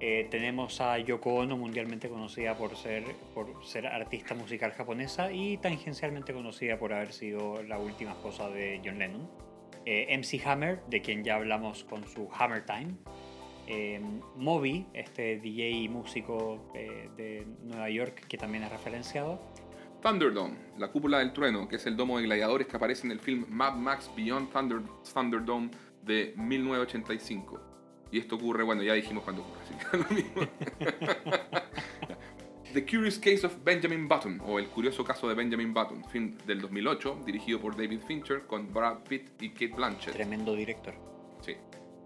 Eh, 0.00 0.28
tenemos 0.30 0.80
a 0.80 0.98
Yoko 0.98 1.34
Ono, 1.34 1.56
mundialmente 1.56 2.08
conocida 2.08 2.56
por 2.56 2.76
ser, 2.76 3.04
por 3.34 3.64
ser 3.64 3.86
artista 3.86 4.34
musical 4.34 4.72
japonesa 4.72 5.32
y 5.32 5.56
tangencialmente 5.56 6.34
conocida 6.34 6.78
por 6.78 6.92
haber 6.92 7.12
sido 7.12 7.62
la 7.62 7.78
última 7.78 8.12
esposa 8.12 8.50
de 8.50 8.80
John 8.84 8.98
Lennon. 8.98 9.46
Eh, 9.86 10.18
MC 10.18 10.44
Hammer, 10.44 10.82
de 10.88 11.00
quien 11.00 11.22
ya 11.22 11.36
hablamos 11.36 11.84
con 11.84 12.06
su 12.08 12.28
Hammer 12.32 12.66
Time. 12.66 12.96
Eh, 13.68 14.00
Moby, 14.36 14.86
este 14.92 15.38
DJ 15.38 15.70
y 15.70 15.88
músico 15.88 16.70
eh, 16.74 17.08
de 17.16 17.46
Nueva 17.62 17.88
York 17.90 18.26
que 18.28 18.36
también 18.36 18.64
es 18.64 18.70
referenciado. 18.70 19.40
Thunderdome, 20.02 20.56
la 20.76 20.88
cúpula 20.88 21.18
del 21.18 21.32
trueno, 21.32 21.66
que 21.68 21.76
es 21.76 21.86
el 21.86 21.96
domo 21.96 22.18
de 22.18 22.24
gladiadores 22.24 22.66
que 22.66 22.76
aparece 22.76 23.06
en 23.06 23.12
el 23.12 23.20
film 23.20 23.46
Mad 23.48 23.74
Max 23.74 24.10
Beyond 24.16 24.52
Thunder, 24.52 24.82
Thunderdome 25.12 25.70
de 26.02 26.34
1985. 26.36 27.75
Y 28.10 28.18
esto 28.18 28.36
ocurre, 28.36 28.62
bueno, 28.62 28.82
ya 28.82 28.94
dijimos 28.94 29.24
cuándo 29.24 29.42
ocurre, 29.42 29.60
así 29.62 29.74
que 29.74 29.96
es 29.96 30.10
lo 30.10 30.16
mismo. 30.16 30.42
The 32.72 32.84
Curious 32.84 33.18
Case 33.18 33.46
of 33.46 33.64
Benjamin 33.64 34.06
Button, 34.06 34.40
o 34.44 34.58
El 34.58 34.68
curioso 34.68 35.02
caso 35.02 35.28
de 35.28 35.34
Benjamin 35.34 35.72
Button, 35.72 36.04
film 36.10 36.36
del 36.46 36.60
2008, 36.60 37.22
dirigido 37.24 37.58
por 37.58 37.74
David 37.74 38.00
Fincher 38.06 38.42
con 38.46 38.72
Brad 38.72 38.98
Pitt 39.08 39.30
y 39.40 39.48
Kate 39.50 39.68
Blanchett. 39.74 40.12
Tremendo 40.12 40.54
director. 40.54 40.94
Sí, 41.40 41.56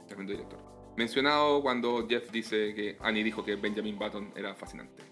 tremendo 0.07 0.33
director. 0.33 0.61
Mencionado 0.97 1.61
cuando 1.63 2.07
Jeff 2.07 2.31
dice 2.31 2.73
que 2.75 2.97
Annie 3.01 3.25
dijo 3.25 3.45
que 3.45 3.57
Benjamin 3.57 3.99
Button 3.99 4.33
era 4.37 4.55
fascinante. 4.55 5.03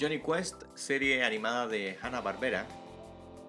Johnny 0.00 0.20
Quest, 0.20 0.62
serie 0.74 1.22
animada 1.22 1.68
de 1.68 1.98
Hanna-Barbera, 2.00 2.66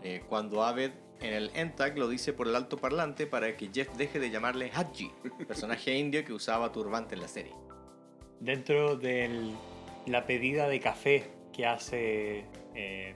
eh, 0.04 0.24
cuando 0.28 0.62
Aved 0.64 0.92
en 1.22 1.34
el 1.34 1.52
ENTAG 1.54 1.98
lo 1.98 2.08
dice 2.08 2.34
por 2.34 2.48
el 2.48 2.56
alto 2.56 2.78
parlante 2.78 3.28
para 3.28 3.56
que 3.56 3.70
Jeff 3.74 3.90
deje 3.96 4.20
de 4.20 4.32
llamarle 4.32 4.72
Haji, 4.74 5.12
personaje 5.48 5.96
indio 5.98 6.26
que 6.26 6.34
usaba 6.34 6.72
turbante 6.72 7.16
en 7.16 7.22
la 7.22 7.28
serie. 7.28 7.54
Dentro 8.40 8.96
de 8.96 9.54
la 10.08 10.26
pedida 10.26 10.68
de 10.68 10.80
café 10.80 11.30
que 11.54 11.66
hace 11.66 12.46
eh, 12.74 13.16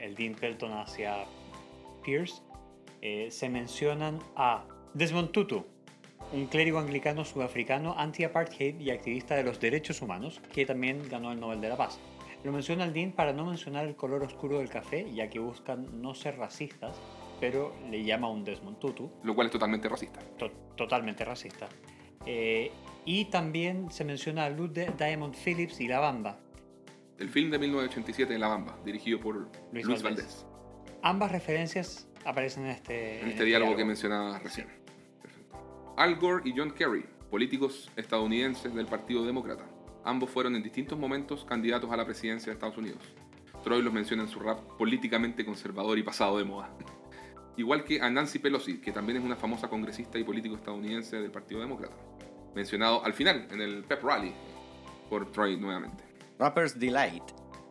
el 0.00 0.14
Dean 0.16 0.34
Pelton 0.34 0.72
hacia 0.72 1.26
Pierce, 2.02 2.42
eh, 3.02 3.28
se 3.30 3.48
mencionan 3.48 4.18
a 4.34 4.64
Desmond 4.94 5.30
Tutu, 5.30 5.64
un 6.32 6.46
clérigo 6.46 6.78
anglicano 6.78 7.24
sudafricano 7.24 7.94
anti-apartheid 7.96 8.80
y 8.80 8.90
activista 8.90 9.36
de 9.36 9.44
los 9.44 9.60
derechos 9.60 10.02
humanos, 10.02 10.40
que 10.52 10.66
también 10.66 11.08
ganó 11.08 11.30
el 11.30 11.38
Nobel 11.38 11.60
de 11.60 11.68
la 11.68 11.76
Paz. 11.76 12.00
Lo 12.42 12.50
menciona 12.50 12.84
el 12.84 12.92
Dean 12.92 13.12
para 13.12 13.32
no 13.32 13.46
mencionar 13.46 13.86
el 13.86 13.94
color 13.94 14.22
oscuro 14.22 14.58
del 14.58 14.68
café, 14.68 15.06
ya 15.14 15.30
que 15.30 15.38
buscan 15.38 16.02
no 16.02 16.14
ser 16.14 16.36
racistas, 16.36 16.96
pero 17.46 17.74
le 17.90 18.02
llama 18.02 18.30
un 18.30 18.42
Desmond 18.42 18.78
Tutu, 18.78 19.10
Lo 19.22 19.34
cual 19.34 19.48
es 19.48 19.52
totalmente 19.52 19.86
racista. 19.86 20.18
to- 20.38 20.50
totalmente 20.76 21.26
racista. 21.26 21.68
Eh, 22.24 22.70
y 23.04 23.26
también 23.26 23.90
se 23.90 24.02
menciona 24.02 24.46
a 24.46 24.48
Lou 24.48 24.66
Diamond 24.68 25.34
Phillips 25.34 25.78
y 25.82 25.86
La 25.88 25.98
Bamba. 26.00 26.38
El 27.18 27.28
film 27.28 27.50
de 27.50 27.58
1987 27.58 28.32
de 28.32 28.38
La 28.38 28.48
Bamba, 28.48 28.78
dirigido 28.82 29.20
por 29.20 29.36
Luis 29.36 29.84
Luis, 29.84 30.02
Valdés. 30.02 30.24
Valdés. 30.24 30.46
Ambas 31.02 31.32
referencias 31.32 32.08
aparecen 32.24 32.64
en 32.64 32.70
este, 32.70 33.20
En 33.20 33.28
este 33.28 33.44
diálogo 33.44 33.76
que 33.76 33.84
mencionaba 33.84 34.38
recién. 34.38 34.68
Perfecto. 35.20 35.94
Al 35.98 36.16
Gore 36.16 36.48
y 36.48 36.54
John 36.56 36.70
Kerry, 36.70 37.04
políticos 37.30 37.90
estadounidenses 37.94 38.74
del 38.74 38.86
Partido 38.86 39.22
Demócrata. 39.26 39.66
Ambos 40.02 40.30
fueron 40.30 40.56
en 40.56 40.62
distintos 40.62 40.98
momentos 40.98 41.44
candidatos 41.44 41.92
a 41.92 41.96
la 41.98 42.06
presidencia 42.06 42.46
de 42.46 42.54
Estados 42.54 42.78
Unidos. 42.78 43.02
Troy 43.62 43.82
los 43.82 43.92
menciona 43.92 44.22
en 44.22 44.30
su 44.30 44.40
rap 44.40 44.60
políticamente 44.78 45.44
conservador 45.44 45.98
y 45.98 46.02
pasado 46.02 46.38
de 46.38 46.44
moda. 46.44 46.70
Igual 47.56 47.84
que 47.84 48.00
a 48.00 48.10
Nancy 48.10 48.38
Pelosi, 48.38 48.80
que 48.80 48.90
también 48.90 49.18
es 49.18 49.24
una 49.24 49.36
famosa 49.36 49.68
congresista 49.68 50.18
y 50.18 50.24
político 50.24 50.56
estadounidense 50.56 51.16
del 51.20 51.30
Partido 51.30 51.60
Demócrata. 51.60 51.94
Mencionado 52.54 53.04
al 53.04 53.12
final, 53.12 53.46
en 53.50 53.60
el 53.60 53.84
Pep 53.84 54.02
Rally, 54.02 54.32
por 55.08 55.30
Troy 55.30 55.56
nuevamente. 55.56 56.02
Rapper's 56.38 56.78
Delight, 56.78 57.22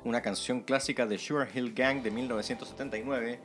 una 0.06 0.22
canción 0.22 0.62
clásica 0.62 1.06
de 1.06 1.18
Sugar 1.18 1.50
Hill 1.54 1.74
Gang 1.74 2.02
de 2.02 2.12
1979, 2.12 3.40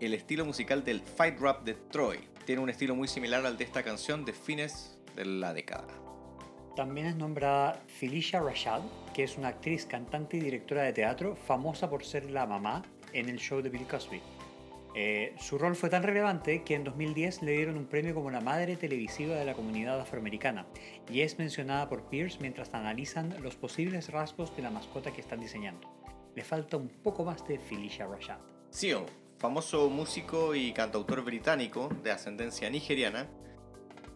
el 0.00 0.14
estilo 0.14 0.44
musical 0.44 0.84
del 0.84 1.00
fight 1.00 1.38
rap 1.40 1.64
de 1.64 1.74
Troy. 1.74 2.20
Tiene 2.44 2.62
un 2.62 2.70
estilo 2.70 2.94
muy 2.94 3.08
similar 3.08 3.44
al 3.46 3.56
de 3.56 3.64
esta 3.64 3.82
canción 3.82 4.24
de 4.24 4.32
fines 4.32 4.98
de 5.16 5.24
la 5.24 5.52
década. 5.52 5.86
También 6.76 7.06
es 7.06 7.16
nombrada 7.16 7.80
Felicia 7.86 8.40
Rashad, 8.40 8.82
que 9.14 9.22
es 9.22 9.38
una 9.38 9.48
actriz, 9.48 9.86
cantante 9.86 10.36
y 10.36 10.40
directora 10.40 10.82
de 10.82 10.92
teatro 10.92 11.36
famosa 11.36 11.88
por 11.88 12.04
ser 12.04 12.30
la 12.30 12.46
mamá 12.46 12.82
en 13.12 13.28
el 13.28 13.38
show 13.38 13.62
de 13.62 13.70
Bill 13.70 13.86
Cosby. 13.86 14.20
Eh, 14.96 15.34
su 15.38 15.58
rol 15.58 15.74
fue 15.74 15.90
tan 15.90 16.04
relevante 16.04 16.62
que 16.62 16.74
en 16.74 16.84
2010 16.84 17.42
le 17.42 17.52
dieron 17.52 17.76
un 17.76 17.86
premio 17.86 18.14
como 18.14 18.30
la 18.30 18.40
madre 18.40 18.76
televisiva 18.76 19.34
de 19.34 19.44
la 19.44 19.54
comunidad 19.54 20.00
afroamericana 20.00 20.66
y 21.10 21.22
es 21.22 21.36
mencionada 21.36 21.88
por 21.88 22.08
Pierce 22.08 22.38
mientras 22.40 22.72
analizan 22.74 23.34
los 23.42 23.56
posibles 23.56 24.10
rasgos 24.10 24.54
de 24.54 24.62
la 24.62 24.70
mascota 24.70 25.12
que 25.12 25.20
están 25.20 25.40
diseñando. 25.40 25.90
Le 26.36 26.44
falta 26.44 26.76
un 26.76 26.88
poco 26.88 27.24
más 27.24 27.46
de 27.48 27.58
Felicia 27.58 28.06
Rashad. 28.06 28.38
Sio, 28.70 29.04
famoso 29.38 29.90
músico 29.90 30.54
y 30.54 30.72
cantautor 30.72 31.24
británico 31.24 31.88
de 32.02 32.12
ascendencia 32.12 32.70
nigeriana, 32.70 33.28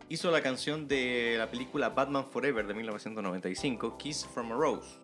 hizo 0.09 0.31
la 0.31 0.43
canción 0.43 0.89
de 0.89 1.37
la 1.39 1.51
película 1.51 1.91
Batman 1.91 2.25
Forever 2.27 2.67
de 2.67 2.75
1995, 2.75 3.99
Kiss 3.99 4.27
from 4.27 4.53
a 4.53 4.55
Rose. 4.55 5.01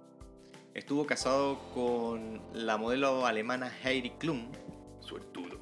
Estuvo 0.73 1.07
casado 1.07 1.59
con 1.73 2.41
la 2.53 2.77
modelo 2.77 3.27
alemana 3.27 3.73
Heidi 3.85 4.11
Klum. 4.11 4.51
Suertudo. 5.01 5.54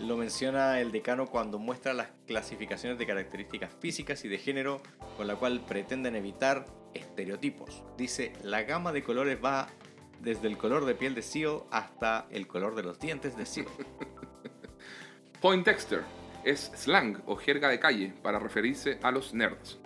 Lo 0.00 0.16
menciona 0.16 0.80
el 0.80 0.92
decano 0.92 1.26
cuando 1.26 1.58
muestra 1.58 1.92
las 1.92 2.08
clasificaciones 2.26 2.98
de 2.98 3.06
características 3.06 3.72
físicas 3.80 4.24
y 4.24 4.28
de 4.28 4.38
género 4.38 4.80
con 5.16 5.26
la 5.26 5.34
cual 5.34 5.60
pretenden 5.60 6.14
evitar 6.14 6.66
estereotipos. 6.94 7.82
Dice, 7.96 8.32
la 8.42 8.62
gama 8.62 8.92
de 8.92 9.02
colores 9.02 9.38
va 9.44 9.68
desde 10.20 10.46
el 10.46 10.56
color 10.56 10.84
de 10.84 10.94
piel 10.94 11.14
de 11.14 11.22
Sio 11.22 11.66
hasta 11.70 12.26
el 12.30 12.46
color 12.46 12.76
de 12.76 12.84
los 12.84 13.00
dientes 13.00 13.36
de 13.36 13.44
Sio. 13.44 13.66
Poindexter 15.40 16.02
es 16.44 16.70
slang 16.76 17.20
o 17.26 17.36
jerga 17.36 17.68
de 17.68 17.80
calle 17.80 18.12
para 18.22 18.38
referirse 18.38 18.98
a 19.02 19.10
los 19.10 19.34
nerds. 19.34 19.78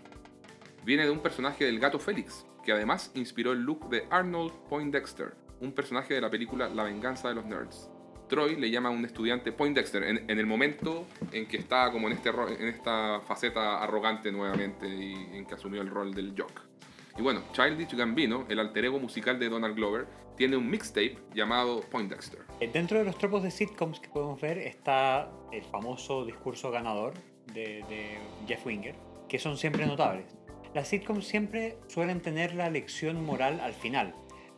Viene 0.84 1.04
de 1.04 1.10
un 1.10 1.20
personaje 1.20 1.64
del 1.64 1.78
gato 1.78 1.98
Félix, 1.98 2.44
que 2.64 2.72
además 2.72 3.10
inspiró 3.14 3.52
el 3.52 3.60
look 3.60 3.88
de 3.88 4.06
Arnold 4.10 4.52
Poindexter, 4.68 5.34
un 5.60 5.72
personaje 5.72 6.14
de 6.14 6.20
la 6.20 6.30
película 6.30 6.68
La 6.68 6.84
venganza 6.84 7.28
de 7.28 7.34
los 7.34 7.44
nerds. 7.44 7.91
Troy 8.32 8.56
le 8.56 8.70
llama 8.70 8.88
a 8.88 8.92
un 8.92 9.04
estudiante 9.04 9.52
Poindexter 9.52 10.02
en, 10.04 10.30
el 10.30 10.46
momento 10.46 11.06
en 11.32 11.46
que 11.46 11.58
está 11.58 11.92
como 11.92 12.06
en, 12.06 12.14
este, 12.14 12.30
en 12.30 12.66
esta 12.66 13.20
faceta 13.20 13.82
arrogante 13.82 14.32
nuevamente 14.32 14.88
y 14.88 15.12
en 15.36 15.44
que 15.44 15.52
asumió 15.52 15.82
el 15.82 15.90
rol 15.90 16.14
del 16.14 16.32
jock. 16.34 16.62
Y 17.18 17.20
bueno, 17.20 17.42
Childish 17.52 17.94
Gambino, 17.94 18.46
el 18.48 18.58
alter 18.58 18.86
ego 18.86 18.98
musical 18.98 19.38
de 19.38 19.50
Donald 19.50 19.76
Glover, 19.76 20.06
tiene 20.34 20.56
un 20.56 20.70
mixtape 20.70 21.18
llamado 21.34 21.82
Poindexter. 21.90 22.40
Eh, 22.60 22.70
Dentro 22.72 23.00
de 23.00 23.04
los 23.04 23.18
tropos 23.18 23.42
de 23.42 23.50
sitcoms 23.50 24.00
que 24.00 24.08
podemos 24.08 24.40
ver 24.40 24.56
está 24.56 25.30
el 25.52 25.64
famoso 25.64 26.24
discurso 26.24 26.70
ganador 26.70 27.12
de, 27.52 27.84
de 27.90 28.16
Jeff 28.48 28.64
Winger, 28.64 28.94
que 29.28 29.38
son 29.38 29.58
siempre 29.58 29.84
notables. 29.84 30.24
Las 30.72 30.88
sitcoms 30.88 31.26
siempre 31.26 31.76
suelen 31.86 32.22
tener 32.22 32.54
la 32.54 32.70
lección 32.70 33.22
moral 33.26 33.60
al 33.60 33.74
final. 33.74 34.14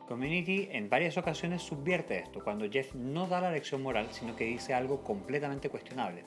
Community 0.07 0.69
en 0.71 0.91
varias 0.91 1.17
ocasiones 1.17 1.63
subvierte 1.63 2.19
esto, 2.19 2.45
cuando 2.45 2.71
Jeff 2.71 2.95
no 2.95 3.27
da 3.27 3.41
la 3.41 3.51
lección 3.51 3.83
moral, 3.83 4.09
sino 4.11 4.37
que 4.37 4.45
dice 4.45 4.75
algo 4.75 5.03
completamente 5.03 5.71
cuestionable. 5.71 6.25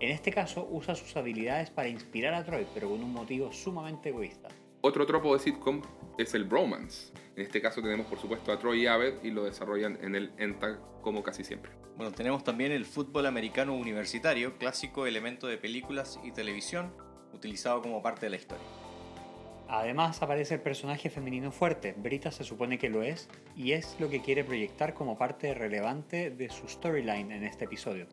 En 0.00 0.10
este 0.10 0.32
caso 0.32 0.66
usa 0.70 0.94
sus 0.94 1.16
habilidades 1.16 1.70
para 1.70 1.88
inspirar 1.88 2.34
a 2.34 2.44
Troy, 2.44 2.66
pero 2.74 2.88
con 2.90 3.02
un 3.02 3.12
motivo 3.12 3.52
sumamente 3.52 4.08
egoísta. 4.08 4.48
Otro 4.82 5.04
tropo 5.06 5.34
de 5.34 5.40
sitcom 5.40 5.82
es 6.18 6.34
el 6.34 6.44
bromance. 6.44 7.12
En 7.36 7.42
este 7.42 7.60
caso 7.60 7.82
tenemos 7.82 8.06
por 8.06 8.18
supuesto 8.18 8.50
a 8.50 8.58
Troy 8.58 8.82
y 8.82 8.86
Abed 8.86 9.22
y 9.22 9.30
lo 9.30 9.44
desarrollan 9.44 9.98
en 10.02 10.14
el 10.14 10.32
ENTAG 10.38 10.80
como 11.02 11.22
casi 11.22 11.44
siempre. 11.44 11.70
Bueno, 11.96 12.12
tenemos 12.12 12.44
también 12.44 12.72
el 12.72 12.86
fútbol 12.86 13.26
americano 13.26 13.74
universitario, 13.74 14.56
clásico 14.56 15.06
elemento 15.06 15.46
de 15.46 15.58
películas 15.58 16.18
y 16.24 16.32
televisión, 16.32 16.94
utilizado 17.34 17.82
como 17.82 18.02
parte 18.02 18.26
de 18.26 18.30
la 18.30 18.36
historia. 18.36 18.64
Además 19.72 20.20
aparece 20.20 20.54
el 20.54 20.62
personaje 20.62 21.10
femenino 21.10 21.52
fuerte, 21.52 21.94
Brita 21.96 22.32
se 22.32 22.42
supone 22.42 22.76
que 22.76 22.90
lo 22.90 23.04
es, 23.04 23.28
y 23.54 23.70
es 23.70 23.96
lo 24.00 24.10
que 24.10 24.20
quiere 24.20 24.42
proyectar 24.42 24.94
como 24.94 25.16
parte 25.16 25.54
relevante 25.54 26.32
de 26.32 26.50
su 26.50 26.66
storyline 26.66 27.30
en 27.30 27.44
este 27.44 27.66
episodio. 27.66 28.08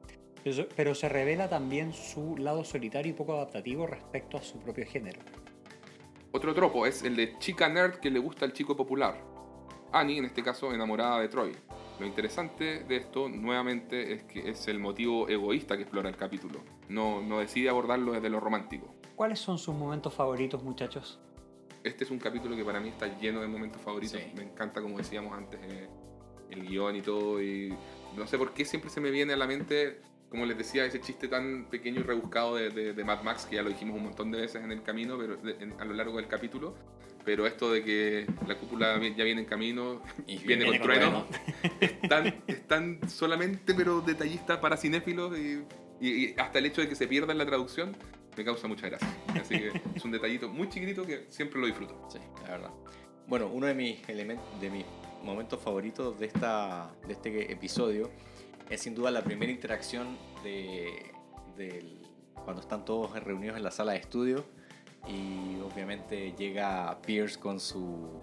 Pero- 0.76 0.94
se 0.94 1.10
revela 1.10 1.50
también 1.50 1.94
su 1.94 2.38
lado 2.38 2.64
solitario 2.64 3.10
y 3.10 3.16
poco 3.16 3.34
adaptativo 3.34 3.88
respecto 3.88 4.38
a 4.38 4.44
su 4.44 4.60
propio 4.60 4.86
género. 4.86 5.20
Otro 6.32 6.54
tropo 6.54 6.86
es 6.86 7.02
el 7.02 7.16
de 7.16 7.40
chica 7.40 7.68
nerd 7.68 7.96
que 7.96 8.12
le 8.12 8.20
gusta 8.20 8.46
al 8.46 8.54
chico 8.54 8.78
popular. 8.78 9.20
Annie, 9.92 10.20
en 10.20 10.26
este 10.26 10.44
caso, 10.44 10.72
enamorada 10.72 11.20
de 11.20 11.28
Troy. 11.28 11.54
Lo 12.00 12.06
interesante 12.06 12.84
de 12.84 12.98
esto, 12.98 13.30
nuevamente, 13.30 14.14
es 14.14 14.24
que 14.26 14.48
es 14.48 14.68
el 14.68 14.78
motivo 14.78 15.28
egoísta 15.28 15.76
que 15.76 15.82
explora 15.82 16.08
el 16.08 16.18
capítulo. 16.18 16.60
No, 16.88 17.20
no 17.24 17.40
decide 17.40 17.70
abordarlo 17.70 18.12
desde 18.12 18.30
lo 18.30 18.40
romántico. 18.40 18.94
¿Cuáles 19.16 19.40
son 19.40 19.58
sus 19.58 19.74
momentos 19.74 20.14
favoritos, 20.14 20.62
muchachos? 20.62 21.20
Este 21.88 22.04
es 22.04 22.12
un 22.12 22.20
capítulo 22.20 22.56
que 22.56 22.64
para 22.64 22.80
mí 22.80 22.90
está 22.90 23.08
lleno 23.20 23.42
de 23.42 23.48
momentos 23.48 23.82
favoritos. 23.82 24.20
Sí. 24.20 24.32
Me 24.36 24.44
encanta, 24.44 24.82
como 24.82 24.98
decíamos 24.98 25.36
antes, 25.38 25.60
eh, 25.64 25.88
el 26.52 26.68
guion 26.68 26.96
y 26.96 27.02
todo. 27.02 27.42
Y 27.42 27.74
no 28.16 28.28
sé 28.28 28.38
por 28.38 28.54
qué 28.54 28.66
siempre 28.66 28.90
se 28.90 29.02
me 29.02 29.10
viene 29.12 29.34
a 29.34 29.38
la 29.38 29.48
mente, 29.48 30.00
como 30.30 30.46
les 30.46 30.58
decía, 30.58 30.86
ese 30.86 31.00
chiste 31.02 31.28
tan 31.28 31.66
pequeño 31.70 32.02
y 32.02 32.04
rebuscado 32.04 32.56
de, 32.56 32.70
de- 32.70 32.94
de 32.94 33.04
Mad 33.04 33.24
Max, 33.24 33.46
que 33.46 33.56
ya 33.56 33.62
lo 33.62 33.70
dijimos 33.70 33.96
un 33.98 34.04
montón 34.04 34.32
de 34.32 34.42
veces 34.42 34.64
en 34.64 34.72
el 34.72 34.84
camino, 34.84 35.18
pero 35.18 35.38
de- 35.38 35.56
en- 35.64 35.80
a 35.80 35.86
lo 35.86 35.94
largo 35.94 36.18
del 36.18 36.28
capítulo. 36.28 36.76
Pero 37.26 37.46
esto 37.46 37.72
de 37.72 37.84
que 37.84 38.26
la 38.48 38.56
cúpula 38.56 38.98
ya 39.16 39.24
viene 39.26 39.42
en 39.42 39.48
camino 39.48 40.02
Y 40.28 40.38
viene, 40.38 40.64
viene 40.64 40.80
con 40.80 40.88
con 40.88 40.96
trueno, 40.96 41.28
es 41.82 42.02
tan, 42.08 42.28
es 42.48 42.68
tan 42.68 43.10
solamente 43.10 43.74
pero 43.74 44.00
detallista 44.00 44.62
para 44.62 44.78
cinéfilos 44.78 45.38
y, 45.38 45.62
y- 46.00 46.26
y 46.30 46.36
hasta 46.38 46.60
el 46.60 46.68
hecho 46.68 46.80
de 46.82 46.88
que 46.88 46.96
se 46.96 47.06
pierda 47.06 47.34
en 47.34 47.38
la 47.40 47.46
traducción 47.46 47.98
me 48.38 48.46
causa 48.46 48.68
mucha 48.68 48.88
gracia. 48.88 49.08
Así 49.40 49.58
que 49.58 49.82
es 49.96 50.06
un 50.06 50.12
detallito 50.12 50.48
muy 50.48 50.70
chiquitito 50.70 51.06
que 51.06 51.26
siempre 51.30 51.60
lo 51.60 51.66
disfruto. 51.66 52.08
Sí, 52.10 52.20
la 52.44 52.52
verdad. 52.52 52.72
Bueno, 53.28 53.48
uno 53.48 53.68
de 53.68 53.74
mis 53.74 54.08
elementos, 54.08 54.46
de 54.62 54.70
mis 54.70 54.86
momentos 55.24 55.60
favoritos 55.60 56.20
de 56.20 56.28
esta, 56.28 56.92
de 57.06 57.14
este 57.14 57.52
episodio 57.52 58.10
es 58.70 58.82
sin 58.82 58.96
duda 58.96 59.12
la 59.12 59.24
primera 59.24 59.52
interacción 59.52 60.18
de, 60.44 61.12
cuando 62.44 62.62
están 62.62 62.86
todos 62.86 63.12
reunidos 63.24 63.58
en 63.58 63.64
la 63.64 63.72
sala 63.72 63.94
de 63.94 64.00
estudio 64.00 64.46
y 65.08 65.60
obviamente 65.62 66.34
llega 66.38 67.02
Pierce 67.02 67.40
con 67.40 67.60
su 67.60 68.22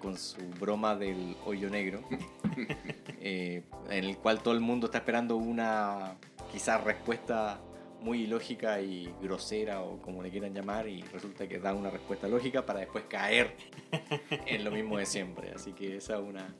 con 0.00 0.18
su 0.18 0.36
broma 0.60 0.94
del 0.94 1.34
hoyo 1.46 1.70
negro, 1.70 2.02
eh, 3.20 3.62
en 3.88 4.04
el 4.04 4.18
cual 4.18 4.42
todo 4.42 4.52
el 4.52 4.60
mundo 4.60 4.86
está 4.86 4.98
esperando 4.98 5.36
una 5.36 6.16
quizás 6.52 6.84
respuesta 6.84 7.58
muy 8.00 8.22
ilógica 8.22 8.80
y 8.80 9.12
grosera 9.20 9.82
o 9.82 10.00
como 10.00 10.22
le 10.22 10.30
quieran 10.30 10.54
llamar 10.54 10.88
y 10.88 11.02
resulta 11.02 11.48
que 11.48 11.58
da 11.58 11.74
una 11.74 11.90
respuesta 11.90 12.28
lógica 12.28 12.64
para 12.64 12.80
después 12.80 13.04
caer 13.08 13.56
en 14.46 14.64
lo 14.64 14.70
mismo 14.70 14.98
de 14.98 15.06
siempre. 15.06 15.52
Así 15.54 15.72
que 15.72 15.96
esa 15.96 16.16
es 16.16 16.22
una, 16.22 16.54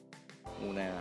una 0.67 0.93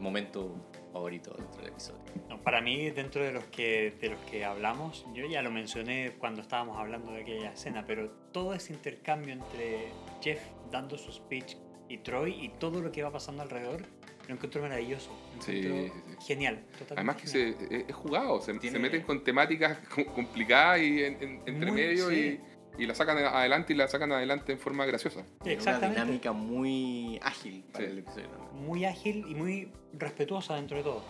momento 0.00 0.54
favorito 0.92 1.34
dentro 1.36 1.60
del 1.60 1.70
episodio. 1.70 2.00
No, 2.28 2.40
para 2.40 2.60
mí, 2.60 2.90
dentro 2.90 3.22
de 3.22 3.32
los, 3.32 3.44
que, 3.44 3.96
de 4.00 4.10
los 4.10 4.20
que 4.20 4.44
hablamos, 4.44 5.04
yo 5.12 5.26
ya 5.26 5.42
lo 5.42 5.50
mencioné 5.50 6.12
cuando 6.18 6.40
estábamos 6.40 6.78
hablando 6.78 7.12
de 7.12 7.22
aquella 7.22 7.52
escena, 7.52 7.84
pero 7.86 8.10
todo 8.32 8.54
ese 8.54 8.72
intercambio 8.72 9.32
entre 9.32 9.88
Jeff 10.22 10.40
dando 10.70 10.96
su 10.96 11.12
speech 11.12 11.56
y 11.88 11.98
Troy 11.98 12.44
y 12.44 12.48
todo 12.48 12.80
lo 12.80 12.92
que 12.92 13.02
va 13.02 13.10
pasando 13.10 13.42
alrededor, 13.42 13.82
lo 14.28 14.34
encuentro 14.34 14.62
maravilloso. 14.62 15.10
Lo 15.36 15.42
Sí, 15.42 15.58
encuentro 15.58 15.94
sí, 15.94 16.14
sí. 16.20 16.26
Genial. 16.26 16.64
Totalmente 16.78 16.94
Además 16.94 17.16
que 17.16 17.26
genial. 17.28 17.56
se, 17.68 17.76
es, 17.76 17.84
es 17.88 17.94
jugado, 17.94 18.40
se, 18.40 18.52
meten 18.54 19.02
con 19.02 19.22
temáticas 19.24 19.78
com- 19.94 20.04
complicadas 20.04 20.80
y 20.80 21.02
en- 21.04 21.22
en- 21.22 21.42
entre 21.46 21.70
Muy, 21.70 21.80
medio 21.80 22.08
sí. 22.10 22.40
y, 22.78 22.82
y 22.82 22.86
la 22.86 22.94
sacan 22.94 23.18
adelante 23.18 23.72
y 23.72 23.76
la 23.76 23.86
sacan 23.88 24.10
adelante 24.12 24.52
en 24.52 24.58
forma 24.58 24.84
graciosa. 24.86 25.22
Tiene 25.24 25.36
una 25.42 25.52
Exactamente. 25.52 26.00
dinámica 26.00 26.32
muy 26.32 27.18
ágil 27.22 27.64
para 27.72 27.84
Sí. 27.84 27.90
el 27.92 27.98
episodio. 27.98 28.28
Muy 28.52 28.84
ágil 28.84 29.24
y 29.28 29.34
muy 29.34 29.72
respetuosa 29.92 30.56
dentro 30.56 30.76
de 30.78 30.82
todo. 30.82 31.04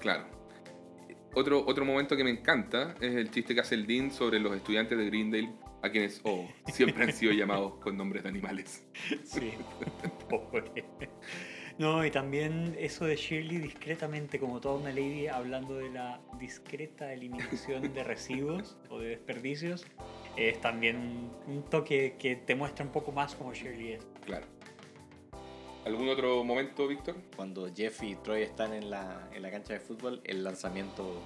Claro. 0.00 0.24
Otro, 1.34 1.64
otro 1.66 1.84
momento 1.84 2.16
que 2.16 2.24
me 2.24 2.30
encanta 2.30 2.94
es 3.00 3.14
el 3.14 3.30
chiste 3.30 3.54
que 3.54 3.60
hace 3.60 3.74
el 3.74 3.86
Dean 3.86 4.10
sobre 4.10 4.40
los 4.40 4.56
estudiantes 4.56 4.96
de 4.96 5.04
Greendale, 5.04 5.52
a 5.82 5.90
quienes 5.90 6.20
oh, 6.24 6.48
siempre 6.72 7.04
han 7.04 7.12
sido 7.12 7.32
llamados 7.32 7.74
con 7.74 7.94
nombres 7.96 8.22
de 8.22 8.30
animales. 8.30 8.86
Sí. 9.24 9.52
Pobre. 10.30 10.84
No, 11.78 12.04
y 12.06 12.10
también 12.10 12.74
eso 12.78 13.04
de 13.04 13.16
Shirley 13.16 13.58
discretamente, 13.58 14.38
como 14.40 14.60
toda 14.60 14.76
una 14.76 14.90
lady, 14.90 15.26
hablando 15.26 15.74
de 15.76 15.90
la 15.90 16.20
discreta 16.38 17.12
eliminación 17.12 17.92
de 17.92 18.02
residuos 18.04 18.76
o 18.88 18.98
de 18.98 19.10
desperdicios, 19.10 19.84
es 20.36 20.58
también 20.60 21.30
un 21.46 21.62
toque 21.64 22.16
que 22.18 22.36
te 22.36 22.54
muestra 22.54 22.84
un 22.84 22.92
poco 22.92 23.12
más 23.12 23.34
como 23.34 23.52
Shirley 23.52 23.92
es. 23.92 24.06
Claro. 24.24 24.46
¿Algún 25.84 26.08
otro 26.08 26.42
momento, 26.42 26.88
Víctor? 26.88 27.16
Cuando 27.36 27.72
Jeff 27.72 28.02
y 28.02 28.16
Troy 28.16 28.42
están 28.42 28.72
en 28.72 28.90
la, 28.90 29.28
en 29.32 29.42
la 29.42 29.50
cancha 29.50 29.74
de 29.74 29.80
fútbol, 29.80 30.20
el 30.24 30.42
lanzamiento 30.42 31.22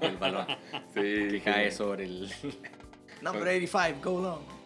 del 0.00 0.16
balón 0.16 0.46
Sí. 0.94 1.28
que 1.30 1.40
cae 1.44 1.70
sobre 1.70 2.04
el... 2.04 2.30
Number 3.22 3.42
85, 3.42 4.10
go 4.10 4.20
long. 4.20 4.59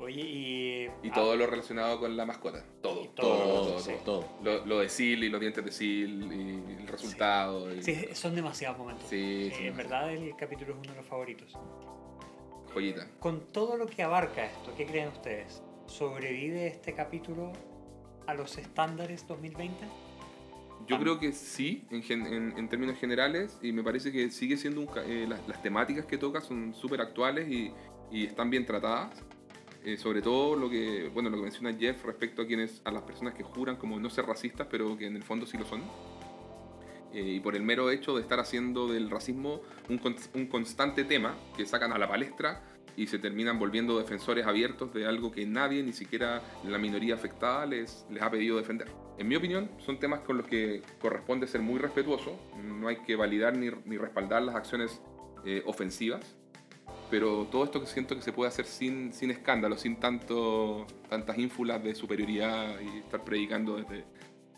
Oye, 0.00 0.20
y... 0.20 0.84
Y 1.06 1.10
ah, 1.10 1.14
todo 1.14 1.34
lo 1.36 1.46
relacionado 1.46 1.98
con 1.98 2.16
la 2.16 2.24
mascota. 2.24 2.64
Todo. 2.82 3.08
Todo, 3.08 3.36
todo, 3.36 3.62
todo, 3.66 3.78
sí. 3.80 3.92
todo. 4.04 4.28
Lo, 4.42 4.64
lo 4.64 4.78
de 4.78 4.88
Seal 4.88 5.24
y 5.24 5.28
los 5.28 5.40
dientes 5.40 5.64
de 5.64 5.72
Seal 5.72 6.32
y 6.32 6.80
el 6.82 6.86
resultado. 6.86 7.74
y- 7.74 7.82
Sí, 7.82 7.96
son 8.14 8.34
demasiados 8.36 8.78
momentos. 8.78 9.06
Sí, 9.08 9.50
Eh, 9.52 9.66
en 9.68 9.76
verdad 9.76 10.12
el 10.12 10.36
capítulo 10.36 10.72
es 10.74 10.78
uno 10.80 10.90
de 10.92 10.96
los 10.98 11.06
favoritos. 11.06 11.52
Joyita. 12.72 13.08
Con 13.18 13.40
todo 13.52 13.76
lo 13.76 13.86
que 13.86 14.02
abarca 14.02 14.44
esto, 14.44 14.72
¿qué 14.76 14.86
creen 14.86 15.08
ustedes? 15.08 15.62
¿Sobrevive 15.86 16.66
este 16.66 16.92
capítulo 16.94 17.52
a 18.26 18.34
los 18.34 18.56
estándares 18.58 19.26
2020? 19.26 19.84
Yo 20.86 20.96
Ah. 20.96 21.00
creo 21.00 21.18
que 21.18 21.32
sí, 21.32 21.86
en, 21.90 22.02
en- 22.26 22.56
en 22.56 22.68
términos 22.68 22.98
generales, 22.98 23.58
y 23.62 23.72
me 23.72 23.82
parece 23.82 24.12
que 24.12 24.30
sigue 24.30 24.56
siendo 24.56 24.82
un 24.82 24.88
eh, 25.06 25.26
las, 25.28 25.46
las 25.48 25.60
temáticas 25.62 26.04
que 26.06 26.18
toca 26.18 26.40
son 26.40 26.72
súper 26.74 27.00
actuales 27.00 27.48
y, 27.48 27.72
y 28.12 28.26
están 28.26 28.48
bien 28.50 28.64
tratadas. 28.64 29.24
Eh, 29.88 29.96
sobre 29.96 30.20
todo 30.20 30.54
lo 30.54 30.68
que, 30.68 31.10
bueno, 31.14 31.30
lo 31.30 31.38
que 31.38 31.44
menciona 31.44 31.72
Jeff 31.72 32.04
respecto 32.04 32.42
a 32.42 32.46
quienes, 32.46 32.82
a 32.84 32.90
las 32.90 33.04
personas 33.04 33.32
que 33.32 33.42
juran 33.42 33.76
como 33.76 33.98
no 33.98 34.10
ser 34.10 34.26
racistas, 34.26 34.66
pero 34.70 34.98
que 34.98 35.06
en 35.06 35.16
el 35.16 35.22
fondo 35.22 35.46
sí 35.46 35.56
lo 35.56 35.64
son. 35.64 35.80
Eh, 37.14 37.36
y 37.36 37.40
por 37.40 37.56
el 37.56 37.62
mero 37.62 37.90
hecho 37.90 38.14
de 38.14 38.20
estar 38.20 38.38
haciendo 38.38 38.86
del 38.86 39.08
racismo 39.08 39.62
un, 39.88 39.98
un 40.34 40.46
constante 40.48 41.04
tema 41.04 41.38
que 41.56 41.64
sacan 41.64 41.90
a 41.94 41.96
la 41.96 42.06
palestra 42.06 42.62
y 42.98 43.06
se 43.06 43.18
terminan 43.18 43.58
volviendo 43.58 43.98
defensores 43.98 44.46
abiertos 44.46 44.92
de 44.92 45.06
algo 45.06 45.32
que 45.32 45.46
nadie, 45.46 45.82
ni 45.82 45.94
siquiera 45.94 46.42
la 46.64 46.76
minoría 46.76 47.14
afectada, 47.14 47.64
les, 47.64 48.04
les 48.10 48.22
ha 48.22 48.30
pedido 48.30 48.58
defender. 48.58 48.88
En 49.16 49.26
mi 49.26 49.36
opinión, 49.36 49.70
son 49.78 49.98
temas 49.98 50.20
con 50.20 50.36
los 50.36 50.46
que 50.46 50.82
corresponde 51.00 51.46
ser 51.46 51.62
muy 51.62 51.78
respetuoso. 51.78 52.38
No 52.62 52.88
hay 52.88 52.96
que 53.06 53.16
validar 53.16 53.56
ni, 53.56 53.70
ni 53.86 53.96
respaldar 53.96 54.42
las 54.42 54.54
acciones 54.54 55.00
eh, 55.46 55.62
ofensivas. 55.64 56.36
Pero 57.10 57.46
todo 57.46 57.64
esto 57.64 57.80
que 57.80 57.86
siento 57.86 58.14
que 58.14 58.22
se 58.22 58.32
puede 58.32 58.48
hacer 58.48 58.66
sin, 58.66 59.12
sin 59.12 59.30
escándalo, 59.30 59.76
sin 59.78 59.96
tanto, 59.96 60.86
tantas 61.08 61.38
ínfulas 61.38 61.82
de 61.82 61.94
superioridad 61.94 62.78
y 62.80 62.98
estar 62.98 63.24
predicando 63.24 63.76
desde, 63.76 64.04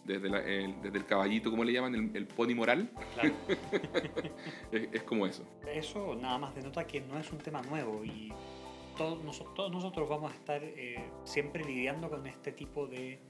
desde, 0.04 0.28
la- 0.28 0.40
el, 0.44 0.80
desde 0.82 0.98
el 0.98 1.06
caballito, 1.06 1.50
como 1.50 1.62
le 1.62 1.72
llaman, 1.72 1.94
el, 1.94 2.10
el 2.16 2.26
pony 2.26 2.54
moral, 2.56 2.90
Claro. 3.14 3.32
es, 4.72 4.88
es 4.92 5.02
como 5.04 5.26
eso. 5.26 5.44
Eso 5.72 6.16
nada 6.16 6.38
más 6.38 6.54
denota 6.54 6.84
que 6.86 7.00
no 7.00 7.18
es 7.18 7.30
un 7.30 7.38
tema 7.38 7.62
nuevo 7.62 8.04
y 8.04 8.32
todos 8.98 9.22
nosotros 9.72 10.08
vamos 10.08 10.32
a 10.32 10.34
estar 10.34 10.62
eh, 10.62 11.08
siempre 11.24 11.64
lidiando 11.64 12.10
con 12.10 12.26
este 12.26 12.50
tipo 12.52 12.86
de 12.88 13.20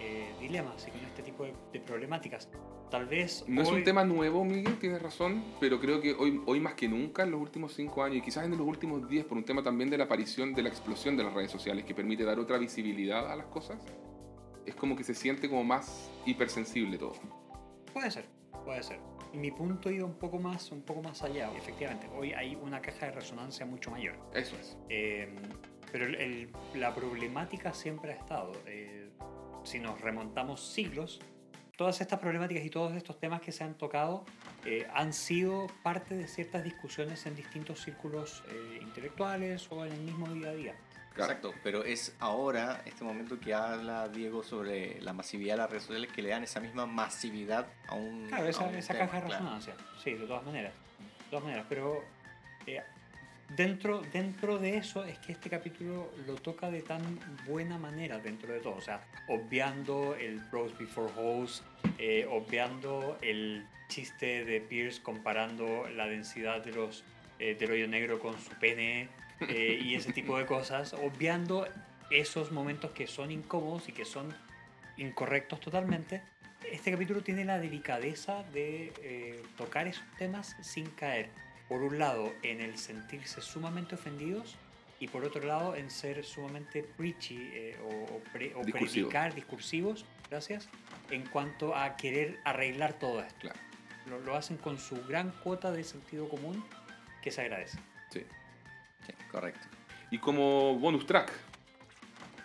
eh, 0.00 0.32
dilemas 0.40 0.86
y 0.86 0.90
con 0.90 1.00
este 1.00 1.22
tipo 1.22 1.44
de, 1.44 1.54
de 1.72 1.80
problemáticas. 1.80 2.48
Tal 2.90 3.06
vez 3.06 3.44
No 3.48 3.62
es 3.62 3.68
hoy- 3.68 3.78
un 3.78 3.84
tema 3.84 4.04
nuevo, 4.04 4.44
Miguel, 4.44 4.78
tienes 4.78 5.02
razón, 5.02 5.42
pero 5.58 5.80
creo 5.80 6.00
que 6.00 6.12
hoy, 6.14 6.40
hoy 6.46 6.60
más 6.60 6.74
que 6.74 6.86
nunca, 6.88 7.22
en 7.24 7.30
los 7.32 7.40
últimos 7.40 7.74
cinco 7.74 8.02
años, 8.04 8.18
y 8.18 8.20
quizás 8.22 8.44
en 8.44 8.52
los 8.52 8.60
últimos 8.60 9.08
diez, 9.08 9.24
por 9.24 9.36
un 9.38 9.44
tema 9.44 9.62
también 9.62 9.90
de 9.90 9.98
la 9.98 10.04
aparición, 10.04 10.54
de 10.54 10.62
la 10.62 10.68
explosión 10.68 11.16
de 11.16 11.24
las 11.24 11.32
redes 11.32 11.50
sociales, 11.50 11.84
que 11.84 11.94
permite 11.94 12.24
dar 12.24 12.38
otra 12.38 12.58
visibilidad 12.58 13.30
a 13.30 13.36
las 13.36 13.46
cosas, 13.46 13.82
es 14.66 14.74
como 14.74 14.94
que 14.96 15.02
se 15.04 15.14
siente 15.14 15.48
como 15.48 15.64
más 15.64 16.10
hipersensible 16.24 16.96
todo. 16.98 17.14
Puede 17.92 18.10
ser, 18.10 18.26
puede 18.64 18.82
ser. 18.82 18.98
Mi 19.32 19.50
punto 19.50 19.90
iba 19.90 20.06
un 20.06 20.14
poco 20.14 20.38
más, 20.38 20.70
un 20.70 20.82
poco 20.82 21.02
más 21.02 21.22
allá. 21.24 21.50
Efectivamente, 21.56 22.08
hoy 22.16 22.32
hay 22.32 22.54
una 22.54 22.80
caja 22.80 23.06
de 23.06 23.12
resonancia 23.12 23.66
mucho 23.66 23.90
mayor. 23.90 24.14
Eso 24.32 24.54
es. 24.60 24.76
Eh, 24.88 25.28
pero 25.90 26.06
el- 26.06 26.48
la 26.74 26.94
problemática 26.94 27.74
siempre 27.74 28.12
ha 28.12 28.16
estado. 28.16 28.52
Eh, 28.66 29.10
si 29.64 29.78
nos 29.78 30.00
remontamos 30.00 30.60
siglos, 30.60 31.20
todas 31.76 32.00
estas 32.00 32.20
problemáticas 32.20 32.64
y 32.64 32.70
todos 32.70 32.94
estos 32.94 33.18
temas 33.18 33.40
que 33.40 33.52
se 33.52 33.64
han 33.64 33.74
tocado 33.74 34.24
eh, 34.64 34.86
han 34.94 35.12
sido 35.12 35.66
parte 35.82 36.14
de 36.14 36.28
ciertas 36.28 36.62
discusiones 36.62 37.26
en 37.26 37.34
distintos 37.34 37.80
círculos 37.80 38.44
eh, 38.48 38.78
intelectuales 38.80 39.66
o 39.70 39.84
en 39.84 39.92
el 39.92 40.00
mismo 40.00 40.28
día 40.28 40.50
a 40.50 40.54
día. 40.54 40.74
Claro. 41.14 41.32
Exacto, 41.32 41.54
pero 41.62 41.84
es 41.84 42.16
ahora, 42.18 42.82
este 42.86 43.04
momento 43.04 43.38
que 43.38 43.54
habla 43.54 44.08
Diego 44.08 44.42
sobre 44.42 45.00
la 45.00 45.12
masividad 45.12 45.54
de 45.54 45.58
las 45.58 45.70
redes 45.70 45.84
sociales 45.84 46.10
que 46.12 46.22
le 46.22 46.30
dan 46.30 46.42
esa 46.42 46.58
misma 46.58 46.86
masividad 46.86 47.68
a 47.86 47.94
un. 47.94 48.26
Claro, 48.26 48.46
a 48.46 48.48
esa, 48.48 48.64
un 48.64 48.74
esa 48.74 48.94
tema, 48.94 49.06
caja 49.06 49.20
de 49.20 49.26
claro. 49.26 49.44
resonancia. 49.44 49.74
Sí, 50.02 50.14
de 50.14 50.26
todas 50.26 50.44
maneras. 50.44 50.72
De 50.98 51.30
todas 51.30 51.44
maneras, 51.44 51.66
pero 51.68 52.02
eh, 52.66 52.82
dentro, 53.56 54.02
dentro 54.12 54.58
de 54.58 54.76
eso 54.76 55.04
es 55.04 55.18
que 55.18 55.32
este 55.32 55.50
capítulo 55.50 56.10
lo 56.26 56.34
toca 56.34 56.70
de 56.70 56.82
tan 56.82 57.18
buena 57.46 57.78
manera 57.78 58.18
dentro 58.18 58.52
de 58.52 58.60
todo. 58.60 58.76
O 58.76 58.80
sea, 58.80 59.00
obviando 59.28 60.14
el 60.16 60.40
Bros 60.50 60.76
Before 60.78 61.12
Hoes, 61.16 61.62
eh, 61.98 62.26
obviando 62.30 63.18
el 63.22 63.66
chiste 63.88 64.44
de 64.44 64.60
Pierce 64.60 65.02
comparando 65.02 65.88
la 65.88 66.06
densidad 66.06 66.64
de 66.64 66.72
los, 66.72 67.04
eh, 67.38 67.56
del 67.58 67.72
hoyo 67.72 67.88
negro 67.88 68.18
con 68.18 68.38
su 68.40 68.50
pene 68.58 69.08
eh, 69.40 69.80
y 69.82 69.94
ese 69.94 70.12
tipo 70.12 70.38
de 70.38 70.46
cosas, 70.46 70.94
obviando 70.94 71.68
esos 72.10 72.52
momentos 72.52 72.92
que 72.92 73.06
son 73.06 73.30
incómodos 73.30 73.88
y 73.88 73.92
que 73.92 74.04
son 74.04 74.34
incorrectos 74.96 75.60
totalmente, 75.60 76.22
este 76.70 76.90
capítulo 76.90 77.22
tiene 77.22 77.44
la 77.44 77.58
delicadeza 77.58 78.42
de 78.52 78.92
eh, 79.02 79.42
tocar 79.56 79.86
esos 79.86 80.04
temas 80.18 80.56
sin 80.60 80.86
caer, 80.86 81.28
por 81.68 81.82
un 81.82 81.98
lado, 81.98 82.32
en 82.42 82.60
el 82.60 82.76
sentirse 82.78 83.40
sumamente 83.40 83.94
ofendidos 83.94 84.56
y 85.00 85.08
por 85.08 85.24
otro 85.24 85.42
lado, 85.44 85.74
en 85.76 85.90
ser 85.90 86.24
sumamente 86.24 86.82
preachy 86.82 87.50
eh, 87.52 87.76
o, 87.82 88.14
o 88.14 88.20
pre- 88.32 88.54
o 88.54 88.62
Discursivo. 88.64 89.08
predicar 89.08 89.34
discursivos, 89.34 90.04
gracias, 90.30 90.68
en 91.10 91.26
cuanto 91.26 91.74
a 91.74 91.96
querer 91.96 92.38
arreglar 92.44 92.94
todo 92.94 93.20
esto. 93.20 93.34
Claro. 93.40 93.58
Lo, 94.06 94.20
lo 94.20 94.36
hacen 94.36 94.56
con 94.58 94.78
su 94.78 95.02
gran 95.06 95.30
cuota 95.42 95.72
de 95.72 95.82
sentido 95.84 96.28
común 96.28 96.62
que 97.22 97.30
se 97.30 97.40
agradece. 97.40 97.78
Sí. 98.10 98.20
Sí, 99.06 99.12
correcto. 99.30 99.66
Y 100.10 100.18
como 100.18 100.78
bonus 100.78 101.06
track, 101.06 101.32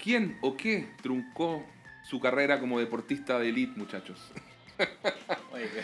¿quién 0.02 0.38
o 0.42 0.56
qué 0.58 0.88
truncó 1.02 1.64
su 2.04 2.20
carrera 2.20 2.60
como 2.60 2.80
deportista 2.80 3.38
de 3.40 3.50
elite, 3.50 3.74
muchachos? 3.78 4.32
Oye, 5.52 5.70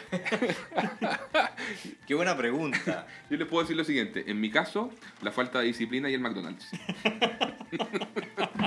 qué- 2.07 2.15
buena 2.15 2.35
pregunta. 2.37 3.07
Yo 3.29 3.37
les 3.37 3.47
puedo 3.47 3.63
decir 3.63 3.75
lo 3.75 3.83
siguiente, 3.83 4.23
en 4.27 4.39
mi 4.39 4.49
caso, 4.49 4.91
la 5.21 5.31
falta 5.31 5.59
de 5.59 5.65
disciplina 5.67 6.09
y 6.09 6.13
el 6.13 6.21
McDonald's. 6.21 6.65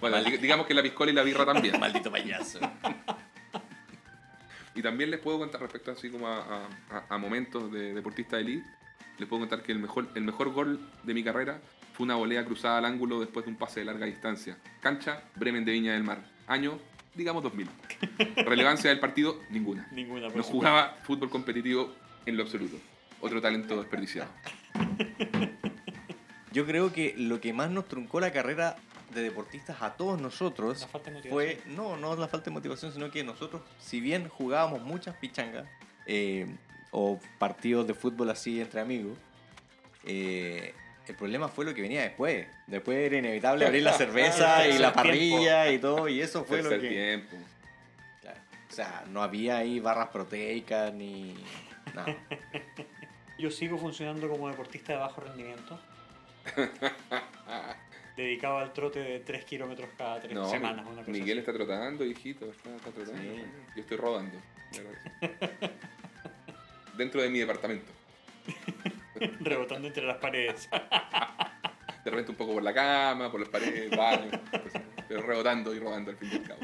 bueno, 0.00 0.16
dig- 0.18 0.40
digamos 0.40 0.66
que 0.66 0.74
la 0.74 0.82
piscola 0.82 1.10
y 1.10 1.14
la 1.14 1.22
birra 1.22 1.44
también. 1.44 1.78
Maldito 1.78 2.10
payaso. 2.10 2.58
Y 4.74 4.82
también 4.82 5.10
les 5.10 5.20
puedo 5.20 5.38
contar 5.38 5.60
respecto 5.60 5.92
así 5.92 6.08
como 6.10 6.26
a, 6.28 6.38
a- 6.38 6.68
a- 6.90 7.04
a 7.10 7.18
momentos 7.18 7.70
de 7.72 7.92
deportista 7.94 8.36
de 8.36 8.42
elite, 8.42 8.66
les 9.18 9.28
puedo 9.28 9.40
contar 9.40 9.62
que 9.62 9.72
el 9.72 9.78
mejor, 9.78 10.08
el 10.14 10.22
mejor 10.24 10.50
gol 10.52 10.80
de 11.02 11.14
mi 11.14 11.22
carrera 11.22 11.60
fue 11.92 12.04
una 12.04 12.14
volea 12.14 12.44
cruzada 12.44 12.78
al 12.78 12.86
ángulo 12.86 13.20
después 13.20 13.44
de 13.44 13.52
un 13.52 13.58
pase 13.58 13.80
de 13.80 13.86
larga 13.86 14.06
distancia. 14.06 14.56
Cancha, 14.80 15.22
Bremen 15.36 15.64
de 15.66 15.72
Viña 15.72 15.92
del 15.92 16.02
Mar. 16.04 16.24
Año, 16.46 16.78
digamos 17.14 17.42
2000. 17.42 17.68
Relevancia 18.44 18.90
del 18.90 19.00
partido, 19.00 19.40
ninguna. 19.50 19.86
Ninguna, 19.92 20.28
por 20.28 20.36
No 20.36 20.42
supuesto. 20.42 20.52
jugaba 20.52 20.96
fútbol 21.02 21.30
competitivo 21.30 21.92
en 22.26 22.36
lo 22.36 22.42
absoluto. 22.42 22.76
Otro 23.20 23.40
talento 23.40 23.76
desperdiciado. 23.76 24.30
Yo 26.52 26.66
creo 26.66 26.92
que 26.92 27.14
lo 27.16 27.40
que 27.40 27.52
más 27.52 27.70
nos 27.70 27.88
truncó 27.88 28.20
la 28.20 28.30
carrera 28.32 28.76
de 29.14 29.22
deportistas 29.22 29.80
a 29.82 29.94
todos 29.94 30.20
nosotros 30.20 30.80
La 30.80 30.88
falta 30.88 31.10
de 31.10 31.22
fue, 31.30 31.60
no, 31.66 31.96
no 31.96 32.14
la 32.16 32.28
falta 32.28 32.46
de 32.46 32.50
motivación, 32.52 32.92
sino 32.92 33.10
que 33.10 33.22
nosotros, 33.24 33.62
si 33.78 34.00
bien 34.00 34.28
jugábamos 34.28 34.82
muchas 34.82 35.14
pichangas 35.16 35.66
eh, 36.06 36.46
o 36.90 37.18
partidos 37.38 37.86
de 37.86 37.94
fútbol 37.94 38.30
así 38.30 38.60
entre 38.60 38.80
amigos, 38.80 39.16
eh, 40.04 40.74
el 41.06 41.14
problema 41.16 41.48
fue 41.48 41.64
lo 41.64 41.74
que 41.74 41.82
venía 41.82 42.02
después. 42.02 42.46
Después 42.66 42.98
era 42.98 43.16
inevitable 43.18 43.66
abrir 43.66 43.82
la 43.82 43.92
cerveza 43.98 44.66
y 44.68 44.78
la 44.78 44.92
parrilla 44.92 45.70
y 45.70 45.78
todo, 45.78 46.08
y 46.08 46.20
eso 46.20 46.44
fue 46.44 46.58
Tercer 46.58 46.76
lo 46.76 46.82
que... 46.82 46.88
tiempo. 46.88 47.36
Claro. 48.20 48.40
O 48.70 48.72
sea, 48.72 49.04
no 49.08 49.22
había 49.22 49.58
ahí 49.58 49.80
barras 49.80 50.08
proteicas 50.08 50.92
ni 50.94 51.34
nada. 51.94 52.16
Yo 53.38 53.50
sigo 53.50 53.76
funcionando 53.78 54.28
como 54.28 54.48
deportista 54.48 54.92
de 54.92 54.98
bajo 54.98 55.20
rendimiento. 55.20 55.80
dedicado 58.16 58.58
al 58.58 58.72
trote 58.72 59.00
de 59.00 59.20
3 59.20 59.44
kilómetros 59.44 59.88
cada 59.96 60.20
3 60.20 60.34
No, 60.34 60.48
semanas. 60.48 60.86
Una 60.86 61.00
cosa 61.00 61.10
Miguel 61.10 61.38
así. 61.38 61.40
está 61.40 61.52
trotando, 61.52 62.04
hijito. 62.04 62.50
Está, 62.50 62.74
está 62.76 62.90
trotando. 62.90 63.20
Sí. 63.22 63.44
Yo 63.74 63.80
estoy 63.82 63.96
rodando. 63.96 64.38
Dentro 66.96 67.22
de 67.22 67.30
mi 67.30 67.38
departamento. 67.40 67.90
Rebotando 69.40 69.88
entre 69.88 70.04
las 70.06 70.16
paredes. 70.18 70.68
De 72.04 72.10
repente 72.10 72.30
un 72.32 72.36
poco 72.36 72.54
por 72.54 72.62
la 72.62 72.74
cama, 72.74 73.30
por 73.30 73.40
las 73.40 73.48
paredes, 73.48 73.90
baño. 73.96 74.30
cosas. 74.50 74.82
pero 75.08 75.22
rebotando 75.22 75.74
y 75.74 75.78
robando 75.78 76.10
al 76.10 76.16
fin 76.16 76.30
y 76.32 76.36
al 76.36 76.42
cabo. 76.42 76.60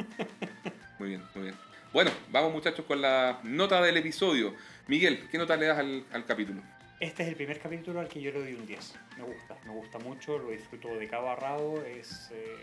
Muy 0.98 1.09
bien, 1.10 1.22
muy 1.35 1.44
bien. 1.44 1.55
Bueno, 1.93 2.10
vamos 2.30 2.52
muchachos 2.52 2.85
con 2.86 3.01
la 3.01 3.40
nota 3.44 3.80
del 3.80 3.97
episodio. 3.97 4.55
Miguel, 4.89 5.28
¿qué 5.30 5.39
nota 5.39 5.56
le 5.56 5.66
das 5.66 5.78
al, 5.78 6.05
al 6.12 6.24
capítulo? 6.26 6.60
Este 7.01 7.22
es 7.22 7.28
el 7.28 7.36
primer 7.36 7.60
capítulo 7.60 8.01
al 8.01 8.09
que 8.09 8.20
yo 8.20 8.32
le 8.32 8.40
doy 8.40 8.55
un 8.55 8.66
10. 8.66 8.94
Me 9.18 9.22
gusta, 9.24 9.56
me 9.64 9.70
gusta 9.70 9.98
mucho, 10.01 10.39
lo 10.39 10.51
disfruto 10.51 10.97
de 10.97 11.06
cabo 11.09 11.30
a 11.30 11.36
rabo. 11.36 11.80
Es, 11.82 12.30
eh, 12.32 12.56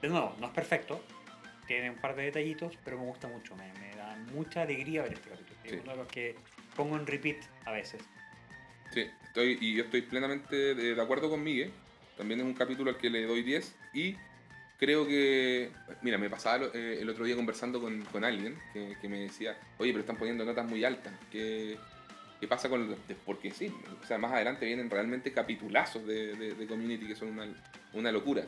de 0.00 0.08
nuevo, 0.08 0.34
no 0.40 0.46
es 0.46 0.52
perfecto, 0.54 1.04
tiene 1.66 1.90
un 1.90 1.96
par 1.96 2.16
de 2.16 2.22
detallitos, 2.24 2.78
pero 2.84 2.96
me 2.98 3.04
gusta 3.04 3.28
mucho. 3.28 3.54
Me, 3.56 3.70
me 3.74 3.94
da 3.94 4.16
mucha 4.32 4.62
alegría 4.62 5.02
ver 5.02 5.12
este 5.12 5.28
capítulo. 5.28 5.54
Es 5.64 5.70
Sí. 5.72 5.78
uno 5.82 5.92
de 5.92 5.98
los 5.98 6.06
que 6.08 6.34
pongo 6.74 6.96
en 6.96 7.06
repeat 7.06 7.36
a 7.66 7.72
veces. 7.72 8.02
Sí, 8.92 9.06
estoy, 9.24 9.58
y 9.60 9.74
yo 9.74 9.84
estoy 9.84 10.02
plenamente 10.02 10.74
de, 10.74 11.00
acuerdo 11.00 11.28
con 11.30 11.42
Miguel. 11.42 11.70
También 12.16 12.40
es 12.40 12.46
un 12.46 12.54
capítulo 12.54 12.90
al 12.90 12.96
que 12.96 13.10
le 13.10 13.26
doy 13.26 13.42
10 13.42 13.74
y 13.94 14.16
creo 14.78 15.06
que, 15.06 15.70
mira, 16.02 16.18
me 16.18 16.28
pasaba 16.28 16.66
eh, 16.74 16.98
el 17.00 17.08
otro 17.08 17.24
día 17.24 17.36
conversando 17.36 17.80
con, 17.80 18.02
con 18.06 18.24
alguien 18.24 18.58
que, 18.72 19.08
me 19.08 19.20
decía, 19.20 19.56
oye, 19.78 19.92
pero 19.92 20.00
están 20.00 20.16
poniendo 20.16 20.44
notas 20.44 20.66
muy 20.66 20.84
altas. 20.84 21.12
¿Qué, 21.30 21.76
qué 22.40 22.48
pasa 22.48 22.68
con 22.68 22.88
los...? 22.90 22.98
Porque 23.24 23.50
sí, 23.52 23.72
o 24.02 24.06
sea, 24.06 24.18
más 24.18 24.32
adelante 24.32 24.66
vienen 24.66 24.90
realmente 24.90 25.32
capitulazos 25.32 26.04
de, 26.06 26.34
de- 26.34 26.54
de 26.54 26.66
Community 26.66 27.06
que 27.06 27.14
son 27.16 27.28
una, 27.28 27.46
una 27.92 28.10
locura. 28.10 28.44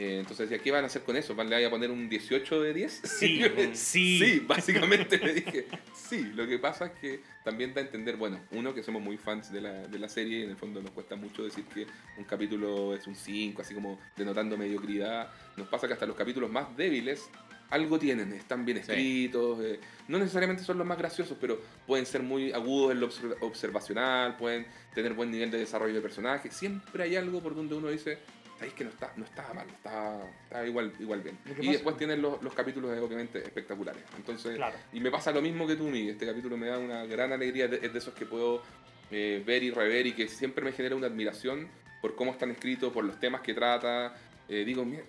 Eh, 0.00 0.18
entonces 0.20 0.48
decía, 0.48 0.62
¿qué 0.62 0.70
van 0.70 0.84
a 0.84 0.86
hacer 0.86 1.02
con 1.02 1.16
eso? 1.16 1.34
¿Van- 1.34 1.50
¿Le 1.50 1.66
a 1.66 1.70
poner 1.70 1.90
un 1.90 2.08
18 2.08 2.62
de 2.62 2.72
10? 2.72 3.00
Sí, 3.02 3.42
sí. 3.74 4.18
Sí, 4.20 4.44
básicamente 4.46 5.18
le 5.18 5.34
dije, 5.34 5.66
sí, 5.92 6.22
lo 6.36 6.46
que 6.46 6.60
pasa 6.60 6.86
es 6.86 6.92
que 7.00 7.20
también 7.44 7.74
da 7.74 7.80
a 7.80 7.84
entender, 7.84 8.16
bueno, 8.16 8.38
uno 8.52 8.72
que 8.72 8.84
somos 8.84 9.02
muy 9.02 9.16
fans 9.16 9.50
de 9.52 9.60
la, 9.60 9.72
de 9.88 9.98
la 9.98 10.08
serie 10.08 10.38
y 10.38 10.42
en 10.44 10.50
el 10.50 10.56
fondo 10.56 10.80
nos 10.80 10.92
cuesta 10.92 11.16
mucho 11.16 11.42
decir 11.42 11.64
que 11.64 11.84
un 12.16 12.22
capítulo 12.22 12.94
es 12.94 13.08
un 13.08 13.16
5, 13.16 13.60
así 13.60 13.74
como 13.74 13.98
denotando 14.16 14.56
mediocridad. 14.56 15.32
Nos 15.56 15.66
pasa 15.66 15.88
que 15.88 15.94
hasta 15.94 16.06
los 16.06 16.14
capítulos 16.14 16.48
más 16.48 16.76
débiles 16.76 17.28
algo 17.70 17.98
tienen, 17.98 18.32
están 18.32 18.64
bien 18.64 18.78
Sí. 18.78 18.92
escritos, 18.92 19.58
eh, 19.62 19.78
no 20.06 20.18
necesariamente 20.18 20.62
son 20.62 20.78
los 20.78 20.86
más 20.86 20.96
graciosos, 20.96 21.36
pero 21.38 21.60
pueden 21.86 22.06
ser 22.06 22.22
muy 22.22 22.50
agudos 22.52 22.92
en 22.92 23.00
lo 23.00 23.08
obser- 23.10 23.36
observacional, 23.42 24.36
pueden 24.38 24.66
tener 24.94 25.12
buen 25.12 25.30
nivel 25.30 25.50
de 25.50 25.58
desarrollo 25.58 25.92
de 25.92 26.00
personaje. 26.00 26.50
Siempre 26.50 27.02
hay 27.02 27.16
algo 27.16 27.42
por 27.42 27.54
donde 27.54 27.74
uno 27.74 27.88
dice, 27.88 28.18
sabéis 28.58 28.74
que 28.74 28.84
no 28.84 28.90
está, 28.90 29.12
no 29.16 29.24
estaba 29.24 29.54
mal, 29.54 29.68
está, 29.70 30.20
está 30.44 30.66
igual, 30.66 30.92
igual 30.98 31.22
bien. 31.22 31.38
Y 31.46 31.50
pasa- 31.54 31.70
después 31.72 31.96
tienen 31.96 32.20
los, 32.20 32.42
los 32.42 32.52
capítulos 32.52 32.96
eh, 32.96 33.00
obviamente 33.00 33.38
espectaculares. 33.38 34.02
Entonces, 34.16 34.56
Claro. 34.56 34.76
y 34.92 35.00
me 35.00 35.10
pasa 35.10 35.30
lo 35.32 35.40
mismo 35.40 35.66
que 35.66 35.76
tú, 35.76 35.84
Miguel. 35.84 36.10
Este 36.10 36.26
capítulo 36.26 36.56
me 36.56 36.66
da 36.66 36.78
una 36.78 37.06
gran 37.06 37.32
alegría. 37.32 37.66
Es 37.66 37.70
de, 37.70 37.76
es 37.86 37.92
de 37.92 37.98
esos 37.98 38.14
que 38.14 38.26
puedo 38.26 38.62
eh, 39.10 39.42
ver 39.46 39.62
y 39.62 39.70
rever 39.70 40.06
y 40.08 40.12
que 40.12 40.28
siempre 40.28 40.64
me 40.64 40.72
genera 40.72 40.96
una 40.96 41.06
admiración 41.06 41.68
por 42.02 42.14
cómo 42.16 42.32
están 42.32 42.50
escritos, 42.50 42.92
por 42.92 43.04
los 43.04 43.18
temas 43.20 43.40
que 43.42 43.54
trata. 43.54 44.14
Eh, 44.48 44.64
digo, 44.64 44.84
mira, 44.84 45.02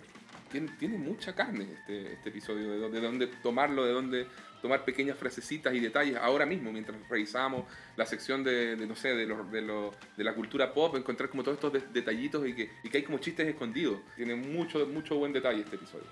tiene, 0.50 0.68
tiene 0.78 0.96
mucha 0.98 1.34
carne 1.34 1.66
este, 1.74 2.12
este 2.14 2.28
episodio, 2.30 2.70
de, 2.70 2.90
de 2.90 3.00
dónde 3.00 3.26
tomarlo, 3.42 3.84
de 3.84 3.92
dónde 3.92 4.26
tomar 4.60 4.84
pequeñas 4.84 5.16
frasecitas 5.18 5.74
y 5.74 5.80
detalles. 5.80 6.16
Ahora 6.16 6.46
mismo, 6.46 6.70
mientras 6.72 6.96
revisamos 7.08 7.64
la 7.96 8.04
sección 8.06 8.44
de, 8.44 8.76
de, 8.76 8.86
no 8.86 8.94
sé, 8.96 9.08
de, 9.14 9.26
lo- 9.26 9.44
de, 9.44 9.62
lo- 9.62 9.94
de 10.16 10.24
la 10.24 10.34
cultura 10.34 10.72
pop, 10.74 10.94
encontrar 10.96 11.28
como 11.30 11.42
todos 11.42 11.56
estos 11.56 11.72
de- 11.72 11.80
detallitos 11.92 12.46
y 12.48 12.54
que, 12.54 12.70
y 12.82 12.88
que 12.90 12.98
hay 12.98 13.02
como 13.04 13.18
chistes 13.18 13.46
escondidos. 13.48 14.00
Tiene 14.16 14.34
mucho, 14.34 14.86
mucho 14.86 15.16
buen 15.16 15.32
detalle 15.32 15.62
este 15.62 15.76
episodio. 15.76 16.06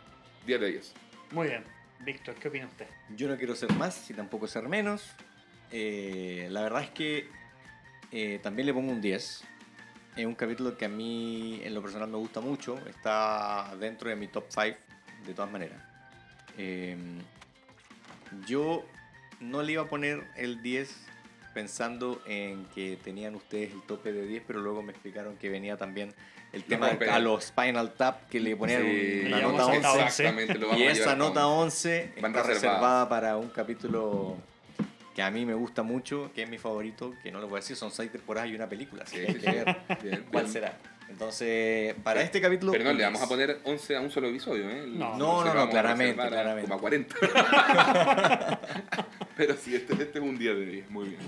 10 0.47 0.61
de 0.61 0.69
ellos. 0.69 0.95
Muy 1.33 1.49
bien. 1.49 1.65
Víctor, 2.01 2.35
¿qué 2.37 2.49
opina 2.49 2.67
usted? 2.67 2.87
Yo 3.17 3.29
no 3.29 3.37
quiero 3.37 3.55
ser 3.57 3.73
más 3.73 4.09
y 4.11 4.15
tampoco 4.15 4.47
ser 4.47 4.69
menos. 4.69 5.05
Eh, 5.73 6.47
la 6.51 6.63
verdad 6.63 6.83
es 6.85 6.91
que 6.91 7.29
eh, 8.13 8.39
también 8.43 8.67
le 8.67 8.73
pongo 8.75 8.91
un 8.93 9.01
10. 9.01 9.45
Es 10.17 10.27
un 10.27 10.35
capítulo 10.35 10.77
que 10.79 10.85
a 10.85 10.89
mí 10.89 11.61
en 11.63 11.75
lo 11.75 11.83
personal 11.83 12.09
me 12.09 12.17
gusta 12.17 12.41
mucho. 12.41 12.79
Está 12.89 13.75
dentro 13.79 14.09
de 14.09 14.17
mi 14.17 14.29
top 14.29 14.45
5 14.49 14.79
de 15.27 15.35
todas 15.35 15.51
maneras. 15.51 15.81
Eh, 16.57 16.97
yo 18.47 18.85
no 19.41 19.63
le 19.63 19.73
iba 19.73 19.83
a 19.83 19.87
poner 19.89 20.25
el 20.37 20.63
10 20.63 20.95
pensando 21.55 22.23
en 22.27 22.67
que 22.75 22.99
tenían 23.03 23.35
ustedes 23.35 23.73
el 23.73 23.83
tope 23.83 24.13
de 24.13 24.27
10, 24.27 24.43
pero 24.47 24.61
luego 24.61 24.83
me 24.83 24.93
explicaron 24.93 25.37
que 25.37 25.49
venía 25.49 25.77
también 25.77 26.15
el 26.53 26.65
tema 26.65 26.89
a 27.11 27.19
los 27.19 27.45
Spinal 27.45 27.93
Tap 27.95 28.29
que 28.29 28.41
le 28.41 28.57
ponían 28.57 28.83
Sí, 28.83 29.23
una 29.27 29.41
nota 29.41 29.63
a 29.63 29.67
11. 29.67 29.81
nota 29.81 30.07
Exactamente, 30.07 30.55
lo 30.59 30.67
vamos 30.69 30.81
Y 30.81 30.85
a 30.87 30.91
esa 30.93 31.17
nota 31.17 31.47
once. 31.47 32.11
11 32.15 32.21
Van 32.23 32.31
está 32.35 32.43
reservada 32.47 33.09
para 33.09 33.37
un 33.37 33.49
capítulo 33.49 34.37
que 35.15 35.23
a 35.23 35.31
mí 35.33 35.45
me 35.45 35.55
gusta 35.55 35.83
mucho, 35.83 36.31
que 36.33 36.45
es 36.45 36.49
mi 36.49 36.59
favorito, 36.59 37.13
que 37.23 37.33
no 37.33 37.41
lo 37.41 37.49
voy 37.49 37.57
a 37.57 37.61
decir, 37.61 37.75
son 37.75 37.91
seis 37.91 38.13
temporadas 38.13 38.51
y 38.51 38.55
una 38.55 38.69
película, 38.69 39.03
así 39.03 39.17
Sí, 39.17 39.35
que 39.35 39.49
hay 39.49 39.57
ver 39.57 40.25
cuál 40.31 40.49
será. 40.49 40.79
Entonces, 41.09 41.95
para 42.03 42.23
este 42.23 42.41
capítulo... 42.41 42.73
Pero 42.73 42.85
no, 42.85 42.93
le 42.93 43.03
vamos 43.03 43.21
a 43.21 43.27
10. 43.27 43.29
poner 43.29 43.59
11 43.65 43.97
a 43.97 44.01
un 44.01 44.11
solo 44.11 44.29
episodio, 44.29 44.69
¿eh? 44.69 44.85
No. 44.87 45.17
No, 45.17 45.45
no, 45.45 45.55
no, 45.55 45.71
claramente, 45.71 46.21
a 46.21 46.29
claramente. 46.29 46.69
Como 46.69 46.79
a 46.79 46.81
40. 46.81 47.17
Pero 49.37 49.57
sí, 49.57 49.75
este, 49.75 49.95
este 49.95 50.19
es 50.19 50.25
un 50.25 50.39
día 50.39 50.55
de 50.55 50.67
10, 50.67 50.91
muy 50.91 51.09
bien. 51.09 51.21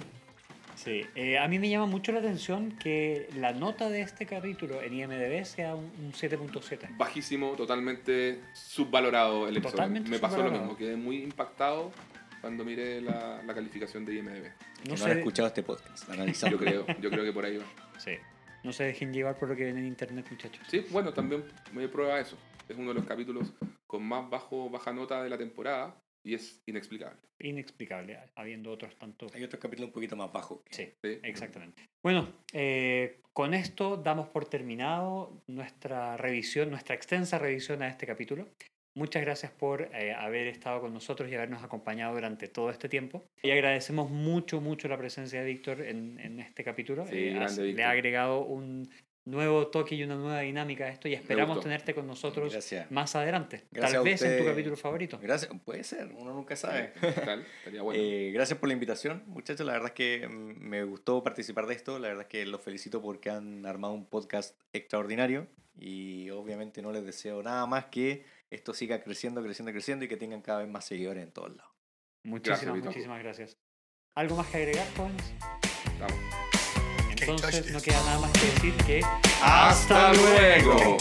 Sí, 0.76 1.04
eh, 1.14 1.38
a 1.38 1.46
mí 1.46 1.58
me 1.58 1.68
llama 1.68 1.84
mucho 1.86 2.10
la 2.10 2.20
atención 2.20 2.72
que 2.78 3.28
la 3.36 3.52
nota 3.52 3.90
de 3.90 4.00
este 4.00 4.24
capítulo 4.24 4.80
en 4.80 4.94
IMDb 4.94 5.44
sea 5.44 5.74
un, 5.74 5.84
un 6.02 6.12
7.7. 6.12 6.96
Bajísimo, 6.96 7.50
totalmente 7.50 8.40
subvalorado 8.54 9.46
el 9.46 9.58
episodio. 9.58 9.72
Totalmente 9.72 10.08
Me 10.08 10.18
pasó 10.18 10.42
lo 10.42 10.50
mismo, 10.50 10.76
quedé 10.76 10.96
muy 10.96 11.22
impactado 11.22 11.92
cuando 12.40 12.64
miré 12.64 13.02
la, 13.02 13.42
la 13.46 13.54
calificación 13.54 14.06
de 14.06 14.14
IMDb. 14.14 14.44
No 14.88 14.94
no 14.96 15.04
han 15.04 15.12
sé, 15.12 15.18
escuchado 15.18 15.48
este 15.48 15.62
podcast, 15.62 16.08
analizando. 16.10 16.56
Yo 16.56 16.64
creo, 16.64 16.86
yo 16.98 17.10
creo 17.10 17.24
que 17.24 17.32
por 17.32 17.44
ahí 17.44 17.58
va. 17.58 17.64
sí, 17.98 18.12
no 18.62 18.72
se 18.72 18.84
dejen 18.84 19.12
llevar 19.12 19.38
por 19.38 19.48
lo 19.48 19.56
que 19.56 19.64
ven 19.64 19.78
en 19.78 19.86
internet, 19.86 20.26
muchachos. 20.30 20.66
Sí, 20.68 20.84
bueno, 20.90 21.12
también 21.12 21.44
me 21.72 21.88
prueba 21.88 22.20
eso. 22.20 22.36
Es 22.68 22.76
uno 22.76 22.88
de 22.90 22.94
los 22.94 23.06
capítulos 23.06 23.52
con 23.86 24.04
más 24.04 24.28
bajo, 24.30 24.70
baja 24.70 24.92
nota 24.92 25.22
de 25.22 25.28
la 25.30 25.38
temporada 25.38 26.00
y 26.22 26.34
es 26.34 26.62
inexplicable. 26.66 27.18
Inexplicable, 27.40 28.18
habiendo 28.36 28.70
otros 28.70 28.96
tantos. 28.98 29.34
Hay 29.34 29.42
otros 29.42 29.60
capítulos 29.60 29.88
un 29.88 29.92
poquito 29.94 30.14
más 30.16 30.30
bajos. 30.32 30.60
que- 30.64 30.74
Sí, 30.74 30.84
¿sí? 31.02 31.18
exactamente. 31.22 31.88
Bueno, 32.02 32.28
eh, 32.52 33.20
con 33.32 33.54
esto 33.54 33.96
damos 33.96 34.28
por 34.28 34.44
terminado 34.48 35.42
nuestra 35.46 36.16
revisión, 36.16 36.70
nuestra 36.70 36.94
extensa 36.94 37.38
revisión 37.38 37.82
a 37.82 37.88
este 37.88 38.06
capítulo. 38.06 38.48
Muchas 38.94 39.22
gracias 39.22 39.52
por 39.52 39.82
eh, 39.94 40.12
haber 40.12 40.48
estado 40.48 40.80
con 40.80 40.92
nosotros 40.92 41.30
y 41.30 41.34
habernos 41.34 41.62
acompañado 41.62 42.14
durante 42.14 42.48
todo 42.48 42.70
este 42.70 42.88
tiempo. 42.88 43.24
Y 43.42 43.50
agradecemos 43.50 44.10
mucho, 44.10 44.60
mucho 44.60 44.88
la 44.88 44.98
presencia 44.98 45.40
de 45.40 45.46
Víctor 45.46 45.80
en, 45.82 46.18
en 46.20 46.40
este 46.40 46.64
capítulo. 46.64 47.06
Sí, 47.06 47.28
Eh, 47.28 47.38
has- 47.38 47.56
le 47.58 47.82
ha 47.84 47.90
agregado 47.90 48.40
un 48.44 48.90
nuevo 49.26 49.68
toque 49.68 49.94
y 49.94 50.02
una 50.02 50.16
nueva 50.16 50.40
dinámica 50.40 50.86
a 50.86 50.88
esto 50.88 51.06
y 51.06 51.14
esperamos 51.14 51.60
tenerte 51.60 51.94
con 51.94 52.04
nosotros 52.06 52.50
Gracias. 52.52 52.90
más 52.90 53.14
adelante. 53.14 53.62
Gracias 53.70 53.92
Tal 53.92 54.02
vez 54.04 54.22
en 54.22 54.38
tu 54.38 54.44
capítulo 54.44 54.76
favorito. 54.76 55.20
Gracias, 55.22 55.52
puede 55.64 55.84
ser, 55.84 56.08
uno 56.16 56.32
nunca 56.34 56.56
sabe. 56.56 56.92
¿Qué 57.00 57.12
tal? 57.12 57.46
Estaría 57.58 57.82
bueno. 57.82 58.02
Eh, 58.02 58.32
gracias 58.32 58.58
por 58.58 58.68
la 58.68 58.72
invitación, 58.72 59.22
muchachos. 59.28 59.64
La 59.64 59.74
verdad 59.74 59.88
es 59.88 59.94
que 59.94 60.26
mm, 60.26 60.58
me 60.58 60.82
gustó 60.82 61.22
participar 61.22 61.66
de 61.66 61.74
esto. 61.74 61.98
La 62.00 62.08
verdad 62.08 62.22
es 62.22 62.28
que 62.28 62.44
los 62.44 62.60
felicito 62.60 63.00
porque 63.02 63.30
han 63.30 63.66
armado 63.66 63.92
un 63.94 64.04
podcast 64.06 64.58
extraordinario 64.72 65.46
y 65.78 66.30
obviamente 66.30 66.82
no 66.82 66.90
les 66.90 67.04
deseo 67.04 67.42
nada 67.42 67.66
más 67.66 67.84
que 67.84 68.24
esto 68.50 68.74
siga 68.74 69.02
creciendo, 69.02 69.42
creciendo, 69.42 69.72
creciendo 69.72 70.04
y 70.04 70.08
que 70.08 70.16
tengan 70.16 70.42
cada 70.42 70.58
vez 70.60 70.68
más 70.68 70.84
seguidores 70.84 71.22
en 71.22 71.32
todos 71.32 71.56
lados. 71.56 71.72
Muchísimas, 72.24 72.74
Víctor. 72.74 72.90
muchísimas 72.90 73.22
gracias. 73.22 73.56
¿Algo 74.16 74.36
más 74.36 74.48
que 74.48 74.56
agregar, 74.58 74.86
jóvenes? 74.96 75.32
Vamos. 75.98 76.18
Entonces 77.10 77.62
touch 77.62 77.72
no 77.72 77.80
queda 77.80 78.02
nada 78.04 78.18
más 78.20 78.32
que 78.32 78.46
decir 78.46 78.74
que 78.84 79.02
¡Hasta 79.42 80.12
luego! 80.14 80.96